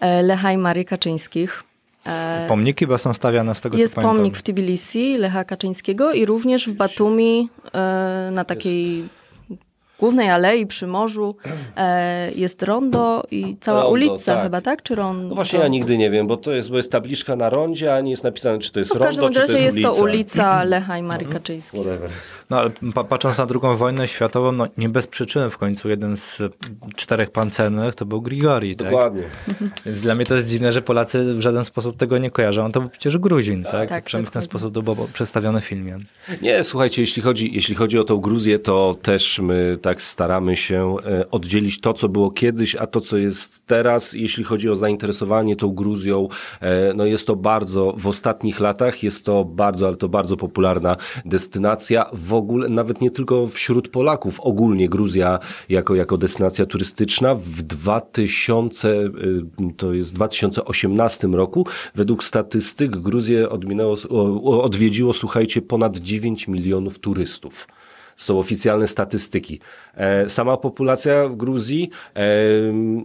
e, 0.00 0.22
Lecha 0.22 0.52
i 0.52 0.58
Marii 0.58 0.84
Kaczyńskich. 0.84 1.62
E, 2.06 2.44
Pomniki 2.48 2.84
chyba 2.84 2.98
są 2.98 3.14
stawiane 3.14 3.54
z 3.54 3.60
tego 3.60 3.76
Jest 3.78 3.94
co 3.94 4.00
pamiętam. 4.00 4.16
pomnik 4.16 4.36
w 4.36 4.42
Tbilisi 4.42 5.16
Lecha 5.18 5.44
Kaczyńskiego 5.44 6.12
i 6.12 6.26
również 6.26 6.68
w 6.68 6.72
Batumi 6.74 7.48
e, 7.74 8.28
na 8.32 8.44
takiej 8.44 9.04
głównej 9.98 10.30
alei 10.30 10.66
przy 10.66 10.86
morzu 10.86 11.36
e, 11.76 12.32
jest 12.32 12.62
rondo 12.62 13.22
i 13.30 13.56
cała 13.60 13.78
Rondo, 13.80 13.92
ulica 13.92 14.34
tak. 14.34 14.42
chyba, 14.44 14.60
tak? 14.60 14.82
Czy 14.82 14.94
rondo? 14.94 15.28
No 15.28 15.34
właśnie 15.34 15.58
ja 15.58 15.68
nigdy 15.68 15.98
nie 15.98 16.10
wiem, 16.10 16.26
bo 16.26 16.36
to 16.36 16.52
jest, 16.52 16.70
bo 16.70 16.76
jest 16.76 16.92
tabliczka 16.92 17.36
na 17.36 17.48
rondzie, 17.50 17.94
a 17.94 18.00
nie 18.00 18.10
jest 18.10 18.24
napisane, 18.24 18.58
czy 18.58 18.72
to 18.72 18.78
jest 18.78 18.90
No 18.94 19.00
w 19.00 19.02
każdym 19.02 19.24
rondo, 19.24 19.34
czy 19.34 19.40
razie 19.40 19.52
to 19.54 19.58
jest, 19.58 19.76
jest 19.76 19.88
ulica. 19.88 20.00
to 20.00 20.02
ulica 20.04 20.64
Lecha 20.74 20.98
i 20.98 21.02
Marii 21.02 21.26
Kaczyńskiej. 21.26 21.80
Whatever. 21.80 22.10
No 22.50 22.58
ale 22.58 22.70
pa- 22.94 23.04
patrząc 23.04 23.38
na 23.38 23.46
drugą 23.46 23.76
wojnę 23.76 24.08
światową, 24.08 24.52
no 24.52 24.66
nie 24.78 24.88
bez 24.88 25.06
przyczyny 25.06 25.50
w 25.50 25.58
końcu 25.58 25.88
jeden 25.88 26.16
z 26.16 26.42
czterech 26.96 27.30
pancernych 27.30 27.94
to 27.94 28.06
był 28.06 28.22
Grigori, 28.22 28.76
tak? 28.76 28.90
Dokładnie. 28.90 29.22
Więc 29.86 30.00
dla 30.00 30.14
mnie 30.14 30.24
to 30.26 30.34
jest 30.34 30.48
dziwne, 30.48 30.72
że 30.72 30.82
Polacy 30.82 31.34
w 31.34 31.40
żaden 31.40 31.64
sposób 31.64 31.96
tego 31.96 32.18
nie 32.18 32.30
kojarzą. 32.30 32.72
To 32.72 32.80
był 32.80 32.90
przecież 32.90 33.18
Gruzin, 33.18 33.64
tak? 33.64 33.88
Tak, 33.88 34.04
Przynajmniej 34.04 34.30
w 34.30 34.32
ten 34.32 34.42
sposób 34.42 34.74
to 34.74 34.82
było 34.82 35.08
przedstawione 35.14 35.60
w 35.60 35.64
filmie. 35.64 35.98
Nie, 36.42 36.64
słuchajcie, 36.64 37.02
jeśli 37.02 37.22
chodzi, 37.22 37.54
jeśli 37.54 37.74
chodzi 37.74 37.98
o 37.98 38.04
tą 38.04 38.16
Gruzję, 38.16 38.58
to 38.58 38.96
też 39.02 39.38
my 39.38 39.78
tak 39.82 40.02
staramy 40.02 40.56
się 40.56 40.96
e, 41.06 41.30
oddzielić 41.30 41.80
to, 41.80 41.92
co 41.92 42.08
było 42.08 42.30
kiedyś, 42.30 42.76
a 42.76 42.86
to, 42.86 43.00
co 43.00 43.16
jest 43.16 43.66
teraz. 43.66 44.12
Jeśli 44.12 44.44
chodzi 44.44 44.70
o 44.70 44.76
zainteresowanie 44.76 45.56
tą 45.56 45.68
Gruzją, 45.68 46.28
e, 46.60 46.92
no 46.94 47.04
jest 47.04 47.26
to 47.26 47.36
bardzo, 47.36 47.94
w 47.98 48.06
ostatnich 48.06 48.60
latach 48.60 49.02
jest 49.02 49.24
to 49.24 49.44
bardzo, 49.44 49.86
ale 49.86 49.96
to 49.96 50.08
bardzo 50.08 50.36
popularna 50.36 50.96
destynacja. 51.24 52.10
W 52.12 52.33
ogóle, 52.34 52.68
nawet 52.68 53.00
nie 53.00 53.10
tylko 53.10 53.46
wśród 53.46 53.88
Polaków, 53.88 54.40
ogólnie 54.40 54.88
Gruzja 54.88 55.38
jako, 55.68 55.94
jako 55.94 56.18
destynacja 56.18 56.66
turystyczna 56.66 57.34
w 57.34 57.62
2000, 57.62 58.88
e, 58.90 59.10
to 59.76 59.92
jest 59.92 60.12
2018 60.12 61.28
roku, 61.28 61.66
według 61.94 62.24
statystyk 62.24 62.96
Gruzję 62.96 63.48
odminęło, 63.50 63.96
odwiedziło, 64.62 65.12
słuchajcie, 65.12 65.62
ponad 65.62 65.96
9 65.96 66.48
milionów 66.48 66.98
turystów. 66.98 67.68
Są 68.16 68.38
oficjalne 68.38 68.86
statystyki. 68.86 69.60
E, 69.94 70.28
Sama 70.28 70.56
populacja 70.56 71.28
w 71.28 71.36
Gruzji 71.36 71.90
e, 72.14 72.26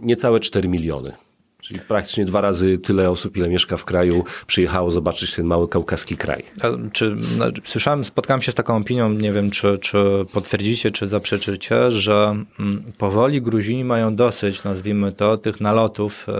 niecałe 0.02 0.40
4 0.40 0.68
miliony. 0.68 1.29
Czyli 1.70 1.80
praktycznie 1.88 2.24
dwa 2.24 2.40
razy 2.40 2.78
tyle 2.78 3.10
osób, 3.10 3.36
ile 3.36 3.48
mieszka 3.48 3.76
w 3.76 3.84
kraju, 3.84 4.24
przyjechało 4.46 4.90
zobaczyć 4.90 5.34
ten 5.34 5.46
mały 5.46 5.68
kaukaski 5.68 6.16
kraj. 6.16 6.42
A 6.62 6.90
Czy, 6.92 7.16
no, 7.38 7.44
słyszałem, 7.64 8.04
spotkałem 8.04 8.42
się 8.42 8.52
z 8.52 8.54
taką 8.54 8.76
opinią, 8.76 9.12
nie 9.12 9.32
wiem 9.32 9.50
czy, 9.50 9.78
czy 9.78 9.98
potwierdzicie, 10.32 10.90
czy 10.90 11.06
zaprzeczycie, 11.06 11.92
że 11.92 12.44
mm, 12.60 12.82
powoli 12.98 13.42
Gruzini 13.42 13.84
mają 13.84 14.16
dosyć, 14.16 14.64
nazwijmy 14.64 15.12
to, 15.12 15.36
tych 15.36 15.60
nalotów 15.60 16.26
e, 16.28 16.32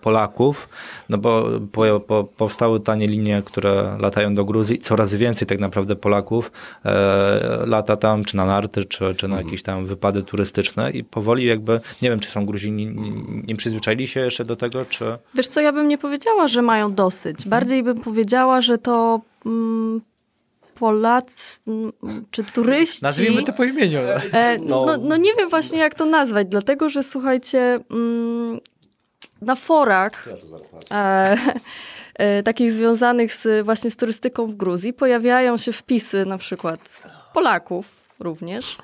Polaków, 0.00 0.68
no 1.08 1.18
bo 1.18 1.46
po, 1.72 2.00
po, 2.00 2.24
powstały 2.24 2.80
tanie 2.80 3.06
linie, 3.06 3.42
które 3.44 3.96
latają 4.00 4.34
do 4.34 4.44
Gruzji, 4.44 4.78
coraz 4.78 5.14
więcej 5.14 5.48
tak 5.48 5.58
naprawdę 5.58 5.96
Polaków 5.96 6.52
e, 6.84 7.62
lata 7.66 7.96
tam, 7.96 8.24
czy 8.24 8.36
na 8.36 8.46
narty, 8.46 8.84
czy, 8.84 9.14
czy 9.14 9.28
na 9.28 9.36
jakieś 9.36 9.62
tam 9.62 9.86
wypady 9.86 10.22
turystyczne 10.22 10.90
i 10.90 11.04
powoli 11.04 11.46
jakby, 11.46 11.80
nie 12.02 12.10
wiem 12.10 12.20
czy 12.20 12.30
są 12.30 12.46
Gruzini, 12.46 12.86
nie, 12.86 13.10
nie 13.46 13.56
przyzwyczaili 13.56 14.08
się 14.08 14.20
jeszcze 14.20 14.47
do 14.48 14.56
tego, 14.56 14.84
czy... 14.84 15.18
Wiesz 15.34 15.48
co, 15.48 15.60
ja 15.60 15.72
bym 15.72 15.88
nie 15.88 15.98
powiedziała, 15.98 16.48
że 16.48 16.62
mają 16.62 16.94
dosyć. 16.94 17.48
Bardziej 17.48 17.82
bym 17.82 18.00
powiedziała, 18.00 18.60
że 18.60 18.78
to 18.78 19.20
mm, 19.46 20.00
Polacy 20.74 21.60
mm, 21.66 21.92
czy 22.30 22.44
turyści... 22.44 22.98
Nazwijmy 23.02 23.42
to 23.42 23.52
po 23.52 23.64
imieniu. 23.64 23.98
E, 24.32 24.58
no. 24.58 24.86
No, 25.02 25.16
nie 25.16 25.34
wiem 25.34 25.48
właśnie 25.48 25.78
jak 25.78 25.94
to 25.94 26.06
nazwać, 26.06 26.46
dlatego 26.50 26.88
że 26.88 27.02
słuchajcie, 27.02 27.78
mm, 27.90 28.60
na 29.40 29.54
forach 29.54 30.28
e, 30.90 31.36
e, 32.14 32.42
takich 32.42 32.72
związanych 32.72 33.34
z, 33.34 33.64
właśnie 33.64 33.90
z 33.90 33.96
turystyką 33.96 34.46
w 34.46 34.54
Gruzji 34.54 34.92
pojawiają 34.92 35.56
się 35.56 35.72
wpisy 35.72 36.26
na 36.26 36.38
przykład 36.38 37.02
Polaków 37.34 38.04
również. 38.20 38.76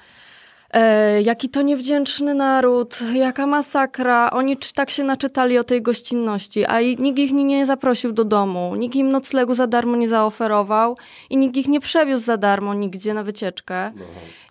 E, 0.74 1.22
jaki 1.22 1.48
to 1.48 1.62
niewdzięczny 1.62 2.34
naród, 2.34 2.98
jaka 3.14 3.46
masakra. 3.46 4.30
Oni 4.30 4.56
czy- 4.56 4.72
tak 4.74 4.90
się 4.90 5.04
naczytali 5.04 5.58
o 5.58 5.64
tej 5.64 5.82
gościnności, 5.82 6.66
a 6.66 6.80
i 6.80 6.96
nikt 7.02 7.18
ich 7.18 7.32
nie- 7.32 7.44
nie 7.44 7.66
zaprosił 7.66 8.12
do 8.12 8.24
domu, 8.24 8.74
nikt 8.76 8.96
im 8.96 9.10
noclegu 9.10 9.54
za 9.54 9.66
darmo 9.66 9.96
nie 9.96 10.08
zaoferował 10.08 10.96
i 11.30 11.36
nikt 11.36 11.56
ich 11.56 11.68
nie 11.68 11.80
przewiózł 11.80 12.24
za 12.24 12.36
darmo 12.36 12.74
nigdzie 12.74 13.14
na 13.14 13.22
wycieczkę. 13.22 13.92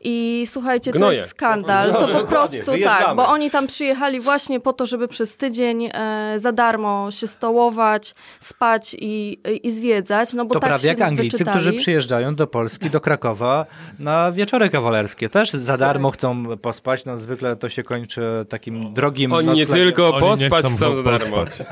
I 0.06 0.44
słuchajcie, 0.50 0.92
to 0.92 0.98
Gnoje. 0.98 1.18
jest 1.18 1.30
skandal. 1.30 1.92
To 1.94 2.08
po 2.08 2.24
prostu 2.28 2.72
tak, 2.84 3.16
bo 3.16 3.28
oni 3.28 3.52
tam 3.52 3.68
przyjechali 3.68 4.20
właśnie 4.20 4.60
po 4.60 4.74
to, 4.74 4.86
żeby 4.86 5.08
przez 5.08 5.38
tydzień 5.38 5.90
e, 5.94 6.34
za 6.40 6.52
darmo 6.52 7.12
się 7.12 7.28
stołować, 7.28 8.16
spać 8.40 8.96
i, 9.00 9.40
i 9.64 9.72
zwiedzać. 9.72 10.34
No 10.34 10.46
bo 10.46 10.54
To 10.54 10.60
tak 10.60 10.70
prawie 10.70 10.90
jak 10.90 11.02
Anglicy, 11.02 11.32
wyczytali. 11.38 11.58
którzy 11.58 11.74
przyjeżdżają 11.74 12.36
do 12.36 12.48
Polski, 12.48 12.90
do 12.90 13.02
Krakowa 13.02 13.66
na 14.00 14.32
wieczory 14.32 14.70
kawalerskie. 14.70 15.30
Też 15.30 15.52
za 15.54 15.78
darmo 15.78 16.12
chcą 16.14 16.58
pospać. 16.58 17.06
No 17.06 17.18
zwykle 17.18 17.56
to 17.56 17.70
się 17.70 17.84
kończy 17.84 18.46
takim 18.50 18.94
drogim 18.94 19.34
Oni 19.34 19.50
nie 19.54 19.66
tylko 19.68 20.16
Oni 20.16 20.42
nie 20.42 20.50
pospać 20.50 20.66
chcą 20.66 20.76
chcą 20.76 20.96
za 20.96 21.04
darmo. 21.04 21.38
pospać. 21.46 21.68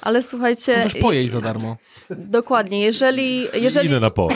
Ale 0.00 0.22
słuchajcie, 0.22 0.72
Chcą 0.80 0.90
też 0.90 1.00
pojeść 1.02 1.32
za 1.32 1.40
darmo. 1.40 1.76
dokładnie, 2.10 2.80
jeżeli, 2.80 3.46
jeżeli, 3.54 3.86
Idę 3.86 4.00
na 4.00 4.10
po. 4.10 4.28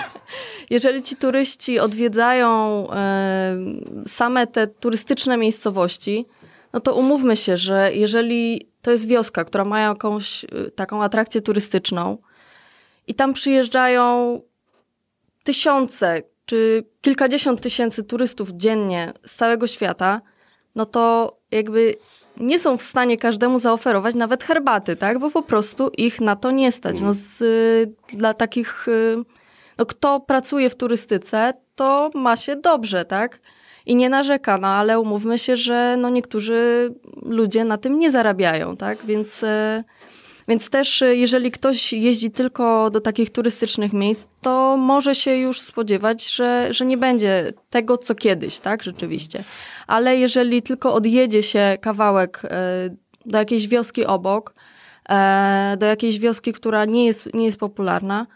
jeżeli 0.70 1.02
ci 1.02 1.16
turyści 1.16 1.78
odwiedzają 1.78 2.86
e, 2.92 3.56
same 4.06 4.46
te 4.46 4.66
turystyczne 4.66 5.36
miejscowości, 5.36 6.26
no 6.72 6.80
to 6.80 6.94
umówmy 6.94 7.36
się, 7.36 7.56
że 7.56 7.90
jeżeli 7.94 8.68
to 8.82 8.90
jest 8.90 9.08
wioska, 9.08 9.44
która 9.44 9.64
ma 9.64 9.80
jakąś 9.80 10.44
e, 10.44 10.48
taką 10.70 11.02
atrakcję 11.02 11.40
turystyczną 11.40 12.18
i 13.06 13.14
tam 13.14 13.32
przyjeżdżają 13.32 14.40
tysiące 15.44 16.22
czy 16.48 16.84
kilkadziesiąt 17.00 17.60
tysięcy 17.60 18.04
turystów 18.04 18.50
dziennie 18.50 19.12
z 19.26 19.34
całego 19.34 19.66
świata, 19.66 20.20
no 20.74 20.86
to 20.86 21.32
jakby 21.50 21.96
nie 22.36 22.58
są 22.58 22.76
w 22.76 22.82
stanie 22.82 23.16
każdemu 23.16 23.58
zaoferować 23.58 24.14
nawet 24.14 24.44
herbaty, 24.44 24.96
tak? 24.96 25.18
Bo 25.18 25.30
po 25.30 25.42
prostu 25.42 25.90
ich 25.96 26.20
na 26.20 26.36
to 26.36 26.50
nie 26.50 26.72
stać. 26.72 27.00
No 27.00 27.12
z, 27.12 27.44
dla 28.12 28.34
takich, 28.34 28.88
y, 28.88 29.16
no 29.78 29.86
kto 29.86 30.20
pracuje 30.20 30.70
w 30.70 30.74
turystyce, 30.74 31.52
to 31.76 32.10
ma 32.14 32.36
się 32.36 32.56
dobrze, 32.56 33.04
tak? 33.04 33.40
I 33.86 33.96
nie 33.96 34.08
narzeka, 34.08 34.58
no 34.58 34.68
ale 34.68 35.00
umówmy 35.00 35.38
się, 35.38 35.56
że 35.56 35.96
no 35.98 36.10
niektórzy 36.10 36.94
ludzie 37.22 37.64
na 37.64 37.78
tym 37.78 37.98
nie 37.98 38.10
zarabiają, 38.10 38.76
tak? 38.76 39.06
Więc, 39.06 39.42
y, 39.42 39.84
więc 40.48 40.70
też 40.70 41.02
y, 41.02 41.16
jeżeli 41.16 41.50
ktoś 41.50 41.92
jeździ 41.92 42.30
tylko 42.30 42.90
do 42.90 43.00
takich 43.00 43.30
turystycznych 43.30 43.92
miejsc, 43.92 44.26
to 44.40 44.76
może 44.76 45.14
się 45.14 45.36
już 45.36 45.60
spodziewać, 45.60 46.30
że, 46.30 46.68
że 46.70 46.86
nie 46.86 46.96
będzie 46.96 47.52
tego, 47.70 47.98
co 47.98 48.14
kiedyś, 48.14 48.58
tak? 48.60 48.82
Rzeczywiście. 48.82 49.44
Ale 49.86 50.16
jeżeli 50.16 50.62
tylko 50.62 50.94
odjedzie 50.94 51.42
się 51.42 51.78
kawałek 51.80 52.42
y, 52.44 52.48
do 53.26 53.38
jakiejś 53.38 53.68
wioski 53.68 54.06
obok, 54.06 54.54
e, 55.08 55.76
do 55.78 55.86
jakiejś 55.86 56.18
wioski, 56.18 56.52
która 56.52 56.84
nie 56.84 57.06
jest, 57.06 57.34
nie 57.34 57.44
jest 57.44 57.58
popularna, 57.58 58.26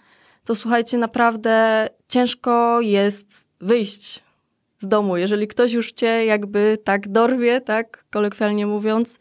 to 0.44 0.54
słuchajcie, 0.54 0.98
naprawdę 0.98 1.86
ciężko 2.08 2.80
jest 2.80 3.48
wyjść 3.60 4.22
z 4.78 4.88
domu. 4.88 5.16
Jeżeli 5.16 5.48
ktoś 5.48 5.72
już 5.72 5.92
cię 5.92 6.24
jakby 6.24 6.78
tak 6.84 7.08
dorwie, 7.08 7.60
tak 7.60 8.04
kolokwialnie 8.10 8.66
mówiąc, 8.66 9.18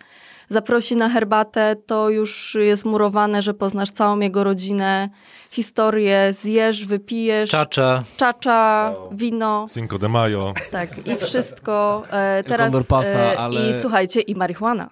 zaprosi 0.51 0.95
na 0.95 1.09
herbatę, 1.09 1.75
to 1.85 2.09
już 2.09 2.55
jest 2.61 2.85
murowane, 2.85 3.41
że 3.41 3.53
poznasz 3.53 3.91
całą 3.91 4.19
jego 4.19 4.43
rodzinę, 4.43 5.09
historię, 5.51 6.33
zjesz, 6.33 6.85
wypijesz, 6.85 7.49
Czacza. 7.49 8.03
czacza, 8.17 8.93
wino, 9.11 9.67
Cinco 9.73 9.97
de 9.97 10.09
Mayo. 10.09 10.53
tak, 10.71 11.07
i 11.07 11.15
wszystko. 11.15 12.03
E, 12.11 12.43
teraz, 12.43 12.73
Pasa, 12.89 13.09
e, 13.09 13.39
ale- 13.39 13.69
I 13.69 13.73
słuchajcie, 13.73 14.21
i 14.21 14.35
marihuana. 14.35 14.89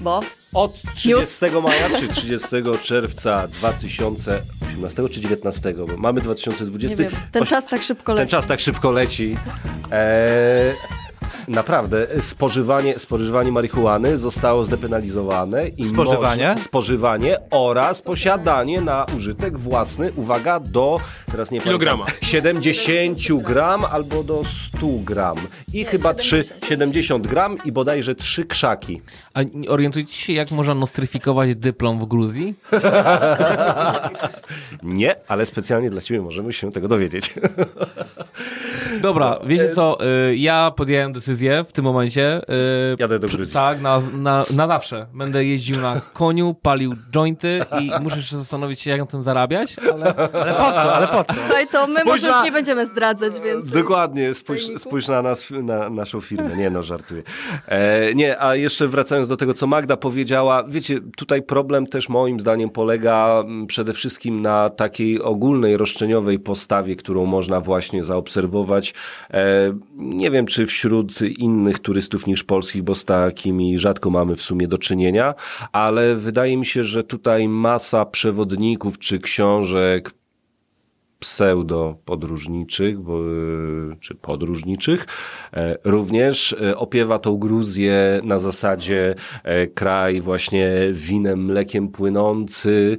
Bo 0.00 0.20
Od 0.54 0.82
30 0.94 1.44
maja 1.62 1.98
czy 1.98 2.08
30 2.08 2.48
czerwca 2.82 3.48
2018 3.48 4.96
czy 4.96 5.20
2019? 5.20 5.74
Bo 5.74 5.96
mamy 5.96 6.20
2020. 6.20 7.02
nie 7.02 7.08
wiem, 7.10 7.20
ten 7.32 7.46
czas 7.46 7.66
tak 7.66 7.82
szybko 7.82 8.12
Ten 8.14 8.16
leci. 8.22 8.30
czas 8.30 8.46
tak 8.46 8.60
szybko 8.60 8.92
leci. 8.92 9.36
Eee, 9.90 10.74
naprawdę, 11.48 12.06
spożywanie, 12.20 12.98
spożywanie 12.98 13.52
marihuany 13.52 14.18
zostało 14.18 14.64
zdepenalizowane. 14.64 15.68
I 15.68 15.84
Spożywanie? 15.84 16.48
Może, 16.48 16.64
spożywanie 16.64 17.36
oraz 17.50 18.02
posiadanie 18.02 18.80
na 18.80 19.06
użytek 19.16 19.58
własny, 19.58 20.12
uwaga, 20.16 20.60
do 20.60 21.00
teraz 21.32 21.50
nie 21.50 21.60
Kilograma. 21.60 22.04
pamiętam, 22.04 22.28
70 22.28 23.42
gram 23.42 23.84
albo 23.84 24.24
do 24.24 24.42
100 24.76 24.86
gram. 25.04 25.36
I 25.72 25.84
chyba 25.84 26.14
3, 26.14 26.44
70 26.68 27.26
gram 27.26 27.56
i 27.64 27.72
bodajże 27.72 28.14
3 28.14 28.44
krzaki. 28.44 29.02
A 29.34 29.42
nie 29.42 29.68
orientujecie 29.68 30.14
się, 30.14 30.32
jak 30.32 30.50
można 30.50 30.74
nostryfikować 30.74 31.54
dyplom 31.54 31.98
w 31.98 32.04
Gruzji? 32.04 32.54
Nie, 34.82 35.14
ale 35.28 35.46
specjalnie 35.46 35.90
dla 35.90 36.00
Ciebie 36.00 36.20
możemy 36.20 36.52
się 36.52 36.72
tego 36.72 36.88
dowiedzieć. 36.88 37.34
Dobra, 39.02 39.38
wiecie 39.46 39.68
co, 39.68 39.98
y, 40.30 40.36
ja 40.36 40.72
podjąłem 40.76 41.09
decyzję 41.12 41.64
w 41.68 41.72
tym 41.72 41.84
momencie. 41.84 42.40
y, 42.92 42.96
Jadę 42.98 43.18
do 43.18 43.28
Gruzji. 43.28 43.54
Tak, 43.54 43.80
na, 43.80 44.00
na, 44.12 44.44
na 44.54 44.66
zawsze. 44.66 45.06
Będę 45.14 45.44
jeździł 45.44 45.80
na 45.80 46.00
koniu, 46.12 46.54
palił 46.62 46.94
jointy 47.16 47.64
i 47.80 47.90
muszę 48.02 48.16
jeszcze 48.16 48.36
zastanowić 48.36 48.80
się, 48.80 48.90
jak 48.90 49.00
na 49.00 49.06
tym 49.06 49.22
zarabiać, 49.22 49.76
ale 49.92 50.14
Ale 50.32 50.52
po 50.54 50.62
co, 50.72 50.94
ale 50.94 51.08
po 51.08 51.24
co? 51.24 51.34
Słuchaj, 51.34 51.66
to 51.72 51.86
my 51.86 51.92
Spójrz 51.92 52.06
może 52.06 52.26
już 52.26 52.36
na- 52.36 52.44
nie 52.44 52.52
będziemy 52.52 52.86
zdradzać 52.86 53.40
więcej. 53.40 53.82
Dokładnie, 53.82 54.34
spójrz, 54.34 54.62
spójrz 54.76 55.08
na 55.08 55.22
nas, 55.22 55.50
na 55.62 55.90
naszą 55.90 56.20
firmę. 56.20 56.56
Nie 56.56 56.70
no, 56.70 56.82
żartuję. 56.82 57.22
E, 57.68 58.14
nie, 58.14 58.42
a 58.42 58.54
jeszcze 58.56 58.88
wracając 58.88 59.28
do 59.28 59.36
tego, 59.36 59.54
co 59.54 59.66
Magda 59.66 59.96
powiedziała, 59.96 60.64
wiecie, 60.68 60.98
tutaj 61.16 61.42
problem 61.42 61.86
też 61.86 62.08
moim 62.08 62.40
zdaniem 62.40 62.70
polega 62.70 63.40
mm, 63.40 63.66
przede 63.66 63.92
wszystkim 63.92 64.42
na 64.42 64.70
takiej 64.70 65.22
ogólnej, 65.22 65.76
roszczeniowej 65.76 66.38
postawie, 66.38 66.96
którą 66.96 67.26
można 67.26 67.60
właśnie 67.60 68.02
zaobserwować. 68.02 68.94
E, 69.30 69.40
nie 69.96 70.30
wiem, 70.30 70.46
czy 70.46 70.66
wśród 70.66 70.99
innych 71.38 71.78
turystów 71.78 72.26
niż 72.26 72.44
polskich, 72.44 72.82
bo 72.82 72.94
z 72.94 73.04
takimi 73.04 73.78
rzadko 73.78 74.10
mamy 74.10 74.36
w 74.36 74.42
sumie 74.42 74.68
do 74.68 74.78
czynienia, 74.78 75.34
ale 75.72 76.16
wydaje 76.16 76.56
mi 76.56 76.66
się, 76.66 76.84
że 76.84 77.04
tutaj 77.04 77.48
masa 77.48 78.04
przewodników 78.04 78.98
czy 78.98 79.18
książek, 79.18 80.10
pseudo-podróżniczych, 81.20 82.98
y, 82.98 83.96
czy 84.00 84.14
podróżniczych, 84.14 85.06
e, 85.52 85.78
również 85.84 86.52
e, 86.52 86.76
opiewa 86.76 87.18
tą 87.18 87.36
Gruzję 87.36 88.20
na 88.24 88.38
zasadzie 88.38 89.14
e, 89.44 89.66
kraj 89.66 90.20
właśnie 90.20 90.70
winem, 90.92 91.44
mlekiem 91.44 91.88
płynący, 91.88 92.98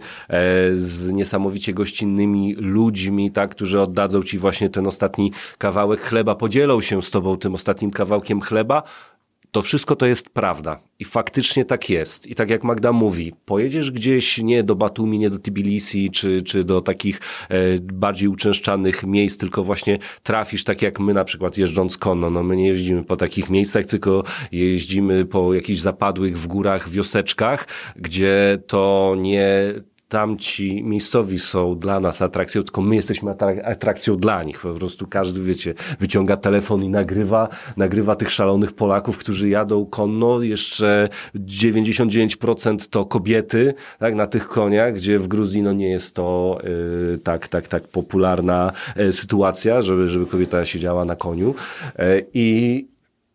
z 0.74 1.12
niesamowicie 1.12 1.74
gościnnymi 1.74 2.56
ludźmi, 2.56 3.32
tak, 3.32 3.52
którzy 3.52 3.82
oddadzą 3.82 4.24
ci 4.24 4.38
właśnie 4.38 4.70
ten 4.70 4.88
ostatni 4.88 5.32
kawałek 5.58 6.02
chleba, 6.02 6.36
podzielą 6.36 6.82
się 6.82 7.02
z 7.02 7.12
tobą 7.12 7.38
tym 7.38 7.54
ostatnim 7.54 7.92
kawałkiem 7.92 8.42
chleba, 8.42 8.84
to 9.52 9.62
wszystko 9.62 9.96
to 9.96 10.06
jest 10.06 10.30
prawda. 10.30 10.80
I 11.00 11.06
faktycznie 11.06 11.66
tak 11.66 11.90
jest. 11.90 12.28
I 12.28 12.36
tak 12.36 12.50
jak 12.50 12.64
Magda 12.64 12.92
mówi, 12.92 13.34
pojedziesz 13.46 13.92
gdzieś 13.92 14.38
nie 14.38 14.64
do 14.64 14.76
Batumi, 14.76 15.20
nie 15.20 15.30
do 15.30 15.40
Tbilisi, 15.40 16.12
czy, 16.12 16.42
czy 16.42 16.64
do 16.64 16.82
takich 16.82 17.20
e, 17.50 17.80
bardziej 17.80 18.30
uczęszczanych 18.30 19.04
miejsc, 19.04 19.38
tylko 19.38 19.64
właśnie 19.64 20.00
trafisz 20.24 20.64
tak 20.64 20.82
jak 20.82 21.00
my 21.00 21.14
na 21.14 21.24
przykład 21.24 21.58
jeżdżąc 21.58 21.98
konno. 21.98 22.30
No 22.30 22.44
my 22.44 22.56
nie 22.56 22.68
jeździmy 22.68 23.04
po 23.04 23.18
takich 23.18 23.50
miejscach, 23.50 23.86
tylko 23.86 24.24
jeździmy 24.52 25.26
po 25.26 25.54
jakichś 25.54 25.80
zapadłych 25.80 26.40
w 26.40 26.48
górach 26.48 26.90
wioseczkach, 26.90 27.68
gdzie 27.96 28.60
to 28.68 29.16
nie 29.18 29.74
tamci 30.12 30.84
miejscowi 30.84 31.40
są 31.40 31.80
dla 31.80 32.00
nas 32.00 32.22
atrakcją, 32.22 32.64
tylko 32.64 32.82
my 32.82 32.96
jesteśmy 32.96 33.32
atrak- 33.32 33.62
atrakcją 33.64 34.18
dla 34.18 34.44
nich. 34.44 34.60
Po 34.60 34.74
prostu 34.74 35.08
każdy, 35.08 35.42
wiecie, 35.42 35.74
wyciąga 36.00 36.38
telefon 36.38 36.84
i 36.84 36.90
nagrywa, 36.90 37.50
nagrywa 37.78 38.16
tych 38.16 38.32
szalonych 38.32 38.74
Polaków, 38.74 39.18
którzy 39.18 39.50
jadą 39.50 39.86
konno. 39.86 40.42
Jeszcze 40.42 41.10
99% 41.36 42.90
to 42.90 43.06
kobiety, 43.06 43.74
tak, 44.00 44.16
na 44.16 44.26
tych 44.26 44.48
koniach, 44.48 44.94
gdzie 44.94 45.20
w 45.20 45.28
Gruzji 45.28 45.62
no 45.62 45.74
nie 45.74 45.90
jest 45.90 46.16
to 46.16 46.58
y, 47.14 47.18
tak, 47.18 47.48
tak, 47.48 47.68
tak 47.68 47.88
popularna 47.88 48.72
y, 49.00 49.12
sytuacja, 49.12 49.82
żeby, 49.82 50.08
żeby 50.08 50.26
kobieta 50.26 50.66
siedziała 50.66 51.06
na 51.06 51.16
koniu. 51.16 51.56
Y, 52.00 52.26
I 52.34 52.92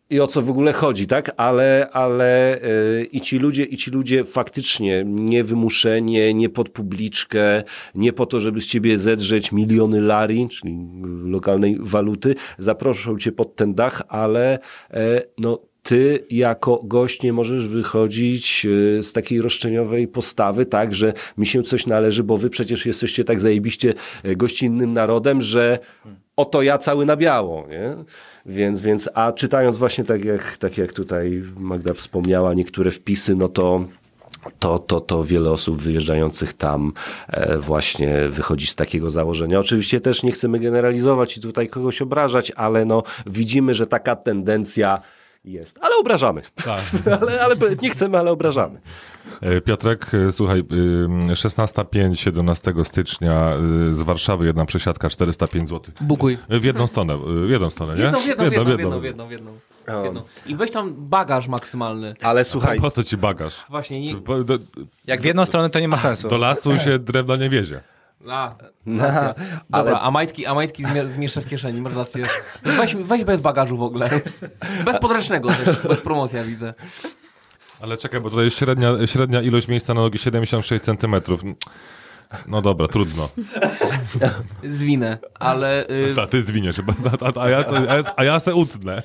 i 0.09 0.19
o 0.19 0.27
co 0.27 0.41
w 0.41 0.49
ogóle 0.49 0.73
chodzi, 0.73 1.07
tak? 1.07 1.31
Ale, 1.37 1.89
ale 1.91 2.59
yy, 2.99 3.05
i 3.05 3.21
ci 3.21 3.39
ludzie, 3.39 3.63
i 3.63 3.77
ci 3.77 3.91
ludzie 3.91 4.23
faktycznie 4.23 5.03
nie 5.05 5.43
wymuszenie, 5.43 6.33
nie 6.33 6.49
pod 6.49 6.69
publiczkę, 6.69 7.63
nie 7.95 8.13
po 8.13 8.25
to, 8.25 8.39
żeby 8.39 8.61
z 8.61 8.67
ciebie 8.67 8.97
zedrzeć 8.97 9.51
miliony 9.51 10.01
lari, 10.01 10.47
czyli 10.49 10.77
lokalnej 11.23 11.77
waluty, 11.79 12.35
zaproszą 12.57 13.17
cię 13.17 13.31
pod 13.31 13.55
ten 13.55 13.73
dach, 13.73 14.01
ale 14.07 14.59
e, 14.91 15.21
no 15.37 15.59
ty 15.83 16.25
jako 16.29 16.81
gość 16.83 17.23
nie 17.23 17.33
możesz 17.33 17.67
wychodzić 17.67 18.65
e, 18.65 19.03
z 19.03 19.13
takiej 19.13 19.41
roszczeniowej 19.41 20.07
postawy, 20.07 20.65
tak, 20.65 20.95
że 20.95 21.13
mi 21.37 21.45
się 21.45 21.63
coś 21.63 21.87
należy, 21.87 22.23
bo 22.23 22.37
wy 22.37 22.49
przecież 22.49 22.85
jesteście 22.85 23.23
tak 23.23 23.39
zajebiście 23.39 23.93
e, 24.23 24.35
gościnnym 24.35 24.93
narodem, 24.93 25.41
że 25.41 25.79
oto 26.37 26.61
ja 26.61 26.77
cały 26.77 27.05
na 27.05 27.15
biało, 27.15 27.67
nie? 27.69 27.95
Więc, 28.45 28.79
więc, 28.79 29.09
a 29.13 29.31
czytając 29.31 29.77
właśnie 29.77 30.03
tak 30.03 30.25
jak, 30.25 30.57
tak 30.57 30.77
jak 30.77 30.93
tutaj 30.93 31.43
Magda 31.59 31.93
wspomniała, 31.93 32.53
niektóre 32.53 32.91
wpisy, 32.91 33.35
no 33.35 33.47
to 33.49 33.85
to, 34.59 34.79
to, 34.79 35.01
to 35.01 35.23
wiele 35.23 35.51
osób 35.51 35.81
wyjeżdżających 35.81 36.53
tam 36.53 36.93
e, 37.27 37.57
właśnie 37.57 38.29
wychodzi 38.29 38.67
z 38.67 38.75
takiego 38.75 39.09
założenia. 39.09 39.59
Oczywiście 39.59 40.01
też 40.01 40.23
nie 40.23 40.31
chcemy 40.31 40.59
generalizować 40.59 41.37
i 41.37 41.41
tutaj 41.41 41.67
kogoś 41.67 42.01
obrażać, 42.01 42.51
ale 42.55 42.85
no 42.85 43.03
widzimy, 43.25 43.73
że 43.73 43.87
taka 43.87 44.15
tendencja 44.15 45.01
jest. 45.45 45.79
Ale 45.81 45.95
obrażamy. 45.95 46.41
Tak. 46.65 46.81
ale, 47.21 47.41
ale 47.41 47.55
nie 47.81 47.89
chcemy, 47.89 48.17
ale 48.17 48.31
obrażamy. 48.31 48.79
E, 49.41 49.61
Piotrek, 49.61 50.11
e, 50.13 50.31
słuchaj, 50.31 50.59
y, 50.59 50.63
16.05 51.35 52.15
17 52.15 52.73
stycznia 52.85 53.51
z 53.91 54.01
Warszawy 54.01 54.45
jedna 54.45 54.65
przesiadka 54.65 55.09
405 55.09 55.69
zł. 55.69 55.93
bukuj. 56.01 56.37
W 56.49 56.63
jedną 56.63 56.87
stronę, 56.87 57.17
w 57.47 57.49
jedną 57.49 57.69
stronę, 57.69 57.95
nie? 57.95 58.01
Jedną, 58.03 58.19
w 58.19 58.27
jedną, 58.27 58.49
w 58.49 58.53
jedną, 58.53 58.65
w 58.65 58.79
jedną, 58.79 58.99
w 58.99 59.03
jedną, 59.31 59.53
w 60.01 60.03
jedną. 60.05 60.21
I 60.45 60.55
weź 60.55 60.71
tam 60.71 60.93
bagaż 60.97 61.47
maksymalny. 61.47 62.13
Ale 62.21 62.45
słuchaj, 62.45 62.79
Po 62.79 62.91
co 62.91 63.03
ci 63.03 63.17
bagaż? 63.17 63.65
Właśnie, 63.69 64.01
nie... 64.01 64.15
Po- 64.15 64.43
Do, 64.43 64.57
Jak 65.07 65.21
w 65.21 65.25
jedną 65.25 65.45
stronę 65.45 65.69
to 65.69 65.79
nie 65.79 65.87
ma 65.87 65.97
sensu. 65.97 66.29
do 66.29 66.37
lasu 66.37 66.79
się 66.79 66.99
drewna 66.99 67.35
nie 67.35 67.49
wiezie. 67.49 67.81
A, 68.29 68.55
ale- 69.71 69.83
Dobra, 69.83 69.99
a 69.99 70.11
majtki, 70.11 70.45
a 70.45 70.53
majtki 70.53 70.83
zmie- 70.85 71.07
zmieszczę 71.07 71.41
w 71.41 71.45
kieszeni, 71.49 71.81
masz 71.81 71.95
rację. 71.95 72.25
Weź, 72.63 72.95
weź 72.95 73.23
bez 73.23 73.41
bagażu 73.41 73.77
w 73.77 73.81
ogóle. 73.81 74.09
Bez 74.85 74.97
podręcznego 74.99 75.49
też, 75.49 75.87
bez 75.87 76.01
promocja 76.01 76.43
widzę. 76.43 76.73
Ale 77.81 77.97
czekaj, 77.97 78.21
bo 78.21 78.29
tutaj 78.29 78.45
jest 78.45 78.57
średnia, 78.57 79.07
średnia 79.07 79.41
ilość 79.41 79.67
miejsca 79.67 79.93
na 79.93 80.01
nogi 80.01 80.19
76 80.19 80.85
cm. 80.85 81.15
No 82.47 82.61
dobra, 82.61 82.87
trudno. 82.87 83.29
Zwinę, 84.63 85.17
ale... 85.33 85.89
Y, 85.89 86.15
Ta, 86.15 86.27
ty 86.27 86.41
zwiniesz, 86.43 86.79
a, 86.79 86.83
a, 87.25 87.43
a, 87.43 87.49
ja, 87.49 87.65
a, 87.89 87.95
ja, 87.95 88.03
a 88.15 88.23
ja 88.23 88.39
se 88.39 88.55
utnę. 88.55 89.03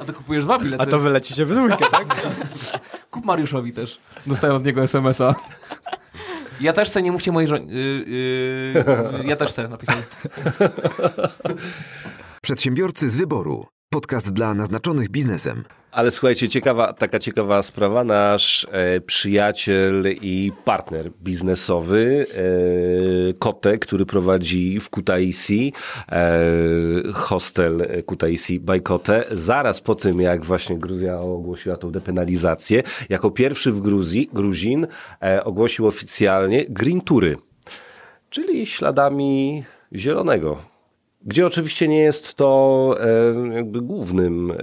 a 0.00 0.04
to 0.06 0.12
kupujesz 0.12 0.44
dwa 0.44 0.58
bilety. 0.58 0.82
A 0.82 0.86
to 0.86 0.98
wylecicie 0.98 1.46
w 1.46 1.54
dwójkę, 1.54 1.84
tak? 1.90 2.22
Kup 3.10 3.24
Mariuszowi 3.24 3.72
też. 3.72 3.98
Dostałem 4.26 4.56
od 4.56 4.64
niego 4.64 4.82
SMS-a. 4.82 5.34
Ja 6.60 6.72
też 6.72 6.88
chcę, 6.90 7.02
nie 7.02 7.12
mówcie 7.12 7.32
mojej 7.32 7.48
żonie. 7.48 7.74
Yy, 7.74 8.04
yy, 8.06 9.24
ja 9.24 9.36
też 9.36 9.50
chcę 9.50 9.68
napisać. 9.68 9.96
Przedsiębiorcy 12.42 13.10
z 13.10 13.16
wyboru. 13.16 13.66
Podcast 13.90 14.32
dla 14.32 14.54
naznaczonych 14.54 15.08
biznesem. 15.08 15.64
Ale 15.90 16.10
słuchajcie, 16.10 16.48
ciekawa, 16.48 16.92
taka 16.92 17.18
ciekawa 17.18 17.62
sprawa. 17.62 18.04
Nasz 18.04 18.66
e, 18.70 19.00
przyjaciel 19.00 20.04
i 20.22 20.52
partner 20.64 21.10
biznesowy, 21.22 22.26
e, 23.30 23.32
Kote, 23.38 23.78
który 23.78 24.06
prowadzi 24.06 24.80
w 24.80 24.90
Kutaisi, 24.90 25.72
e, 26.12 26.40
hostel 27.14 28.02
Kutaisi 28.06 28.60
by 28.60 28.80
Kote, 28.80 29.24
zaraz 29.30 29.80
po 29.80 29.94
tym, 29.94 30.20
jak 30.20 30.44
właśnie 30.44 30.78
Gruzja 30.78 31.20
ogłosiła 31.20 31.76
tą 31.76 31.90
depenalizację, 31.90 32.82
jako 33.08 33.30
pierwszy 33.30 33.72
w 33.72 33.80
Gruzji, 33.80 34.30
Gruzin 34.32 34.86
e, 35.22 35.44
ogłosił 35.44 35.86
oficjalnie 35.86 36.64
Green 36.68 37.00
Tury, 37.00 37.36
czyli 38.30 38.66
śladami 38.66 39.64
zielonego. 39.94 40.77
Gdzie 41.22 41.46
oczywiście 41.46 41.88
nie 41.88 41.98
jest 42.00 42.34
to 42.34 42.94
e, 43.00 43.54
jakby 43.54 43.80
głównym, 43.80 44.50
e, 44.50 44.54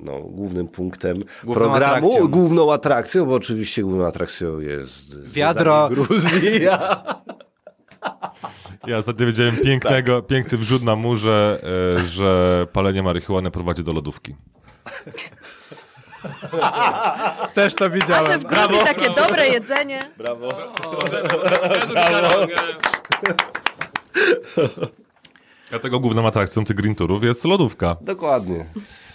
no, 0.00 0.20
głównym 0.20 0.66
punktem 0.68 1.16
Główną 1.44 1.62
programu, 1.64 2.06
atrakcją. 2.06 2.28
główną 2.28 2.72
atrakcją, 2.72 3.26
bo 3.26 3.34
oczywiście 3.34 3.82
główną 3.82 4.06
atrakcją 4.06 4.60
jest 4.60 5.32
Wiadro. 5.32 5.88
Gruzji. 5.88 6.50
Ja 8.86 8.96
ostatnio 8.98 9.26
widziałem 9.26 9.56
pięknego, 9.56 10.22
piękny 10.22 10.58
wrzut 10.58 10.82
na 10.82 10.96
murze, 10.96 11.60
e, 11.96 11.98
że 12.06 12.66
palenie 12.72 13.02
marihuany 13.02 13.50
prowadzi 13.50 13.84
do 13.84 13.92
lodówki. 13.92 14.34
Też 17.54 17.74
to 17.74 17.90
widziałem. 17.90 18.40
w 18.40 18.44
Gruzji 18.44 18.78
takie 18.84 19.10
dobre 19.10 19.46
jedzenie. 19.48 20.00
Brawo. 20.18 20.48
Dlatego 25.74 26.00
główną 26.00 26.26
atrakcją 26.26 26.64
tych 26.64 26.76
green 26.76 26.94
tourów 26.94 27.24
jest 27.24 27.44
lodówka. 27.44 27.96
Dokładnie. 28.00 28.66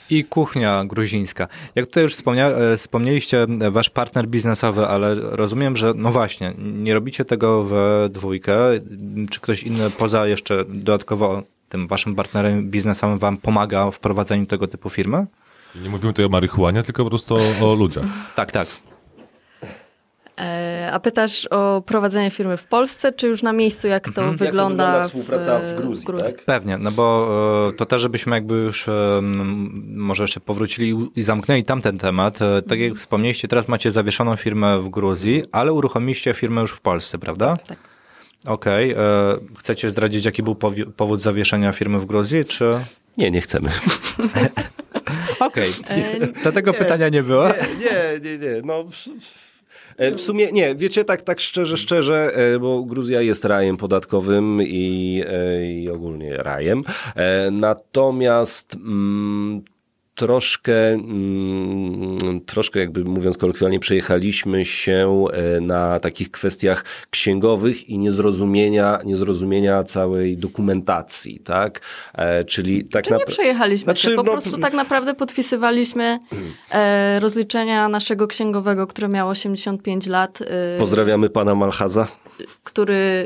I 0.09 0.23
kuchnia 0.23 0.85
gruzińska. 0.85 1.47
Jak 1.75 1.85
tutaj 1.85 2.03
już 2.03 2.13
wspomnia, 2.13 2.47
e, 2.49 2.77
wspomnieliście, 2.77 3.47
e, 3.61 3.71
wasz 3.71 3.89
partner 3.89 4.27
biznesowy, 4.27 4.87
ale 4.87 5.15
rozumiem, 5.15 5.77
że 5.77 5.93
no 5.95 6.11
właśnie, 6.11 6.53
nie 6.57 6.93
robicie 6.93 7.25
tego 7.25 7.63
we 7.63 8.09
dwójkę. 8.09 8.57
Czy 9.29 9.39
ktoś 9.39 9.63
inny 9.63 9.89
poza 9.89 10.27
jeszcze 10.27 10.65
dodatkowo 10.65 11.43
tym 11.69 11.87
waszym 11.87 12.15
partnerem 12.15 12.69
biznesowym 12.69 13.19
wam 13.19 13.37
pomaga 13.37 13.91
w 13.91 13.99
prowadzeniu 13.99 14.45
tego 14.45 14.67
typu 14.67 14.89
firmy? 14.89 15.25
Nie 15.75 15.89
mówimy 15.89 16.13
tutaj 16.13 16.25
o 16.25 16.29
marihuanie, 16.29 16.83
tylko 16.83 17.03
po 17.03 17.09
prostu 17.09 17.35
o, 17.35 17.71
o 17.71 17.75
ludziach. 17.75 18.05
Tak, 18.35 18.51
tak. 18.51 18.67
E, 20.39 20.89
a 20.93 20.99
pytasz 20.99 21.47
o 21.51 21.81
prowadzenie 21.85 22.31
firmy 22.31 22.57
w 22.57 22.67
Polsce, 22.67 23.11
czy 23.13 23.27
już 23.27 23.43
na 23.43 23.53
miejscu, 23.53 23.87
jak 23.87 24.03
to 24.03 24.09
Mhm. 24.09 24.29
Jak 24.31 24.39
to 24.39 24.45
wygląda, 24.45 24.85
wygląda 24.85 25.07
współpraca 25.07 25.59
w 25.59 25.75
Gruzji, 25.81 26.05
tak? 26.19 26.45
Pewnie, 26.45 26.77
no 26.77 26.91
bo 26.91 27.29
e, 27.69 27.73
to 27.73 27.85
też, 27.85 28.01
żebyśmy 28.01 28.35
jakby 28.35 28.53
już 28.53 28.87
e, 28.87 29.19
może 29.95 30.23
jeszcze 30.23 30.39
powrócili 30.39 30.95
i 31.15 31.21
zamknęli 31.23 31.63
tamten 31.63 31.97
temat. 31.97 32.41
E, 32.41 32.61
Tak 32.61 32.79
jak 32.79 32.95
wspomnieliście, 32.95 33.47
teraz 33.47 33.67
macie 33.67 33.91
zawieszoną 33.91 34.35
firmę 34.35 34.81
w 34.81 34.89
Gruzji, 34.89 35.43
ale 35.51 35.73
uruchomiliście 35.73 36.33
firmę 36.33 36.61
już 36.61 36.71
w 36.71 36.81
Polsce, 36.81 37.17
prawda? 37.19 37.57
Tak. 37.67 37.77
Okej. 38.47 38.91
e, 38.91 38.95
Chcecie 39.57 39.89
zdradzić, 39.89 40.25
jaki 40.25 40.43
był 40.43 40.55
powód 40.95 41.21
zawieszenia 41.21 41.71
firmy 41.71 41.99
w 41.99 42.05
Gruzji, 42.05 42.45
czy... 42.45 42.71
Nie, 43.17 43.31
nie 43.31 43.41
chcemy. 43.41 43.69
Okej. 45.39 45.73
E, 45.87 46.27
To 46.43 46.51
tego 46.51 46.73
pytania 46.73 47.09
nie 47.09 47.23
było. 47.23 47.47
Nie, 47.79 48.19
nie, 48.31 48.37
nie. 48.37 48.61
No, 48.63 48.85
w, 49.99 50.15
w- 50.15 50.21
sumie 50.21 50.51
nie, 50.51 50.75
wiecie, 50.75 51.05
tak, 51.05 51.21
tak 51.21 51.39
szczerze, 51.39 51.77
szczerze, 51.77 52.31
e, 52.35 52.59
bo 52.59 52.83
Gruzja 52.83 53.21
jest 53.21 53.45
rajem 53.45 53.77
podatkowym 53.77 54.59
i, 54.63 55.23
e, 55.27 55.65
i 55.71 55.89
ogólnie 55.89 56.37
rajem. 56.37 56.83
E, 57.15 57.51
Natomiast 57.51 58.75
mm, 58.75 59.61
troszkę, 60.19 60.89
mm, 60.93 62.41
troszkę 62.45 62.79
jakby 62.79 63.03
mówiąc 63.03 63.37
kolokwialnie, 63.37 63.79
przejechaliśmy 63.79 64.65
się 64.65 65.25
e, 65.33 65.61
na 65.61 65.99
takich 65.99 66.31
kwestiach 66.31 66.85
księgowych 67.09 67.89
i 67.89 67.97
niezrozumienia, 67.97 68.99
niezrozumienia 69.05 69.83
całej 69.83 70.37
dokumentacji, 70.37 71.39
tak? 71.39 71.81
E, 72.13 72.43
Czyli 72.45 72.83
tak 72.89 73.03
Czy 73.03 73.09
nie 73.09 73.13
naprawdę. 73.13 73.33
przejechaliśmy 73.33 73.83
Znaczy, 73.85 74.01
się, 74.09 74.15
po 74.15 74.23
no, 74.23 74.31
prostu 74.31 74.57
tak 74.57 74.73
naprawdę 74.73 75.13
podpisywaliśmy 75.13 76.19
e, 76.71 77.19
rozliczenia 77.19 77.89
naszego 77.89 78.27
księgowego, 78.27 78.87
które 78.87 79.07
miało 79.07 79.31
85 79.31 80.07
lat, 80.07 80.41
e, 80.41 80.79
Pozdrawiamy 80.79 81.29
pana 81.29 81.55
Malchaza 81.55 82.07
który 82.63 83.25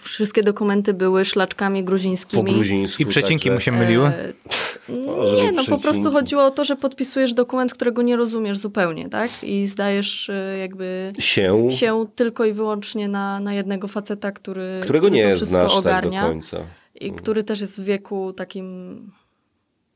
wszystkie 0.00 0.42
dokumenty 0.42 0.94
były 0.94 1.24
szlaczkami 1.24 1.80
po 1.80 1.86
gruzińskimi. 1.86 2.52
gruzińsku. 2.54 3.02
I 3.02 3.06
przecinki 3.06 3.44
także- 3.44 3.54
mu 3.54 3.60
się 3.60 3.72
myliły? 3.72 4.12
Nie, 5.36 5.52
no 5.52 5.56
po 5.56 5.62
przecinki. 5.62 5.82
Prostu 6.10 6.24
chodziło 6.24 6.44
o 6.44 6.50
to, 6.50 6.64
że 6.64 6.76
podpisujesz 6.76 7.34
dokument, 7.34 7.74
którego 7.74 8.02
nie 8.02 8.16
rozumiesz 8.16 8.58
zupełnie, 8.58 9.08
tak? 9.08 9.30
I 9.42 9.66
zdajesz 9.66 10.30
e, 10.30 10.58
jakby 10.58 11.12
się, 11.18 11.68
się 11.70 12.04
tylko 12.14 12.44
i 12.44 12.52
wyłącznie 12.52 13.08
na, 13.08 13.40
na 13.40 13.54
jednego 13.54 13.88
faceta, 13.88 14.32
który, 14.32 14.78
którego 14.82 15.06
który 15.06 15.16
nie 15.22 15.36
znasz 15.36 15.72
tak 15.74 15.82
do 15.82 15.88
ogarnia 15.90 16.22
końca. 16.22 16.58
i 17.00 17.12
który 17.12 17.44
też 17.44 17.60
jest 17.60 17.80
w 17.80 17.84
wieku 17.84 18.32
takim 18.32 18.96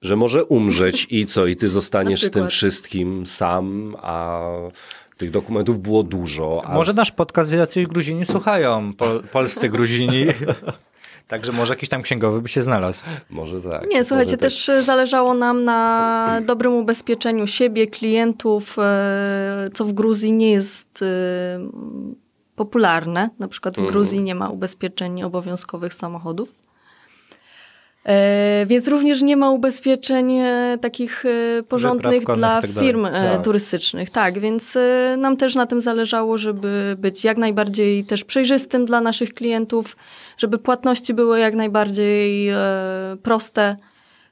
Że 0.02 0.16
może 0.16 0.44
umrzeć 0.44 1.06
i 1.10 1.26
co, 1.26 1.46
i 1.46 1.56
ty 1.56 1.68
zostaniesz 1.68 2.22
z 2.28 2.30
tym 2.30 2.48
wszystkim 2.48 3.26
sam, 3.26 3.96
a 4.02 4.40
tych 5.16 5.30
dokumentów 5.30 5.82
było 5.82 6.02
dużo. 6.02 6.62
A 6.64 6.74
Może 6.74 6.92
z- 6.92 6.96
nasz 6.96 7.12
podcast 7.12 7.52
jacyś 7.52 7.86
Gruzini 7.86 8.26
słuchają, 8.26 8.92
po, 8.92 9.06
polscy 9.32 9.68
Gruzini. 9.68 10.26
Także 11.28 11.52
może 11.52 11.72
jakiś 11.72 11.88
tam 11.88 12.02
księgowy 12.02 12.40
by 12.40 12.48
się 12.48 12.62
znalazł. 12.62 13.02
Może 13.30 13.60
tak. 13.60 13.90
Nie, 13.90 14.04
słuchajcie, 14.04 14.30
może 14.32 14.38
też 14.38 14.68
e, 14.68 14.82
zależało 14.82 15.34
nam 15.34 15.64
na 15.64 16.40
dobrym 16.46 16.72
ubezpieczeniu 16.72 17.46
siebie, 17.46 17.86
klientów, 17.86 18.76
e, 18.78 19.68
co 19.74 19.84
w 19.84 19.92
Gruzji 19.92 20.32
nie 20.32 20.50
jest 20.50 21.02
e, 21.02 21.06
popularne. 22.56 23.30
Na 23.38 23.48
przykład 23.48 23.74
w 23.74 23.78
Mhm. 23.78 23.92
Gruzji 23.92 24.22
nie 24.22 24.34
ma 24.34 24.48
ubezpieczeń 24.48 25.22
obowiązkowych 25.22 25.94
samochodów. 25.94 26.48
E, 28.06 28.66
Więc 28.66 28.88
również 28.88 29.22
nie 29.22 29.36
ma 29.36 29.50
ubezpieczeń 29.50 30.32
e, 30.38 30.78
takich 30.80 31.24
e, 31.26 31.62
porządnych 31.62 32.24
dla 32.24 32.60
tak 32.62 32.70
firm 32.70 33.06
e, 33.06 33.10
Tak. 33.12 33.44
turystycznych. 33.44 34.10
Tak, 34.10 34.38
więc 34.38 34.76
e, 34.76 35.16
nam 35.18 35.36
też 35.36 35.54
na 35.54 35.66
tym 35.66 35.80
zależało, 35.80 36.38
żeby 36.38 36.96
być 36.98 37.24
jak 37.24 37.36
najbardziej 37.36 38.04
też 38.04 38.24
przejrzystym 38.24 38.86
dla 38.86 39.00
naszych 39.00 39.34
klientów, 39.34 39.96
żeby 40.38 40.58
płatności 40.58 41.14
były 41.14 41.40
jak 41.40 41.54
najbardziej 41.54 42.48
e, 42.48 42.56
proste. 43.22 43.76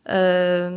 E, 0.07 0.71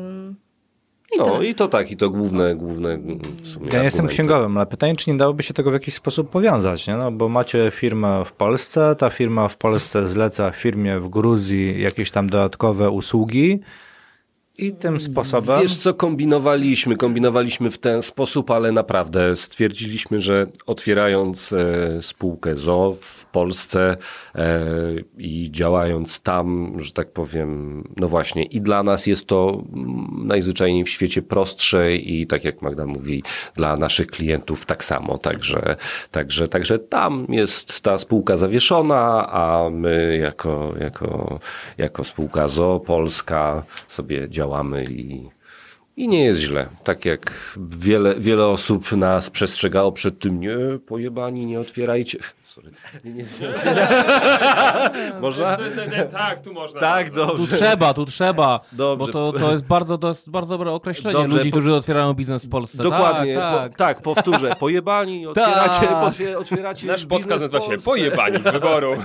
i 1.16 1.18
No 1.18 1.26
tyle. 1.26 1.48
i 1.48 1.56
to 1.56 1.68
tak, 1.68 1.92
i 1.92 1.98
to 1.98 2.10
główne, 2.10 2.56
główne 2.56 2.98
w 3.42 3.48
sumie 3.48 3.70
Ja 3.74 3.84
jestem 3.84 4.08
księgowym, 4.08 4.58
ale 4.58 4.66
pytanie, 4.66 4.96
czy 4.96 5.12
nie 5.12 5.18
dałoby 5.18 5.44
się 5.44 5.54
tego 5.54 5.70
w 5.70 5.74
jakiś 5.74 5.94
sposób 5.94 6.30
powiązać, 6.30 6.88
nie? 6.88 6.96
No, 6.96 7.12
bo 7.12 7.30
macie 7.30 7.72
firmę 7.72 8.24
w 8.26 8.32
Polsce, 8.32 8.96
ta 9.00 9.10
firma 9.10 9.48
w 9.48 9.58
Polsce 9.58 10.06
zleca 10.06 10.52
firmie 10.52 11.00
w 11.00 11.10
Gruzji 11.10 11.82
jakieś 11.82 12.12
tam 12.12 12.30
dodatkowe 12.30 12.90
usługi 12.90 13.60
i 14.58 14.74
tym 14.74 15.00
sposobem... 15.00 15.62
Wiesz 15.62 15.78
co, 15.78 15.94
kombinowaliśmy, 15.94 16.98
kombinowaliśmy 16.98 17.72
w 17.72 17.78
ten 17.78 18.02
sposób, 18.02 18.52
ale 18.52 18.72
naprawdę 18.72 19.36
stwierdziliśmy, 19.36 20.20
że 20.20 20.48
otwierając 20.66 21.54
e, 21.54 22.02
spółkę 22.02 22.56
ZO 22.56 22.96
w 23.02 23.26
Polsce 23.26 23.98
e, 24.36 24.62
i 25.18 25.52
działając 25.52 26.22
tam, 26.22 26.74
że 26.80 26.92
tak 26.92 27.12
powiem, 27.12 27.84
no 27.98 28.08
właśnie 28.08 28.44
i 28.44 28.62
dla 28.62 28.84
nas 28.84 29.08
jest 29.08 29.28
to 29.28 29.64
mm, 29.74 30.28
najzwyczajniej 30.28 30.84
w 30.84 30.90
świecie 30.90 31.22
prostsze 31.22 31.96
i 31.96 32.28
tak 32.28 32.44
jak 32.44 32.62
Magda 32.62 32.86
mówi, 32.86 33.24
dla 33.56 33.78
naszych 33.78 34.08
klientów 34.08 34.66
tak 34.66 34.84
samo, 34.84 35.18
także, 35.18 35.76
także, 36.12 36.48
także 36.48 36.80
tam 36.80 37.26
jest 37.30 37.82
ta 37.82 37.98
spółka 37.98 38.38
zawieszona, 38.38 39.32
a 39.32 39.70
my 39.70 40.18
jako, 40.22 40.74
jako, 40.80 41.40
jako 41.78 42.04
spółka 42.04 42.48
ZO 42.48 42.80
Polska 42.80 43.64
sobie 43.88 44.30
działamy 44.30 44.45
i, 44.84 45.30
i 45.98 46.08
nie 46.08 46.24
jest 46.24 46.40
źle. 46.40 46.70
Tak 46.84 47.06
jak 47.06 47.58
wiele, 47.58 48.16
wiele 48.20 48.46
osób 48.48 48.92
nas 48.92 49.30
przestrzegało 49.30 49.92
przed 49.92 50.20
tym, 50.20 50.40
nie, 50.40 50.58
pojebani, 50.88 51.46
nie 51.46 51.60
otwierajcie. 51.60 52.20
Sorry. 52.56 52.72
Nie, 53.04 53.12
nie, 53.14 53.24
nie. 53.24 53.28
Można? 55.22 55.58
Tak, 56.12 56.42
tu 56.42 56.54
można. 56.54 56.80
Tak, 56.80 57.10
Tu 57.10 57.16
dobrze. 57.16 57.58
trzeba, 57.58 57.94
tu 57.94 58.06
trzeba. 58.06 58.60
Dobrze. 58.72 59.06
Bo 59.06 59.12
to, 59.12 59.34
to, 59.40 59.52
jest 59.52 59.66
bardzo, 59.66 59.98
to 59.98 60.08
jest 60.08 60.30
bardzo 60.30 60.58
dobre 60.58 60.72
określenie 60.72 61.18
Dobrze, 61.20 61.38
ludzi, 61.38 61.52
po- 61.52 61.58
którzy 61.58 61.74
otwierają 61.74 62.14
biznes 62.14 62.46
w 62.46 62.50
Polsce. 62.50 62.84
Dokładnie, 62.84 63.36
Tak, 63.36 63.54
tak. 63.54 63.72
Po, 63.72 63.78
tak, 63.78 64.02
powtórzę. 64.02 64.56
Pojebani, 64.60 65.28
otwieracie, 65.28 65.98
otwier, 65.98 66.38
otwieracie 66.38 66.88
Nasz 66.88 67.06
podcast 67.06 67.42
nazywa 67.42 67.62
się. 67.62 67.78
Pojebani 67.78 68.38
z 68.38 68.44
wyboru. 68.44 68.96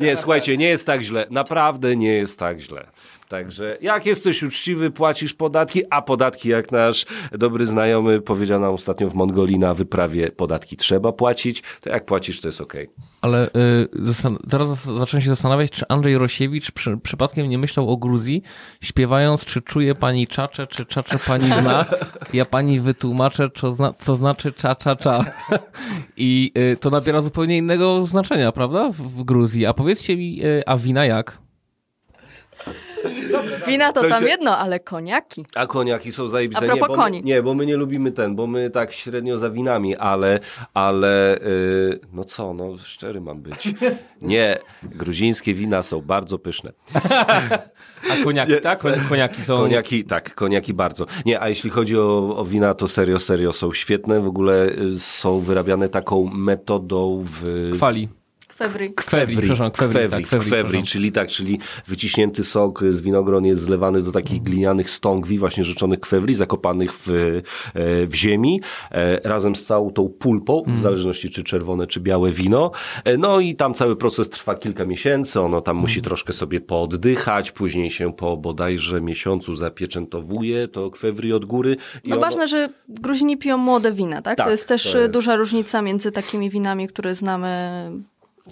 Nie, 0.00 0.16
słuchajcie, 0.16 0.56
nie 0.56 0.68
jest 0.68 0.86
tak 0.86 1.02
źle. 1.02 1.26
Naprawdę 1.30 1.96
nie 1.96 2.12
jest 2.12 2.38
tak 2.38 2.60
źle. 2.60 2.86
Także 3.28 3.78
jak 3.80 4.06
jesteś 4.06 4.42
uczciwy, 4.42 4.90
płacisz 4.90 5.34
podatki, 5.34 5.82
a 5.90 6.02
podatki, 6.02 6.48
jak 6.48 6.72
nasz 6.72 7.06
dobry 7.32 7.66
znajomy 7.66 8.20
powiedział 8.20 8.60
nam 8.60 8.74
ostatnio 8.74 9.08
w 9.08 9.14
Mongolii 9.14 9.58
na 9.58 9.74
wyprawie, 9.74 10.30
podatki 10.30 10.76
trzeba 10.76 11.12
płacić, 11.12 11.62
to 11.80 11.90
jak 11.90 12.04
płacisz, 12.04 12.40
to 12.40 12.48
jest 12.48 12.60
okej. 12.60 12.88
Ale 13.20 13.46
y, 13.46 13.88
zaraz 14.46 14.84
zacząłem 14.84 15.22
się 15.22 15.30
zastanawiać, 15.30 15.70
czy 15.70 15.84
Andrzej 15.88 16.18
Rosiewicz 16.18 16.70
przy, 16.70 16.96
przypadkiem 16.96 17.48
nie 17.48 17.58
myślał 17.58 17.90
o 17.90 17.96
Gruzji, 17.96 18.42
śpiewając, 18.80 19.44
czy 19.44 19.62
czuje 19.62 19.94
pani 19.94 20.26
czacze, 20.26 20.66
czy 20.66 20.86
czacze 20.86 21.18
pani 21.26 21.46
zna. 21.46 21.84
Ja 22.32 22.44
pani 22.44 22.80
wytłumaczę, 22.80 23.50
co, 23.54 23.72
zna, 23.72 23.94
co 24.00 24.16
znaczy 24.16 24.52
cza, 24.52 24.74
cza, 24.74 24.96
cza. 24.96 25.24
I 26.16 26.52
y, 26.58 26.76
to 26.76 26.90
nabiera 26.90 27.22
zupełnie 27.22 27.58
innego 27.58 28.06
znaczenia, 28.06 28.52
prawda? 28.52 28.90
W, 28.90 28.96
w 28.96 29.24
Gruzji. 29.24 29.66
A 29.66 29.74
powiedzcie 29.74 30.16
mi, 30.16 30.44
y, 30.44 30.62
a 30.66 30.76
wina 30.76 31.04
jak? 31.04 31.47
Wina 33.66 33.92
to, 33.92 34.02
to 34.02 34.08
tam 34.08 34.22
się- 34.22 34.28
jedno, 34.28 34.58
ale 34.58 34.80
koniaki. 34.80 35.46
A 35.54 35.66
koniaki 35.66 36.12
są 36.12 36.28
zajebiste. 36.28 36.64
A 36.64 36.68
propos 36.68 36.88
nie, 36.88 36.94
bo 36.96 37.02
koni. 37.02 37.18
My, 37.18 37.24
nie, 37.24 37.42
bo 37.42 37.54
my 37.54 37.66
nie 37.66 37.76
lubimy 37.76 38.12
ten, 38.12 38.36
bo 38.36 38.46
my 38.46 38.70
tak 38.70 38.92
średnio 38.92 39.38
za 39.38 39.50
winami, 39.50 39.96
ale, 39.96 40.40
ale 40.74 41.38
yy, 41.90 42.00
no 42.12 42.24
co, 42.24 42.54
no 42.54 42.78
szczery 42.78 43.20
mam 43.20 43.40
być. 43.42 43.74
Nie, 44.22 44.58
gruzińskie 44.82 45.54
wina 45.54 45.82
są 45.82 46.00
bardzo 46.00 46.38
pyszne. 46.38 46.72
A 48.10 48.24
koniaki, 48.24 48.52
tak? 48.62 48.78
Kon- 48.78 49.08
Koniaki 49.08 49.42
są... 49.42 49.56
Koniaki, 49.56 50.04
tak, 50.04 50.34
koniaki 50.34 50.74
bardzo. 50.74 51.06
Nie, 51.26 51.40
a 51.40 51.48
jeśli 51.48 51.70
chodzi 51.70 51.98
o, 51.98 52.36
o 52.36 52.44
wina, 52.44 52.74
to 52.74 52.88
serio, 52.88 53.18
serio 53.18 53.52
są 53.52 53.72
świetne. 53.72 54.20
W 54.20 54.26
ogóle 54.26 54.66
y, 54.66 54.98
są 55.00 55.40
wyrabiane 55.40 55.88
taką 55.88 56.30
metodą 56.34 57.24
w... 57.30 57.70
Kwali. 57.74 58.08
Kwewry. 58.58 58.90
Kwewri, 58.90 59.36
przepraszam, 59.36 59.70
kwewri, 59.70 59.94
kwewri, 59.98 60.10
tak, 60.10 60.26
kwewri, 60.26 60.46
kwewri, 60.50 60.82
czyli 60.82 61.12
tak, 61.12 61.28
czyli 61.28 61.58
wyciśnięty 61.86 62.44
sok 62.44 62.84
z 62.90 63.00
winogron 63.00 63.44
jest 63.44 63.60
zlewany 63.60 64.02
do 64.02 64.12
takich 64.12 64.42
glinianych 64.42 64.90
stągwi, 64.90 65.38
właśnie 65.38 65.64
rzeczonych 65.64 66.00
kwewri, 66.00 66.34
zakopanych 66.34 66.92
w, 66.94 67.10
e, 67.10 67.42
w 68.06 68.14
ziemi, 68.14 68.60
e, 68.90 69.20
razem 69.28 69.56
z 69.56 69.64
całą 69.64 69.90
tą 69.90 70.08
pulpą, 70.08 70.62
w 70.66 70.78
zależności 70.80 71.30
czy 71.30 71.44
czerwone, 71.44 71.86
czy 71.86 72.00
białe 72.00 72.30
wino. 72.30 72.70
E, 73.04 73.16
No 73.16 73.40
i 73.40 73.56
tam 73.56 73.74
cały 73.74 73.96
proces 73.96 74.30
trwa 74.30 74.54
kilka 74.54 74.84
miesięcy, 74.84 75.40
ono 75.40 75.60
tam 75.60 75.76
musi 75.76 76.02
troszkę 76.02 76.32
sobie 76.32 76.60
pooddychać, 76.60 77.50
później 77.52 77.90
się 77.90 78.12
po 78.12 78.36
bodajże 78.36 79.00
miesiącu 79.00 79.54
zapieczętowuje 79.54 80.68
to 80.68 80.90
kwewri 80.90 81.32
od 81.32 81.44
góry. 81.44 81.76
i 82.04 82.08
No 82.08 82.16
ono- 82.16 82.24
ważne, 82.26 82.46
że 82.48 82.68
Gruzini 82.88 83.36
piją 83.36 83.56
młode 83.58 83.92
wina, 83.92 84.22
tak? 84.22 84.36
Tak, 84.36 84.46
to 84.46 84.50
jest 84.50 84.68
też 84.68 84.92
to 84.92 84.98
jest- 84.98 85.10
duża 85.10 85.36
różnica 85.36 85.82
między 85.82 86.12
takimi 86.12 86.50
winami, 86.50 86.88
które 86.88 87.14
znamy. 87.14 87.48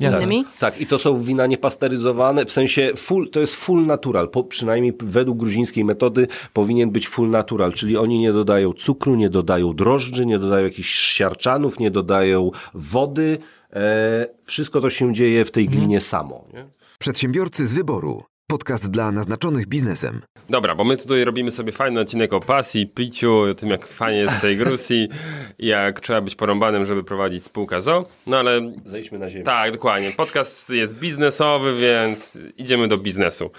Innymi. 0.01 0.45
Tak, 0.59 0.81
i 0.81 0.87
to 0.87 0.99
są 0.99 1.21
wina 1.21 1.47
niepasteryzowane, 1.47 2.45
w 2.45 2.53
sensie 2.53 2.93
full, 2.97 3.31
to 3.31 3.41
jest 3.41 3.55
full 3.55 3.87
natural, 3.87 4.29
po, 4.29 4.45
przynajmniej 4.45 4.93
według 4.99 5.39
gruzińskiej 5.39 5.85
metody 5.85 6.29
powinien 6.53 6.91
być 6.91 7.09
full 7.09 7.31
natural, 7.31 7.73
czyli 7.73 7.97
oni 7.97 8.19
nie 8.19 8.33
dodają 8.33 8.73
cukru, 8.73 9.15
nie 9.15 9.31
dodają 9.31 9.75
drożdży, 9.75 10.27
nie 10.27 10.39
dodają 10.39 10.65
jakichś 10.65 10.95
siarczanów, 10.95 11.79
nie 11.79 11.91
dodają 11.91 12.51
wody, 12.75 13.39
e, 13.73 14.29
wszystko 14.45 14.81
to 14.81 14.91
się 14.91 15.13
dzieje 15.13 15.45
w 15.45 15.51
tej 15.51 15.69
glinie 15.69 16.01
samo. 16.01 16.45
Nie? 16.55 16.67
Przedsiębiorcy 16.99 17.67
z 17.67 17.73
wyboru. 17.73 18.36
Podcast 18.51 18.91
dla 18.91 19.13
naznaczonych 19.13 19.67
biznesem. 19.67 20.21
Dobra, 20.51 20.75
bo 20.75 20.85
my 20.85 20.97
tutaj 20.97 21.25
robimy 21.25 21.51
sobie 21.51 21.73
fajny 21.73 22.01
odcinek 22.01 22.33
o 22.33 22.41
pasji, 22.41 22.87
piciu, 22.87 23.39
o 23.39 23.55
tym 23.55 23.71
jak 23.71 23.87
fajnie 23.87 24.19
jest 24.21 24.37
w 24.37 24.41
tej 24.41 24.57
Gruzji, 24.57 25.09
jak 25.59 26.01
trzeba 26.01 26.21
być 26.21 26.35
porąbanym, 26.37 26.85
żeby 26.87 27.05
prowadzić 27.05 27.45
spółkę 27.45 27.83
ZO, 27.83 28.05
no 28.27 28.39
ale 28.39 28.73
Zejdźmy 28.85 29.19
na 29.19 29.31
ziemię. 29.31 29.45
tak, 29.45 29.73
dokładnie, 29.73 30.13
podcast 30.17 30.71
jest 30.71 30.95
biznesowy, 30.99 31.77
więc 31.81 32.39
idziemy 32.57 32.89
do 32.89 32.99
biznesu. 32.99 33.51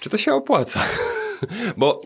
Czy 0.00 0.10
to 0.10 0.18
się 0.18 0.34
opłaca? 0.34 0.80
Bo 1.76 2.00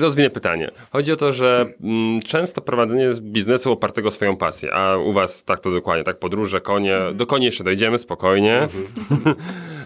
rozwinę 0.00 0.30
pytanie. 0.30 0.70
Chodzi 0.90 1.12
o 1.12 1.16
to, 1.16 1.32
że 1.32 1.72
ym, 1.84 2.20
często 2.26 2.60
prowadzenie 2.60 3.10
biznesu 3.20 3.72
opartego 3.72 4.10
swoją 4.10 4.36
pasję, 4.36 4.74
a 4.74 4.96
u 4.96 5.12
was 5.12 5.44
tak 5.44 5.60
to 5.60 5.70
dokładnie, 5.70 6.04
tak 6.04 6.18
podróże, 6.18 6.60
konie, 6.60 6.98
do 7.14 7.26
koni 7.26 7.44
jeszcze 7.44 7.64
dojdziemy, 7.64 7.98
spokojnie. 7.98 8.68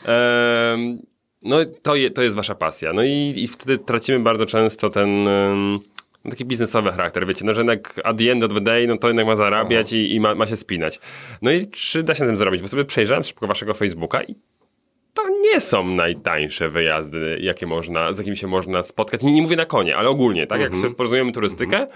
Em, 0.05 0.99
no 1.43 1.57
to, 1.82 1.97
je, 1.97 2.11
to 2.11 2.23
jest 2.23 2.36
wasza 2.36 2.55
pasja. 2.55 2.93
No 2.93 3.03
i, 3.03 3.35
i 3.36 3.47
wtedy 3.47 3.78
tracimy 3.78 4.20
bardzo 4.20 4.47
często 4.47 4.90
ten 4.90 5.28
taki 6.31 6.45
biznesowy 6.45 6.90
charakter, 6.90 7.27
wiecie, 7.27 7.45
no 7.45 7.55
że 7.55 7.61
jednak 7.61 8.01
at 8.05 8.19
the 8.19 8.32
end 8.32 8.45
of 8.45 8.55
the 8.55 8.61
day, 8.61 8.86
no 8.86 8.97
to 8.97 9.09
jednak 9.09 9.27
ma 9.27 9.36
zarabiać 9.36 9.93
i, 9.93 10.15
i 10.15 10.20
ma, 10.20 10.35
ma 10.35 10.47
się 10.47 10.57
spinać. 10.57 11.01
No 11.43 11.51
i 11.51 11.66
czy 11.66 12.03
da 12.03 12.15
się 12.15 12.23
na 12.23 12.27
tym 12.27 12.36
zarobić? 12.36 12.62
Bo 12.62 12.69
sobie 12.69 12.85
przejrzałem 12.85 13.23
szybko 13.24 13.47
waszego 13.47 13.74
Facebooka 13.74 14.23
i 14.23 14.35
to 15.23 15.28
nie 15.28 15.61
są 15.61 15.85
najtańsze 15.85 16.69
wyjazdy, 16.69 17.39
jakie 17.43 17.66
można, 17.66 18.12
z 18.12 18.19
jakimi 18.19 18.36
się 18.36 18.47
można 18.47 18.82
spotkać. 18.82 19.23
Nie, 19.23 19.32
nie 19.32 19.43
mówię 19.43 19.57
na 19.57 19.66
konie, 19.66 19.97
ale 19.97 20.09
ogólnie, 20.09 20.47
tak? 20.47 20.61
Jak 20.61 20.77
sobie 20.77 20.95
porozumiemy 20.95 21.32
turystykę, 21.32 21.86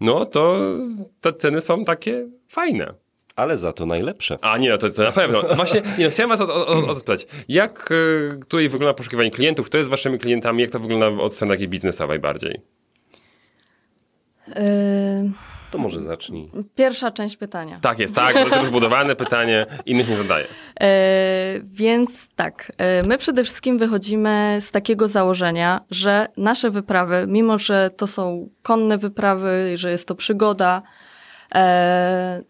no 0.00 0.26
to 0.26 0.72
te 1.20 1.32
ceny 1.32 1.60
są 1.60 1.84
takie 1.84 2.28
fajne. 2.48 2.94
Ale 3.36 3.56
za 3.56 3.72
to 3.72 3.86
najlepsze. 3.86 4.38
A 4.40 4.58
nie, 4.58 4.70
no 4.70 4.78
to, 4.78 4.90
to 4.90 5.02
na 5.02 5.12
pewno. 5.12 5.42
Właśnie, 5.56 5.82
nie, 5.98 6.04
no, 6.04 6.10
chciałem 6.10 6.30
was 6.30 6.40
o, 6.40 6.66
o, 6.66 6.66
o 6.66 6.82
to 6.82 6.96
spytać. 6.96 7.26
Jak 7.48 7.90
y, 7.92 8.40
tutaj 8.48 8.68
wygląda 8.68 8.94
poszukiwanie 8.94 9.30
klientów? 9.30 9.66
Kto 9.66 9.78
jest 9.78 9.90
waszymi 9.90 10.18
klientami? 10.18 10.62
Jak 10.62 10.70
to 10.70 10.80
wygląda 10.80 11.06
od 11.08 11.34
strony 11.34 11.54
takiej 11.54 11.68
biznesowej 11.68 12.18
bardziej? 12.18 12.60
Yy, 14.48 14.54
To 15.72 15.78
może 15.78 16.02
zacznij. 16.02 16.50
pierwsza 16.74 17.10
część 17.10 17.36
pytania. 17.36 17.78
Tak 17.82 17.98
jest, 17.98 18.14
tak, 18.14 18.32
to 18.32 18.38
jest 18.44 18.56
rozbudowane 18.56 19.16
pytanie, 19.16 19.66
innych 19.86 20.08
nie 20.08 20.16
zadaję. 20.16 20.46
E, 20.80 21.60
więc 21.64 22.28
tak, 22.36 22.72
e, 22.78 23.02
my 23.02 23.18
przede 23.18 23.44
wszystkim 23.44 23.78
wychodzimy 23.78 24.56
z 24.60 24.70
takiego 24.70 25.08
założenia, 25.08 25.80
że 25.90 26.26
nasze 26.36 26.70
wyprawy, 26.70 27.24
mimo 27.28 27.58
że 27.58 27.90
to 27.96 28.06
są 28.06 28.48
konne 28.62 28.98
wyprawy, 28.98 29.72
że 29.74 29.90
jest 29.90 30.08
to 30.08 30.14
przygoda, 30.14 30.82
e, 31.54 32.42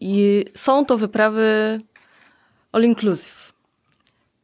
i 0.00 0.44
są 0.54 0.84
to 0.84 0.98
wyprawy 0.98 1.78
all 2.72 2.84
inclusive. 2.84 3.39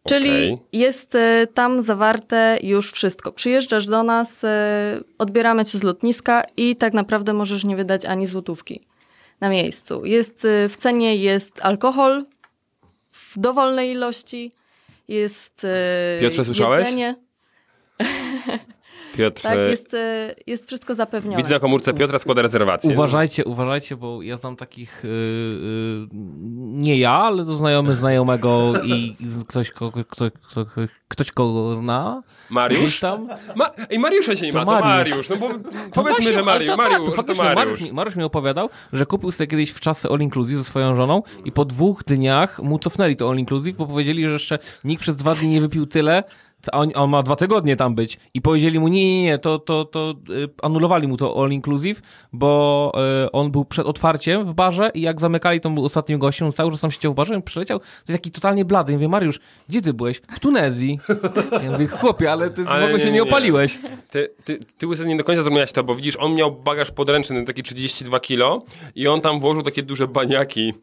Czyli 0.06 0.30
Okej. 0.30 0.58
jest 0.72 1.14
e, 1.14 1.46
tam 1.54 1.82
zawarte 1.82 2.58
już 2.62 2.92
wszystko. 2.92 3.32
Przyjeżdżasz 3.32 3.86
do 3.86 4.02
nas, 4.02 4.44
e, 4.44 5.00
odbieramy 5.18 5.64
cię 5.64 5.78
z 5.78 5.82
lotniska 5.82 6.42
i 6.56 6.76
tak 6.76 6.94
naprawdę 6.94 7.32
możesz 7.32 7.64
nie 7.64 7.76
wydać 7.76 8.04
ani 8.04 8.26
złotówki 8.26 8.80
na 9.40 9.48
miejscu. 9.48 10.04
Jest 10.04 10.44
e, 10.44 10.68
w 10.68 10.76
cenie 10.76 11.16
jest 11.16 11.60
alkohol 11.62 12.24
w 13.10 13.38
dowolnej 13.38 13.90
ilości, 13.90 14.52
jest 15.08 15.66
Piotrze, 16.20 16.44
słyszałeś? 16.44 16.88
Piotr, 19.16 19.43
Tak, 19.43 19.59
jest, 19.59 19.94
e, 19.94 20.34
jest 20.47 20.66
wszystko 20.66 20.94
zapewnione. 20.94 21.36
widzę 21.36 21.55
na 21.55 21.60
komórce 21.60 21.94
Piotra, 21.94 22.18
składa 22.18 22.43
rezerwację. 22.43 22.90
Uważajcie, 22.90 23.44
uważajcie, 23.44 23.97
bo 23.97 24.22
ja 24.22 24.36
znam 24.36 24.56
takich, 24.56 25.01
yy, 25.05 25.10
yy, 25.10 26.09
nie 26.72 26.97
ja, 26.98 27.12
ale 27.12 27.44
to 27.44 27.55
znajomy 27.55 27.97
znajomego 27.97 28.72
i 28.84 28.90
i 29.20 29.26
ktoś, 29.48 29.70
kogo, 29.70 30.05
kto, 30.10 30.30
kto, 30.51 30.66
ktoś 31.09 31.30
kogo 31.32 31.76
zna. 31.76 32.22
Mariusz? 32.51 33.01
Tam. 33.01 33.28
Ma, 33.56 33.70
ej, 33.90 33.98
Mariusza 33.98 34.36
się 34.36 34.47
nie 34.47 34.52
To 34.52 34.59
ma, 34.59 34.64
to 34.64 34.70
Mariusz. 34.70 35.10
Mariusz. 35.10 35.28
No 35.28 35.36
bo 35.36 35.48
To 35.48 35.55
powiedzmy, 35.93 36.02
właśnie, 36.02 36.32
że 36.32 36.43
Mariusz, 36.43 36.70
to, 36.70 36.76
tak, 36.76 36.90
Mariusz, 36.93 37.16
to 37.16 37.22
to 37.22 37.34
Mariusz. 37.34 37.55
Mariusz, 37.56 37.80
mi- 37.80 37.93
Mariusz 37.93 38.16
mi 38.16 38.24
opowiadał, 38.24 38.68
że 38.93 39.06
kupił 39.06 39.30
sobie 39.32 39.47
kiedyś 39.48 39.70
w 39.70 39.80
czasy 39.80 40.09
All 40.09 40.20
Inclusive 40.20 40.59
ze 40.59 40.64
swoją 40.64 40.97
żoną 40.97 41.22
i 41.44 41.52
po 41.52 41.64
dwóch 41.64 42.05
dniach 42.05 42.62
mu 42.62 42.78
cofnęli 42.78 43.16
to 43.16 43.30
All 43.30 43.38
Inclusive, 43.38 43.76
bo 43.76 43.86
powiedzieli, 43.86 44.22
że 44.24 44.30
jeszcze 44.30 44.59
nikt 44.84 45.02
przez 45.02 45.16
dwa 45.16 45.34
dni 45.34 45.48
nie 45.48 45.60
wypił 45.60 45.86
tyle, 45.86 46.24
on, 46.72 46.90
a 46.94 47.02
on 47.02 47.10
ma 47.10 47.22
dwa 47.22 47.36
tygodnie 47.36 47.76
tam 47.76 47.94
być 47.94 48.18
i 48.34 48.40
powiedzieli 48.43 48.78
mu, 48.80 48.88
nie, 48.88 49.16
nie, 49.16 49.22
nie, 49.22 49.38
to, 49.38 49.59
to, 49.59 49.84
to 49.84 50.14
y, 50.30 50.48
anulowali 50.62 51.09
mu 51.09 51.16
to 51.16 51.43
All 51.43 51.51
Inclusive, 51.52 52.01
bo 52.32 52.93
y, 53.24 53.32
on 53.32 53.51
był 53.51 53.64
przed 53.64 53.86
otwarciem 53.86 54.44
w 54.44 54.55
barze 54.55 54.90
i 54.94 55.01
jak 55.01 55.20
zamykali, 55.20 55.60
to 55.60 55.70
był 55.70 55.84
ostatnim 55.84 56.18
gościem, 56.18 56.47
on 56.47 56.52
cały 56.52 56.70
czas 56.70 56.80
tam 56.80 56.90
siedział 56.90 57.12
w 57.12 57.14
barze 57.16 57.38
i 57.38 57.43
przyleciał, 57.43 57.78
to 57.78 57.84
jest 58.09 58.18
taki 58.22 58.30
totalnie 58.30 58.64
blady. 58.64 58.93
Ja 58.93 58.98
mówię, 58.98 59.09
Mariusz, 59.09 59.40
gdzie 59.68 59.82
ty 59.82 59.94
byłeś? 59.94 60.20
W 60.30 60.40
Tunezji. 60.40 60.98
Ja 61.64 61.70
mówię, 61.72 61.86
chłopie, 61.86 62.32
ale 62.32 62.51
ty 62.51 62.64
Ale 62.68 62.80
w 62.80 62.84
ogóle 62.84 62.98
nie, 62.98 63.05
się 63.05 63.10
nie 63.10 63.12
nie. 63.12 63.22
opaliłeś. 63.22 63.78
Ty, 64.10 64.28
ty, 64.44 64.59
ty 64.78 64.86
Łysy, 64.86 65.06
nie 65.06 65.16
do 65.16 65.24
końca 65.24 65.43
zrozumiałeś 65.43 65.72
to, 65.72 65.84
bo 65.84 65.94
widzisz, 65.94 66.16
on 66.16 66.34
miał 66.34 66.52
bagaż 66.52 66.90
podręczny 66.90 67.44
taki 67.44 67.62
32 67.62 68.20
kilo 68.20 68.64
i 68.94 69.09
on 69.09 69.20
tam 69.20 69.40
włożył 69.40 69.62
takie 69.62 69.82
duże 69.82 70.09
baniaki. 70.09 70.74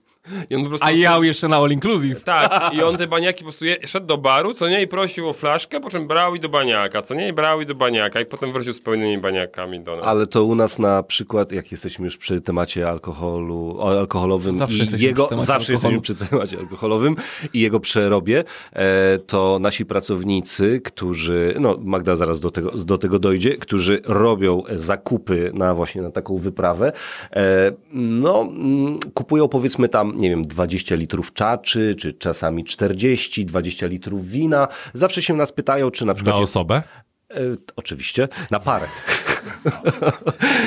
I 0.49 0.55
on 0.55 0.63
po 0.63 0.69
prostu 0.69 0.87
A 0.87 0.91
jał 0.91 1.23
jeszcze 1.23 1.47
na 1.47 1.57
All 1.57 1.71
Inclusive. 1.71 2.23
Tak, 2.23 2.73
i 2.73 2.83
on 2.83 2.97
te 2.97 3.07
baniaki 3.07 3.39
po 3.39 3.43
prostu 3.43 3.65
je, 3.65 3.77
szedł 3.87 4.05
do 4.05 4.17
baru, 4.17 4.53
co 4.53 4.69
nie, 4.69 4.81
i 4.81 4.87
prosił 4.87 5.29
o 5.29 5.33
flaszkę, 5.33 5.79
po 5.79 5.89
czym 5.89 6.07
brał 6.07 6.35
i 6.35 6.39
do 6.39 6.49
baniaka, 6.49 7.01
co 7.01 7.15
nie, 7.15 7.27
i 7.27 7.33
brał 7.33 7.61
i 7.61 7.65
do 7.65 7.75
baniaka, 7.75 8.21
i 8.21 8.25
potem 8.25 8.51
wrócił 8.53 8.73
z 8.73 8.81
pełnymi 8.81 9.17
baniakami 9.17 9.79
do 9.79 9.95
nas. 9.95 10.05
Ale 10.05 10.27
to 10.27 10.43
u 10.43 10.55
nas 10.55 10.79
na 10.79 11.03
przykład, 11.03 11.51
jak 11.51 11.71
jesteśmy 11.71 12.05
już 12.05 12.17
przy 12.17 12.41
temacie 12.41 12.89
alkoholu, 12.89 13.75
o 13.79 13.99
alkoholowym 13.99 14.55
Zawsze 14.55 14.75
i 14.75 14.79
jesteśmy 14.79 15.07
jego, 15.07 15.23
przy 15.23 15.29
temacie 15.29 15.45
zawsze 15.45 15.73
alkoholu. 15.73 15.95
jesteśmy 15.95 16.15
przy 16.15 16.29
temacie 16.29 16.57
alkoholowym 16.57 17.15
i 17.53 17.59
jego 17.59 17.79
przerobie, 17.79 18.43
e, 18.73 19.19
to 19.19 19.59
nasi 19.61 19.85
pracownicy, 19.85 20.81
którzy, 20.83 21.55
no 21.59 21.77
Magda 21.81 22.15
zaraz 22.15 22.39
do 22.39 22.49
tego, 22.49 22.71
do 22.71 22.97
tego 22.97 23.19
dojdzie, 23.19 23.57
którzy 23.57 24.01
robią 24.05 24.63
zakupy 24.75 25.51
na 25.53 25.73
właśnie 25.73 26.01
na 26.01 26.11
taką 26.11 26.37
wyprawę, 26.37 26.91
e, 27.31 27.71
no 27.93 28.41
mm, 28.41 28.99
kupują 29.13 29.47
powiedzmy 29.47 29.89
tam, 29.89 30.12
nie 30.18 30.30
wiem, 30.30 30.48
20 30.48 30.95
litrów 30.95 31.34
czaczy, 31.34 31.95
czy 31.95 32.14
czasami 32.14 32.64
40, 32.65 33.45
20 33.45 33.88
litrów 33.88 34.27
wina. 34.27 34.68
Zawsze 34.94 35.22
się 35.22 35.34
nas 35.34 35.52
pytają, 35.52 35.91
czy 35.91 36.06
na 36.06 36.14
przykład 36.14 36.35
Na 36.35 36.41
jest, 36.41 36.52
osobę? 36.52 36.84
e, 37.31 37.38
oczywiście, 37.76 38.27
na 38.52 38.60
parę. 38.60 38.85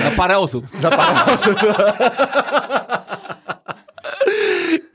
Na 0.05 0.11
parę 0.17 0.39
osób. 0.39 0.67
I, 0.75 0.87
e, 0.87 0.91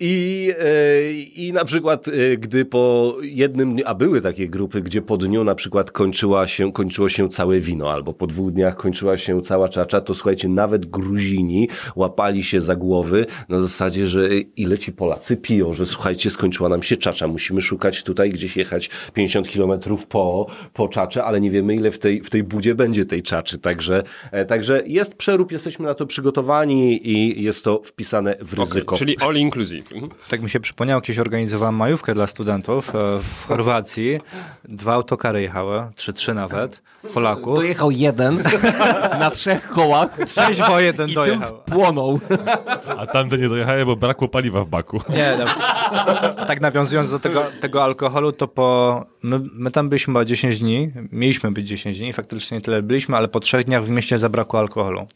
I 0.03 1.51
na 1.53 1.65
przykład, 1.65 2.07
e, 2.07 2.37
gdy 2.37 2.65
po 2.65 3.15
jednym 3.21 3.73
dniu, 3.73 3.83
a 3.87 3.95
były 3.95 4.21
takie 4.21 4.49
grupy, 4.49 4.81
gdzie 4.81 5.01
po 5.01 5.17
dniu 5.17 5.43
na 5.43 5.55
przykład 5.55 5.91
kończyła 5.91 6.47
się, 6.47 6.71
kończyło 6.71 7.09
się 7.09 7.29
całe 7.29 7.59
wino, 7.59 7.91
albo 7.91 8.13
po 8.13 8.27
dwóch 8.27 8.51
dniach 8.51 8.75
kończyła 8.75 9.17
się 9.17 9.41
cała 9.41 9.69
czacza, 9.69 10.01
to 10.01 10.13
słuchajcie, 10.13 10.49
nawet 10.49 10.85
Gruzini 10.85 11.69
łapali 11.95 12.43
się 12.43 12.61
za 12.61 12.75
głowy 12.75 13.25
na 13.49 13.61
zasadzie, 13.61 14.07
że 14.07 14.29
ile 14.37 14.77
ci 14.77 14.91
Polacy 14.91 15.37
piją, 15.37 15.73
że 15.73 15.85
słuchajcie, 15.85 16.29
skończyła 16.29 16.69
nam 16.69 16.83
się 16.83 16.97
czacza, 16.97 17.27
musimy 17.27 17.61
szukać 17.61 18.03
tutaj, 18.03 18.29
gdzieś 18.29 18.57
jechać 18.57 18.89
50 19.13 19.47
kilometrów 19.47 20.07
po, 20.07 20.47
po 20.73 20.87
czacze, 20.87 21.23
ale 21.23 21.41
nie 21.41 21.51
wiemy, 21.51 21.75
ile 21.75 21.91
w 21.91 21.99
tej, 21.99 22.21
w 22.21 22.29
tej 22.29 22.43
budzie 22.43 22.75
będzie 22.75 23.05
tej 23.05 23.23
czaczy, 23.23 23.57
także, 23.59 24.03
e, 24.31 24.45
także 24.45 24.83
jest 24.85 25.15
przerób, 25.15 25.51
jesteśmy 25.51 25.85
na 25.85 25.93
to 25.93 26.05
przygotowani 26.05 27.07
i 27.09 27.43
jest 27.43 27.63
to 27.63 27.81
wpisane 27.83 28.35
w 28.41 28.53
ryzyko. 28.53 28.97
czyli 28.97 29.17
all 29.17 29.35
inclusive. 29.35 29.90
Mhm. 29.93 30.11
Tak 30.29 30.41
mi 30.41 30.49
się 30.49 30.59
przypomniało, 30.59 31.01
kiedyś 31.01 31.19
organizowałem 31.19 31.75
majówkę 31.75 32.13
dla 32.13 32.27
studentów 32.27 32.89
e, 32.89 32.93
w 33.19 33.45
Chorwacji. 33.47 34.19
Dwa 34.65 34.93
autokary 34.93 35.41
jechały, 35.41 35.83
trzy, 35.95 36.13
trzy 36.13 36.33
nawet, 36.33 36.81
Polaków. 37.13 37.55
Dojechał 37.55 37.91
jeden 37.91 38.43
na 39.19 39.31
trzech 39.31 39.67
kołach 39.69 40.17
Sześć 40.27 40.61
wo 40.67 40.79
jeden 40.79 41.09
i 41.09 41.13
dojechał. 41.13 41.57
tym 41.57 41.73
płonął. 41.75 42.19
A 42.97 43.05
tamte 43.07 43.37
nie 43.37 43.49
dojechały, 43.49 43.85
bo 43.85 43.95
brakło 43.95 44.27
paliwa 44.27 44.63
w 44.63 44.67
baku. 44.67 45.01
Nie, 45.09 45.37
no. 45.39 45.45
tak 46.47 46.61
nawiązując 46.61 47.11
do 47.11 47.19
tego, 47.19 47.43
tego 47.59 47.83
alkoholu, 47.83 48.31
to 48.31 48.47
po. 48.47 49.03
My, 49.23 49.39
my 49.53 49.71
tam 49.71 49.89
byliśmy 49.89 50.13
chyba 50.13 50.25
10 50.25 50.59
dni. 50.59 50.91
Mieliśmy 51.11 51.51
być 51.51 51.67
10 51.67 51.99
dni, 51.99 52.13
faktycznie 52.13 52.61
tyle 52.61 52.81
byliśmy, 52.81 53.17
ale 53.17 53.27
po 53.27 53.39
trzech 53.39 53.65
dniach 53.65 53.83
w 53.83 53.89
mieście 53.89 54.17
zabrakło 54.17 54.59
alkoholu. 54.59 55.07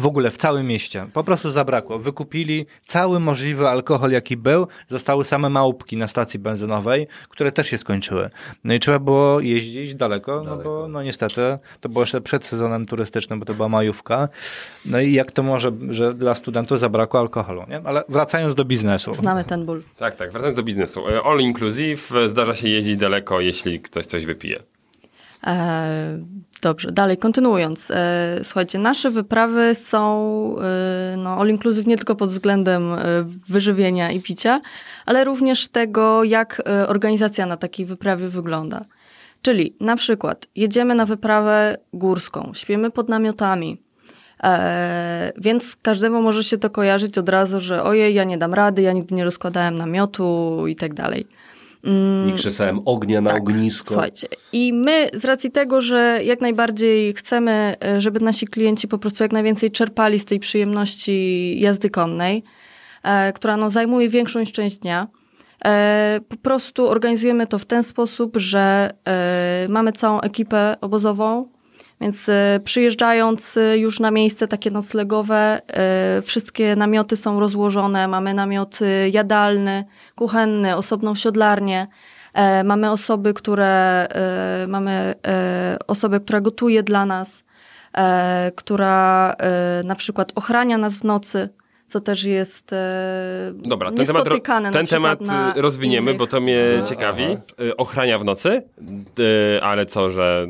W 0.00 0.06
ogóle 0.06 0.30
w 0.30 0.36
całym 0.36 0.66
mieście. 0.66 1.06
Po 1.12 1.24
prostu 1.24 1.50
zabrakło. 1.50 1.98
Wykupili 1.98 2.66
cały 2.86 3.20
możliwy 3.20 3.68
alkohol, 3.68 4.10
jaki 4.10 4.36
był. 4.36 4.66
Zostały 4.88 5.24
same 5.24 5.50
małpki 5.50 5.96
na 5.96 6.08
stacji 6.08 6.40
benzynowej, 6.40 7.06
które 7.28 7.52
też 7.52 7.66
się 7.66 7.78
skończyły. 7.78 8.30
No 8.64 8.74
i 8.74 8.80
trzeba 8.80 8.98
było 8.98 9.40
jeździć 9.40 9.94
daleko, 9.94 10.42
no 10.44 10.56
bo 10.56 10.88
no 10.88 11.02
niestety 11.02 11.58
to 11.80 11.88
było 11.88 12.02
jeszcze 12.02 12.20
przed 12.20 12.44
sezonem 12.44 12.86
turystycznym, 12.86 13.40
bo 13.40 13.46
to 13.46 13.54
była 13.54 13.68
majówka. 13.68 14.28
No 14.86 15.00
i 15.00 15.12
jak 15.12 15.32
to 15.32 15.42
może, 15.42 15.72
że 15.90 16.14
dla 16.14 16.34
studentów 16.34 16.78
zabrakło 16.78 17.20
alkoholu, 17.20 17.64
nie? 17.68 17.80
Ale 17.84 18.04
wracając 18.08 18.54
do 18.54 18.64
biznesu. 18.64 19.14
Znamy 19.14 19.44
ten 19.44 19.66
ból. 19.66 19.80
Tak, 19.96 20.16
tak, 20.16 20.32
wracając 20.32 20.56
do 20.56 20.62
biznesu. 20.62 21.08
E, 21.08 21.22
All 21.22 21.40
inclusive, 21.40 22.12
e, 22.16 22.28
zdarza 22.28 22.54
się 22.54 22.68
jeździć 22.68 22.96
daleko, 22.96 23.40
jeśli 23.40 23.80
ktoś 23.80 24.06
coś 24.06 24.26
wypije. 24.26 24.62
E, 25.46 26.18
dobrze, 26.60 26.92
dalej 26.92 27.18
kontynuując. 27.18 27.90
E, 27.90 28.40
słuchajcie, 28.42 28.78
nasze 28.78 29.10
wyprawy 29.10 29.74
są 29.74 30.56
e, 30.58 31.16
no, 31.16 31.30
all 31.30 31.48
inclusive 31.48 31.86
nie 31.86 31.96
tylko 31.96 32.16
pod 32.16 32.30
względem 32.30 32.92
e, 32.92 32.98
wyżywienia 33.48 34.10
i 34.10 34.20
picia, 34.20 34.60
ale 35.06 35.24
również 35.24 35.68
tego, 35.68 36.24
jak 36.24 36.62
organizacja 36.86 37.46
na 37.46 37.56
takiej 37.56 37.86
wyprawie 37.86 38.28
wygląda. 38.28 38.82
Czyli 39.42 39.76
na 39.80 39.96
przykład 39.96 40.46
jedziemy 40.56 40.94
na 40.94 41.06
wyprawę 41.06 41.78
górską, 41.92 42.52
śpimy 42.54 42.90
pod 42.90 43.08
namiotami, 43.08 43.82
więc 45.36 45.76
każdemu 45.82 46.22
może 46.22 46.44
się 46.44 46.58
to 46.58 46.70
kojarzyć 46.70 47.18
od 47.18 47.28
razu, 47.28 47.60
że 47.60 47.82
ojej, 47.82 48.14
ja 48.14 48.24
nie 48.24 48.38
dam 48.38 48.54
rady, 48.54 48.82
ja 48.82 48.92
nigdy 48.92 49.14
nie 49.14 49.24
rozkładałem 49.24 49.78
namiotu 49.78 50.64
i 50.66 50.76
tak 50.76 50.94
dalej. 50.94 51.26
Nie 52.26 52.32
krzesałem 52.32 52.80
ognia 52.84 53.20
na 53.20 53.30
Tak, 53.30 53.40
ognisko. 53.42 53.88
Słuchajcie, 53.88 54.28
i 54.52 54.72
my 54.72 55.08
z 55.14 55.24
racji 55.24 55.50
tego, 55.50 55.80
że 55.80 56.20
jak 56.24 56.40
najbardziej 56.40 57.14
chcemy, 57.14 57.74
e, 57.84 58.00
żeby 58.00 58.20
nasi 58.20 58.46
klienci 58.46 58.88
po 58.88 58.98
prostu 58.98 59.24
jak 59.24 59.32
najwięcej 59.32 59.70
czerpali 59.70 60.18
z 60.18 60.24
tej 60.24 60.40
przyjemności 60.40 61.56
jazdy 61.60 61.90
konnej, 61.90 62.42
e, 63.02 63.32
która 63.32 63.56
no, 63.56 63.70
zajmuje 63.70 64.08
większą 64.08 64.44
część 64.44 64.78
dnia, 64.78 65.08
e, 65.64 66.20
po 66.28 66.36
prostu 66.36 66.88
organizujemy 66.88 67.46
to 67.46 67.58
w 67.58 67.64
ten 67.64 67.82
sposób, 67.82 68.36
że 68.36 68.90
e, 69.08 69.66
mamy 69.68 69.92
całą 69.92 70.20
ekipę 70.20 70.76
obozową, 70.80 71.48
więc 72.00 72.28
e, 72.28 72.60
przyjeżdżając 72.64 73.56
e, 73.56 73.78
już 73.78 74.00
na 74.00 74.10
miejsce 74.10 74.48
takie 74.48 74.70
noclegowe, 74.70 75.60
e, 75.68 76.22
wszystkie 76.22 76.76
namioty 76.76 77.16
są 77.16 77.40
rozłożone. 77.40 78.08
Mamy 78.08 78.34
namiot 78.34 78.78
e, 78.82 79.08
jadalny, 79.08 79.84
kuchenny, 80.16 80.76
osobną 80.76 81.14
siodlarnię. 81.14 81.86
E, 82.34 82.64
Mamy 82.64 82.90
osoby, 82.90 83.34
które 83.34 84.06
e, 84.10 84.66
mamy 84.68 85.14
e, 85.26 85.76
osobę, 85.86 86.20
która 86.20 86.40
gotuje 86.40 86.82
dla 86.82 87.06
nas, 87.06 87.42
e, 87.96 88.52
która 88.56 89.34
e, 89.38 89.82
na 89.84 89.94
przykład 89.94 90.32
ochrania 90.34 90.78
nas 90.78 90.98
w 90.98 91.04
nocy, 91.04 91.48
co 91.86 92.00
też 92.00 92.24
jest 92.24 92.72
e, 92.72 93.52
Dobra, 93.54 93.92
ten 93.92 94.06
temat, 94.06 94.28
ten 94.72 94.86
temat 94.86 95.18
rozwiniemy, 95.56 96.10
innych- 96.12 96.18
bo 96.18 96.26
to 96.26 96.40
mnie 96.40 96.64
ciekawi. 96.88 97.24
Ochrania 97.76 98.18
w 98.18 98.24
nocy, 98.24 98.62
y, 99.56 99.62
ale 99.62 99.86
co, 99.86 100.10
że 100.10 100.46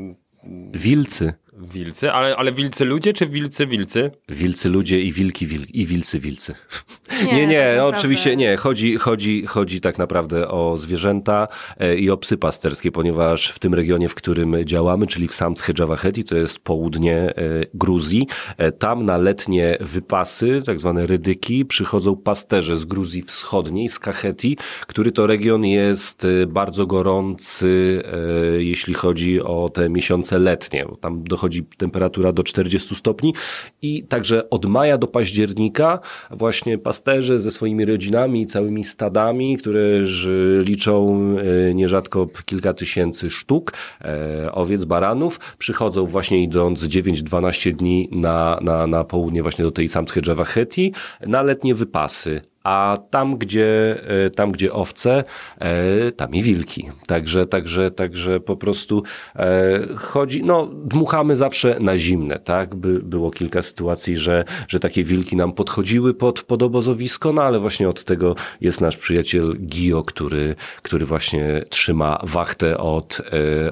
Wilcy. 0.73 1.33
Wilcy, 1.61 2.11
ale, 2.11 2.35
ale 2.35 2.51
wilcy 2.51 2.85
ludzie 2.85 3.13
czy 3.13 3.25
wilcy 3.27 3.67
wilcy? 3.67 4.11
Wilcy 4.29 4.69
ludzie 4.69 5.01
i 5.01 5.11
wilki 5.11 5.47
wil, 5.47 5.61
i 5.73 5.85
wilcy 5.85 6.19
wilcy. 6.19 6.55
Nie, 7.25 7.33
Nie, 7.33 7.47
nie, 7.47 7.57
tak 7.59 7.67
naprawdę- 7.67 7.97
oczywiście 7.97 8.35
nie. 8.35 8.57
Chodzi, 8.57 8.95
chodzi, 8.95 9.45
chodzi 9.45 9.81
tak 9.81 9.97
naprawdę 9.97 10.47
o 10.47 10.77
zwierzęta 10.77 11.47
e, 11.79 11.95
i 11.95 12.09
o 12.09 12.17
psy 12.17 12.37
pasterskie, 12.37 12.91
ponieważ 12.91 13.47
w 13.49 13.59
tym 13.59 13.73
regionie, 13.73 14.09
w 14.09 14.15
którym 14.15 14.55
działamy, 14.65 15.07
czyli 15.07 15.27
w 15.27 15.31
Samtskhe-Jawaheti, 15.31 16.23
to 16.23 16.35
jest 16.35 16.59
południe 16.59 17.15
e, 17.15 17.33
Gruzji, 17.73 18.27
e, 18.57 18.71
tam 18.71 19.05
na 19.05 19.17
letnie 19.17 19.77
wypasy, 19.79 20.61
tak 20.65 20.79
zwane 20.79 21.07
rydyki, 21.07 21.65
przychodzą 21.65 22.15
pasterze 22.15 22.77
z 22.77 22.85
Gruzji 22.85 23.21
Wschodniej, 23.23 23.89
z 23.89 23.99
Kacheti, 23.99 24.57
który 24.87 25.11
to 25.11 25.27
region 25.27 25.65
jest 25.65 26.27
bardzo 26.47 26.85
gorący, 26.85 28.03
jeśli 28.57 28.93
chodzi 28.93 29.41
o 29.41 29.69
te 29.73 29.89
miesiące 29.89 30.39
letnie. 30.39 30.85
bo 30.85 30.95
Tam 30.95 31.23
dochodzi 31.23 31.50
temperatura 31.77 32.31
do 32.31 32.43
40 32.43 32.95
stopni 32.95 33.33
i 33.81 34.03
także 34.03 34.49
od 34.49 34.65
maja 34.65 34.97
do 34.97 35.07
października 35.07 35.99
właśnie 36.31 36.77
pasterze 36.77 37.39
ze 37.39 37.51
swoimi 37.51 37.85
rodzinami, 37.85 38.47
całymi 38.47 38.83
stadami, 38.83 39.57
które 39.57 39.81
liczą 40.63 41.19
e, 41.69 41.73
nierzadko 41.73 42.27
kilka 42.45 42.73
tysięcy 42.73 43.29
sztuk 43.29 43.73
e, 44.01 44.51
owiec, 44.51 44.85
baranów, 44.85 45.39
przychodzą 45.57 46.05
właśnie 46.05 46.43
idąc 46.43 46.83
9-12 46.83 47.71
dni 47.71 48.09
na, 48.11 48.59
na, 48.61 48.87
na 48.87 49.03
południe 49.03 49.41
właśnie 49.41 49.65
do 49.65 49.71
tej 49.71 49.87
Samtskhe-Jawaheti 49.87 50.91
na 51.27 51.41
letnie 51.43 51.75
wypasy. 51.75 52.50
A 52.63 52.97
tam, 53.09 53.37
gdzie, 53.37 54.01
e, 54.25 54.29
tam, 54.29 54.51
gdzie 54.51 54.73
owce, 54.73 55.23
e, 55.59 56.11
tam 56.11 56.33
i 56.33 56.43
wilki. 56.43 56.89
Także, 57.07 57.45
także, 57.45 57.91
także 57.91 58.39
po 58.39 58.55
prostu 58.55 59.03
e, 59.35 59.79
chodzi, 59.95 60.43
no 60.43 60.65
dmuchamy 60.65 61.35
zawsze 61.35 61.77
na 61.79 61.97
zimne, 61.97 62.39
tak? 62.39 62.75
By, 62.75 62.99
było 62.99 63.31
kilka 63.31 63.61
sytuacji, 63.61 64.17
że, 64.17 64.45
że 64.67 64.79
takie 64.79 65.03
wilki 65.03 65.35
nam 65.35 65.53
podchodziły 65.53 66.13
pod, 66.13 66.41
pod 66.41 66.63
obozowisko, 66.63 67.33
no 67.33 67.43
ale 67.43 67.59
właśnie 67.59 67.89
od 67.89 68.03
tego 68.03 68.35
jest 68.61 68.81
nasz 68.81 68.97
przyjaciel 68.97 69.57
Gio, 69.65 70.03
który, 70.03 70.55
który 70.81 71.05
właśnie 71.05 71.65
trzyma 71.69 72.19
wachtę 72.23 72.77
od, 72.77 73.21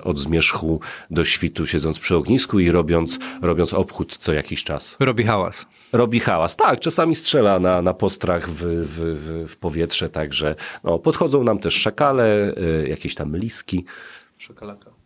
od 0.04 0.20
zmierzchu 0.20 0.80
do 1.12 1.26
świtu, 1.26 1.66
siedząc 1.66 2.00
przy 2.00 2.16
ognisku 2.16 2.60
i 2.60 2.72
robiąc, 2.72 3.20
robiąc 3.42 3.74
obchód 3.74 4.18
co 4.18 4.34
jakiś 4.34 4.64
czas. 4.64 4.98
Robi 5.00 5.24
hałas. 5.24 5.66
Robi 5.94 6.20
hałas. 6.20 6.56
Tak, 6.56 6.80
czasami 6.80 7.16
strzela 7.16 7.60
na, 7.60 7.82
na 7.82 7.94
postrach 7.94 8.50
w, 8.50 8.79
w, 8.84 9.00
w, 9.00 9.52
w 9.52 9.58
powietrze, 9.58 10.10
także 10.10 10.56
no, 10.84 11.00
podchodzą 11.00 11.44
nam 11.44 11.60
też 11.60 11.74
szakale, 11.74 12.54
y, 12.58 12.88
jakieś 12.90 13.16
tam 13.16 13.38
liski. 13.38 13.86
Szakalaka. 14.38 14.99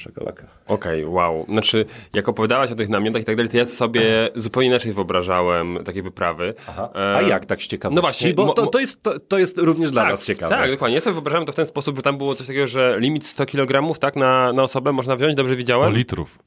Szakalaka. 0.00 0.46
Okej, 0.66 1.06
wow. 1.06 1.46
Znaczy, 1.48 1.84
jak 2.14 2.28
opowiadałaś 2.28 2.70
o 2.70 2.74
tych 2.74 2.88
namiotach 2.88 3.22
i 3.22 3.24
tak 3.24 3.36
dalej, 3.36 3.50
to 3.50 3.56
ja 3.56 3.66
sobie 3.66 4.02
zupełnie 4.34 4.68
inaczej 4.68 4.92
wyobrażałem 4.92 5.78
takie 5.84 6.02
wyprawy. 6.02 6.54
Aha. 6.68 6.88
E, 6.94 7.16
A 7.16 7.22
jak 7.22 7.44
tak 7.44 7.62
z 7.62 7.66
ciekawości? 7.66 7.96
No 7.96 8.02
właśnie, 8.02 8.34
bo 8.34 8.52
to, 8.52 8.66
to, 8.66 8.78
jest, 8.78 9.02
to, 9.02 9.20
to 9.20 9.38
jest 9.38 9.58
również 9.58 9.90
dla 9.90 10.02
tak, 10.02 10.10
nas 10.10 10.24
ciekawe. 10.24 10.54
Tak, 10.56 10.70
dokładnie. 10.70 10.94
Ja 10.94 11.00
sobie 11.00 11.14
wyobrażałem 11.14 11.46
to 11.46 11.52
w 11.52 11.56
ten 11.56 11.66
sposób, 11.66 11.96
że 11.96 12.02
tam 12.02 12.18
było 12.18 12.34
coś 12.34 12.46
takiego, 12.46 12.66
że 12.66 12.96
limit 13.00 13.26
100 13.26 13.46
kg, 13.46 13.98
tak, 13.98 14.16
na, 14.16 14.52
na 14.52 14.62
osobę 14.62 14.92
można 14.92 15.16
wziąć, 15.16 15.34
dobrze 15.34 15.54
100 15.54 15.58
widziałem? 15.58 15.92
litrów. 15.92 16.38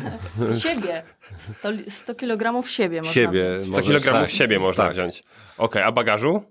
Siebie. 0.62 1.02
100, 1.58 1.70
li- 1.70 1.90
100 1.90 2.14
kg 2.14 2.68
siebie 2.68 2.98
można 3.00 3.12
Siebie. 3.12 3.58
wziąć. 3.58 3.64
100 3.66 3.76
możesz- 3.76 4.02
kg 4.04 4.20
tak. 4.20 4.30
siebie 4.30 4.58
można 4.58 4.84
Tak. 4.84 4.92
wziąć. 4.92 5.22
Okej, 5.58 5.82
a 5.82 5.92
bagażu? 5.92 6.42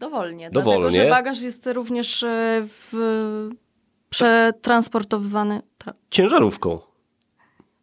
Dowolnie. 0.00 0.50
Dowolnie. 0.50 0.80
Dlatego, 0.90 1.04
że 1.04 1.10
bagaż 1.10 1.40
jest 1.40 1.66
również 1.66 2.22
e, 2.22 2.62
w, 2.68 2.92
przetransportowany. 4.10 5.62
Tra- 5.78 5.92
Ciężarówką. 6.10 6.78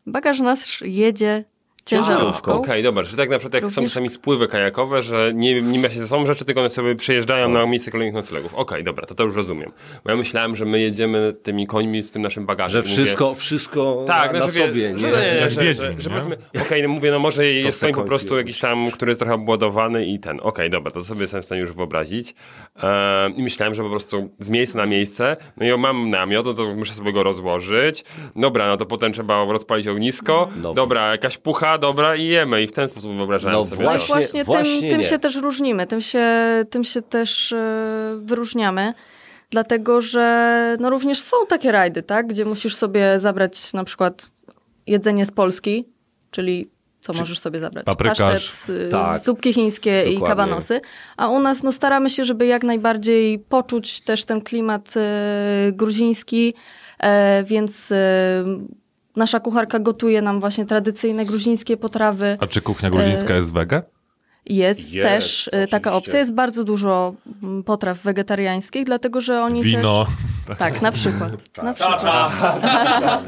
bagaż 0.08 0.40
nasz 0.40 0.82
jedzie 0.82 1.46
ciężarówką. 1.86 2.54
Okej, 2.54 2.84
dobra, 2.84 3.04
że 3.04 3.18
tak 3.18 3.30
na 3.30 3.38
przykład 3.40 3.54
jak 3.54 3.64
są 3.72 3.76
Również- 3.76 3.92
czasami 3.92 4.10
spływy 4.10 4.48
kajakowe, 4.48 5.02
że 5.02 5.32
nie, 5.36 5.62
nie 5.62 5.80
ma 5.80 5.90
się 5.90 6.00
ze 6.00 6.08
sobą 6.08 6.26
rzeczy, 6.26 6.46
tylko 6.46 6.62
one 6.62 6.70
sobie 6.70 6.96
przyjeżdżają 6.96 7.50
na 7.50 7.66
miejsce 7.66 7.92
kolejnych 7.92 8.16
noclegów. 8.16 8.54
Okej, 8.56 8.84
dobra, 8.84 9.06
to 9.06 9.16
to 9.16 9.24
już 9.24 9.36
rozumiem. 9.36 9.72
Bo 10.04 10.12
ja 10.12 10.18
myślałem, 10.18 10.56
że 10.56 10.66
my 10.66 10.80
jedziemy 10.80 11.34
tymi 11.44 11.68
końmi 11.68 12.04
z 12.04 12.12
tym 12.12 12.22
naszym 12.22 12.46
bagażem. 12.46 12.84
Że 12.84 12.90
I 12.90 12.92
mówię- 12.92 13.04
wszystko, 13.06 13.36
wszystko 13.36 14.04
Tak, 14.08 14.34
na, 14.34 14.40
no, 14.40 14.46
na 14.46 14.52
wie- 14.52 14.68
sobie. 14.68 15.00
że, 15.00 15.08
nie? 15.08 15.14
nie, 15.18 15.24
Jak 15.42 15.52
że, 15.52 15.62
Wiedźmin, 15.62 15.88
że, 15.96 16.02
że 16.02 16.10
powiedzmy, 16.10 16.38
okej, 16.62 16.84
no 16.84 16.90
mówię, 16.90 17.12
no 17.12 17.20
może 17.20 17.46
jest 17.46 17.82
koń 17.82 17.94
po 17.94 18.04
prostu 18.04 18.38
jakiś 18.38 18.60
tam, 18.60 18.92
który 18.92 19.12
jest 19.12 19.20
trochę 19.20 19.36
obładowany 19.36 20.06
i 20.06 20.20
ten, 20.20 20.40
okej, 20.44 20.70
dobra, 20.70 20.92
to 20.92 21.04
sobie 21.04 21.22
jestem 21.22 21.42
w 21.42 21.46
stanie 21.46 21.62
już 21.62 21.74
wyobrazić. 21.74 22.34
E, 22.84 23.30
I 23.38 23.44
myślałem, 23.44 23.76
że 23.76 23.84
po 23.84 23.90
prostu 23.90 24.30
z 24.40 24.50
miejsca 24.50 24.78
na 24.78 24.86
miejsce, 24.86 25.38
no 25.58 25.66
i 25.66 25.70
ja 25.70 25.78
mam 25.78 26.10
namiot, 26.10 26.46
no 26.46 26.54
to 26.54 26.76
muszę 26.76 26.94
sobie 26.94 27.14
go 27.14 27.24
rozłożyć. 27.24 28.04
Dobra, 28.36 28.68
no 28.68 28.78
to 28.78 28.86
potem 28.86 29.14
trzeba 29.14 29.46
rozpalić 29.46 29.88
ognisko. 29.88 30.50
No. 30.62 30.74
Dobra, 30.74 31.12
jakaś 31.12 31.38
pucha, 31.38 31.73
dobra 31.78 32.16
i 32.16 32.26
jemy. 32.26 32.64
I 32.64 32.68
w 32.68 32.72
ten 32.72 32.88
sposób 32.88 33.16
wyobrażałem 33.16 33.58
No 33.58 33.66
sobie. 33.66 33.84
No 33.84 33.96
i 33.96 33.98
Właśnie- 33.98 34.16
właśnie, 34.16 34.44
właśnie 34.44 34.90
tym, 34.90 35.04
się 35.04 35.20
też 35.20 35.36
różnimy, 35.36 35.88
tym 35.88 36.02
się, 36.02 36.28
tym 36.70 36.84
się 36.84 37.02
też 37.02 37.54
e, 37.54 38.18
wyróżniamy. 38.20 38.94
Dlatego, 39.50 40.02
że 40.02 40.78
no 40.80 40.90
również 40.90 41.22
są 41.22 41.38
takie 41.48 41.72
rajdy, 41.72 42.04
tak? 42.04 42.28
Gdzie 42.28 42.46
musisz 42.46 42.76
sobie 42.76 43.20
zabrać 43.20 43.74
na 43.74 43.84
przykład 43.84 44.32
jedzenie 44.88 45.26
z 45.26 45.32
Polski, 45.32 45.86
czyli 46.32 46.70
co 47.02 47.14
możesz 47.14 47.40
sobie 47.40 47.60
zabrać? 47.60 47.86
Pasztet, 47.86 48.66
y, 48.70 48.90
Tak. 48.90 49.24
zupki 49.24 49.54
chińskie 49.54 50.04
i 50.04 50.14
Dokładnie. 50.14 50.28
kawanosy. 50.28 50.82
A 51.18 51.28
u 51.28 51.40
nas 51.40 51.64
no, 51.64 51.72
staramy 51.72 52.10
się, 52.10 52.26
żeby 52.26 52.46
jak 52.46 52.64
najbardziej 52.64 53.40
poczuć 53.40 54.02
też 54.02 54.26
ten 54.26 54.42
klimat 54.42 54.94
e, 54.98 55.72
gruziński, 55.72 56.54
e, 57.00 57.44
więc 57.44 57.92
e, 57.92 57.96
nasza 59.16 59.40
kucharka 59.40 59.80
gotuje 59.80 60.22
nam 60.22 60.40
właśnie 60.40 60.66
tradycyjne 60.66 61.26
gruzińskie 61.26 61.78
potrawy. 61.78 62.38
A 62.40 62.48
czy 62.48 62.62
kuchnia 62.62 62.90
gruzińska 62.90 63.36
jest 63.36 63.54
wege? 63.54 63.82
Jest, 64.46 64.92
Jest, 64.92 65.10
też 65.10 65.50
e, 65.54 65.68
taka 65.68 65.90
oczywiście. 65.90 66.10
opcja. 66.10 66.20
Jest 66.20 66.34
bardzo 66.34 66.64
dużo 66.64 67.14
mm, 67.44 67.64
potraw 67.64 68.00
wegetariańskich, 68.00 68.86
dlatego 68.86 69.22
że 69.22 69.42
oni 69.42 69.64
Wino. 69.64 70.06
też... 70.48 70.58
Tak, 70.58 70.82
na 70.82 70.92
przykład. 70.92 71.32
Na 71.64 71.74
przykład. 71.74 72.04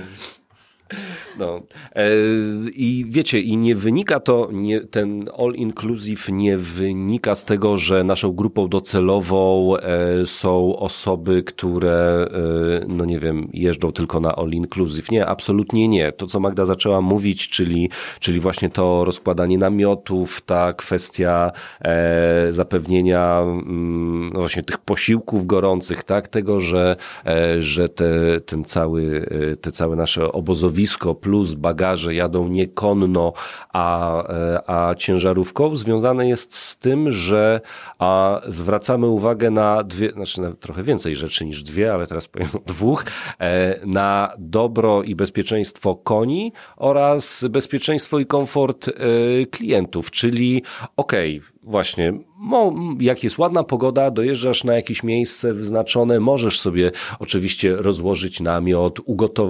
No. 1.40 1.62
E, 1.96 2.10
I 2.74 3.06
wiecie, 3.10 3.40
i 3.40 3.58
nie 3.58 3.76
wynika 3.76 4.20
to, 4.20 4.50
nie, 4.52 4.82
ten 4.82 5.30
all 5.38 5.54
inclusive 5.54 6.30
nie 6.30 6.58
wynika 6.58 7.36
z 7.36 7.46
tego, 7.46 7.78
że 7.78 8.04
naszą 8.04 8.32
grupą 8.32 8.68
docelową 8.68 9.78
e, 9.78 10.26
są 10.26 10.76
osoby, 10.76 11.44
które, 11.44 12.28
e, 12.82 12.86
no 12.88 13.06
nie 13.06 13.20
wiem, 13.20 13.50
jeżdżą 13.54 13.92
tylko 13.92 14.20
na 14.20 14.36
all 14.36 14.50
inclusive. 14.50 15.12
Nie, 15.12 15.26
absolutnie 15.26 15.88
nie. 15.88 16.12
To, 16.12 16.28
co 16.28 16.40
Magda 16.40 16.66
zaczęła 16.66 17.02
mówić, 17.02 17.50
czyli, 17.50 17.90
czyli 18.20 18.40
właśnie 18.40 18.70
to 18.70 19.06
rozkładanie 19.06 19.58
namiotów, 19.58 20.42
ta 20.42 20.74
kwestia 20.74 21.52
zapewnienia 22.50 23.42
mm, 23.42 24.30
no 24.34 24.40
właśnie 24.40 24.64
tych 24.64 24.78
posiłków 24.78 25.48
gorących, 25.48 26.04
tak, 26.04 26.28
tego, 26.28 26.60
że, 26.60 26.96
że 27.60 27.90
te, 27.90 28.42
ten 28.46 28.64
cały, 28.64 29.28
te 29.62 29.72
całe 29.72 29.96
nasze 29.96 30.32
obozowisko 30.32 31.16
plus 31.26 31.54
bagaże 31.54 32.16
jadą 32.16 32.48
nie 32.48 32.68
konno, 32.68 33.34
a, 33.74 34.24
e, 34.28 34.70
a 34.70 34.96
ciężarówką, 34.96 35.76
związane 35.76 36.28
jest 36.28 36.54
z 36.54 36.78
tym, 36.78 37.12
że 37.12 37.62
a, 38.00 38.42
zwracamy 38.48 39.08
uwagę 39.08 39.52
na 39.52 39.84
dwie, 39.84 40.12
znaczy 40.12 40.42
na 40.42 40.54
trochę 40.54 40.84
więcej 40.84 41.16
rzeczy 41.16 41.46
niż 41.46 41.64
dwie, 41.64 41.94
ale 41.94 42.08
teraz 42.08 42.28
powiem 42.28 42.50
dwóch, 42.66 43.06
e, 43.40 43.80
na 43.86 44.34
dobro 44.38 45.04
i 45.04 45.16
bezpieczeństwo 45.16 45.96
koni 45.96 46.52
oraz 46.78 47.46
bezpieczeństwo 47.50 48.20
i 48.20 48.26
komfort 48.26 48.88
e, 48.88 48.92
klientów, 49.46 50.12
czyli 50.12 50.64
okej, 50.96 51.38
okay, 51.38 51.55
właśnie, 51.66 52.14
jak 53.00 53.24
jest 53.24 53.38
ładna 53.38 53.64
pogoda, 53.64 54.12
dojeżdżasz 54.12 54.64
na 54.64 54.76
jakieś 54.76 55.04
miejsce 55.04 55.54
wyznaczone, 55.54 56.20
możesz 56.20 56.60
sobie 56.60 56.92
oczywiście 57.20 57.76
rozłożyć 57.76 58.40
namiot, 58.40 59.00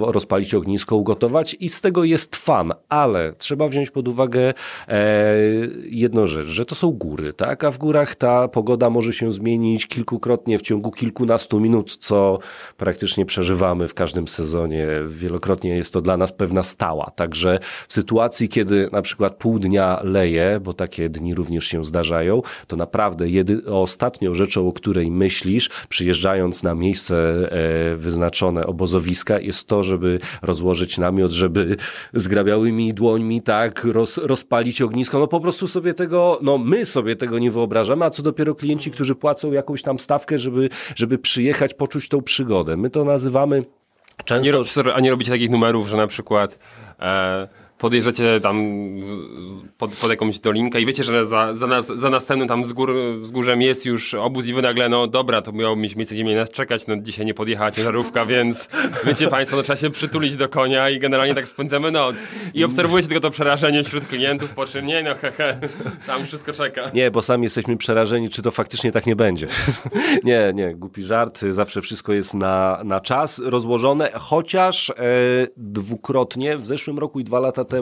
rozpalić 0.02 0.54
ognisko, 0.54 0.96
ugotować 0.96 1.56
i 1.60 1.70
z 1.70 1.82
tego 1.82 2.04
jest 2.04 2.36
fan, 2.36 2.74
ale 2.90 3.34
trzeba 3.34 3.68
wziąć 3.68 3.92
pod 3.92 4.08
uwagę 4.08 4.54
e, 4.88 5.36
jedną 5.84 6.28
rzecz, 6.28 6.48
że 6.48 6.66
to 6.66 6.76
są 6.76 6.92
góry, 6.92 7.34
tak? 7.34 7.64
A 7.64 7.72
w 7.72 7.78
górach 7.78 8.16
ta 8.16 8.48
pogoda 8.48 8.90
może 8.90 9.14
się 9.14 9.32
zmienić 9.32 9.88
kilkukrotnie 9.88 10.60
w 10.60 10.62
ciągu 10.62 10.92
kilkunastu 10.92 11.60
minut, 11.60 11.98
co 11.98 12.40
praktycznie 12.78 13.26
przeżywamy 13.26 13.88
w 13.88 13.94
każdym 13.94 14.28
sezonie. 14.28 14.88
Wielokrotnie 15.08 15.70
jest 15.70 15.94
to 15.94 16.02
dla 16.02 16.18
nas 16.18 16.32
pewna 16.32 16.64
stała. 16.64 17.12
Także 17.16 17.60
w 17.88 17.94
sytuacji, 17.94 18.50
kiedy 18.50 18.90
na 18.92 19.02
przykład 19.02 19.36
pół 19.36 19.60
dnia 19.60 20.00
leje, 20.04 20.60
bo 20.64 20.74
takie 20.74 21.10
dni 21.10 21.36
również 21.36 21.66
się 21.66 21.84
zdarzają, 21.84 22.05
zdarzają, 22.06 22.42
to 22.68 22.76
naprawdę 22.76 23.30
jedy, 23.30 23.66
ostatnią 23.66 24.34
rzeczą, 24.34 24.68
o 24.68 24.74
której 24.74 25.12
myślisz, 25.12 25.70
przyjeżdżając 25.90 26.64
na 26.64 26.76
miejsce 26.76 27.16
e, 27.16 27.96
wyznaczone 27.96 28.68
obozowiska, 28.68 29.40
jest 29.40 29.68
to, 29.68 29.84
żeby 29.84 30.20
rozłożyć 30.42 30.98
namiot, 30.98 31.32
żeby 31.32 31.76
zgrabiałymi 32.14 32.94
dłońmi 32.94 33.42
tak 33.42 33.84
roz, 33.84 34.18
rozpalić 34.18 34.82
ognisko. 34.82 35.20
No 35.20 35.28
po 35.28 35.40
prostu 35.40 35.68
sobie 35.68 35.94
tego, 35.94 36.40
no 36.42 36.58
my 36.58 36.86
sobie 36.86 37.16
tego 37.16 37.40
nie 37.40 37.52
wyobrażamy, 37.52 38.06
a 38.06 38.10
co 38.10 38.24
dopiero 38.24 38.56
klienci, 38.56 38.92
którzy 38.92 39.16
płacą 39.16 39.52
jakąś 39.52 39.82
tam 39.82 40.00
stawkę, 40.00 40.38
żeby, 40.38 40.70
żeby 40.96 41.18
przyjechać, 41.18 41.74
poczuć 41.74 42.10
tą 42.10 42.22
przygodę. 42.22 42.78
My 42.78 42.90
to 42.90 43.04
nazywamy 43.04 43.64
często... 44.26 44.64
A 44.94 45.00
nie, 45.00 45.12
robicie 45.12 45.32
takich 45.32 45.50
numerów, 45.50 45.88
że 45.88 45.98
na 45.98 46.08
przykład... 46.08 46.60
E 47.00 47.65
podjeżdżacie 47.86 48.40
tam 48.40 48.66
pod, 49.78 49.92
pod, 49.92 50.10
jakąś 50.10 50.40
dolinkę 50.40 50.82
i 50.82 50.86
wiecie, 50.86 51.04
że 51.04 51.26
za, 51.26 51.54
za, 51.54 51.68
nas, 51.68 51.88
za 51.88 52.10
następnym 52.10 52.48
tam 52.48 52.64
wzgór, 52.64 52.96
wzgórzem 53.20 53.62
jest 53.62 53.86
już 53.86 54.14
obóz 54.14 54.48
i 54.48 54.54
wy 54.54 54.62
nagle, 54.62 54.90
no 54.90 55.08
dobra, 55.08 55.42
to 55.42 55.52
miało 55.52 55.76
mieć 55.76 55.96
miejsce, 55.96 56.16
gdzie 56.16 56.36
nas 56.36 56.50
czekać, 56.50 56.88
no 56.88 56.96
dzisiaj 56.98 57.26
nie 57.26 57.34
podjechała 57.34 57.72
ciężarówka, 57.72 58.26
więc 58.36 58.70
wiecie 59.06 59.28
państwo, 59.28 59.58
no 59.58 59.64
trzeba 59.64 59.78
się 59.78 59.90
przytulić 59.90 60.36
do 60.36 60.50
konia 60.50 60.90
i 60.90 61.00
generalnie 61.00 61.36
tak 61.36 61.48
spędzamy 61.48 61.92
noc. 61.92 62.16
I 62.54 62.64
obserwujecie 62.64 63.10
tylko 63.10 63.22
to 63.22 63.32
przerażenie 63.32 63.84
wśród 63.84 64.06
klientów, 64.06 64.54
po 64.54 64.66
czym 64.66 64.86
nie, 64.86 65.04
no 65.04 65.16
hehe, 65.16 65.60
tam 66.08 66.26
wszystko 66.26 66.54
czeka. 66.54 66.92
Nie, 66.94 67.12
bo 67.12 67.22
sami 67.22 67.44
jesteśmy 67.44 67.78
przerażeni, 67.78 68.30
czy 68.30 68.42
to 68.42 68.52
faktycznie 68.52 68.92
tak 68.92 69.06
nie 69.06 69.16
będzie. 69.16 69.48
nie, 70.24 70.52
nie, 70.56 70.76
głupi 70.76 71.04
żart, 71.04 71.40
zawsze 71.40 71.82
wszystko 71.82 72.14
jest 72.14 72.34
na, 72.34 72.82
na 72.84 73.00
czas 73.00 73.42
rozłożone, 73.46 74.12
chociaż 74.14 74.90
e, 74.90 74.94
dwukrotnie 75.58 76.58
w 76.58 76.66
zeszłym 76.66 77.00
roku 77.00 77.20
i 77.20 77.24
dwa 77.24 77.40
lata 77.40 77.66
temu 77.66 77.75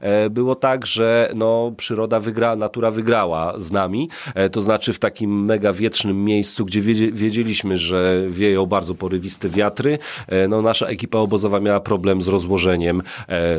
e, 0.00 0.30
było 0.30 0.54
tak, 0.54 0.86
że 0.86 1.32
no, 1.34 1.72
przyroda 1.76 2.20
wygrała, 2.20 2.56
natura 2.56 2.90
wygrała 2.90 3.58
z 3.58 3.72
nami, 3.72 4.08
e, 4.34 4.50
to 4.50 4.60
znaczy 4.60 4.92
w 4.92 4.98
takim 4.98 5.44
mega 5.44 5.72
wietrznym 5.72 6.24
miejscu, 6.24 6.64
gdzie 6.64 6.80
wiedzieliśmy, 7.12 7.76
że 7.76 8.22
wieją 8.28 8.66
bardzo 8.66 8.94
porywiste 8.94 9.48
wiatry, 9.48 9.98
e, 10.26 10.48
no, 10.48 10.62
nasza 10.62 10.86
ekipa 10.86 11.18
obozowa 11.18 11.60
miała 11.60 11.80
problem 11.80 12.22
z 12.22 12.28
rozłożeniem 12.28 13.02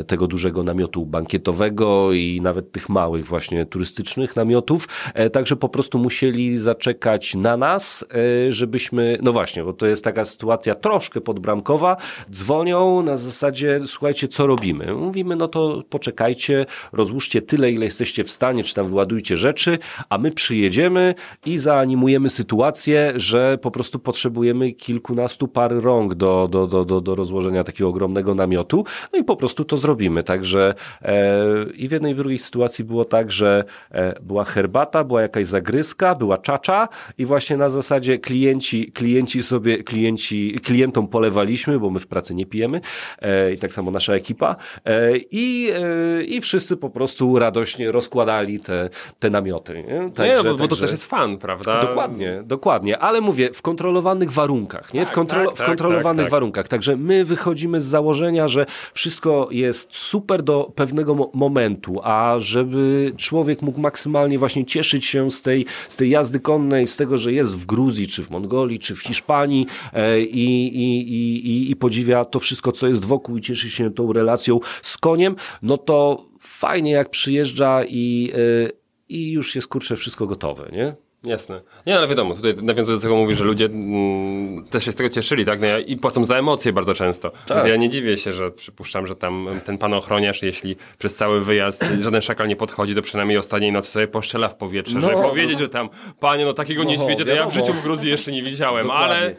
tego 0.07 0.27
dużego 0.27 0.63
namiotu 0.63 1.05
bankietowego 1.05 2.13
i 2.13 2.39
nawet 2.41 2.71
tych 2.71 2.89
małych 2.89 3.25
właśnie 3.25 3.65
turystycznych 3.65 4.35
namiotów, 4.35 4.87
także 5.31 5.55
po 5.55 5.69
prostu 5.69 5.99
musieli 5.99 6.57
zaczekać 6.57 7.35
na 7.35 7.57
nas, 7.57 8.05
żebyśmy, 8.49 9.17
no 9.21 9.33
właśnie, 9.33 9.63
bo 9.63 9.73
to 9.73 9.85
jest 9.85 10.03
taka 10.03 10.25
sytuacja 10.25 10.75
troszkę 10.75 11.21
podbramkowa, 11.21 11.97
dzwonią 12.31 13.01
na 13.03 13.17
zasadzie, 13.17 13.79
słuchajcie, 13.85 14.27
co 14.27 14.47
robimy? 14.47 14.95
Mówimy, 14.95 15.35
no 15.35 15.47
to 15.47 15.60
poczekajcie, 15.89 16.65
rozłóżcie 16.93 17.41
tyle, 17.41 17.71
ile 17.71 17.85
jesteście 17.85 18.23
w 18.23 18.31
stanie, 18.31 18.63
czy 18.63 18.73
tam 18.73 18.87
wyładujcie 18.87 19.37
rzeczy, 19.37 19.77
a 20.09 20.17
my 20.17 20.31
przyjedziemy 20.31 21.15
i 21.45 21.57
zaanimujemy 21.57 22.29
sytuację, 22.29 23.13
że 23.15 23.57
po 23.57 23.71
prostu 23.71 23.99
potrzebujemy 23.99 24.71
kilkunastu 24.71 25.47
par 25.47 25.71
rąk 25.81 26.13
do, 26.15 26.47
do, 26.51 26.67
do, 26.67 26.85
do, 26.85 27.01
do 27.01 27.15
rozłożenia 27.15 27.63
takiego 27.63 27.89
ogromnego 27.89 28.35
namiotu, 28.35 28.85
no 29.13 29.19
i 29.19 29.23
po 29.23 29.35
prostu 29.35 29.65
to 29.65 29.77
zrobimy. 29.77 30.23
Także 30.23 30.73
e, 31.01 31.45
i 31.75 31.87
w 31.87 31.91
jednej 31.91 32.11
i 32.11 32.15
w 32.15 32.17
drugiej 32.17 32.39
sytuacji 32.39 32.83
było 32.85 33.05
tak, 33.05 33.31
że 33.31 33.63
e, 33.91 34.19
była 34.21 34.43
herbata, 34.43 35.03
była 35.03 35.21
jakaś 35.21 35.45
zagryzka, 35.45 36.15
była 36.15 36.37
czacza 36.37 36.87
i 37.17 37.25
właśnie 37.25 37.57
na 37.57 37.69
zasadzie 37.69 38.19
klienci, 38.19 38.91
klienci 38.91 39.43
sobie, 39.43 39.83
klienci, 39.83 40.59
klientom 40.63 41.07
polewaliśmy, 41.07 41.79
bo 41.79 41.89
my 41.89 41.99
w 41.99 42.07
pracy 42.07 42.35
nie 42.35 42.45
pijemy 42.45 42.81
e, 43.21 43.53
i 43.53 43.57
tak 43.57 43.73
samo 43.73 43.91
nasza 43.91 44.13
ekipa 44.13 44.55
e, 44.85 45.17
i 45.51 45.61
E, 45.69 46.23
i, 46.23 46.41
wszyscy 46.41 46.77
po 46.77 46.89
prostu 46.89 47.39
radośnie 47.39 47.91
rozkładali 47.91 48.59
te, 48.59 48.89
te 49.19 49.29
namioty. 49.29 49.83
Nie, 49.87 50.09
także, 50.09 50.43
nie 50.43 50.43
bo, 50.43 50.55
bo 50.55 50.67
to 50.67 50.75
też 50.75 50.91
jest 50.91 51.05
fan, 51.05 51.37
prawda? 51.37 51.81
Dokładnie, 51.81 52.43
dokładnie, 52.45 52.99
ale 52.99 53.21
mówię, 53.21 53.49
w 53.53 53.61
kontrolowanych 53.61 54.31
warunkach, 54.31 54.93
nie? 54.93 55.01
Tak, 55.01 55.09
w, 55.09 55.11
kontrolo 55.15 55.49
tak, 55.49 55.57
tak, 55.57 55.67
w 55.67 55.69
kontrolowanych 55.69 56.25
tak, 56.25 56.31
warunkach. 56.31 56.67
Także 56.67 56.95
my 56.95 57.25
wychodzimy 57.25 57.81
z 57.81 57.85
założenia, 57.85 58.47
że 58.47 58.65
wszystko 58.93 59.47
jest 59.51 59.95
super 59.95 60.43
do 60.43 60.71
pewnego 60.75 61.15
mo 61.15 61.31
momentu, 61.33 61.99
a 62.03 62.35
żeby 62.37 63.13
człowiek 63.17 63.61
mógł 63.61 63.81
maksymalnie 63.81 64.39
właśnie 64.39 64.65
cieszyć 64.65 65.05
się 65.05 65.31
z 65.31 65.41
tej, 65.41 65.65
z 65.89 65.97
tej 65.97 66.09
jazdy 66.09 66.39
konnej, 66.39 66.87
z 66.87 66.95
tego, 66.95 67.17
że 67.17 67.33
jest 67.33 67.57
w 67.57 67.65
Gruzji, 67.65 68.07
czy 68.07 68.23
w 68.23 68.29
Mongolii, 68.29 68.79
czy 68.79 68.95
w 68.95 68.99
Hiszpanii 68.99 69.67
e, 69.93 70.21
i, 70.21 70.67
i, 70.77 71.13
i, 71.47 71.71
i 71.71 71.75
podziwia 71.75 72.25
to 72.25 72.39
wszystko, 72.39 72.71
co 72.71 72.87
jest 72.87 73.05
wokół 73.05 73.37
i 73.37 73.41
cieszy 73.41 73.69
się 73.69 73.91
tą 73.91 74.13
relacją 74.13 74.59
z 74.81 74.97
koniem, 74.97 75.35
no 75.61 75.77
to 75.77 76.25
fajnie 76.39 76.91
jak 76.91 77.09
przyjeżdża 77.09 77.83
i, 77.83 78.31
y, 78.35 78.71
i 79.09 79.31
już 79.31 79.55
jest 79.55 79.67
kurczę 79.67 79.95
wszystko 79.95 80.27
gotowe, 80.27 80.69
nie? 80.71 80.95
Jasne. 81.23 81.61
Nie, 81.85 81.97
ale 81.97 82.07
wiadomo, 82.07 82.35
tutaj 82.35 82.53
nawiązując 82.63 83.01
do 83.01 83.07
tego 83.07 83.15
mówi, 83.15 83.35
że 83.35 83.43
ludzie 83.43 83.65
mm, 83.65 84.67
też 84.67 84.85
się 84.85 84.91
z 84.91 84.95
tego 84.95 85.09
cieszyli, 85.09 85.45
tak? 85.45 85.61
No 85.61 85.67
ja, 85.67 85.79
I 85.79 85.97
płacą 85.97 86.25
za 86.25 86.37
emocje 86.37 86.73
bardzo 86.73 86.93
często. 86.93 87.29
Tak. 87.29 87.57
Więc 87.57 87.69
ja 87.69 87.75
nie 87.75 87.89
dziwię 87.89 88.17
się, 88.17 88.33
że 88.33 88.51
przypuszczam, 88.51 89.07
że 89.07 89.15
tam 89.15 89.49
ten 89.65 89.77
pan 89.77 89.93
ochroniarz, 89.93 90.43
jeśli 90.43 90.75
przez 90.97 91.15
cały 91.15 91.41
wyjazd 91.41 91.85
żaden 91.99 92.21
szakal 92.21 92.47
nie 92.47 92.55
podchodzi, 92.55 92.95
to 92.95 93.01
przynajmniej 93.01 93.37
ostatniej 93.37 93.71
nocy 93.71 93.91
sobie 93.91 94.07
poszczela 94.07 94.49
w 94.49 94.55
powietrze, 94.55 94.99
no, 94.99 95.09
żeby 95.09 95.21
powiedzieć, 95.21 95.59
że 95.59 95.69
tam, 95.69 95.89
panie, 96.19 96.45
no 96.45 96.53
takiego 96.53 96.83
no, 96.83 96.89
niedźwiedzia 96.89 97.25
to 97.25 97.31
ja 97.31 97.47
w 97.47 97.53
życiu 97.53 97.73
w 97.73 97.83
Gruzji 97.83 98.09
jeszcze 98.09 98.31
nie 98.31 98.43
widziałem, 98.43 98.87
Dokładnie. 98.87 99.15
ale 99.15 99.35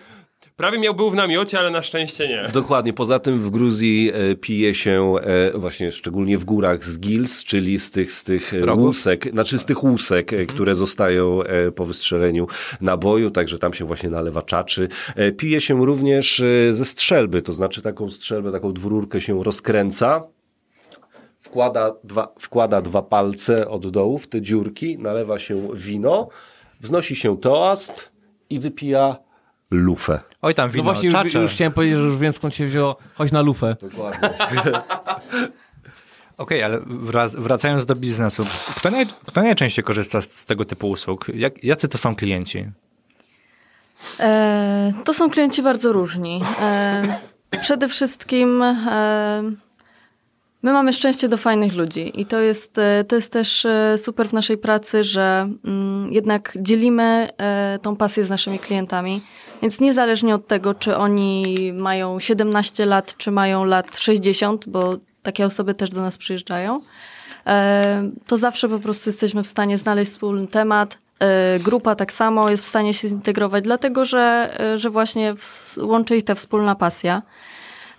Prawie 0.56 0.78
miał 0.78 0.94
był 0.94 1.10
w 1.10 1.14
namiocie, 1.14 1.58
ale 1.58 1.70
na 1.70 1.82
szczęście 1.82 2.28
nie. 2.28 2.48
Dokładnie. 2.52 2.92
Poza 2.92 3.18
tym 3.18 3.40
w 3.40 3.50
Gruzji 3.50 4.10
e, 4.14 4.34
pije 4.36 4.74
się 4.74 5.14
e, 5.22 5.58
właśnie 5.58 5.92
szczególnie 5.92 6.38
w 6.38 6.44
górach 6.44 6.84
z 6.84 6.98
gils, 6.98 7.44
czyli 7.44 7.78
z 7.78 7.90
tych, 7.90 8.12
z 8.12 8.24
tych 8.24 8.52
Rogów? 8.60 8.86
łusek, 8.86 9.30
znaczy 9.32 9.58
z 9.58 9.64
tych 9.64 9.84
łusek, 9.84 10.32
mhm. 10.32 10.48
które 10.48 10.74
zostają 10.74 11.42
e, 11.42 11.72
po 11.72 11.84
wystrzeleniu 11.84 12.46
naboju, 12.80 13.30
także 13.30 13.58
tam 13.58 13.74
się 13.74 13.84
właśnie 13.84 14.10
nalewa 14.10 14.42
czaczy. 14.42 14.88
Pije 15.36 15.60
się 15.60 15.86
również 15.86 16.42
ze 16.70 16.84
strzelby, 16.84 17.42
to 17.42 17.52
znaczy 17.52 17.82
taką 17.82 18.10
strzelbę, 18.10 18.52
taką 18.52 18.72
dwururkę 18.72 19.20
się 19.20 19.44
rozkręca, 19.44 20.24
wkłada 21.40 21.94
dwa, 22.04 22.34
wkłada 22.38 22.82
dwa 22.82 23.02
palce 23.02 23.68
od 23.68 23.90
dołu 23.90 24.18
w 24.18 24.26
te 24.26 24.40
dziurki, 24.40 24.98
nalewa 24.98 25.38
się 25.38 25.68
wino, 25.74 26.28
wznosi 26.80 27.16
się 27.16 27.38
toast 27.38 28.12
i 28.50 28.60
wypija 28.60 29.16
lufę. 29.70 30.31
Oj 30.42 30.54
tam 30.54 30.70
wino, 30.70 30.84
No 30.84 30.92
właśnie, 30.92 31.10
już, 31.24 31.34
już, 31.34 31.52
chciałem 31.52 31.72
powiedzieć, 31.72 31.98
że 31.98 32.04
już 32.04 32.18
wiem 32.18 32.32
skąd 32.32 32.54
się 32.54 32.66
wzięło, 32.66 32.96
chodź 33.14 33.32
na 33.32 33.40
lufę. 33.40 33.76
Dokładnie. 33.80 34.28
Okej, 36.38 36.64
okay, 36.64 36.64
ale 36.64 36.80
wracając 37.38 37.86
do 37.86 37.94
biznesu, 37.94 38.46
kto, 38.76 38.90
naj, 38.90 39.06
kto 39.26 39.42
najczęściej 39.42 39.84
korzysta 39.84 40.20
z, 40.20 40.32
z 40.32 40.46
tego 40.46 40.64
typu 40.64 40.90
usług? 40.90 41.26
Jak, 41.34 41.64
jacy 41.64 41.88
to 41.88 41.98
są 41.98 42.14
klienci? 42.14 42.66
E, 44.20 44.92
to 45.04 45.14
są 45.14 45.30
klienci 45.30 45.62
bardzo 45.62 45.92
różni. 45.92 46.42
E, 46.62 47.18
przede 47.60 47.88
wszystkim 47.88 48.62
e, 48.62 49.42
My 50.62 50.72
mamy 50.72 50.92
szczęście 50.92 51.28
do 51.28 51.36
fajnych 51.36 51.74
ludzi 51.74 52.20
i 52.20 52.26
to 52.26 52.40
jest, 52.40 52.78
e, 52.78 53.04
to 53.04 53.16
jest 53.16 53.32
też 53.32 53.66
e, 53.66 53.98
super 53.98 54.28
w 54.28 54.32
naszej 54.32 54.58
pracy, 54.58 55.04
że 55.04 55.48
mm, 55.64 56.12
jednak 56.12 56.52
dzielimy 56.60 57.28
e, 57.38 57.78
tą 57.82 57.96
pasję 57.96 58.24
z 58.24 58.30
naszymi 58.30 58.58
klientami. 58.58 59.20
Więc 59.62 59.80
niezależnie 59.80 60.34
od 60.34 60.46
tego, 60.46 60.74
czy 60.74 60.96
oni 60.96 61.72
mają 61.72 62.20
17 62.20 62.86
lat, 62.86 63.16
czy 63.16 63.30
mają 63.30 63.64
lat 63.64 63.98
60, 63.98 64.68
bo 64.68 64.96
takie 65.22 65.46
osoby 65.46 65.74
też 65.74 65.90
do 65.90 66.00
nas 66.00 66.18
przyjeżdżają, 66.18 66.80
to 68.26 68.36
zawsze 68.36 68.68
po 68.68 68.78
prostu 68.78 69.08
jesteśmy 69.08 69.42
w 69.42 69.46
stanie 69.46 69.78
znaleźć 69.78 70.12
wspólny 70.12 70.46
temat. 70.46 70.98
Grupa 71.60 71.94
tak 71.94 72.12
samo 72.12 72.50
jest 72.50 72.64
w 72.64 72.68
stanie 72.68 72.94
się 72.94 73.08
zintegrować, 73.08 73.64
dlatego 73.64 74.04
że, 74.04 74.56
że 74.76 74.90
właśnie 74.90 75.34
łączy 75.82 76.16
ich 76.16 76.24
ta 76.24 76.34
wspólna 76.34 76.74
pasja. 76.74 77.22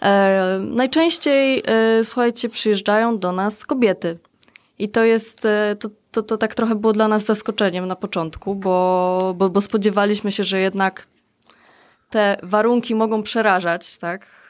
E, 0.04 0.60
najczęściej, 0.62 1.64
e, 1.66 2.04
słuchajcie, 2.04 2.50
przyjeżdżają 2.50 3.20
do 3.20 3.32
nas 3.32 3.66
kobiety. 3.66 4.18
I 4.80 4.90
to 4.90 5.04
jest, 5.04 5.46
e, 5.46 5.76
to, 5.80 5.90
to, 6.12 6.24
to 6.24 6.38
tak 6.38 6.56
trochę 6.56 6.76
było 6.76 6.94
dla 6.94 7.08
nas 7.08 7.26
zaskoczeniem 7.26 7.88
na 7.88 7.96
początku, 7.96 8.56
bo, 8.56 9.34
bo, 9.38 9.50
bo 9.50 9.62
spodziewaliśmy 9.62 10.32
się, 10.32 10.44
że 10.44 10.60
jednak 10.60 11.08
te 12.10 12.38
warunki 12.44 12.96
mogą 12.96 13.24
przerażać, 13.24 13.98
tak? 13.98 14.44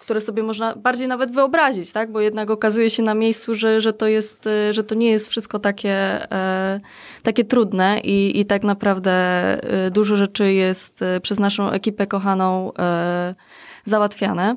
Które 0.00 0.20
sobie 0.20 0.42
można 0.42 0.76
bardziej 0.76 1.08
nawet 1.08 1.32
wyobrazić, 1.32 1.92
tak? 1.92 2.12
Bo 2.12 2.20
jednak 2.20 2.50
okazuje 2.50 2.90
się 2.90 3.02
na 3.02 3.14
miejscu, 3.14 3.54
że, 3.54 3.80
że, 3.80 3.92
to, 3.92 4.06
jest, 4.06 4.48
że 4.70 4.84
to 4.84 4.94
nie 4.94 5.10
jest 5.10 5.28
wszystko 5.28 5.58
takie, 5.58 6.26
takie 7.22 7.44
trudne 7.44 8.00
i, 8.00 8.40
i 8.40 8.44
tak 8.44 8.62
naprawdę 8.62 9.12
dużo 9.90 10.16
rzeczy 10.16 10.52
jest 10.52 11.00
przez 11.22 11.38
naszą 11.38 11.70
ekipę 11.70 12.06
kochaną 12.06 12.72
załatwiane. 13.84 14.56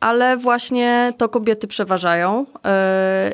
Ale 0.00 0.36
właśnie 0.36 1.12
to 1.18 1.28
kobiety 1.28 1.66
przeważają. 1.66 2.46
e, 2.64 3.32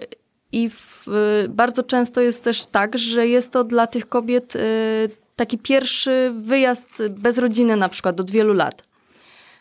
I 0.53 0.71
w, 0.71 1.07
bardzo 1.49 1.83
często 1.83 2.21
jest 2.21 2.45
też 2.45 2.65
tak, 2.65 2.99
że 2.99 3.27
jest 3.27 3.51
to 3.51 3.65
dla 3.65 3.87
tych 3.87 4.09
kobiet 4.09 4.57
e, 4.57 4.61
taki 5.37 5.59
pierwszy 5.59 6.33
wyjazd 6.35 6.89
bez 7.11 7.39
rodziny, 7.39 7.77
na 7.77 7.89
przykład 7.89 8.21
od 8.21 8.31
wielu 8.31 8.55
lat. 8.55 8.83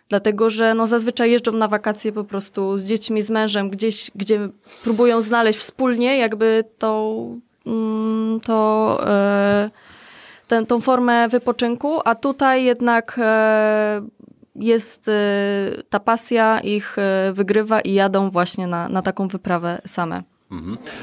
Dlatego, 0.09 0.49
że 0.49 0.73
no 0.73 0.87
zazwyczaj 0.87 1.31
jeżdżą 1.31 1.51
na 1.51 1.67
wakacje 1.67 2.11
po 2.11 2.23
prostu 2.23 2.77
z 2.77 2.83
dziećmi, 2.83 3.21
z 3.21 3.29
mężem, 3.29 3.69
gdzieś, 3.69 4.11
gdzie 4.15 4.49
próbują 4.83 5.21
znaleźć 5.21 5.59
wspólnie 5.59 6.17
jakby 6.17 6.63
tą, 6.77 7.39
mm, 7.65 8.39
to, 8.39 8.99
e, 9.07 9.69
tę, 10.47 10.65
tą 10.65 10.81
formę 10.81 11.27
wypoczynku, 11.29 11.99
a 12.05 12.15
tutaj 12.15 12.63
jednak 12.63 13.19
jest 14.59 15.07
e, 15.07 15.11
ta 15.89 15.99
pasja 15.99 16.59
ich 16.59 16.97
e, 16.97 17.33
wygrywa 17.33 17.81
i 17.81 17.93
jadą 17.93 18.29
właśnie 18.31 18.67
na, 18.67 18.89
na 18.89 19.01
taką 19.01 19.27
wyprawę 19.27 19.81
same. 19.85 20.23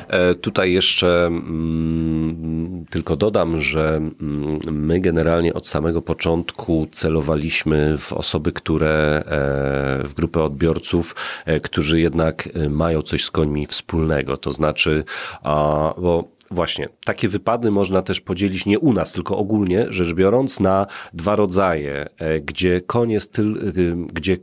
E, 0.09 0.35
Tutaj 0.35 0.73
jeszcze 0.73 1.27
mm, 1.27 2.85
tylko 2.91 3.17
dodam, 3.17 3.61
że 3.61 3.97
mm, 3.97 4.61
my 4.71 5.01
generalnie 5.01 5.55
od 5.55 5.69
samego 5.69 6.03
początku 6.03 6.87
celowaliśmy 6.93 7.99
w 7.99 8.13
osoby, 8.13 8.53
które 8.53 9.23
e, 9.27 10.09
w 10.09 10.15
grupę 10.15 10.43
odbiorców, 10.43 11.17
e, 11.45 11.61
którzy 11.61 12.01
jednak 12.01 12.49
e, 12.55 12.69
mają 12.69 13.03
coś 13.03 13.25
z 13.25 13.31
końmi 13.31 13.67
wspólnego. 13.67 14.37
To 14.37 14.53
znaczy, 14.53 15.05
a, 15.43 15.95
bo 15.99 16.36
Właśnie, 16.51 16.89
takie 17.05 17.29
wypady 17.29 17.71
można 17.71 18.03
też 18.03 18.21
podzielić 18.21 18.67
nie 18.67 18.79
u 18.79 18.93
nas, 18.93 19.13
tylko 19.13 19.39
ogólnie 19.39 19.87
rzecz 19.91 20.13
biorąc 20.13 20.61
na 20.61 20.87
dwa 21.13 21.37
rodzaje, 21.37 22.07
e, 22.19 22.41
gdzie 22.41 22.81
koń 22.81 23.11
jest 23.11 23.33
tyl, 23.33 23.73
y, 23.79 23.97
gdzie 24.13 24.37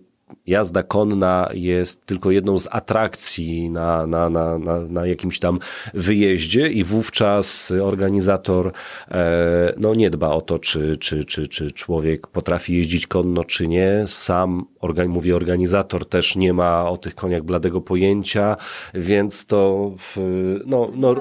jazda 0.48 0.84
konna 0.84 1.50
jest 1.54 2.06
tylko 2.06 2.32
jedną 2.32 2.58
z 2.58 2.68
atrakcji 2.72 3.70
na, 3.70 4.08
na, 4.08 4.30
na, 4.30 4.60
na, 4.60 4.80
na 4.80 5.08
jakimś 5.08 5.40
tam 5.40 5.60
wyjeździe 5.94 6.68
i 6.68 6.84
wówczas 6.84 7.74
organizator 7.82 8.72
e, 9.12 9.74
no, 9.78 9.96
nie 9.96 10.10
dba 10.10 10.30
o 10.30 10.42
to, 10.42 10.60
czy, 10.60 10.98
czy, 10.98 11.24
czy, 11.24 11.48
czy 11.48 11.72
człowiek 11.72 12.28
potrafi 12.28 12.78
jeździć 12.78 13.08
konno, 13.08 13.44
czy 13.44 13.68
nie. 13.68 14.04
Sam, 14.08 14.66
organ, 14.80 15.08
mówię, 15.08 15.36
organizator 15.36 16.06
też 16.06 16.36
nie 16.36 16.54
ma 16.54 16.90
o 16.90 16.98
tych 16.98 17.16
koniach 17.16 17.44
bladego 17.44 17.82
pojęcia, 17.82 18.58
więc 18.94 19.46
to 19.46 19.92
w, 19.98 20.18
no, 20.66 20.88
no, 20.96 21.16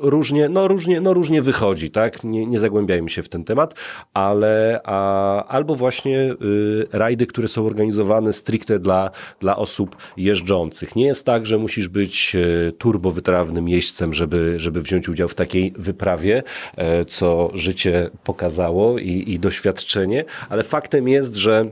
różnie, 0.00 0.48
no 0.48 0.68
różnie, 0.68 1.00
no 1.00 1.14
różnie 1.14 1.42
wychodzi, 1.42 1.90
tak? 1.90 2.24
Nie, 2.24 2.46
nie 2.46 2.58
zagłębiajmy 2.58 3.08
się 3.08 3.22
w 3.22 3.28
ten 3.28 3.44
temat, 3.44 3.74
ale 4.14 4.80
a, 4.84 5.46
albo 5.46 5.74
właśnie 5.74 6.18
y, 6.18 6.86
rajdy, 6.92 7.26
które 7.26 7.48
są 7.48 7.66
organizowane 7.66 8.32
stricte 8.32 8.78
dla, 8.78 9.10
dla 9.40 9.56
osób 9.56 9.96
jeżdżących. 10.16 10.96
Nie 10.96 11.06
jest 11.06 11.26
tak, 11.26 11.46
że 11.46 11.58
musisz 11.58 11.88
być 11.88 12.34
y, 12.34 12.72
turbo 12.78 13.10
wytrawnym 13.10 13.68
jeźdźcem, 13.68 14.14
żeby, 14.14 14.54
żeby 14.56 14.80
wziąć 14.80 15.08
udział 15.08 15.28
w 15.28 15.34
takiej 15.34 15.72
wyprawie, 15.78 16.42
e, 16.76 17.04
co 17.04 17.50
życie 17.54 18.10
pokazało 18.24 18.98
i, 18.98 19.24
i 19.26 19.38
doświadczenie, 19.38 20.24
ale 20.48 20.62
faktem 20.62 21.08
jest, 21.08 21.36
że 21.36 21.70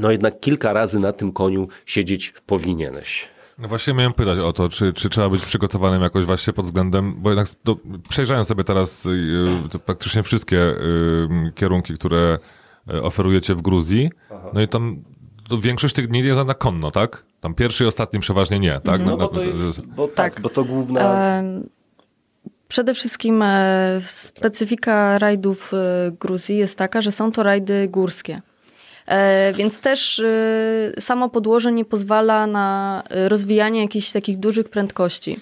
no 0.00 0.10
jednak 0.10 0.40
kilka 0.40 0.72
razy 0.72 1.00
na 1.00 1.12
tym 1.12 1.32
koniu 1.32 1.68
siedzieć 1.86 2.34
powinieneś. 2.46 3.33
No 3.58 3.68
właśnie 3.68 3.94
miałem 3.94 4.12
pytać 4.12 4.38
o 4.38 4.52
to, 4.52 4.68
czy, 4.68 4.92
czy 4.92 5.08
trzeba 5.08 5.28
być 5.28 5.44
przygotowanym 5.44 6.02
jakoś 6.02 6.24
właśnie 6.24 6.52
pod 6.52 6.64
względem, 6.64 7.14
bo 7.18 7.30
jednak 7.30 7.48
do, 7.64 7.76
przejrzałem 8.08 8.44
sobie 8.44 8.64
teraz 8.64 9.06
y, 9.06 9.68
to 9.70 9.78
praktycznie 9.78 10.22
wszystkie 10.22 10.58
y, 10.58 11.52
kierunki, 11.54 11.94
które 11.94 12.38
y, 12.94 13.02
oferujecie 13.02 13.54
w 13.54 13.62
Gruzji, 13.62 14.10
no 14.52 14.60
i 14.62 14.68
tam 14.68 15.02
to 15.48 15.58
większość 15.58 15.94
tych 15.94 16.08
dni 16.08 16.22
jest 16.22 16.40
na 16.46 16.54
konno, 16.54 16.90
tak? 16.90 17.24
Tam 17.40 17.54
pierwszy 17.54 17.84
i 17.84 17.86
ostatni 17.86 18.20
przeważnie 18.20 18.58
nie, 18.58 18.80
tak? 18.80 19.00
No 19.00 19.10
Na- 19.10 19.16
bo 19.16 19.28
to 19.28 19.44
jest, 19.44 19.86
bo 19.86 20.08
tak, 20.08 20.34
Tak. 20.34 20.42
bo 20.42 20.48
to 20.48 20.64
główna... 20.64 21.42
Przede 22.68 22.94
wszystkim 22.94 23.42
e, 23.42 24.00
specyfika 24.04 25.18
rajdów 25.18 25.74
e, 25.74 26.10
Gruzji 26.20 26.56
jest 26.56 26.78
taka, 26.78 27.00
że 27.00 27.12
są 27.12 27.32
to 27.32 27.42
rajdy 27.42 27.88
górskie. 27.88 28.40
E, 29.06 29.52
Więc 29.52 29.80
też 29.80 30.18
e, 30.18 31.00
samo 31.00 31.28
podłoże 31.28 31.72
nie 31.72 31.84
pozwala 31.84 32.46
na 32.46 33.02
rozwijanie 33.10 33.80
jakichś 33.80 34.12
takich 34.12 34.38
dużych 34.38 34.68
prędkości. 34.68 35.40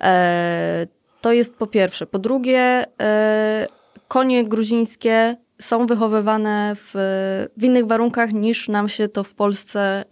E, 0.00 0.86
To 1.20 1.32
jest 1.32 1.54
po 1.54 1.66
pierwsze. 1.66 2.06
Po 2.06 2.18
drugie, 2.18 2.84
konie 4.08 4.44
gruzińskie 4.44 5.36
są 5.60 5.86
wychowywane 5.86 6.72
w, 6.76 6.90
w 7.56 7.64
innych 7.64 7.86
warunkach 7.86 8.32
niż 8.32 8.68
nam 8.68 8.88
się 8.88 9.08
to 9.08 9.24
w 9.24 9.34
Polsce 9.34 10.04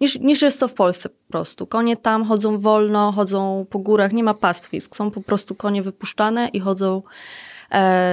niż, 0.00 0.18
niż 0.20 0.42
jest 0.42 0.60
to 0.60 0.68
w 0.68 0.74
Polsce 0.74 1.08
po 1.08 1.32
prostu. 1.32 1.66
Konie 1.66 1.96
tam 1.96 2.24
chodzą 2.24 2.58
wolno, 2.58 3.12
chodzą 3.12 3.66
po 3.70 3.78
górach, 3.78 4.12
nie 4.12 4.24
ma 4.24 4.34
pastwisk. 4.34 4.96
Są 4.96 5.10
po 5.10 5.20
prostu 5.20 5.54
konie 5.54 5.82
wypuszczane 5.82 6.48
i 6.48 6.60
chodzą 6.60 7.02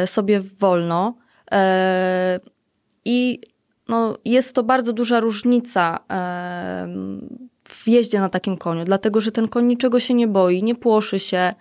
sobie 0.05 0.39
wolno. 0.39 1.13
I 3.06 3.40
no, 3.88 4.18
jest 4.26 4.56
to 4.56 4.64
bardzo 4.64 4.94
duża 4.94 5.19
różnica 5.19 5.99
w 7.69 7.88
jeździe 7.88 8.19
na 8.19 8.30
takim 8.30 8.57
koniu, 8.57 8.86
dlatego 8.86 9.22
że 9.22 9.32
ten 9.32 9.48
koń 9.48 9.65
niczego 9.65 9.99
się 9.99 10.14
nie 10.14 10.27
boi, 10.27 10.64
nie 10.64 10.76
płoszy 10.76 11.19
się. 11.19 11.53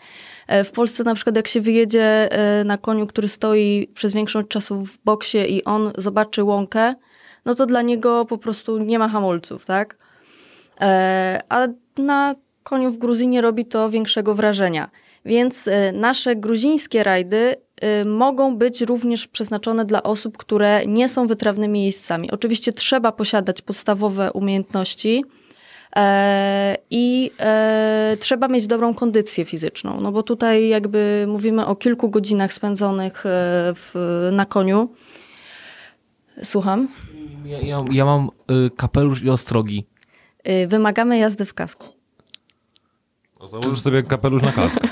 E, 0.47 0.65
W 0.65 0.73
Polsce 0.73 1.05
na 1.05 1.15
przykład 1.15 1.37
jak 1.37 1.49
się 1.49 1.61
wyjedzie 1.61 2.33
e, 2.33 2.65
na 2.65 2.79
koniu, 2.79 3.07
który 3.07 3.29
stoi 3.29 3.91
przez 3.95 4.13
większość 4.13 4.49
czasu 4.49 4.81
w 4.81 4.99
boksie 5.05 5.39
i 5.39 5.65
on 5.65 5.93
zobaczy 5.99 6.45
łąkę, 6.45 6.95
no 7.45 7.55
to 7.55 7.67
dla 7.67 7.83
niego 7.83 8.25
po 8.25 8.39
prostu 8.39 8.79
nie 8.79 8.99
ma 8.99 9.09
hamulców, 9.09 9.67
tak? 9.67 9.97
E, 10.81 11.41
A 11.49 11.67
na 11.97 12.35
koniu 12.63 12.91
w 12.91 12.99
Gruzji 12.99 13.29
nie 13.29 13.41
robi 13.41 13.67
to 13.67 13.91
większego 13.91 14.35
wrażenia. 14.35 14.91
Więc 15.25 15.69
nasze 15.93 16.37
gruzińskie 16.37 17.03
rajdy 17.05 17.55
mogą 18.05 18.57
być 18.57 18.81
również 18.81 19.29
przeznaczone 19.29 19.85
dla 19.85 20.03
osób, 20.03 20.37
które 20.37 20.87
nie 20.87 21.09
są 21.09 21.27
wytrawnymi 21.27 21.85
jeźdźcami. 21.85 22.31
Oczywiście 22.31 22.73
trzeba 22.73 23.13
posiadać 23.13 23.63
podstawowe 23.63 24.33
umiejętności 24.33 25.25
e, 25.97 26.77
i 26.91 27.31
e, 27.41 28.17
trzeba 28.21 28.49
mieć 28.49 28.67
dobrą 28.67 28.95
kondycję 28.95 29.45
fizyczną, 29.45 30.01
no 30.01 30.13
bo 30.13 30.23
tutaj 30.23 30.69
jakby 30.69 31.25
mówimy 31.29 31.67
o 31.67 31.77
kilku 31.77 32.11
godzinach 32.11 32.53
spędzonych 32.53 33.27
e, 33.27 33.31
w, 33.75 33.95
na 34.33 34.45
koniu. 34.45 34.89
Słucham. 36.43 36.89
Ja, 37.45 37.61
ja, 37.61 37.85
ja 37.91 38.05
mam 38.05 38.31
y, 38.51 38.71
kapelusz 38.77 39.23
i 39.23 39.31
ostrogi. 39.31 39.87
Y, 40.49 40.67
Wymagamy 40.67 41.19
jazdy 41.19 41.45
w 41.45 41.55
kasku. 41.55 41.87
Założysz 43.45 43.81
sobie 43.81 44.03
kapelusz 44.03 44.43
na 44.43 44.53
kask. 44.53 44.81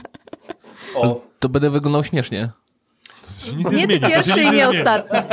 To 1.41 1.49
będę 1.49 1.71
wyglądał 1.71 2.05
śmiesznie. 2.05 2.51
Nic 3.57 3.71
Nie 3.71 3.81
się 3.81 4.01
pierwszy 4.01 4.43
i 4.43 4.51
nie 4.51 4.69
ostatni. 4.69 5.19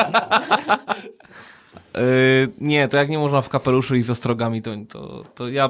Y, 1.97 2.51
nie, 2.61 2.87
to 2.87 2.97
jak 2.97 3.09
nie 3.09 3.17
można 3.17 3.41
w 3.41 3.49
kapeluszu 3.49 3.95
i 3.95 4.03
z 4.03 4.09
ostrogami, 4.09 4.61
to, 4.61 4.71
to, 4.89 5.23
to 5.35 5.49
ja 5.49 5.69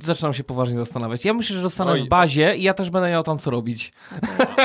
zaczynam 0.00 0.34
się 0.34 0.44
poważnie 0.44 0.76
zastanawiać. 0.76 1.24
Ja 1.24 1.34
myślę, 1.34 1.56
że 1.56 1.62
zostanę 1.62 1.92
Oj. 1.92 2.04
w 2.04 2.08
bazie 2.08 2.56
i 2.56 2.62
ja 2.62 2.74
też 2.74 2.90
będę 2.90 3.10
miał 3.10 3.22
tam 3.22 3.38
co 3.38 3.50
robić. 3.50 3.92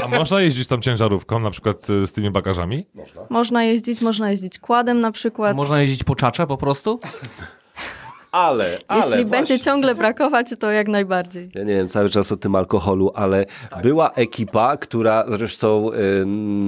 A 0.03 0.07
można 0.07 0.41
jeździć 0.41 0.67
tam 0.67 0.81
ciężarówką, 0.81 1.39
na 1.39 1.51
przykład 1.51 1.89
y, 1.89 2.07
z 2.07 2.13
tymi 2.13 2.31
bagażami? 2.31 2.85
Można 3.29 3.63
jeździć, 3.63 4.01
można 4.01 4.31
jeździć 4.31 4.59
kładem 4.59 5.01
na 5.01 5.11
przykład. 5.11 5.55
Można 5.55 5.79
jeździć 5.79 6.03
po 6.03 6.15
czacze 6.15 6.47
po 6.47 6.57
prostu? 6.57 6.99
Ale, 8.33 8.79
ale 8.87 8.99
Jeśli 8.99 9.11
właśnie. 9.11 9.25
będzie 9.25 9.59
ciągle 9.59 9.95
brakować, 9.95 10.47
to 10.59 10.71
jak 10.71 10.87
najbardziej. 10.87 11.49
Ja 11.55 11.63
nie 11.63 11.73
wiem 11.73 11.87
cały 11.87 12.09
czas 12.09 12.31
o 12.31 12.37
tym 12.37 12.55
alkoholu, 12.55 13.11
ale 13.15 13.45
była 13.83 14.11
ekipa, 14.11 14.77
która 14.77 15.25
zresztą 15.29 15.91
y, 15.93 16.25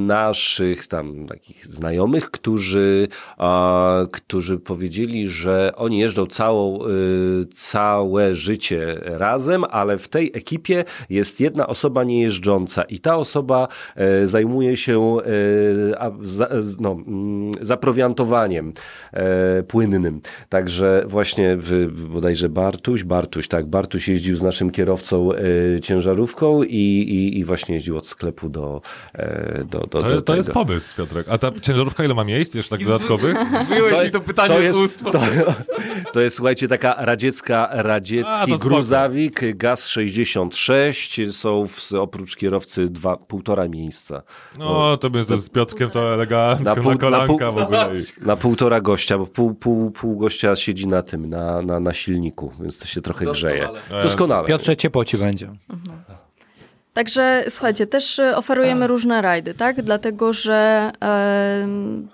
naszych 0.07 0.87
tam 0.87 1.27
takich 1.27 1.65
znajomych, 1.65 2.31
którzy, 2.31 3.07
a, 3.37 3.99
którzy 4.11 4.57
powiedzieli, 4.57 5.29
że 5.29 5.71
oni 5.75 5.99
jeżdżą 5.99 6.25
całą, 6.25 6.79
y, 6.87 7.45
całe 7.53 8.33
życie 8.33 8.95
razem, 9.03 9.63
ale 9.69 9.97
w 9.97 10.07
tej 10.07 10.31
ekipie 10.33 10.83
jest 11.09 11.39
jedna 11.39 11.67
osoba 11.67 12.03
niejeżdżąca 12.03 12.83
i 12.83 12.99
ta 12.99 13.17
osoba 13.17 13.67
e, 13.95 14.27
zajmuje 14.27 14.77
się 14.77 15.17
e, 15.91 16.01
a, 16.01 16.11
za, 16.21 16.49
no, 16.79 16.91
mm, 16.91 17.51
zaprowiantowaniem 17.61 18.73
e, 19.13 19.63
płynnym. 19.63 20.21
Także 20.49 21.03
właśnie 21.07 21.54
w, 21.57 22.07
bodajże 22.09 22.49
Bartuś, 22.49 23.03
Bartuś, 23.03 23.47
tak, 23.47 23.65
Bartuś 23.65 24.07
jeździł 24.07 24.35
z 24.37 24.41
naszym 24.43 24.69
kierowcą 24.71 25.29
e, 25.33 25.81
ciężarówką 25.81 26.63
i, 26.63 26.75
i, 26.75 27.39
i 27.39 27.43
właśnie 27.45 27.75
jeździł 27.75 27.97
od 27.97 28.07
sklepu 28.07 28.49
do, 28.49 28.81
e, 29.13 29.63
do, 29.71 29.79
do, 29.79 29.87
To, 29.87 30.01
do 30.01 30.13
jest- 30.13 30.25
to 30.25 30.35
jest 30.35 30.51
pomysł, 30.51 30.95
Piotrek. 30.97 31.27
A 31.29 31.37
ta 31.37 31.51
ciężarówka 31.61 32.03
ile 32.05 32.13
ma 32.13 32.23
miejsc 32.23 32.55
jeszcze 32.55 32.77
tak 32.77 32.85
dodatkowych? 32.87 33.37
Wyjąłeś 33.69 34.03
mi 34.03 34.11
to 34.11 34.19
pytanie 34.21 34.53
to 34.55 34.59
z 34.59 34.63
jest, 34.63 34.79
ust. 34.79 35.03
to, 35.11 35.21
to 36.13 36.21
jest, 36.21 36.35
słuchajcie, 36.35 36.67
taka 36.67 36.95
radziecka, 36.97 37.69
A, 37.69 37.81
radziecki 37.81 38.51
spoko. 38.51 38.57
gruzawik, 38.69 39.57
gaz 39.57 39.87
66, 39.87 41.21
są 41.31 41.67
w, 41.67 41.93
oprócz 41.93 42.35
kierowcy 42.35 42.89
dwa, 42.89 43.15
półtora 43.15 43.67
miejsca. 43.67 44.21
No, 44.59 44.97
to 44.97 45.09
by 45.09 45.25
to 45.25 45.37
z 45.37 45.49
Piotrkiem 45.49 45.89
to 45.89 46.13
elegancko, 46.13 46.63
Na 46.69 46.75
na, 46.75 46.81
pół- 46.81 46.91
na 46.91 46.97
kolanka 46.97 47.45
pół- 47.47 47.53
w 47.53 47.57
ogóle. 47.57 47.89
Na 48.21 48.35
półtora 48.35 48.81
gościa, 48.81 49.17
bo 49.17 49.25
pół, 49.27 49.53
pół, 49.53 49.91
pół 49.91 50.17
gościa 50.17 50.55
siedzi 50.55 50.87
na 50.87 51.01
tym, 51.01 51.29
na, 51.29 51.44
na, 51.61 51.79
na 51.79 51.93
silniku, 51.93 52.51
więc 52.61 52.79
to 52.79 52.85
się 52.87 53.01
trochę 53.01 53.25
grzeje. 53.25 53.69
Doskonale. 54.03 54.47
Piotrze, 54.47 54.77
ciepło 54.77 55.05
ci 55.05 55.17
będzie. 55.17 55.49
Także 56.93 57.43
słuchajcie, 57.49 57.87
też 57.87 58.19
e, 58.19 58.37
oferujemy 58.37 58.87
różne 58.87 59.21
rajdy, 59.21 59.53
tak? 59.53 59.81
Dlatego, 59.81 60.33
że 60.33 60.91
em, 60.99 62.07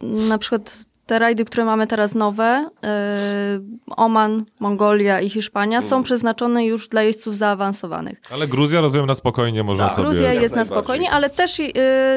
na 0.00 0.38
przykład 0.38 0.84
te 1.06 1.18
rajdy, 1.18 1.44
które 1.44 1.64
mamy 1.64 1.86
teraz 1.86 2.14
nowe, 2.14 2.68
e, 2.84 3.60
Oman, 3.96 4.44
Mongolia 4.60 5.20
i 5.20 5.30
Hiszpania, 5.30 5.78
Mm. 5.78 5.90
są 5.90 6.02
przeznaczone 6.02 6.64
już 6.64 6.88
dla 6.88 7.02
jeźdźców 7.02 7.36
zaawansowanych. 7.36 8.20
Ale 8.30 8.48
Gruzja, 8.48 8.80
rozumiem, 8.80 9.06
na 9.06 9.14
spokojnie 9.14 9.62
można 9.62 9.86
Tak. 9.86 9.96
sobie... 9.96 10.08
Gruzja 10.08 10.32
jest 10.32 10.56
na 10.56 10.64
spokojnie, 10.64 11.10
ale 11.10 11.30
też 11.30 11.60
y, 11.60 11.72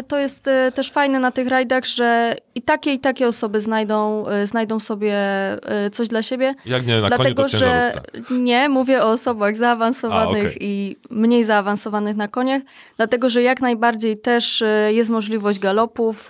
to 0.07 0.17
jest 0.19 0.49
też 0.73 0.91
fajne 0.91 1.19
na 1.19 1.31
tych 1.31 1.47
rajdach, 1.47 1.85
że 1.85 2.35
i 2.55 2.61
takie, 2.61 2.93
i 2.93 2.99
takie 2.99 3.27
osoby 3.27 3.61
znajdą, 3.61 4.25
y, 4.43 4.47
znajdą 4.47 4.79
sobie 4.79 5.15
y, 5.85 5.89
coś 5.89 6.07
dla 6.07 6.21
siebie. 6.21 6.55
Jak 6.65 6.85
nie, 6.85 7.01
na 7.01 7.09
koniu 7.09 7.23
Dlatego, 7.23 7.43
to 7.43 7.57
że 7.57 7.91
nie, 8.31 8.69
mówię 8.69 9.03
o 9.03 9.09
osobach 9.09 9.55
zaawansowanych 9.55 10.45
A, 10.45 10.49
okej. 10.49 10.57
i 10.59 10.95
mniej 11.09 11.43
zaawansowanych 11.43 12.15
na 12.15 12.27
koniach, 12.27 12.61
dlatego, 12.97 13.29
że 13.29 13.41
jak 13.41 13.61
najbardziej 13.61 14.17
też 14.17 14.61
y, 14.61 14.89
jest 14.91 15.09
możliwość 15.09 15.59
galopów, 15.59 16.29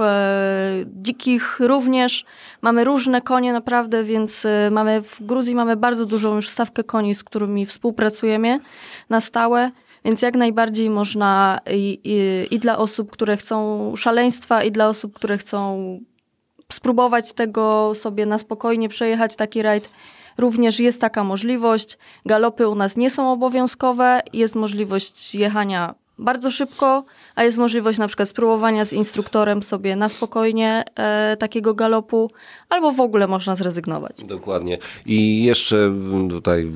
dzikich 0.85 1.59
również. 1.59 2.25
Mamy 2.61 2.83
różne 2.83 3.21
konie 3.21 3.53
naprawdę, 3.53 4.03
więc 4.03 4.47
mamy 4.71 5.01
w 5.01 5.23
Gruzji 5.23 5.55
mamy 5.55 5.75
bardzo 5.75 6.05
dużą 6.05 6.35
już 6.35 6.49
stawkę 6.49 6.83
koni, 6.83 7.15
z 7.15 7.23
którymi 7.23 7.65
współpracujemy 7.65 8.59
na 9.09 9.21
stałe. 9.21 9.71
Więc 10.05 10.21
jak 10.21 10.35
najbardziej 10.35 10.89
można 10.89 11.59
i, 11.71 11.99
i, 12.03 12.55
i 12.55 12.59
dla 12.59 12.77
osób, 12.77 13.11
które 13.11 13.37
chcą 13.37 13.93
szaleństwa, 13.95 14.63
i 14.63 14.71
dla 14.71 14.89
osób, 14.89 15.13
które 15.13 15.37
chcą 15.37 15.99
spróbować 16.73 17.33
tego 17.33 17.91
sobie 17.95 18.25
na 18.25 18.37
spokojnie 18.37 18.89
przejechać 18.89 19.35
taki 19.35 19.61
rajd. 19.61 19.89
Również 20.37 20.79
jest 20.79 21.01
taka 21.01 21.23
możliwość. 21.23 21.97
Galopy 22.25 22.67
u 22.67 22.75
nas 22.75 22.97
nie 22.97 23.09
są 23.09 23.31
obowiązkowe. 23.31 24.21
Jest 24.33 24.55
możliwość 24.55 25.35
jechania 25.35 25.95
bardzo 26.17 26.51
szybko, 26.51 27.03
a 27.35 27.43
jest 27.43 27.57
możliwość 27.57 27.99
na 27.99 28.07
przykład 28.07 28.29
spróbowania 28.29 28.85
z 28.85 28.93
instruktorem 28.93 29.63
sobie 29.63 29.95
na 29.95 30.09
spokojnie 30.09 30.83
e, 30.95 31.37
takiego 31.39 31.73
galopu, 31.73 32.31
albo 32.69 32.91
w 32.91 32.99
ogóle 32.99 33.27
można 33.27 33.55
zrezygnować. 33.55 34.23
Dokładnie. 34.23 34.77
I 35.05 35.43
jeszcze 35.43 35.77
mm, 35.77 36.29
tutaj 36.29 36.71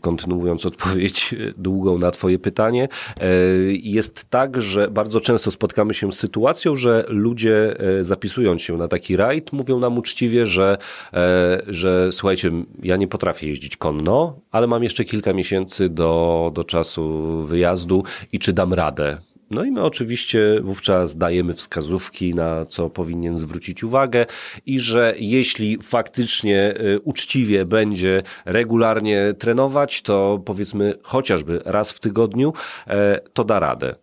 kontynuując 0.00 0.66
odpowiedź 0.66 1.34
długą 1.56 1.98
na 1.98 2.10
twoje 2.10 2.38
pytanie, 2.38 2.88
e, 3.20 3.26
jest 3.72 4.30
tak, 4.30 4.60
że 4.60 4.90
bardzo 4.90 5.20
często 5.20 5.50
spotkamy 5.50 5.94
się 5.94 6.12
z 6.12 6.18
sytuacją, 6.18 6.76
że 6.76 7.04
ludzie 7.08 7.80
e, 7.80 8.04
zapisując 8.04 8.62
się 8.62 8.76
na 8.76 8.88
taki 8.88 9.16
rajd 9.16 9.52
mówią 9.52 9.78
nam 9.78 9.98
uczciwie, 9.98 10.46
że, 10.46 10.78
e, 11.12 11.62
że 11.66 12.12
słuchajcie, 12.12 12.50
ja 12.82 12.96
nie 12.96 13.08
potrafię 13.08 13.48
jeździć 13.48 13.76
konno, 13.76 14.38
ale 14.50 14.66
mam 14.66 14.82
jeszcze 14.82 15.04
kilka 15.04 15.32
miesięcy 15.32 15.88
do, 15.88 16.50
do 16.54 16.64
czasu 16.64 17.26
wyjazdu 17.44 18.04
i 18.32 18.38
czy 18.38 18.52
dam 18.52 18.74
radę. 18.74 19.18
No 19.50 19.64
i 19.64 19.70
my 19.70 19.82
oczywiście 19.82 20.60
wówczas 20.62 21.16
dajemy 21.16 21.54
wskazówki, 21.54 22.34
na 22.34 22.64
co 22.64 22.90
powinien 22.90 23.38
zwrócić 23.38 23.84
uwagę 23.84 24.26
i 24.66 24.80
że 24.80 25.14
jeśli 25.18 25.78
faktycznie 25.82 26.74
y, 26.80 27.00
uczciwie 27.00 27.64
będzie 27.64 28.22
regularnie 28.44 29.34
trenować, 29.38 30.02
to 30.02 30.42
powiedzmy 30.44 30.94
chociażby 31.02 31.62
raz 31.64 31.92
w 31.92 32.00
tygodniu, 32.00 32.52
e, 32.86 33.20
to 33.32 33.44
da 33.44 33.60
radę. 33.60 33.94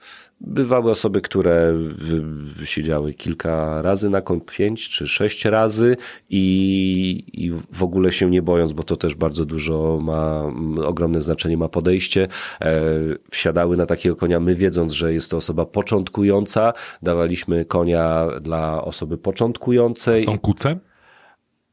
Bywały 0.44 0.92
osoby, 0.92 1.22
które 1.22 1.74
siedziały 2.64 3.14
kilka 3.14 3.82
razy 3.82 4.10
na 4.10 4.22
koń, 4.22 4.42
pięć 4.42 4.90
czy 4.90 5.08
sześć 5.08 5.46
razy 5.46 5.98
i, 6.30 7.24
i 7.34 7.52
w 7.72 7.84
ogóle 7.84 8.12
się 8.12 8.30
nie 8.30 8.42
bojąc, 8.42 8.74
bo 8.74 8.84
to 8.84 8.96
też 8.96 9.16
bardzo 9.16 9.46
dużo 9.46 10.00
ma, 10.02 10.44
ogromne 10.86 11.22
znaczenie 11.22 11.58
ma 11.58 11.70
podejście, 11.70 12.28
e, 12.62 12.82
wsiadały 13.32 13.78
na 13.78 13.86
takiego 13.86 14.16
konia, 14.16 14.40
my 14.40 14.56
wiedząc, 14.56 14.94
że 14.94 15.14
jest 15.14 15.32
to 15.32 15.38
osoba 15.38 15.66
początkująca, 15.66 16.74
dawaliśmy 17.02 17.66
konia 17.66 18.28
dla 18.42 18.84
osoby 18.84 19.18
początkującej. 19.18 20.24
Są 20.24 20.40
kuce? 20.40 20.80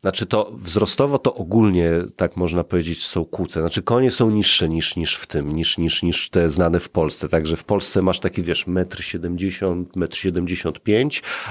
Znaczy 0.02 0.26
to 0.26 0.50
wzrostowo 0.54 1.18
to 1.18 1.34
ogólnie, 1.34 1.90
tak 2.16 2.36
można 2.36 2.64
powiedzieć, 2.64 3.06
są 3.06 3.24
kłóce. 3.24 3.60
Znaczy 3.60 3.82
konie 3.82 4.10
są 4.10 4.30
niższe 4.30 4.68
niż, 4.68 4.96
niż 4.96 5.14
w 5.16 5.26
tym, 5.26 5.56
niż, 5.56 5.78
niż, 5.78 6.02
niż 6.02 6.30
te 6.30 6.48
znane 6.48 6.80
w 6.80 6.88
Polsce. 6.88 7.28
Także 7.28 7.56
w 7.56 7.64
Polsce 7.64 8.02
masz 8.02 8.20
takie, 8.20 8.42
wiesz, 8.42 8.66
1,70 8.66 9.66
m, 9.70 9.84
1,75 10.06 10.92
m, 11.02 11.08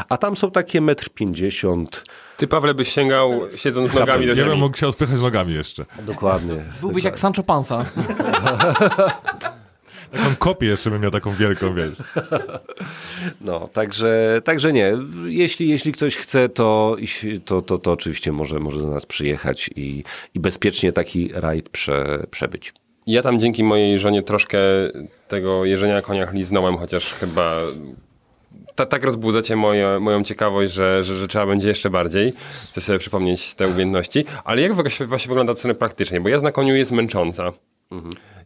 a 0.09 0.17
tam 0.17 0.35
są 0.35 0.51
takie 0.51 0.81
1,50 0.81 1.73
m. 1.73 1.85
Ty, 2.37 2.47
Pawle, 2.47 2.73
byś 2.73 2.89
sięgał 2.93 3.31
siedząc 3.55 3.93
nogami 3.93 4.25
do 4.25 4.31
Ja 4.31 4.35
bym 4.35 4.45
ziemi. 4.45 4.59
mógł 4.59 4.77
się 4.77 4.87
odpychać 4.87 5.21
nogami 5.21 5.53
jeszcze. 5.53 5.85
Dokładnie. 6.01 6.55
Byłbyś 6.81 7.03
jak 7.03 7.19
Sancho 7.19 7.43
Panza. 7.43 7.85
Taką 10.11 10.35
kopię 10.35 10.67
jeszcze 10.67 10.89
bym 10.89 11.01
miał 11.01 11.11
taką 11.11 11.31
wielką, 11.31 11.75
wiesz. 11.75 11.93
No, 13.41 13.67
także, 13.67 14.41
także 14.43 14.73
nie. 14.73 14.93
Jeśli, 15.25 15.69
jeśli 15.69 15.91
ktoś 15.91 16.17
chce, 16.17 16.49
to, 16.49 16.95
to, 17.45 17.61
to, 17.61 17.77
to 17.77 17.91
oczywiście 17.91 18.31
może, 18.31 18.59
może 18.59 18.79
do 18.79 18.87
nas 18.87 19.05
przyjechać 19.05 19.69
i, 19.75 20.03
i 20.33 20.39
bezpiecznie 20.39 20.91
taki 20.91 21.31
rajd 21.33 21.69
prze, 21.69 22.25
przebyć. 22.31 22.73
Ja 23.07 23.21
tam 23.21 23.39
dzięki 23.39 23.63
mojej 23.63 23.99
żonie 23.99 24.23
troszkę 24.23 24.59
tego 25.27 25.65
jeżdżenia 25.65 25.93
na 25.93 26.01
koniach 26.01 26.33
liznąłem, 26.33 26.77
chociaż 26.77 27.13
chyba 27.13 27.61
ta, 28.75 28.85
tak 28.85 29.03
rozbudzacie 29.03 29.55
moje, 29.55 29.99
moją 29.99 30.23
ciekawość, 30.23 30.73
że, 30.73 31.03
że, 31.03 31.15
że 31.15 31.27
trzeba 31.27 31.45
będzie 31.45 31.67
jeszcze 31.67 31.89
bardziej 31.89 32.33
chcę 32.71 32.81
sobie 32.81 32.99
przypomnieć 32.99 33.55
te 33.55 33.67
umiejętności. 33.67 34.25
Ale 34.43 34.61
jak 34.61 34.73
właśnie, 34.73 35.07
wygląda 35.27 35.51
od 35.51 35.59
strony 35.59 35.75
praktycznej? 35.75 36.21
Bo 36.21 36.29
jazda 36.29 36.47
na 36.47 36.51
koniu 36.51 36.75
jest 36.75 36.91
męcząca. 36.91 37.51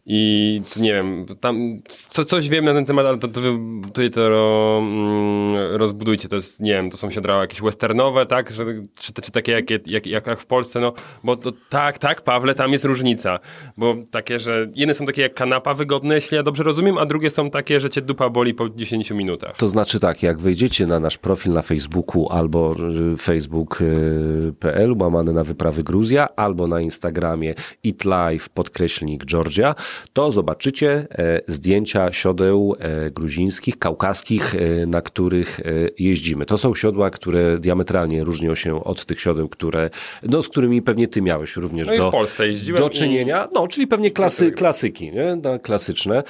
I 0.06 0.62
nie 0.76 0.92
wiem, 0.92 1.26
tam 1.40 1.82
co, 1.88 2.24
coś 2.24 2.48
wiem 2.48 2.64
na 2.64 2.74
ten 2.74 2.86
temat, 2.86 3.06
ale 3.06 3.18
to, 3.18 3.28
to 3.28 3.40
wy 3.40 3.58
tutaj 3.86 4.10
to 4.10 4.28
ro, 4.28 4.78
mm, 4.82 5.76
rozbudujcie. 5.76 6.28
To 6.28 6.36
jest, 6.36 6.60
nie 6.60 6.72
wiem, 6.72 6.90
to 6.90 6.96
są 6.96 7.10
siodrała 7.10 7.40
jakieś 7.40 7.60
westernowe, 7.60 8.26
tak? 8.26 8.50
Że, 8.50 8.64
czy, 8.94 9.12
czy 9.12 9.32
takie 9.32 9.52
jak, 9.52 9.70
jak, 9.70 10.06
jak, 10.06 10.26
jak 10.26 10.40
w 10.40 10.46
Polsce, 10.46 10.80
no 10.80 10.92
bo 11.24 11.36
to 11.36 11.52
tak, 11.68 11.98
tak, 11.98 12.22
Pawle, 12.22 12.54
tam 12.54 12.72
jest 12.72 12.84
różnica. 12.84 13.38
Bo 13.76 13.96
takie, 14.10 14.40
że 14.40 14.70
jedne 14.74 14.94
są 14.94 15.06
takie 15.06 15.22
jak 15.22 15.34
kanapa 15.34 15.74
wygodne, 15.74 16.14
jeśli 16.14 16.36
ja 16.36 16.42
dobrze 16.42 16.62
rozumiem, 16.62 16.98
a 16.98 17.06
drugie 17.06 17.30
są 17.30 17.50
takie, 17.50 17.80
że 17.80 17.90
cię 17.90 18.02
dupa 18.02 18.30
boli 18.30 18.54
po 18.54 18.68
10 18.68 19.10
minutach. 19.10 19.56
To 19.56 19.68
znaczy 19.68 20.00
tak, 20.00 20.22
jak 20.22 20.38
wejdziecie 20.38 20.86
na 20.86 21.00
nasz 21.00 21.18
profil 21.18 21.52
na 21.52 21.62
Facebooku 21.62 22.28
albo 22.30 22.76
y, 23.12 23.16
facebook.pl 23.16 24.94
łamane 25.00 25.32
na 25.32 25.44
wyprawy 25.44 25.82
Gruzja, 25.82 26.28
albo 26.36 26.66
na 26.66 26.80
Instagramie 26.80 27.54
itlife 27.82 28.48
podkreślnik 28.54 29.24
Georgia, 29.24 29.74
to 30.12 30.30
zobaczycie 30.30 31.06
e, 31.10 31.40
zdjęcia 31.46 32.12
siodeł 32.12 32.76
e, 32.78 33.10
gruzińskich, 33.10 33.78
kaukaskich, 33.78 34.54
e, 34.54 34.86
na 34.86 35.00
których 35.00 35.60
jeździmy. 35.98 36.46
To 36.46 36.58
są 36.58 36.74
siodła, 36.74 37.10
które 37.10 37.58
diametralnie 37.58 38.24
różnią 38.24 38.54
się 38.54 38.84
od 38.84 39.06
tych 39.06 39.20
siodeł, 39.20 39.48
które, 39.48 39.90
no, 40.22 40.42
z 40.42 40.48
którymi 40.48 40.82
pewnie 40.82 41.08
ty 41.08 41.22
miałeś 41.22 41.56
również 41.56 41.88
No 41.88 41.94
i 41.94 41.96
w 41.96 42.00
do, 42.00 42.10
Polsce 42.10 42.48
jeździłem 42.48 42.82
do 42.82 42.90
czynienia. 42.90 43.48
No, 43.54 43.68
czyli 43.68 43.86
pewnie 43.86 44.10
klasy, 44.10 44.52
klasyki, 44.52 45.12
nie? 45.12 45.36
No, 45.42 45.58
klasyczne. 45.58 46.22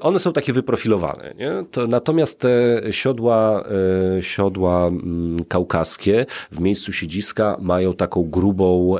One 0.00 0.18
są 0.18 0.32
takie 0.32 0.52
wyprofilowane. 0.52 1.34
Nie? 1.38 1.52
To, 1.70 1.86
natomiast 1.86 2.40
te 2.40 2.82
siodła, 2.90 3.64
siodła 4.20 4.86
mm, 4.86 5.44
kaukaskie 5.44 6.26
w 6.52 6.60
miejscu 6.60 6.92
siedziska 6.92 7.56
mają 7.60 7.94
taką 7.94 8.22
grubą 8.22 8.96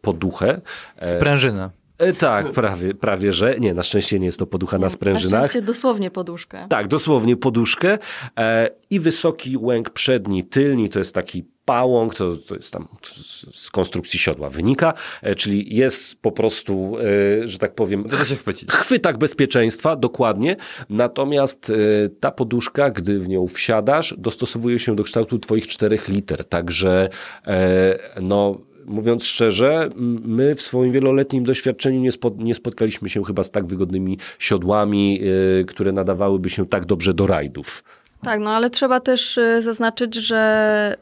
poduchę. 0.00 0.60
Sprężyna. 1.06 1.81
Tak, 2.18 2.52
prawie, 2.52 2.94
prawie 2.94 3.32
że. 3.32 3.56
Nie, 3.60 3.74
na 3.74 3.82
szczęście 3.82 4.18
nie 4.18 4.26
jest 4.26 4.38
to 4.38 4.46
poducha 4.46 4.78
na 4.78 4.86
Na 4.86 4.90
sprężynach. 4.90 5.40
szczęście 5.42 5.62
dosłownie 5.62 6.10
poduszkę. 6.10 6.66
Tak, 6.68 6.88
dosłownie 6.88 7.36
poduszkę 7.36 7.98
e, 8.38 8.68
i 8.90 9.00
wysoki 9.00 9.56
łęk 9.56 9.90
przedni, 9.90 10.44
tylni, 10.44 10.88
to 10.88 10.98
jest 10.98 11.14
taki 11.14 11.44
pałąk, 11.64 12.14
to, 12.14 12.36
to 12.36 12.54
jest 12.54 12.72
tam 12.72 12.88
z, 13.02 13.56
z 13.62 13.70
konstrukcji 13.70 14.18
siodła 14.18 14.50
wynika, 14.50 14.94
e, 15.22 15.34
czyli 15.34 15.76
jest 15.76 16.14
po 16.22 16.32
prostu, 16.32 16.96
e, 17.42 17.48
że 17.48 17.58
tak 17.58 17.74
powiem, 17.74 18.04
To 18.04 18.16
da 18.16 18.24
się 18.24 18.36
chwycić. 18.36 18.70
chwytak 18.70 19.18
bezpieczeństwa, 19.18 19.96
dokładnie. 19.96 20.56
Natomiast 20.90 21.70
e, 21.70 21.74
ta 22.20 22.30
poduszka, 22.30 22.90
gdy 22.90 23.20
w 23.20 23.28
nią 23.28 23.46
wsiadasz, 23.48 24.14
dostosowuje 24.18 24.78
się 24.78 24.96
do 24.96 25.02
kształtu 25.02 25.38
twoich 25.38 25.68
czterech 25.68 26.08
liter. 26.08 26.44
Także 26.44 27.08
e, 27.46 27.98
no. 28.22 28.58
Mówiąc 28.86 29.24
szczerze, 29.24 29.88
my 30.24 30.54
w 30.54 30.62
swoim 30.62 30.92
wieloletnim 30.92 31.44
doświadczeniu 31.44 32.00
nie, 32.00 32.12
spo, 32.12 32.30
nie 32.38 32.54
spotkaliśmy 32.54 33.08
się 33.08 33.24
chyba 33.24 33.42
z 33.42 33.50
tak 33.50 33.66
wygodnymi 33.66 34.18
siodłami, 34.38 35.20
e, 35.60 35.64
które 35.64 35.92
nadawałyby 35.92 36.50
się 36.50 36.66
tak 36.66 36.86
dobrze 36.86 37.14
do 37.14 37.26
rajdów. 37.26 37.84
Tak, 38.22 38.40
no 38.40 38.50
ale 38.50 38.70
trzeba 38.70 39.00
też 39.00 39.38
y, 39.38 39.62
zaznaczyć, 39.62 40.14
że 40.14 40.96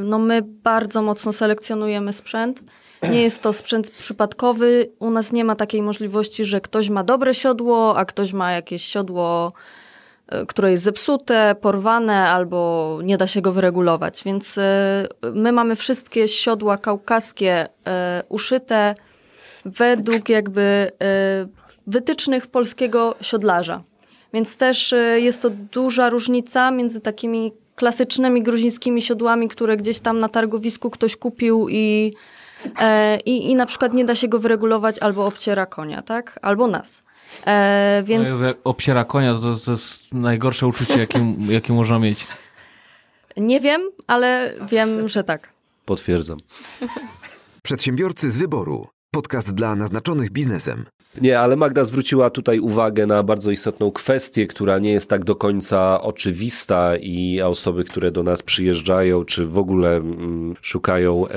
y, 0.00 0.04
no 0.04 0.18
my 0.18 0.42
bardzo 0.42 1.02
mocno 1.02 1.32
selekcjonujemy 1.32 2.12
sprzęt. 2.12 2.62
Nie 3.10 3.22
jest 3.22 3.42
to 3.42 3.52
sprzęt 3.52 3.90
przypadkowy. 3.90 4.90
U 4.98 5.10
nas 5.10 5.32
nie 5.32 5.44
ma 5.44 5.54
takiej 5.56 5.82
możliwości, 5.82 6.44
że 6.44 6.60
ktoś 6.60 6.90
ma 6.90 7.04
dobre 7.04 7.34
siodło, 7.34 7.96
a 7.96 8.04
ktoś 8.04 8.32
ma 8.32 8.52
jakieś 8.52 8.82
siodło, 8.82 9.48
y, 9.48 9.81
które 10.48 10.70
jest 10.70 10.84
zepsute, 10.84 11.54
porwane 11.60 12.16
albo 12.16 12.98
nie 13.04 13.16
da 13.16 13.26
się 13.26 13.40
go 13.40 13.52
wyregulować. 13.52 14.22
Więc 14.24 14.58
y, 14.58 14.62
my 15.34 15.52
mamy 15.52 15.76
wszystkie 15.76 16.28
siodła 16.28 16.78
kaukaskie 16.78 17.66
y, 17.66 17.70
uszyte 18.28 18.94
według 19.64 20.28
jakby 20.28 20.90
wytycznych 21.86 22.46
polskiego 22.46 23.14
siodlarza. 23.20 23.82
Więc 24.34 24.56
też 24.56 24.94
jest 25.16 25.42
to 25.42 25.50
duża 25.50 26.10
różnica 26.10 26.70
między 26.70 27.00
takimi 27.00 27.52
klasycznymi 27.74 28.42
gruzińskimi 28.42 29.02
siodłami, 29.02 29.48
które 29.48 29.76
gdzieś 29.76 30.00
tam 30.00 30.18
na 30.18 30.28
targowisku 30.28 30.90
ktoś 30.90 31.16
kupił 31.16 31.66
i, 31.70 32.12
e, 32.80 33.18
i, 33.20 33.50
i 33.50 33.54
na 33.54 33.66
przykład 33.66 33.94
nie 33.94 34.04
da 34.04 34.14
się 34.14 34.28
go 34.28 34.38
wyregulować 34.38 34.98
albo 34.98 35.26
obciera 35.26 35.66
konia, 35.66 36.02
tak? 36.02 36.38
Albo 36.42 36.66
nas. 36.66 37.02
E, 37.46 38.02
więc 38.06 38.28
No, 38.28 38.46
jak 38.46 38.56
obsiera 38.64 39.04
konia, 39.04 39.34
to, 39.34 39.56
to 39.56 39.70
jest 39.70 40.14
najgorsze 40.14 40.66
uczucie, 40.66 40.98
jakie, 40.98 41.34
jakie 41.48 41.72
można 41.72 41.98
mieć. 41.98 42.26
nie 43.36 43.60
wiem, 43.60 43.80
ale 44.06 44.54
wiem, 44.70 45.08
że 45.08 45.24
tak. 45.24 45.52
Potwierdzam. 45.84 46.38
Przedsiębiorcy 47.62 48.30
z 48.30 48.36
wyboru. 48.36 48.88
Podcast 49.10 49.54
dla 49.54 49.76
naznaczonych 49.76 50.30
biznesem. 50.30 50.84
Nie, 51.20 51.40
ale 51.40 51.56
Magda 51.56 51.84
zwróciła 51.84 52.30
tutaj 52.30 52.60
uwagę 52.60 53.06
na 53.06 53.22
bardzo 53.22 53.50
istotną 53.50 53.90
kwestię, 53.90 54.46
która 54.46 54.78
nie 54.78 54.92
jest 54.92 55.10
tak 55.10 55.24
do 55.24 55.36
końca 55.36 56.02
oczywista 56.02 56.96
i 56.96 57.40
osoby, 57.40 57.84
które 57.84 58.10
do 58.10 58.22
nas 58.22 58.42
przyjeżdżają, 58.42 59.24
czy 59.24 59.46
w 59.46 59.58
ogóle 59.58 59.96
mm, 59.96 60.54
szukają 60.62 61.28
e, 61.28 61.32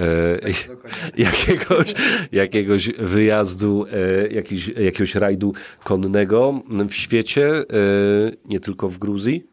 jakiegoś, 1.17 1.93
jakiegoś 2.31 2.91
wyjazdu, 2.99 3.85
e, 3.91 4.27
jakiś, 4.27 4.67
jakiegoś 4.67 5.15
rajdu 5.15 5.53
konnego 5.83 6.61
w 6.89 6.93
świecie, 6.93 7.49
e, 7.49 7.63
nie 8.45 8.59
tylko 8.59 8.89
w 8.89 8.97
Gruzji. 8.97 9.43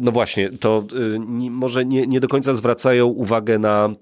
No 0.00 0.12
właśnie, 0.12 0.50
to 0.50 0.84
e, 1.16 1.18
może 1.50 1.84
nie, 1.84 2.06
nie 2.06 2.20
do 2.20 2.28
końca 2.28 2.54
zwracają 2.54 3.06
uwagę 3.06 3.58
na 3.58 3.94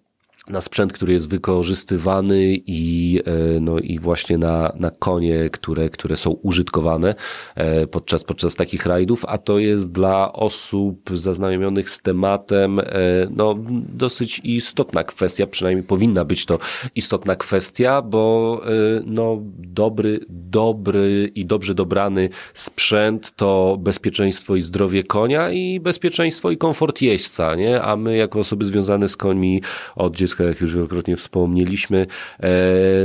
na 0.49 0.61
sprzęt, 0.61 0.93
który 0.93 1.12
jest 1.12 1.29
wykorzystywany 1.29 2.61
i, 2.67 3.21
e, 3.25 3.61
no, 3.61 3.79
i 3.79 3.99
właśnie 3.99 4.39
na, 4.39 4.73
na 4.79 4.91
konie, 4.91 5.51
które, 5.53 5.89
które 5.89 6.17
są 6.17 6.31
użytkowane 6.31 7.15
e, 7.55 7.87
podczas, 7.87 8.25
podczas 8.25 8.57
takich 8.57 8.87
rajdów, 8.87 9.25
a 9.29 9.39
to 9.39 9.59
jest 9.59 9.93
dla 9.93 10.33
osób 10.33 11.11
zaznajomionych 11.15 11.91
z 11.91 12.01
tematem 12.01 12.79
e, 12.79 12.85
no, 13.31 13.57
dosyć 13.89 14.41
istotna 14.45 15.05
kwestia, 15.05 15.47
przynajmniej 15.47 15.87
powinna 15.87 16.25
być 16.25 16.47
to 16.47 16.59
istotna 16.95 17.37
kwestia, 17.37 18.03
bo 18.03 18.61
no, 19.07 19.39
dobry, 19.59 20.21
dobry 20.29 21.33
i 21.35 21.47
dobrze 21.47 21.75
dobrany 21.75 22.29
sprzęt 22.55 23.37
to 23.37 23.77
bezpieczeństwo 23.81 24.57
i 24.57 24.62
zdrowie 24.62 25.05
konia 25.05 25.51
i 25.51 25.81
bezpieczeństwo 25.81 26.51
i 26.51 26.57
komfort 26.57 27.03
jeźdźca, 27.03 27.55
nie? 27.55 27.83
a 27.83 27.97
my 27.97 28.17
jako 28.17 28.39
osoby 28.39 28.65
związane 28.65 29.09
z 29.09 29.17
końmi 29.17 29.62
od 29.97 30.21
jak 30.39 30.61
już 30.61 30.74
wielokrotnie 30.74 31.16
wspomnieliśmy, 31.16 32.07
e, 32.40 32.51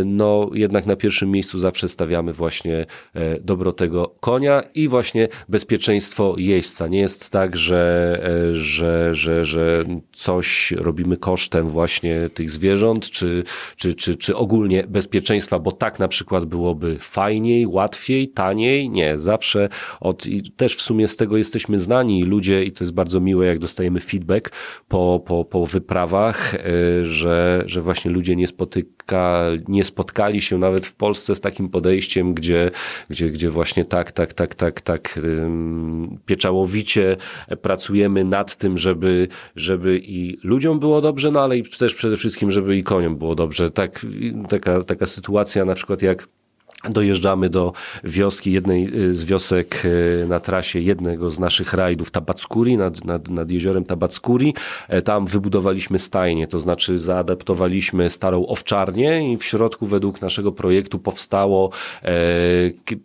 no 0.06 0.49
jednak 0.53 0.85
na 0.85 0.95
pierwszym 0.95 1.31
miejscu 1.31 1.60
zawsze 1.60 1.88
stawiamy 1.88 2.34
właśnie 2.34 2.85
e, 3.14 3.39
dobro 3.39 3.72
tego 3.72 4.15
konia 4.19 4.64
i 4.76 4.88
właśnie 4.88 5.27
bezpieczeństwo 5.49 6.35
jeźdźca. 6.38 6.88
Nie 6.88 6.99
jest 6.99 7.30
tak, 7.30 7.56
że, 7.56 8.19
e, 8.52 8.56
że, 8.56 9.15
że, 9.15 9.45
że 9.45 9.84
coś 10.14 10.72
robimy 10.72 11.18
kosztem 11.18 11.69
właśnie 11.69 12.30
tych 12.34 12.52
zwierząt, 12.52 13.10
czy, 13.10 13.43
czy, 13.76 13.93
czy, 13.93 14.15
czy 14.15 14.35
ogólnie 14.35 14.84
bezpieczeństwa, 14.88 15.60
bo 15.60 15.72
tak 15.72 15.99
na 15.99 16.07
przykład 16.07 16.45
byłoby 16.45 16.99
fajniej, 16.99 17.68
łatwiej, 17.68 18.30
taniej. 18.30 18.89
Nie, 18.89 19.18
zawsze 19.18 19.69
od, 19.99 20.27
i 20.27 20.52
też 20.52 20.76
w 20.76 20.81
sumie 20.81 21.07
z 21.07 21.15
tego 21.15 21.38
jesteśmy 21.38 21.77
znani 21.77 22.23
ludzie 22.23 22.64
i 22.64 22.72
to 22.72 22.84
jest 22.84 22.93
bardzo 22.93 23.19
miłe, 23.19 23.45
jak 23.45 23.60
dostajemy 23.60 23.99
feedback 23.99 24.52
po, 24.88 25.23
po, 25.26 25.45
po 25.45 25.65
wyprawach, 25.65 26.56
że, 27.16 27.64
że 27.66 27.82
właśnie 27.82 28.12
ludzie 28.12 28.36
nie, 28.36 28.48
spotyka, 28.48 29.46
nie 29.68 29.84
spotkali 29.84 30.42
się 30.42 30.58
nawet 30.58 30.86
w 30.86 30.96
Polsce 30.96 31.36
z 31.36 31.42
takim 31.42 31.70
podejściem, 31.70 32.34
gdzie, 32.34 32.72
gdzie, 33.10 33.30
gdzie 33.30 33.50
właśnie 33.50 33.86
tak, 33.86 34.12
tak, 34.12 34.34
tak, 34.34 34.56
tak, 34.56 34.82
tak 34.82 35.20
pieczałowicie 36.26 37.18
pracujemy 37.62 38.24
nad 38.24 38.56
tym, 38.56 38.78
żeby, 38.78 39.28
żeby 39.56 40.00
i 40.04 40.38
ludziom 40.44 40.80
było 40.80 41.02
dobrze, 41.02 41.32
no 41.32 41.40
ale 41.40 41.58
i 41.58 41.64
też 41.64 41.94
przede 41.94 42.18
wszystkim, 42.18 42.52
żeby 42.52 42.78
i 42.78 42.84
koniom 42.84 43.18
było 43.18 43.36
dobrze. 43.36 43.72
Tak, 43.72 44.06
taka, 44.50 44.84
taka 44.84 45.06
sytuacja 45.06 45.66
na 45.66 45.76
przykład 45.76 46.02
jak 46.02 46.28
Dojeżdżamy 46.90 47.49
do 47.49 47.74
wioski, 48.03 48.52
jednej 48.52 49.03
y, 49.10 49.14
z 49.14 49.26
wiosek 49.26 49.86
y, 49.86 50.26
na 50.28 50.40
trasie 50.40 50.80
jednego 50.80 51.32
z 51.32 51.40
naszych 51.40 51.74
rajdów, 51.74 52.12
Tabackuri, 52.12 52.78
nad, 52.78 53.06
nad, 53.06 53.30
nad 53.30 53.52
jeziorem 53.52 53.86
Tabackuri. 53.86 54.53
E, 54.88 55.02
Tam 55.02 55.26
wybudowaliśmy 55.26 55.99
stajnię, 55.99 56.48
to 56.48 56.60
znaczy 56.60 56.99
zaadaptowaliśmy 56.99 58.10
starą 58.10 58.45
owczarnię 58.45 59.34
i 59.34 59.38
w 59.38 59.44
środku 59.44 59.88
według 59.88 60.22
naszego 60.22 60.52
projektu 60.52 60.99
powstało 60.99 61.70
e, 62.03 62.10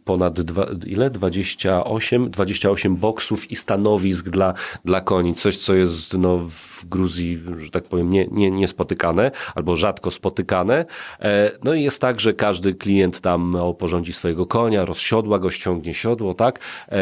ponad 0.05 0.40
dwa, 0.40 0.66
ile? 0.86 1.11
28, 1.11 2.31
28 2.31 2.97
boksów 2.97 3.51
i 3.51 3.57
stanowisk 3.57 4.28
dla, 4.28 4.55
dla 4.85 5.01
koni. 5.01 5.35
Coś, 5.35 5.57
co 5.57 5.74
jest 5.74 6.19
no, 6.19 6.39
w 6.39 6.86
Gruzji, 6.89 7.43
że 7.59 7.70
tak 7.70 7.85
powiem, 7.85 8.11
nie, 8.11 8.27
nie, 8.27 8.51
niespotykane 8.51 9.31
albo 9.55 9.77
rzadko 9.77 10.11
spotykane. 10.11 10.85
E, 11.20 11.51
No 11.65 11.74
i 11.74 11.82
jest 11.82 12.01
tak, 12.01 12.20
że 12.20 12.32
każdy 12.32 12.74
klient 12.74 13.20
tam 13.20 13.57
oporządzi 13.70 14.12
swojego 14.12 14.47
konia, 14.47 14.84
rozsiodła 14.84 15.38
go, 15.38 15.51
ściągnie 15.51 15.94
siodło, 15.94 16.34
tak? 16.34 16.60
E, 16.88 16.98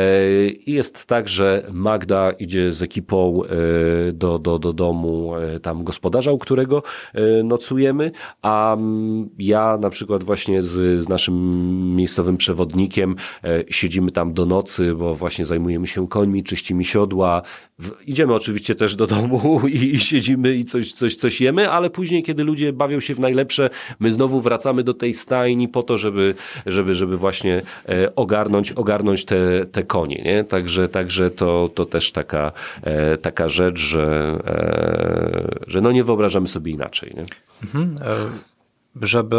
I 0.48 0.72
jest 0.72 1.06
tak, 1.06 1.28
że 1.28 1.66
Magda 1.72 2.30
idzie 2.30 2.72
z 2.72 2.82
ekipą 2.82 3.42
e, 3.44 4.12
do, 4.12 4.38
do, 4.38 4.58
do 4.58 4.72
domu 4.72 5.36
e, 5.36 5.60
tam 5.60 5.84
gospodarza, 5.84 6.32
u 6.32 6.38
którego 6.38 6.82
nocujemy, 7.44 8.10
a 8.42 8.74
mm, 8.74 9.28
ja 9.38 9.78
na 9.80 9.90
przykład 9.90 10.24
właśnie 10.24 10.62
z, 10.62 11.02
z 11.02 11.08
naszym 11.08 11.36
miejscowym 11.96 12.36
przewodnikiem 12.36 13.16
siedzimy 13.70 14.10
tam 14.10 14.32
do 14.34 14.46
nocy, 14.46 14.94
bo 14.94 15.14
właśnie 15.14 15.44
zajmujemy 15.44 15.86
się 15.86 16.08
końmi, 16.08 16.42
czyścimy 16.42 16.84
siodła. 16.84 17.42
Idziemy 18.06 18.34
oczywiście 18.34 18.74
też 18.74 18.94
do 18.96 19.06
domu 19.06 19.60
i, 19.68 19.94
i 19.94 19.98
siedzimy 19.98 20.54
i 20.54 20.64
coś, 20.64 20.92
coś, 20.92 21.16
coś 21.16 21.40
jemy, 21.40 21.70
ale 21.70 21.90
później, 21.90 22.22
kiedy 22.22 22.44
ludzie 22.44 22.72
bawią 22.72 23.00
się 23.00 23.14
w 23.14 23.20
najlepsze, 23.20 23.70
my 24.00 24.12
znowu 24.12 24.40
wracamy 24.40 24.84
do 24.84 24.94
tej 24.94 25.14
stajni 25.14 25.68
po 25.68 25.82
to, 25.82 25.98
żeby, 25.98 26.34
żeby, 26.66 26.94
żeby 26.94 27.16
właśnie 27.16 27.62
e, 27.88 28.14
ogarnąć, 28.14 28.72
ogarnąć 28.72 29.24
te, 29.24 29.66
te 29.66 29.82
konie. 29.82 30.22
Nie? 30.24 30.44
Także, 30.44 30.88
także 30.88 31.30
to, 31.30 31.70
to 31.74 31.86
też 31.86 32.12
taka, 32.12 32.52
e, 32.82 33.18
taka 33.18 33.48
rzecz, 33.48 33.78
że, 33.78 34.38
e, 34.46 35.64
że 35.66 35.80
no 35.80 35.92
nie 35.92 36.04
wyobrażamy 36.04 36.48
sobie 36.48 36.72
inaczej. 36.72 37.12
Nie? 37.16 37.22
Mhm. 37.62 37.96
Żeby 39.02 39.36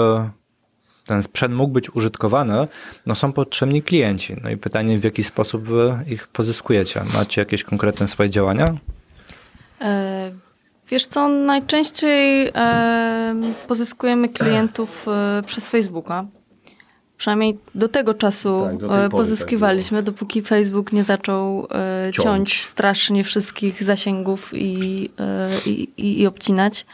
ten 1.10 1.24
sprzęt 1.24 1.56
mógł 1.56 1.74
być 1.74 1.96
użytkowany, 1.96 2.68
no 3.06 3.16
są 3.16 3.34
potrzebni 3.34 3.84
klienci. 3.84 4.36
No 4.44 4.50
i 4.50 4.58
pytanie, 4.58 4.98
w 4.98 5.04
jaki 5.04 5.24
sposób 5.24 5.64
wy 5.64 5.98
ich 6.08 6.28
pozyskujecie? 6.28 7.02
Macie 7.14 7.42
jakieś 7.42 7.64
konkretne 7.64 8.08
swoje 8.08 8.30
działania? 8.30 8.76
E, 9.82 10.32
wiesz 10.90 11.08
co, 11.08 11.28
najczęściej 11.30 12.52
e, 12.56 13.36
pozyskujemy 13.68 14.30
klientów 14.30 15.06
e, 15.08 15.44
przez 15.46 15.70
Facebooka. 15.70 16.26
Przynajmniej 17.18 17.58
do 17.76 17.88
tego 17.88 18.14
czasu 18.14 18.62
Tak, 18.66 18.78
do 18.78 18.88
pory 18.88 19.10
pozyskiwaliśmy, 19.10 20.04
dopóki 20.04 20.42
Facebook 20.42 20.94
nie 20.94 21.04
zaczął 21.04 21.68
e, 21.72 22.12
Ciąć. 22.12 22.26
ciąć. 22.26 22.64
strasznie 22.64 23.24
wszystkich 23.24 23.84
zasięgów 23.84 24.52
i, 24.54 25.10
e, 25.20 25.50
i, 25.66 25.90
i, 25.98 26.22
i 26.22 26.28
obcinać. 26.28 26.86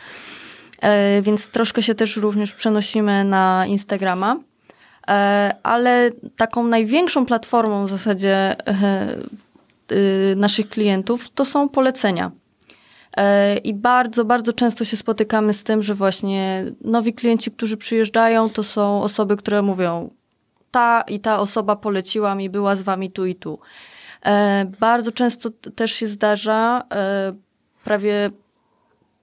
E, 0.82 1.22
więc 1.22 1.48
troszkę 1.48 1.84
się 1.84 1.96
też 1.96 2.18
również 2.18 2.54
przenosimy 2.54 3.24
na 3.24 3.66
Instagrama. 3.68 4.38
E, 5.08 5.56
ale 5.64 6.12
taką 6.36 6.64
największą 6.64 7.26
platformą 7.26 7.86
w 7.86 7.90
zasadzie 7.90 8.56
e, 8.68 9.16
naszych 10.36 10.70
klientów 10.70 11.30
to 11.30 11.46
są 11.46 11.70
polecenia. 11.70 12.32
I 13.64 13.74
bardzo, 13.74 14.26
bardzo 14.26 14.54
często 14.54 14.86
się 14.86 14.98
spotykamy 14.98 15.54
z 15.54 15.64
tym, 15.64 15.84
że 15.84 15.94
właśnie 15.94 16.66
nowi 16.82 17.14
klienci, 17.14 17.52
którzy 17.52 17.78
przyjeżdżają, 17.78 18.50
to 18.50 18.64
są 18.64 19.02
osoby, 19.02 19.38
które 19.38 19.62
mówią, 19.62 20.10
ta 20.72 21.02
i 21.02 21.20
ta 21.20 21.40
osoba 21.40 21.76
poleciła 21.76 22.36
mi, 22.36 22.50
była 22.50 22.76
z 22.76 22.82
wami 22.82 23.12
tu 23.12 23.26
i 23.26 23.36
tu. 23.36 23.60
Bardzo 24.80 25.12
często 25.12 25.50
też 25.76 25.92
się 25.92 26.08
zdarza, 26.08 26.84
prawie 27.84 28.32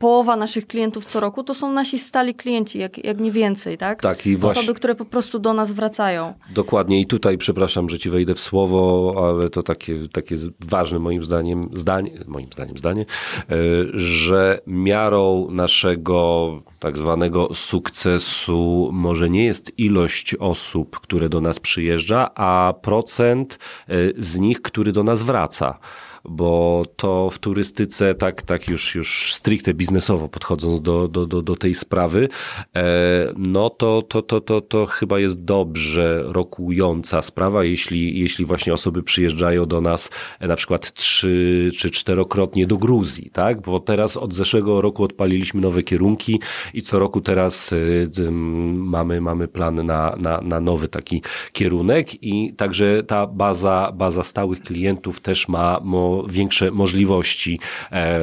połowa 0.03 0.37
naszych 0.37 0.66
klientów 0.66 1.05
co 1.05 1.20
roku 1.20 1.45
to 1.45 1.55
są 1.55 1.73
nasi 1.73 1.99
stali 1.99 2.35
klienci, 2.35 2.79
jak, 2.79 3.05
jak 3.05 3.20
nie 3.20 3.33
więcej, 3.33 3.79
tak? 3.79 4.01
Tak, 4.03 4.27
i 4.27 4.37
właśnie- 4.37 4.62
Osoby, 4.62 4.74
które 4.74 4.95
po 4.95 5.05
prostu 5.05 5.39
do 5.39 5.53
nas 5.55 5.73
wracają. 5.73 6.35
Dokładnie 6.55 7.01
i 7.01 7.07
tutaj 7.07 7.39
przepraszam, 7.39 7.89
że 7.89 7.99
ci 7.99 8.11
wejdę 8.11 8.35
w 8.35 8.41
słowo, 8.41 9.15
ale 9.16 9.51
to 9.51 9.62
takie, 9.62 10.09
takie 10.12 10.37
ważne 10.61 10.99
moim 10.99 11.24
zdaniem, 11.24 11.69
zdanie, 11.73 12.11
moim 12.27 12.47
zdaniem 12.53 12.79
zdanie, 12.79 13.03
e, 13.03 13.55
że 13.95 14.61
miarą 14.66 15.49
naszego 15.51 16.51
tak 16.79 16.97
zwanego 16.97 17.55
sukcesu 17.55 18.91
może 18.93 19.31
nie 19.31 19.45
jest 19.45 19.79
ilość 19.79 20.35
osób, 20.35 21.01
które 21.01 21.29
do 21.29 21.41
nas 21.41 21.61
przyjeżdża, 21.61 22.31
a 22.35 22.74
procent 22.83 23.59
e, 23.89 23.95
z 24.19 24.39
nich, 24.39 24.62
który 24.62 24.93
do 24.93 25.03
nas 25.05 25.23
wraca 25.23 25.79
bo 26.24 26.85
to 26.97 27.31
w 27.31 27.39
turystyce, 27.39 28.15
tak, 28.15 28.43
tak 28.43 28.69
już, 28.69 28.94
już 28.94 29.35
stricte 29.35 29.74
biznesowo 29.74 30.28
podchodząc 30.28 30.81
do, 30.81 31.09
do, 31.09 31.27
do, 31.27 31.43
do 31.43 31.57
tej 31.57 31.74
sprawy, 31.74 32.28
e, 32.77 33.32
no 33.36 33.70
to, 33.70 34.03
to, 34.03 34.23
to, 34.23 34.40
to, 34.40 34.61
to 34.61 34.86
chyba 34.86 35.19
jest 35.19 35.44
dobrze 35.44 36.23
rokująca 36.27 37.23
sprawa, 37.23 37.65
jeśli, 37.65 38.20
jeśli 38.20 38.44
właśnie 38.44 38.74
osoby 38.74 39.03
przyjeżdżają 39.03 39.66
do 39.66 39.81
nas 39.81 40.11
e, 40.40 40.49
na 40.49 40.57
przykład 40.57 40.93
trzy 40.93 41.70
czy 41.78 41.90
czterokrotnie 41.90 42.66
do 42.66 42.77
Gruzji, 42.77 43.31
tak? 43.31 43.61
Bo 43.61 43.81
teraz 43.81 44.16
od 44.16 44.35
zeszłego 44.35 44.81
roku 44.81 45.05
odpaliliśmy 45.05 45.61
nowe 45.61 45.82
kierunki 45.82 46.40
i 46.74 46.82
co 46.82 46.99
roku 46.99 47.20
teraz 47.20 47.73
ym, 48.19 48.74
mamy, 48.78 49.20
mamy 49.20 49.49
plan 49.49 49.86
na, 49.86 50.16
na, 50.19 50.40
na 50.40 50.61
nowy 50.61 50.89
taki 50.89 51.23
kierunek 51.53 52.23
i 52.23 52.55
także 52.55 53.03
ta 53.03 53.27
baza, 53.27 53.93
baza 53.94 54.23
stałych 54.23 54.61
klientów 54.61 55.20
też 55.20 55.49
ma 55.49 55.81
większe 56.28 56.70
możliwości 56.70 57.60
e, 57.93 58.20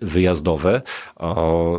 wyjazdowe. 0.00 0.82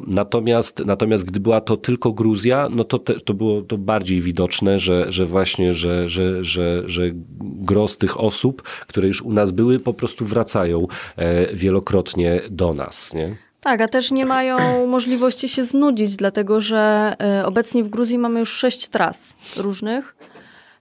Natomiast, 0.08 0.86
natomiast 0.86 1.26
gdy 1.26 1.40
była 1.40 1.62
to 1.62 1.78
tylko 1.78 2.12
Gruzja, 2.12 2.68
no 2.72 2.84
to, 2.84 3.00
te, 3.00 3.20
to 3.20 3.34
było 3.34 3.62
to 3.62 3.78
bardziej 3.78 4.22
widoczne, 4.22 4.80
że, 4.80 5.12
że 5.12 5.26
właśnie, 5.26 5.74
że, 5.74 6.10
że, 6.10 6.44
że, 6.44 6.84
że 6.86 7.04
gros 7.42 7.98
tych 7.98 8.20
osób, 8.20 8.62
które 8.88 9.08
już 9.08 9.22
u 9.22 9.34
nas 9.34 9.52
były, 9.52 9.80
po 9.80 9.94
prostu 9.94 10.26
wracają 10.26 10.88
e, 11.16 11.56
wielokrotnie 11.56 12.42
do 12.50 12.74
nas. 12.74 13.14
Nie? 13.14 13.36
Tak, 13.62 13.82
a 13.82 13.88
też 13.88 14.12
nie 14.12 14.26
mają 14.26 14.88
możliwości 14.88 15.50
się 15.50 15.64
znudzić, 15.64 16.16
dlatego 16.16 16.62
że 16.62 17.16
e, 17.22 17.46
obecnie 17.46 17.84
w 17.84 17.90
Gruzji 17.90 18.18
mamy 18.18 18.40
już 18.40 18.50
sześć 18.50 18.88
tras 18.88 19.34
różnych. 19.58 20.16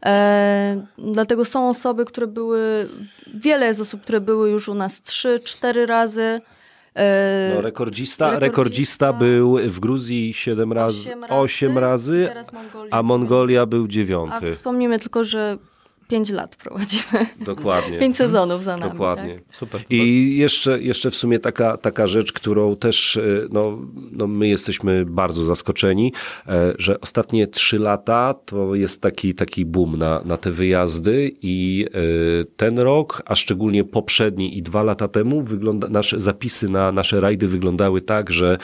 E, 0.05 0.87
dlatego 0.99 1.45
są 1.45 1.69
osoby, 1.69 2.05
które 2.05 2.27
były, 2.27 2.89
wiele 3.35 3.67
jest 3.67 3.81
osób, 3.81 4.01
które 4.03 4.21
były 4.21 4.51
już 4.51 4.69
u 4.69 4.75
nas 4.75 5.03
trzy, 5.03 5.41
cztery 5.45 5.87
razy. 5.87 6.41
E, 6.97 7.53
No, 7.55 7.61
rekordzista, 7.63 8.27
rekordzista- 8.31 8.41
rekordzista 8.41 9.13
był 9.13 9.59
w 9.59 9.81
Gruzji 9.81 10.35
7 10.35 10.73
razy, 10.73 11.01
osiem 11.13 11.25
8 11.31 11.79
razy, 11.79 12.25
teraz 12.29 12.53
Mongolia 12.53 12.91
a. 12.97 13.03
Mongolia 13.03 13.67
był 13.67 13.85
A 13.85 13.89
dziewiąty. 13.89 14.53
wspomnimy 14.53 14.99
tylko, 14.99 15.25
że 15.25 15.59
pięć 16.09 16.31
lat 16.31 16.57
prowadzimy. 16.57 17.27
Dokładnie. 17.41 17.99
Pięć 17.99 18.17
sezonów 18.17 18.65
za 18.65 18.77
nami. 18.77 18.93
Dokładnie. 18.93 19.35
Tak? 19.35 19.57
Super. 19.57 19.81
I 19.91 20.37
jeszcze, 20.37 20.83
jeszcze 20.83 21.11
w 21.11 21.17
sumie 21.17 21.39
taka, 21.39 21.77
taka 21.77 22.07
rzecz, 22.07 22.33
którą 22.33 22.77
też 22.77 23.17
e, 23.17 23.23
no, 23.53 23.79
no 24.13 24.27
my 24.27 24.49
jesteśmy 24.49 25.05
bardzo 25.07 25.45
zaskoczeni, 25.45 26.13
e, 26.47 26.75
że 26.79 27.01
ostatnie 27.01 27.47
trzy 27.47 27.79
lata 27.79 28.35
to 28.45 28.75
jest 28.75 29.03
taki, 29.03 29.35
taki 29.35 29.65
boom 29.65 29.97
na, 29.97 30.21
na 30.25 30.37
te 30.37 30.51
wyjazdy 30.51 31.31
i 31.43 31.87
e, 31.87 32.45
ten 32.57 32.79
rok, 32.79 33.23
a 33.27 33.35
szczególnie 33.35 33.85
poprzedni 33.85 34.59
i 34.59 34.63
dwa 34.63 34.83
lata 34.83 35.09
temu 35.09 35.43
wygląda, 35.43 35.89
nasze 35.89 36.21
zapisy 36.21 36.69
na 36.69 36.93
nasze 36.93 37.21
rajdy 37.21 37.49
wyglądały 37.49 38.01
tak, 38.01 38.31
że 38.31 38.59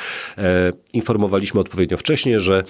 informowaliśmy 0.92 1.60
odpowiednio 1.60 1.96
wcześniej, 1.96 2.40
że, 2.40 2.64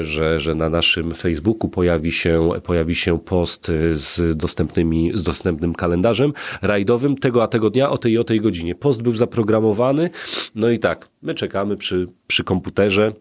że, 0.00 0.40
że 0.40 0.54
na 0.54 0.68
naszym 0.68 1.14
Facebooku 1.14 1.68
pojawi 1.68 2.12
się, 2.12 2.50
pojawi 2.62 2.94
się 2.94 3.18
post 3.18 3.72
z, 3.94 4.36
dostępnymi, 4.36 5.10
z 5.14 5.22
dostępnym 5.22 5.74
kalendarzem 5.74 6.32
rajdowym 6.62 7.16
tego 7.16 7.42
a 7.42 7.46
tego 7.46 7.70
dnia 7.70 7.90
o 7.90 7.98
tej 7.98 8.12
i 8.12 8.18
o 8.18 8.24
tej 8.24 8.40
godzinie. 8.40 8.74
Post 8.74 9.02
był 9.02 9.14
zaprogramowany, 9.14 10.10
no 10.54 10.70
i 10.70 10.78
tak, 10.78 11.08
my 11.22 11.34
czekamy 11.34 11.76
przy, 11.76 12.08
przy 12.26 12.44
komputerze. 12.44 13.12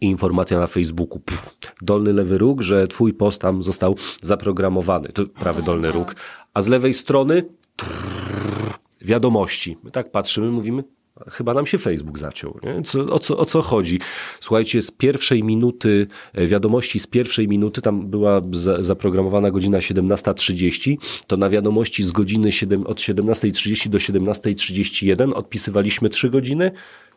I 0.00 0.06
informacja 0.06 0.58
na 0.58 0.66
Facebooku, 0.66 1.20
pff, 1.20 1.56
dolny 1.82 2.12
lewy 2.12 2.38
róg, 2.38 2.62
że 2.62 2.88
twój 2.88 3.12
post 3.12 3.40
tam 3.40 3.62
został 3.62 3.96
zaprogramowany, 4.22 5.08
to 5.08 5.26
prawy 5.26 5.62
dolny 5.62 5.92
róg, 5.92 6.16
a 6.54 6.62
z 6.62 6.68
lewej 6.68 6.94
strony? 6.94 7.42
Trrr, 7.76 8.78
wiadomości. 9.00 9.76
My 9.82 9.90
tak 9.90 10.10
patrzymy, 10.10 10.50
mówimy, 10.50 10.84
chyba 11.30 11.54
nam 11.54 11.66
się 11.66 11.78
Facebook 11.78 12.18
zaciął. 12.18 12.58
Nie? 12.62 12.82
Co, 12.82 13.00
o, 13.00 13.18
co, 13.18 13.38
o 13.38 13.44
co 13.44 13.62
chodzi? 13.62 14.00
Słuchajcie, 14.40 14.82
z 14.82 14.90
pierwszej 14.90 15.44
minuty, 15.44 16.06
e, 16.34 16.46
wiadomości 16.46 16.98
z 16.98 17.06
pierwszej 17.06 17.48
minuty, 17.48 17.82
tam 17.82 18.06
była 18.06 18.42
za, 18.52 18.82
zaprogramowana 18.82 19.50
godzina 19.50 19.78
17.30, 19.78 20.96
to 21.26 21.36
na 21.36 21.50
wiadomości 21.50 22.02
z 22.02 22.12
godziny 22.12 22.52
7, 22.52 22.86
od 22.86 22.98
17.30 22.98 23.88
do 23.88 23.98
17.31 23.98 25.32
odpisywaliśmy 25.34 26.10
3 26.10 26.30
godziny? 26.30 26.70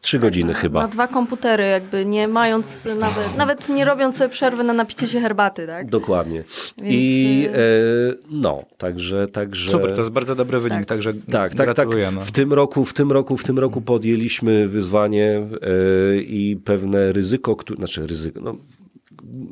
3 0.05 0.19
godziny 0.19 0.53
chyba. 0.53 0.81
Na 0.81 0.87
dwa 0.87 1.07
komputery, 1.07 1.63
jakby 1.67 2.05
nie 2.05 2.27
mając 2.27 2.85
nawet, 2.99 3.37
nawet 3.37 3.69
nie 3.69 3.85
robiąc 3.85 4.17
sobie 4.17 4.29
przerwy 4.29 4.63
na 4.63 4.73
napicie 4.73 5.07
się 5.07 5.19
herbaty, 5.19 5.67
tak? 5.67 5.89
Dokładnie. 5.89 6.43
Więc, 6.77 6.89
I 6.95 7.47
y- 7.47 7.57
e, 7.57 8.15
no, 8.29 8.63
także, 8.77 9.27
także... 9.27 9.71
Super, 9.71 9.91
to 9.91 9.97
jest 9.97 10.09
bardzo 10.09 10.35
dobry 10.35 10.59
wynik, 10.59 10.77
Tak. 10.79 10.85
także 10.87 11.13
Tak, 11.31 11.55
tak, 11.55 11.73
tak. 11.73 11.89
W 12.21 12.31
tym 12.31 12.53
roku, 12.53 12.85
w 12.85 12.93
tym 12.93 13.11
roku, 13.11 13.37
w 13.37 13.43
tym 13.43 13.59
roku 13.59 13.81
podjęliśmy 13.81 14.67
wyzwanie 14.67 15.37
e, 15.37 16.17
i 16.17 16.57
pewne 16.65 17.11
ryzyko, 17.11 17.55
które, 17.55 17.77
znaczy 17.77 18.07
ryzyko, 18.07 18.39
no, 18.43 18.55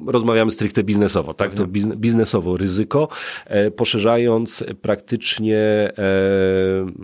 rozmawiamy 0.08 0.52
stricte 0.52 0.84
biznesowo, 0.84 1.34
tak? 1.34 1.54
To 1.54 1.68
bizne, 1.68 1.96
biznesowo 1.96 2.58
ryzyko, 2.58 3.08
e, 3.46 3.72
poszerzając 3.72 4.64
praktycznie, 4.82 5.58
e, 5.58 5.94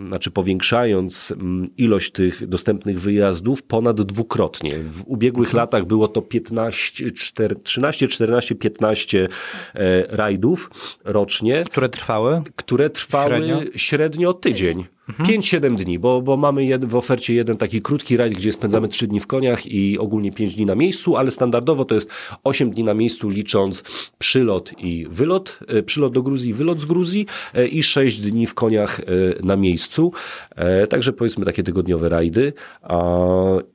znaczy 0.06 0.30
powiększając 0.30 1.32
mm, 1.32 1.68
ilość 1.76 2.12
tych 2.12 2.46
dostępnych 2.46 3.00
wyjazdów 3.00 3.62
ponad 3.62 4.02
dwukrotnie. 4.02 4.78
W 4.78 5.02
ubiegłych 5.06 5.52
latach 5.52 5.84
było 5.84 6.08
to 6.08 6.22
15, 6.22 7.10
4, 7.10 7.56
13, 7.56 8.08
14, 8.08 8.54
15 8.54 9.28
e, 9.74 10.16
rajdów 10.16 10.70
rocznie 11.04 11.64
Które 11.64 11.88
trwały? 11.88 12.42
które 12.56 12.90
trwały 12.90 13.30
Średnio? 13.30 13.60
średnio, 13.76 14.32
tydzień. 14.32 14.84
5-7 15.18 15.76
dni, 15.76 15.98
bo, 15.98 16.22
bo 16.22 16.36
mamy 16.36 16.64
jed, 16.64 16.84
w 16.84 16.96
ofercie 16.96 17.34
jeden 17.34 17.56
taki 17.56 17.82
krótki 17.82 18.16
rajd, 18.16 18.34
gdzie 18.34 18.52
spędzamy 18.52 18.88
3 18.88 19.06
dni 19.06 19.20
w 19.20 19.26
koniach 19.26 19.66
i 19.66 19.98
ogólnie 19.98 20.32
5 20.32 20.54
dni 20.54 20.66
na 20.66 20.74
miejscu, 20.74 21.16
ale 21.16 21.30
standardowo 21.30 21.84
to 21.84 21.94
jest 21.94 22.10
8 22.44 22.70
dni 22.70 22.84
na 22.84 22.94
miejscu 22.94 23.28
licząc 23.28 23.82
przylot 24.18 24.72
i 24.78 25.06
wylot, 25.10 25.58
e, 25.68 25.82
przylot 25.82 26.12
do 26.12 26.22
Gruzji, 26.22 26.54
wylot 26.54 26.80
z 26.80 26.84
Gruzji 26.84 27.26
e, 27.54 27.66
i 27.66 27.82
6 27.82 28.20
dni 28.20 28.46
w 28.46 28.54
koniach 28.54 29.00
e, 29.00 29.04
na 29.42 29.56
miejscu. 29.56 30.12
Także 30.88 31.12
powiedzmy 31.12 31.44
takie 31.44 31.62
tygodniowe 31.62 32.08
rajdy. 32.08 32.52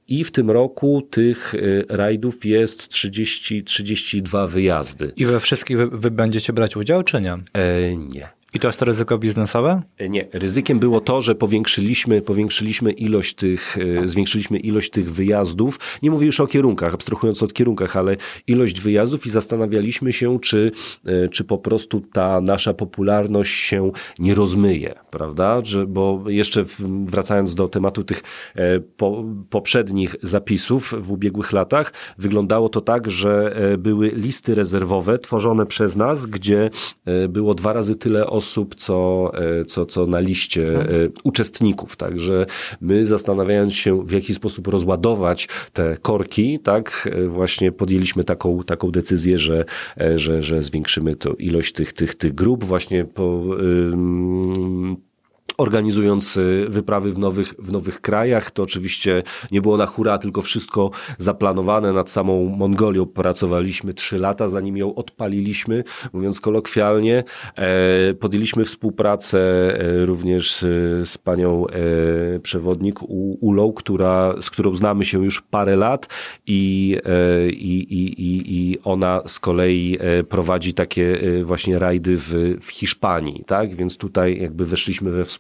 I 0.07 0.23
w 0.23 0.31
tym 0.31 0.51
roku 0.51 1.07
tych 1.09 1.53
rajdów 1.89 2.45
jest 2.45 2.89
30, 2.89 3.63
32 3.63 4.47
wyjazdy. 4.47 5.11
I 5.15 5.25
we 5.25 5.39
wszystkich 5.39 5.77
wy, 5.77 5.87
wy 5.87 6.11
będziecie 6.11 6.53
brać 6.53 6.77
udział, 6.77 7.03
czy 7.03 7.21
nie? 7.21 7.33
E, 7.33 7.95
nie. 7.95 8.34
I 8.55 8.59
to 8.59 8.67
jest 8.67 8.79
to 8.79 8.85
ryzyko 8.85 9.17
biznesowe? 9.17 9.81
E, 9.97 10.09
Nie, 10.09 10.27
ryzykiem 10.33 10.79
było 10.79 11.01
to, 11.01 11.21
że 11.21 11.35
powiększyliśmy, 11.35 12.21
powiększyliśmy 12.21 12.91
ilość 12.91 13.35
tych, 13.35 13.77
e, 14.03 14.07
zwiększyliśmy 14.07 14.59
ilość 14.59 14.89
tych 14.89 15.11
wyjazdów. 15.11 15.79
Nie 16.03 16.11
mówię 16.11 16.25
już 16.25 16.39
o 16.39 16.47
kierunkach, 16.47 16.93
abstrahując 16.93 17.43
od 17.43 17.53
kierunkach, 17.53 17.97
ale 17.97 18.15
ilość 18.47 18.81
wyjazdów 18.81 19.25
i 19.25 19.29
zastanawialiśmy 19.29 20.13
się, 20.13 20.39
czy, 20.39 20.71
e, 21.05 21.29
czy 21.29 21.43
po 21.43 21.57
prostu 21.57 22.01
ta 22.01 22.41
nasza 22.41 22.73
popularność 22.73 23.53
się 23.59 23.91
nie 24.19 24.35
rozmyje, 24.35 24.93
prawda? 25.11 25.61
Że, 25.63 25.87
bo 25.87 26.23
jeszcze 26.27 26.63
wracając 27.05 27.55
do 27.55 27.67
tematu 27.67 28.03
tych 28.03 28.23
po, 28.97 29.23
poprzednich 29.49 30.15
zapisów 30.21 30.93
w 30.99 31.11
ubiegłych 31.11 31.51
latach, 31.51 31.93
wyglądało 32.17 32.69
to 32.69 32.81
tak, 32.81 33.11
że 33.11 33.55
były 33.77 34.09
listy 34.09 34.55
rezerwowe 34.55 35.19
tworzone 35.19 35.65
przez 35.65 35.95
nas, 35.95 36.25
gdzie 36.25 36.69
było 37.29 37.53
dwa 37.53 37.73
razy 37.73 37.95
tyle 37.95 38.27
osób, 38.27 38.44
co, 38.75 39.31
e, 39.33 39.65
co, 39.65 39.85
co 39.85 40.05
na 40.05 40.19
liście 40.19 40.79
e, 40.79 40.85
uczestników. 41.23 41.95
Także 41.95 42.45
my 42.81 43.05
zastanawiając 43.05 43.73
się, 43.73 44.05
w 44.05 44.11
jaki 44.11 44.33
sposób 44.33 44.67
rozładować 44.67 45.47
te 45.73 45.97
korki, 46.01 46.59
tak, 46.59 47.09
e, 47.11 47.27
właśnie 47.27 47.71
podjęliśmy 47.71 48.23
taką, 48.23 48.63
taką 48.63 48.91
decyzję, 48.91 49.37
że, 49.37 49.65
że, 50.15 50.43
że 50.43 50.61
zwiększymy 50.61 51.15
to 51.15 51.33
ilość 51.33 51.73
tych, 51.73 51.93
tych, 51.93 52.15
tych 52.15 52.35
grup 52.35 52.63
właśnie 52.63 53.05
po, 53.05 53.41
ym, 53.59 54.97
organizując 55.57 56.37
y, 56.37 56.65
wyprawy 56.69 57.13
w 57.13 57.19
nowych, 57.19 57.53
w 57.59 57.71
nowych 57.71 58.01
krajach. 58.01 58.51
To 58.51 58.63
oczywiście 58.63 59.23
nie 59.51 59.61
było 59.61 59.77
na 59.77 59.85
hura, 59.85 60.17
tylko 60.17 60.41
wszystko 60.41 60.91
zaplanowane. 61.17 61.93
Nad 61.93 62.09
samą 62.09 62.45
Mongolią 62.45 63.05
pracowaliśmy 63.05 63.93
trzy 63.93 64.19
lata, 64.19 64.47
zanim 64.47 64.77
ją 64.77 64.95
odpaliliśmy, 64.95 65.83
mówiąc 66.13 66.41
kolokwialnie. 66.41 67.23
E, 67.57 68.13
Podjęliśmy 68.13 68.65
współpracę 68.65 69.39
e, 69.79 70.05
również 70.05 70.63
y, 70.63 71.01
z 71.05 71.17
panią 71.17 71.67
e, 71.67 72.39
przewodnik 72.39 72.99
Ulą, 73.41 73.73
która, 73.73 74.35
z 74.41 74.49
którą 74.49 74.73
znamy 74.73 75.05
się 75.05 75.23
już 75.23 75.41
parę 75.41 75.75
lat 75.75 76.07
i, 76.47 76.97
e, 77.05 77.49
i, 77.49 77.93
i, 77.93 78.71
i, 78.71 78.79
ona 78.83 79.21
z 79.25 79.39
kolei 79.39 79.97
e, 79.99 80.23
prowadzi 80.23 80.73
takie 80.73 81.21
e, 81.21 81.43
właśnie 81.43 81.79
rajdy 81.79 82.17
w, 82.17 82.57
w 82.61 82.69
Hiszpanii, 82.69 83.43
tak? 83.47 83.75
Więc 83.75 83.97
tutaj 83.97 84.41
jakby 84.41 84.65
weszliśmy 84.65 85.11
we 85.11 85.25
współpracę 85.25 85.34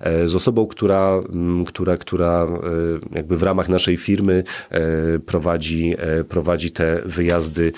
e, 0.00 0.28
z 0.28 0.34
osobą, 0.34 0.66
która, 0.66 1.20
m, 1.32 1.64
która, 1.64 1.96
która 1.96 2.44
e, 2.44 3.16
jakby 3.16 3.36
w 3.36 3.42
ramach 3.42 3.68
naszej 3.68 3.96
firmy 3.96 4.44
e, 4.70 5.18
prowadzi, 5.18 5.94
prowadzi 6.28 6.70
te 6.70 7.02
wyjazdy 7.04 7.72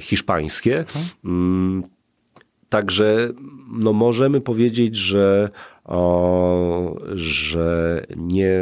hiszpańskie. 0.00 0.84
Mm, 1.24 1.82
Także 2.68 3.28
no 3.72 3.92
możemy 3.92 4.40
powiedzieć, 4.40 4.96
że, 4.96 5.48
o, 5.84 6.96
że 7.14 8.02
nie, 8.16 8.60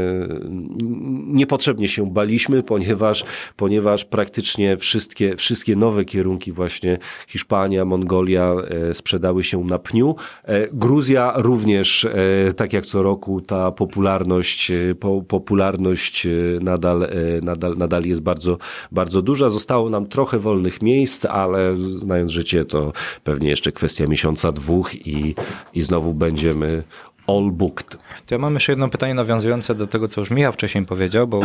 niepotrzebnie 1.27 1.89
się 1.89 2.11
baliśmy, 2.11 2.63
ponieważ, 2.63 3.25
ponieważ 3.57 4.05
praktycznie 4.05 4.77
wszystkie, 4.77 5.37
wszystkie 5.37 5.77
nowe 5.77 6.05
kierunki 6.05 6.53
właśnie 6.53 6.99
Hiszpania, 7.29 7.85
Mongolia 7.85 8.55
e, 8.91 8.95
sprzedały 8.95 9.45
się 9.45 9.65
na 9.65 9.79
pniu. 9.79 10.17
E, 10.45 10.69
Gruzja 10.73 11.33
również, 11.37 12.05
e, 12.05 12.53
tak 12.53 12.73
jak 12.73 12.87
co 12.87 13.03
roku, 13.03 13.41
ta 13.41 13.73
popularność, 13.73 14.73
po, 15.01 15.23
popularność 15.23 16.27
nadal, 16.61 17.09
nadal, 17.43 17.77
nadal 17.77 18.05
jest 18.05 18.23
bardzo, 18.23 18.59
bardzo 18.93 19.23
duża. 19.23 19.51
Zostało 19.51 19.91
nam 19.91 20.07
trochę 20.07 20.39
wolnych 20.39 20.83
miejsc, 20.83 21.25
ale 21.25 21.77
znając 21.77 22.33
życie, 22.33 22.65
to 22.65 22.93
pewnie 23.25 23.49
jeszcze 23.49 23.73
kwestia 23.73 24.07
miesiąca, 24.07 24.53
dwóch 24.53 24.95
i, 25.07 25.35
i 25.75 25.83
znowu 25.83 26.15
będziemy 26.15 26.83
all 27.27 27.51
booked. 27.51 27.99
To 28.27 28.35
ja 28.35 28.39
mam 28.39 28.55
jeszcze 28.55 28.73
jedno 28.73 28.89
pytanie 28.89 29.15
nawiązujące 29.15 29.75
do 29.75 29.87
tego, 29.87 30.09
co 30.09 30.21
już 30.21 30.31
Michał 30.31 30.53
wcześniej 30.53 30.87
powiedział, 30.87 31.27
bo 31.27 31.41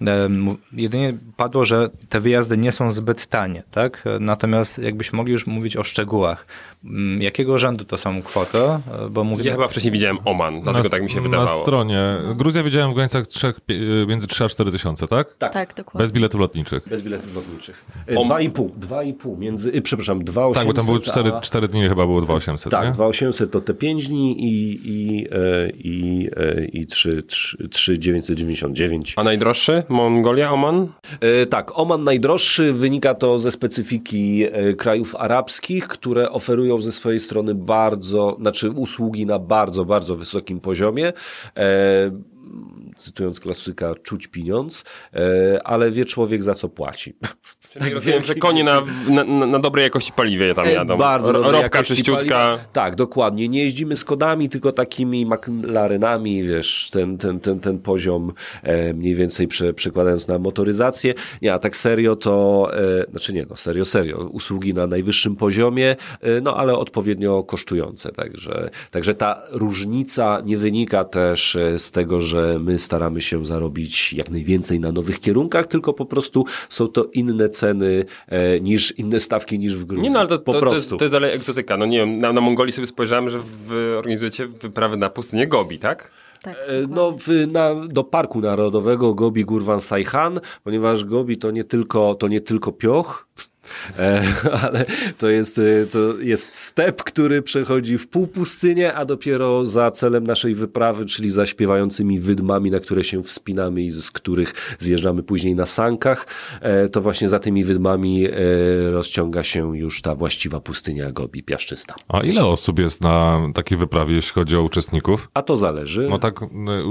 jedynie 0.72 1.14
padło, 1.36 1.64
że 1.64 1.90
te 2.08 2.20
wyjazdy 2.20 2.56
nie 2.56 2.72
są 2.72 2.92
zbyt 2.92 3.26
tanie, 3.26 3.62
tak? 3.70 4.04
Natomiast 4.20 4.78
jakbyśmy 4.78 5.16
mogli 5.16 5.32
już 5.32 5.46
mówić 5.46 5.76
o 5.76 5.82
szczegółach. 5.82 6.46
Mm, 6.84 7.22
Jakiego 7.22 7.58
rzędu 7.58 7.84
to 7.84 7.96
są 7.98 8.22
kwoty? 8.22 8.58
E, 8.58 8.80
Bo 9.10 9.24
mówimy... 9.24 9.48
Ja 9.48 9.54
chyba 9.54 9.68
wcześniej 9.68 9.92
widziałem 9.92 10.18
Oman, 10.24 10.60
dlatego 10.62 10.88
tak 10.88 11.02
mi 11.02 11.10
się 11.10 11.16
Na 11.16 11.22
wydawało. 11.22 11.62
stronie. 11.62 12.16
Gruzja 12.36 12.62
widziałem 12.62 12.90
w 12.90 12.94
granicach 12.94 13.26
trzech, 13.26 13.60
pie- 13.68 14.06
między 14.08 14.26
3 14.26 14.44
a 14.44 14.48
4 14.48 14.72
tysiące, 14.72 15.08
tak? 15.08 15.34
Tak, 15.38 15.74
dokładnie. 15.74 15.98
Bez 15.98 16.12
biletów 16.12 16.40
lotniczych. 16.40 16.88
Bez 16.88 17.02
biletów 17.02 17.36
lotniczych. 17.36 17.84
E, 18.06 18.24
Dwa 18.24 18.40
i 18.40 18.50
pół, 18.50 18.72
dwa 18.76 19.02
i 19.02 19.12
pół 19.14 19.36
między, 19.36 19.82
przepraszam, 19.82 20.24
dwa 20.24 20.52
Tak, 20.52 20.66
bo 20.66 20.72
tam 20.72 20.86
były 20.86 21.00
4, 21.00 21.32
a- 21.34 21.40
4 21.40 21.68
dni, 21.68 21.82
chyba 21.88 22.06
było 22.06 22.20
2800, 22.20 22.70
Tak, 22.70 22.86
nie? 22.86 22.92
2800 22.92 23.50
to 23.50 23.60
te 23.60 23.74
5 23.74 24.08
dni 24.08 24.44
i, 24.44 24.80
i, 24.84 25.26
e, 25.30 25.70
i, 25.70 26.28
e, 26.36 26.64
i 26.64 26.86
3, 26.86 27.22
3, 27.22 27.68
3999. 27.68 29.14
A 29.16 29.24
najdroższy? 29.24 29.82
Mongolia, 29.88 30.52
Oman? 30.52 30.88
E, 31.20 31.46
Tak, 31.46 31.78
Oman 31.78 32.04
najdroższy, 32.04 32.72
wynika 32.72 33.14
to 33.14 33.38
ze 33.38 33.50
specyfiki 33.50 34.44
e, 34.52 34.74
krajów 34.74 35.16
arabskich, 35.16 35.88
które 35.88 36.30
oferują 36.30 36.73
ze 36.82 36.92
swojej 36.92 37.20
strony 37.20 37.54
bardzo, 37.54 38.36
znaczy 38.40 38.70
usługi 38.70 39.26
na 39.26 39.38
bardzo, 39.38 39.84
bardzo 39.84 40.16
wysokim 40.16 40.60
poziomie. 40.60 41.12
Cytując 42.96 43.40
klasyka, 43.40 43.94
czuć 43.94 44.26
pieniądz, 44.26 44.84
e, 45.14 45.60
ale 45.64 45.90
wie 45.90 46.04
człowiek 46.04 46.42
za 46.42 46.54
co 46.54 46.68
płaci. 46.68 47.14
Czyli 47.78 47.94
rozumiem, 47.94 48.22
że 48.22 48.34
konie 48.34 48.64
na, 48.64 48.82
na, 49.08 49.46
na, 49.46 49.58
dobrej 49.58 49.82
jakości 49.82 50.12
paliwie 50.12 50.54
tam 50.54 50.66
E, 50.66 50.72
jadą. 50.72 50.96
Bardzo 50.96 51.32
Robka 51.32 51.82
czyściutka. 51.82 52.48
paliwa. 52.48 52.64
Tak, 52.72 52.96
dokładnie. 52.96 53.48
Nie 53.48 53.62
jeździmy 53.64 53.96
Skodami, 53.96 54.48
tylko 54.48 54.72
takimi 54.72 55.26
McLarenami, 55.26 56.42
wiesz, 56.44 56.88
ten, 56.92 57.18
ten, 57.18 57.40
ten, 57.40 57.60
ten 57.60 57.78
poziom 57.78 58.32
e, 58.62 58.92
mniej 58.94 59.14
więcej 59.14 59.48
prze, 59.48 59.74
przekładając 59.74 60.28
na 60.28 60.38
motoryzację. 60.38 61.14
Nie, 61.42 61.54
a 61.54 61.58
tak 61.58 61.76
serio 61.76 62.16
to, 62.16 62.68
e, 62.74 63.10
znaczy 63.10 63.32
nie, 63.32 63.46
no 63.50 63.56
serio, 63.56 63.84
serio, 63.84 64.28
usługi 64.32 64.74
na 64.74 64.86
najwyższym 64.86 65.36
poziomie, 65.36 65.96
e, 66.20 66.40
no 66.40 66.56
ale 66.56 66.78
odpowiednio 66.78 67.42
kosztujące, 67.42 68.12
także, 68.12 68.70
także 68.90 69.14
ta 69.14 69.42
różnica 69.50 70.42
nie 70.44 70.58
wynika 70.58 71.04
też 71.04 71.56
z 71.76 71.90
tego, 71.90 72.20
że 72.20 72.58
my 72.58 72.78
staramy 72.84 73.20
się 73.20 73.46
zarobić 73.46 74.12
jak 74.12 74.30
najwięcej 74.30 74.80
na 74.80 74.92
nowych 74.92 75.20
kierunkach, 75.20 75.66
tylko 75.66 75.92
po 75.92 76.06
prostu 76.06 76.44
są 76.68 76.88
to 76.88 77.04
inne 77.04 77.48
ceny 77.48 78.04
e, 78.28 78.60
niż, 78.60 78.98
inne 78.98 79.20
stawki 79.20 79.58
niż 79.58 79.76
w 79.76 79.84
Gruzji. 79.84 80.02
Nie 80.02 80.10
no, 80.10 80.18
ale 80.18 80.28
to, 80.28 80.38
po 80.38 80.52
to, 80.52 80.60
to, 80.60 80.66
jest, 80.66 80.72
prostu. 80.72 80.96
to 80.96 81.04
jest 81.04 81.12
dalej 81.12 81.34
egzotyka. 81.34 81.76
No 81.76 81.86
nie 81.86 81.98
wiem, 81.98 82.18
na, 82.18 82.32
na 82.32 82.40
Mongolii 82.40 82.72
sobie 82.72 82.86
spojrzałem, 82.86 83.30
że 83.30 83.38
wy 83.66 83.94
organizujecie 83.98 84.46
wyprawy 84.46 84.96
na 84.96 85.10
pustynię 85.10 85.46
Gobi, 85.46 85.78
tak? 85.78 86.10
Tak, 86.42 86.56
E, 86.56 86.86
No, 86.88 87.12
w, 87.18 87.46
na, 87.52 87.74
do 87.74 88.04
Parku 88.04 88.40
Narodowego 88.40 89.14
Gobi 89.14 89.44
Gurwan 89.44 89.80
Sayhan, 89.80 90.40
ponieważ 90.64 91.04
Gobi 91.04 91.38
to 91.38 91.50
nie 91.50 91.64
tylko, 91.64 92.14
to 92.14 92.28
nie 92.28 92.40
tylko 92.40 92.72
pioch, 92.72 93.26
ale 94.62 94.84
to 95.18 95.28
jest, 95.28 95.58
e, 95.58 95.86
to 95.86 96.18
jest 96.18 96.54
step, 96.54 97.02
który 97.02 97.42
przechodzi 97.42 97.98
w 97.98 98.08
półpustynię, 98.08 98.94
a 98.94 99.04
dopiero 99.04 99.64
za 99.64 99.90
celem 99.90 100.26
naszej 100.26 100.54
wyprawy, 100.54 101.06
czyli 101.06 101.30
za 101.30 101.46
śpiewającymi 101.46 102.18
wydmami, 102.20 102.70
na 102.70 102.78
które 102.78 103.04
się 103.04 103.22
wspinamy 103.22 103.82
i 103.82 103.90
z 103.90 104.10
których 104.10 104.76
zjeżdżamy 104.78 105.22
później 105.22 105.54
na 105.54 105.66
sankach, 105.66 106.26
e, 106.60 106.88
to 106.88 107.00
właśnie 107.00 107.28
za 107.28 107.38
tymi 107.38 107.64
wydmami 107.64 108.26
e, 108.26 108.30
rozciąga 108.90 109.42
się 109.42 109.78
już 109.78 110.02
ta 110.02 110.14
właściwa 110.14 110.60
pustynia 110.60 111.12
Gobi, 111.12 111.42
piaszczysta. 111.42 111.94
A 112.08 112.20
ile 112.20 112.44
osób 112.44 112.78
jest 112.78 113.00
na 113.00 113.40
takiej 113.54 113.78
wyprawie, 113.78 114.14
jeśli 114.14 114.32
chodzi 114.32 114.56
o 114.56 114.62
uczestników? 114.62 115.30
A 115.34 115.42
to 115.42 115.56
zależy. 115.56 116.08
No 116.10 116.18
tak, 116.18 116.40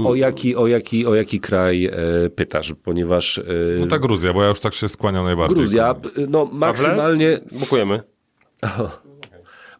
O 0.04 0.14
jaki, 0.14 0.56
o 0.56 0.66
jaki, 0.66 1.06
o 1.06 1.14
jaki 1.14 1.40
kraj 1.40 1.86
e, 1.86 1.92
pytasz, 2.30 2.74
ponieważ 2.82 3.38
e, 3.38 3.42
no 3.80 3.86
ta 3.86 3.98
Gruzja, 3.98 4.32
bo 4.32 4.42
ja 4.42 4.48
już 4.48 4.60
tak 4.60 4.74
się 4.74 4.88
skłaniam 4.88 5.24
najbardziej. 5.24 5.56
Gruzja, 5.56 5.94
no 6.28 6.46
maksymalnie, 6.82 7.40
Bukujemy. 7.52 8.02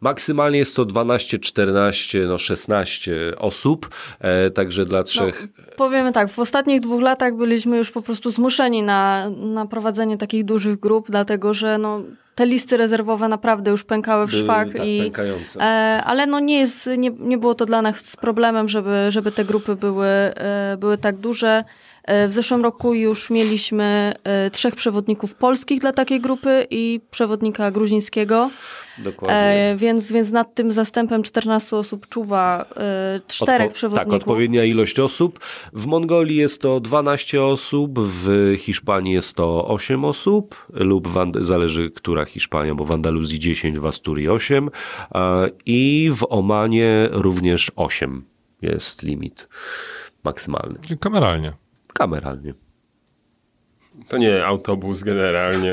maksymalnie 0.01 0.59
jest 0.59 0.77
to 0.77 0.85
12, 0.85 1.39
14, 1.39 2.25
no 2.29 2.39
16 2.39 3.13
osób, 3.39 3.89
e, 4.21 4.51
także 4.51 4.85
dla 4.85 5.03
trzech. 5.03 5.47
Powiemy 5.77 6.13
tak, 6.13 6.29
w 6.29 6.39
ostatnich 6.39 6.81
dwóch 6.81 7.03
latach 7.03 7.35
byliśmy 7.35 7.79
już 7.79 7.91
po 7.91 8.03
prostu 8.03 8.31
zmuszeni 8.31 8.83
na, 8.83 9.31
na 9.31 9.67
prowadzenie 9.67 10.19
takich 10.19 10.45
dużych 10.45 10.81
grup, 10.81 11.07
dlatego 11.11 11.55
że 11.55 11.79
no, 11.79 12.03
te 12.35 12.47
listy 12.47 12.77
rezerwowe 12.77 13.29
naprawdę 13.29 13.71
już 13.71 13.85
pękały 13.85 14.27
w 14.27 14.31
były, 14.31 14.43
szwach 14.43 14.73
tak, 14.73 14.87
i 14.87 15.03
pękające. 15.03 15.61
E, 15.61 16.03
ale 16.05 16.27
no 16.27 16.41
nie, 16.41 16.59
jest, 16.59 16.91
nie, 16.99 17.11
nie 17.11 17.39
było 17.39 17.55
to 17.55 17.67
dla 17.67 17.83
nas 17.83 18.17
problemem, 18.17 18.69
żeby, 18.69 19.07
żeby 19.09 19.33
te 19.33 19.45
grupy 19.45 19.77
były, 19.77 20.07
e, 20.07 20.77
były 20.81 20.99
tak 20.99 21.17
duże. 21.17 21.65
E, 22.05 22.29
W 22.29 22.33
zeszłym 22.33 22.63
roku 22.63 22.95
już 22.95 23.31
mieliśmy 23.31 24.13
e, 24.25 24.51
trzech 24.51 24.75
przewodników 24.77 25.35
polskich 25.35 25.81
dla 25.81 25.93
takiej 25.93 26.21
grupy 26.21 26.67
i 26.71 27.01
przewodnika 27.11 27.71
gruzińskiego, 27.71 28.51
Dokładnie. 28.99 29.37
e, 29.37 29.77
więc, 29.77 30.13
więc 30.13 30.31
nad 30.31 30.55
tym 30.55 30.73
zastępem 30.73 31.23
14 31.23 31.77
osób 31.77 32.09
czuwa 32.09 32.65
e, 32.77 33.21
czterech 33.27 33.71
Odpo- 33.71 33.75
przewodników. 33.75 34.13
Tak, 34.13 34.21
odpowiednia 34.21 34.65
ilość 34.65 35.01
osób. 35.01 35.41
W 35.73 35.87
Mongolii 35.87 36.37
jest 36.37 36.61
to 36.63 36.81
12 36.81 37.43
osób, 37.43 37.99
w 38.01 38.55
Hiszpanii 38.59 39.13
jest 39.13 39.37
to 39.37 39.69
8 39.69 40.05
osób, 40.05 40.67
lub 40.69 41.09
w 41.09 41.45
zależy 41.45 41.91
która 41.91 42.25
Hiszpania, 42.25 42.75
bo 42.75 42.85
w 42.85 42.93
Andaluzji 42.93 43.39
10, 43.39 43.79
w 43.79 43.87
Asturii 43.87 44.29
8 44.29 44.71
e, 45.15 45.49
i 45.67 46.11
w 46.17 46.27
Omanie 46.29 47.09
również 47.11 47.71
8 47.77 48.25
jest 48.63 49.03
limit 49.03 49.49
maksymalny. 50.25 50.79
Kameralnie. 51.01 51.53
Kameralnie. 51.95 52.55
To 54.09 54.19
nie 54.19 54.47
autobus 54.47 55.03
generalnie. 55.03 55.73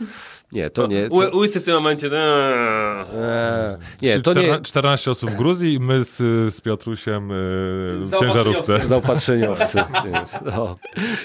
Nie, 0.52 0.70
to 0.70 0.86
nie. 0.86 1.08
To, 1.08 1.36
Łysy 1.36 1.60
w 1.60 1.62
tym 1.62 1.74
momencie... 1.74 2.06
eee. 2.06 3.04
e, 3.14 3.78
nie, 4.02 4.10
Czyli 4.12 4.22
to 4.22 4.34
nie. 4.34 4.40
14, 4.40 4.62
14 4.62 5.10
osób 5.10 5.30
w 5.30 5.36
Gruzji 5.36 5.74
i 5.74 5.80
my 5.80 6.04
z, 6.04 6.16
z 6.54 6.60
Piotrusiem 6.60 7.30
y, 7.30 7.34
w 8.04 8.10
ciężarówce. 8.20 8.80
Zaopatrzeniowcy. 8.88 9.82
No. 10.44 10.76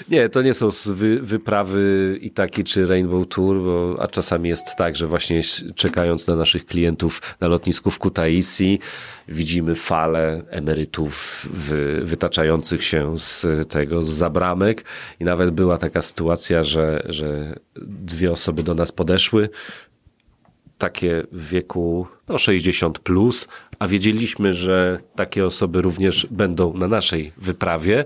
Nie, 0.08 0.28
to 0.28 0.42
nie 0.42 0.54
są 0.54 0.68
wy, 0.86 1.20
wyprawy 1.20 2.18
i 2.20 2.30
takie 2.30 2.64
czy 2.64 2.86
Rainbow 2.86 3.28
Tour, 3.28 3.56
bo, 3.56 4.02
a 4.02 4.06
czasami 4.06 4.48
jest 4.48 4.76
tak, 4.76 4.96
że 4.96 5.06
właśnie 5.06 5.40
czekając 5.74 6.28
na 6.28 6.36
naszych 6.36 6.66
klientów 6.66 7.36
na 7.40 7.48
lotnisku 7.48 7.90
w 7.90 7.98
Kutaisi 7.98 8.78
widzimy 9.28 9.74
falę 9.74 10.42
emerytów 10.50 11.46
wy, 11.52 12.00
wytaczających 12.04 12.84
się 12.84 13.18
z 13.18 13.46
tego, 13.68 14.02
z 14.02 14.08
zabramek. 14.08 14.84
I 15.20 15.24
nawet 15.24 15.50
była 15.50 15.78
taka 15.78 16.02
sytuacja, 16.02 16.62
że, 16.62 17.02
że 17.08 17.58
dwie 17.84 18.32
osoby 18.32 18.62
do 18.62 18.74
nas 18.74 18.92
podeszły, 18.92 19.48
takie 20.78 21.22
w 21.32 21.48
wieku 21.48 22.06
no, 22.28 22.38
60 22.38 22.98
plus, 22.98 23.48
a 23.78 23.88
wiedzieliśmy, 23.88 24.54
że 24.54 25.00
takie 25.14 25.46
osoby 25.46 25.82
również 25.82 26.26
będą 26.30 26.74
na 26.74 26.88
naszej 26.88 27.32
wyprawie 27.36 28.04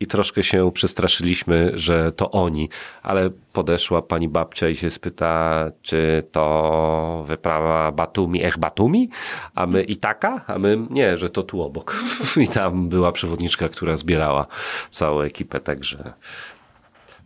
i 0.00 0.06
troszkę 0.06 0.42
się 0.42 0.70
przestraszyliśmy, 0.74 1.72
że 1.74 2.12
to 2.12 2.30
oni, 2.30 2.68
ale 3.02 3.30
podeszła 3.52 4.02
pani 4.02 4.28
babcia 4.28 4.68
i 4.68 4.76
się 4.76 4.90
spyta, 4.90 5.64
czy 5.82 6.22
to 6.32 7.24
wyprawa 7.28 7.92
Batumi, 7.92 8.44
Ech 8.44 8.58
Batumi, 8.58 9.10
a 9.54 9.66
my 9.66 9.82
i 9.82 9.96
taka, 9.96 10.44
a 10.46 10.58
my 10.58 10.78
nie, 10.90 11.16
że 11.16 11.30
to 11.30 11.42
tu 11.42 11.62
obok. 11.62 11.96
I 12.44 12.48
tam 12.48 12.88
była 12.88 13.12
przewodniczka, 13.12 13.68
która 13.68 13.96
zbierała 13.96 14.46
całą 14.90 15.20
ekipę, 15.20 15.60
także, 15.60 16.12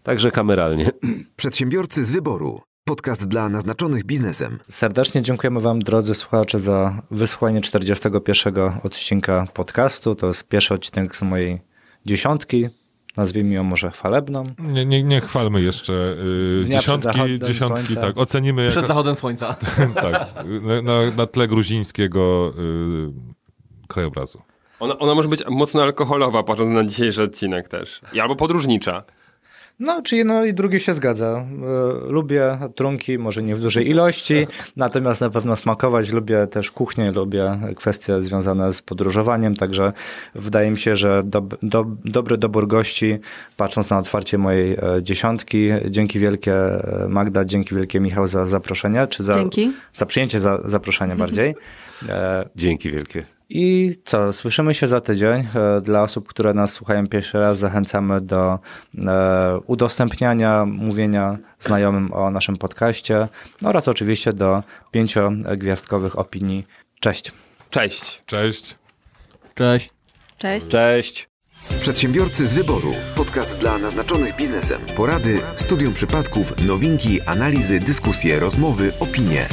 także 0.02 0.30
kameralnie. 0.30 0.90
Przedsiębiorcy 1.36 2.04
z 2.04 2.10
wyboru. 2.10 2.60
Podcast 2.84 3.28
dla 3.28 3.48
naznaczonych 3.48 4.04
biznesem. 4.04 4.58
Serdecznie 4.70 5.22
dziękujemy 5.22 5.60
Wam, 5.60 5.78
drodzy 5.78 6.14
słuchacze, 6.14 6.58
za 6.58 7.02
wysłuchanie 7.10 7.60
41 7.60 8.54
odcinka 8.82 9.46
podcastu. 9.54 10.14
To 10.14 10.26
jest 10.26 10.48
pierwszy 10.48 10.74
odcinek 10.74 11.16
z 11.16 11.22
mojej 11.22 11.73
dziesiątki. 12.06 12.68
Nazwijmy 13.16 13.54
ją 13.54 13.64
może 13.64 13.90
chwalebną. 13.90 14.42
Nie, 14.58 14.86
nie, 14.86 15.02
nie 15.02 15.20
chwalmy 15.20 15.62
jeszcze 15.62 15.92
y, 15.92 16.60
przed 16.60 16.72
dziesiątki, 16.72 17.38
dziesiątki, 17.46 17.86
słońca. 17.86 18.00
tak, 18.00 18.18
ocenimy 18.18 18.66
Przed 18.66 18.76
jako, 18.76 18.88
zachodem 18.88 19.16
słońca. 19.16 19.54
tak, 19.94 20.44
na, 20.82 21.16
na, 21.16 21.26
tle 21.26 21.48
gruzińskiego 21.48 22.52
y, 22.58 23.86
krajobrazu. 23.88 24.42
Ona, 24.80 24.98
ona 24.98 25.14
może 25.14 25.28
być 25.28 25.42
mocno 25.50 25.82
alkoholowa, 25.82 26.42
patrząc 26.42 26.74
na 26.74 26.84
dzisiejszy 26.84 27.22
odcinek 27.22 27.68
też. 27.68 28.00
I 28.12 28.20
albo 28.20 28.36
podróżnicza. 28.36 29.02
No, 29.80 30.02
czy 30.02 30.16
jedno 30.16 30.44
i 30.44 30.54
drugie 30.54 30.80
się 30.80 30.94
zgadza. 30.94 31.26
E, 31.26 32.10
Lubię 32.12 32.58
trunki, 32.74 33.18
może 33.18 33.42
nie 33.42 33.56
w 33.56 33.60
dużej 33.60 33.88
ilości, 33.88 34.46
natomiast 34.76 35.20
na 35.20 35.30
pewno 35.30 35.56
smakować. 35.56 36.10
Lubię 36.12 36.46
też 36.46 36.70
kuchnię, 36.70 37.12
lubię 37.12 37.60
kwestie 37.76 38.22
związane 38.22 38.72
z 38.72 38.82
podróżowaniem, 38.82 39.56
także 39.56 39.92
wydaje 40.34 40.70
mi 40.70 40.78
się, 40.78 40.96
że 40.96 41.22
dob, 41.24 41.56
dob, 41.62 41.88
dobry 42.04 42.38
dobór 42.38 42.66
gości, 42.66 43.18
patrząc 43.56 43.90
na 43.90 43.98
otwarcie 43.98 44.38
mojej 44.38 44.72
e, 44.72 44.78
dziesiątki. 45.02 45.68
Dzięki 45.90 46.18
wielkie 46.18 46.54
e, 46.54 47.06
Magda, 47.08 47.44
dzięki 47.44 47.74
wielkie 47.74 48.00
Michał 48.00 48.26
za 48.26 48.44
zaproszenie, 48.44 49.06
czy 49.06 49.22
za, 49.22 49.34
Dzięki. 49.34 49.72
za 49.94 50.06
przyjęcie 50.06 50.40
za, 50.40 50.60
zaproszenia 50.64 51.16
bardziej. 51.16 51.54
Dzięki 52.56 52.90
wielkie. 52.90 53.33
I 53.48 53.94
co, 54.04 54.32
słyszymy 54.32 54.74
się 54.74 54.86
za 54.86 55.00
tydzień. 55.00 55.46
E, 55.54 55.80
Dla 55.80 56.02
osób, 56.02 56.28
które 56.28 56.54
nas 56.54 56.72
słuchają 56.72 57.08
pierwszy 57.08 57.38
raz, 57.38 57.58
zachęcamy 57.58 58.20
do 58.20 58.58
e, 59.06 59.58
udostępniania, 59.66 60.64
mówienia 60.64 61.38
znajomym 61.58 62.12
o 62.12 62.30
naszym 62.30 62.56
podcaście 62.56 63.28
oraz 63.64 63.88
oczywiście 63.88 64.32
do 64.32 64.62
pięciogwiazdkowych 64.90 66.18
opinii. 66.18 66.66
Cześć. 67.00 67.32
Cześć. 67.70 68.22
Cześć. 68.26 68.76
Cześć. 69.54 69.90
Cześć. 70.38 70.68
Cześć. 70.68 71.28
Przedsiębiorcy 71.80 72.46
z 72.46 72.52
wyboru. 72.52 72.92
Podcast 73.16 73.58
dla 73.58 73.78
naznaczonych 73.78 74.36
biznesem. 74.36 74.80
Porady, 74.96 75.40
studium 75.56 75.92
przypadków, 75.92 76.66
nowinki, 76.66 77.20
analizy, 77.20 77.80
dyskusje, 77.80 78.40
rozmowy, 78.40 78.92
opinie. 79.00 79.46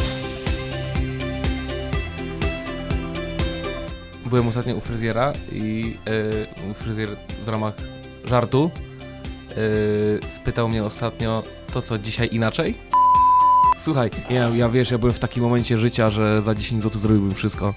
Byłem 4.31 4.47
ostatnio 4.47 4.75
u 4.75 4.81
fryzjera 4.81 5.33
i 5.51 5.97
yy, 6.67 6.73
fryzjer 6.73 7.09
w 7.45 7.47
ramach 7.47 7.73
żartu 8.25 8.71
yy, 9.49 10.19
spytał 10.35 10.69
mnie 10.69 10.83
ostatnio, 10.83 11.43
to 11.73 11.81
co 11.81 11.97
dzisiaj 11.97 12.29
inaczej? 12.31 12.77
Słuchaj, 13.77 14.09
ja, 14.29 14.49
ja 14.49 14.69
wiesz, 14.69 14.91
ja 14.91 14.97
byłem 14.97 15.13
w 15.13 15.19
takim 15.19 15.43
momencie 15.43 15.77
życia, 15.77 16.09
że 16.09 16.41
za 16.41 16.55
10 16.55 16.83
zł 16.83 17.01
zrobiłbym 17.01 17.35
wszystko. 17.35 17.73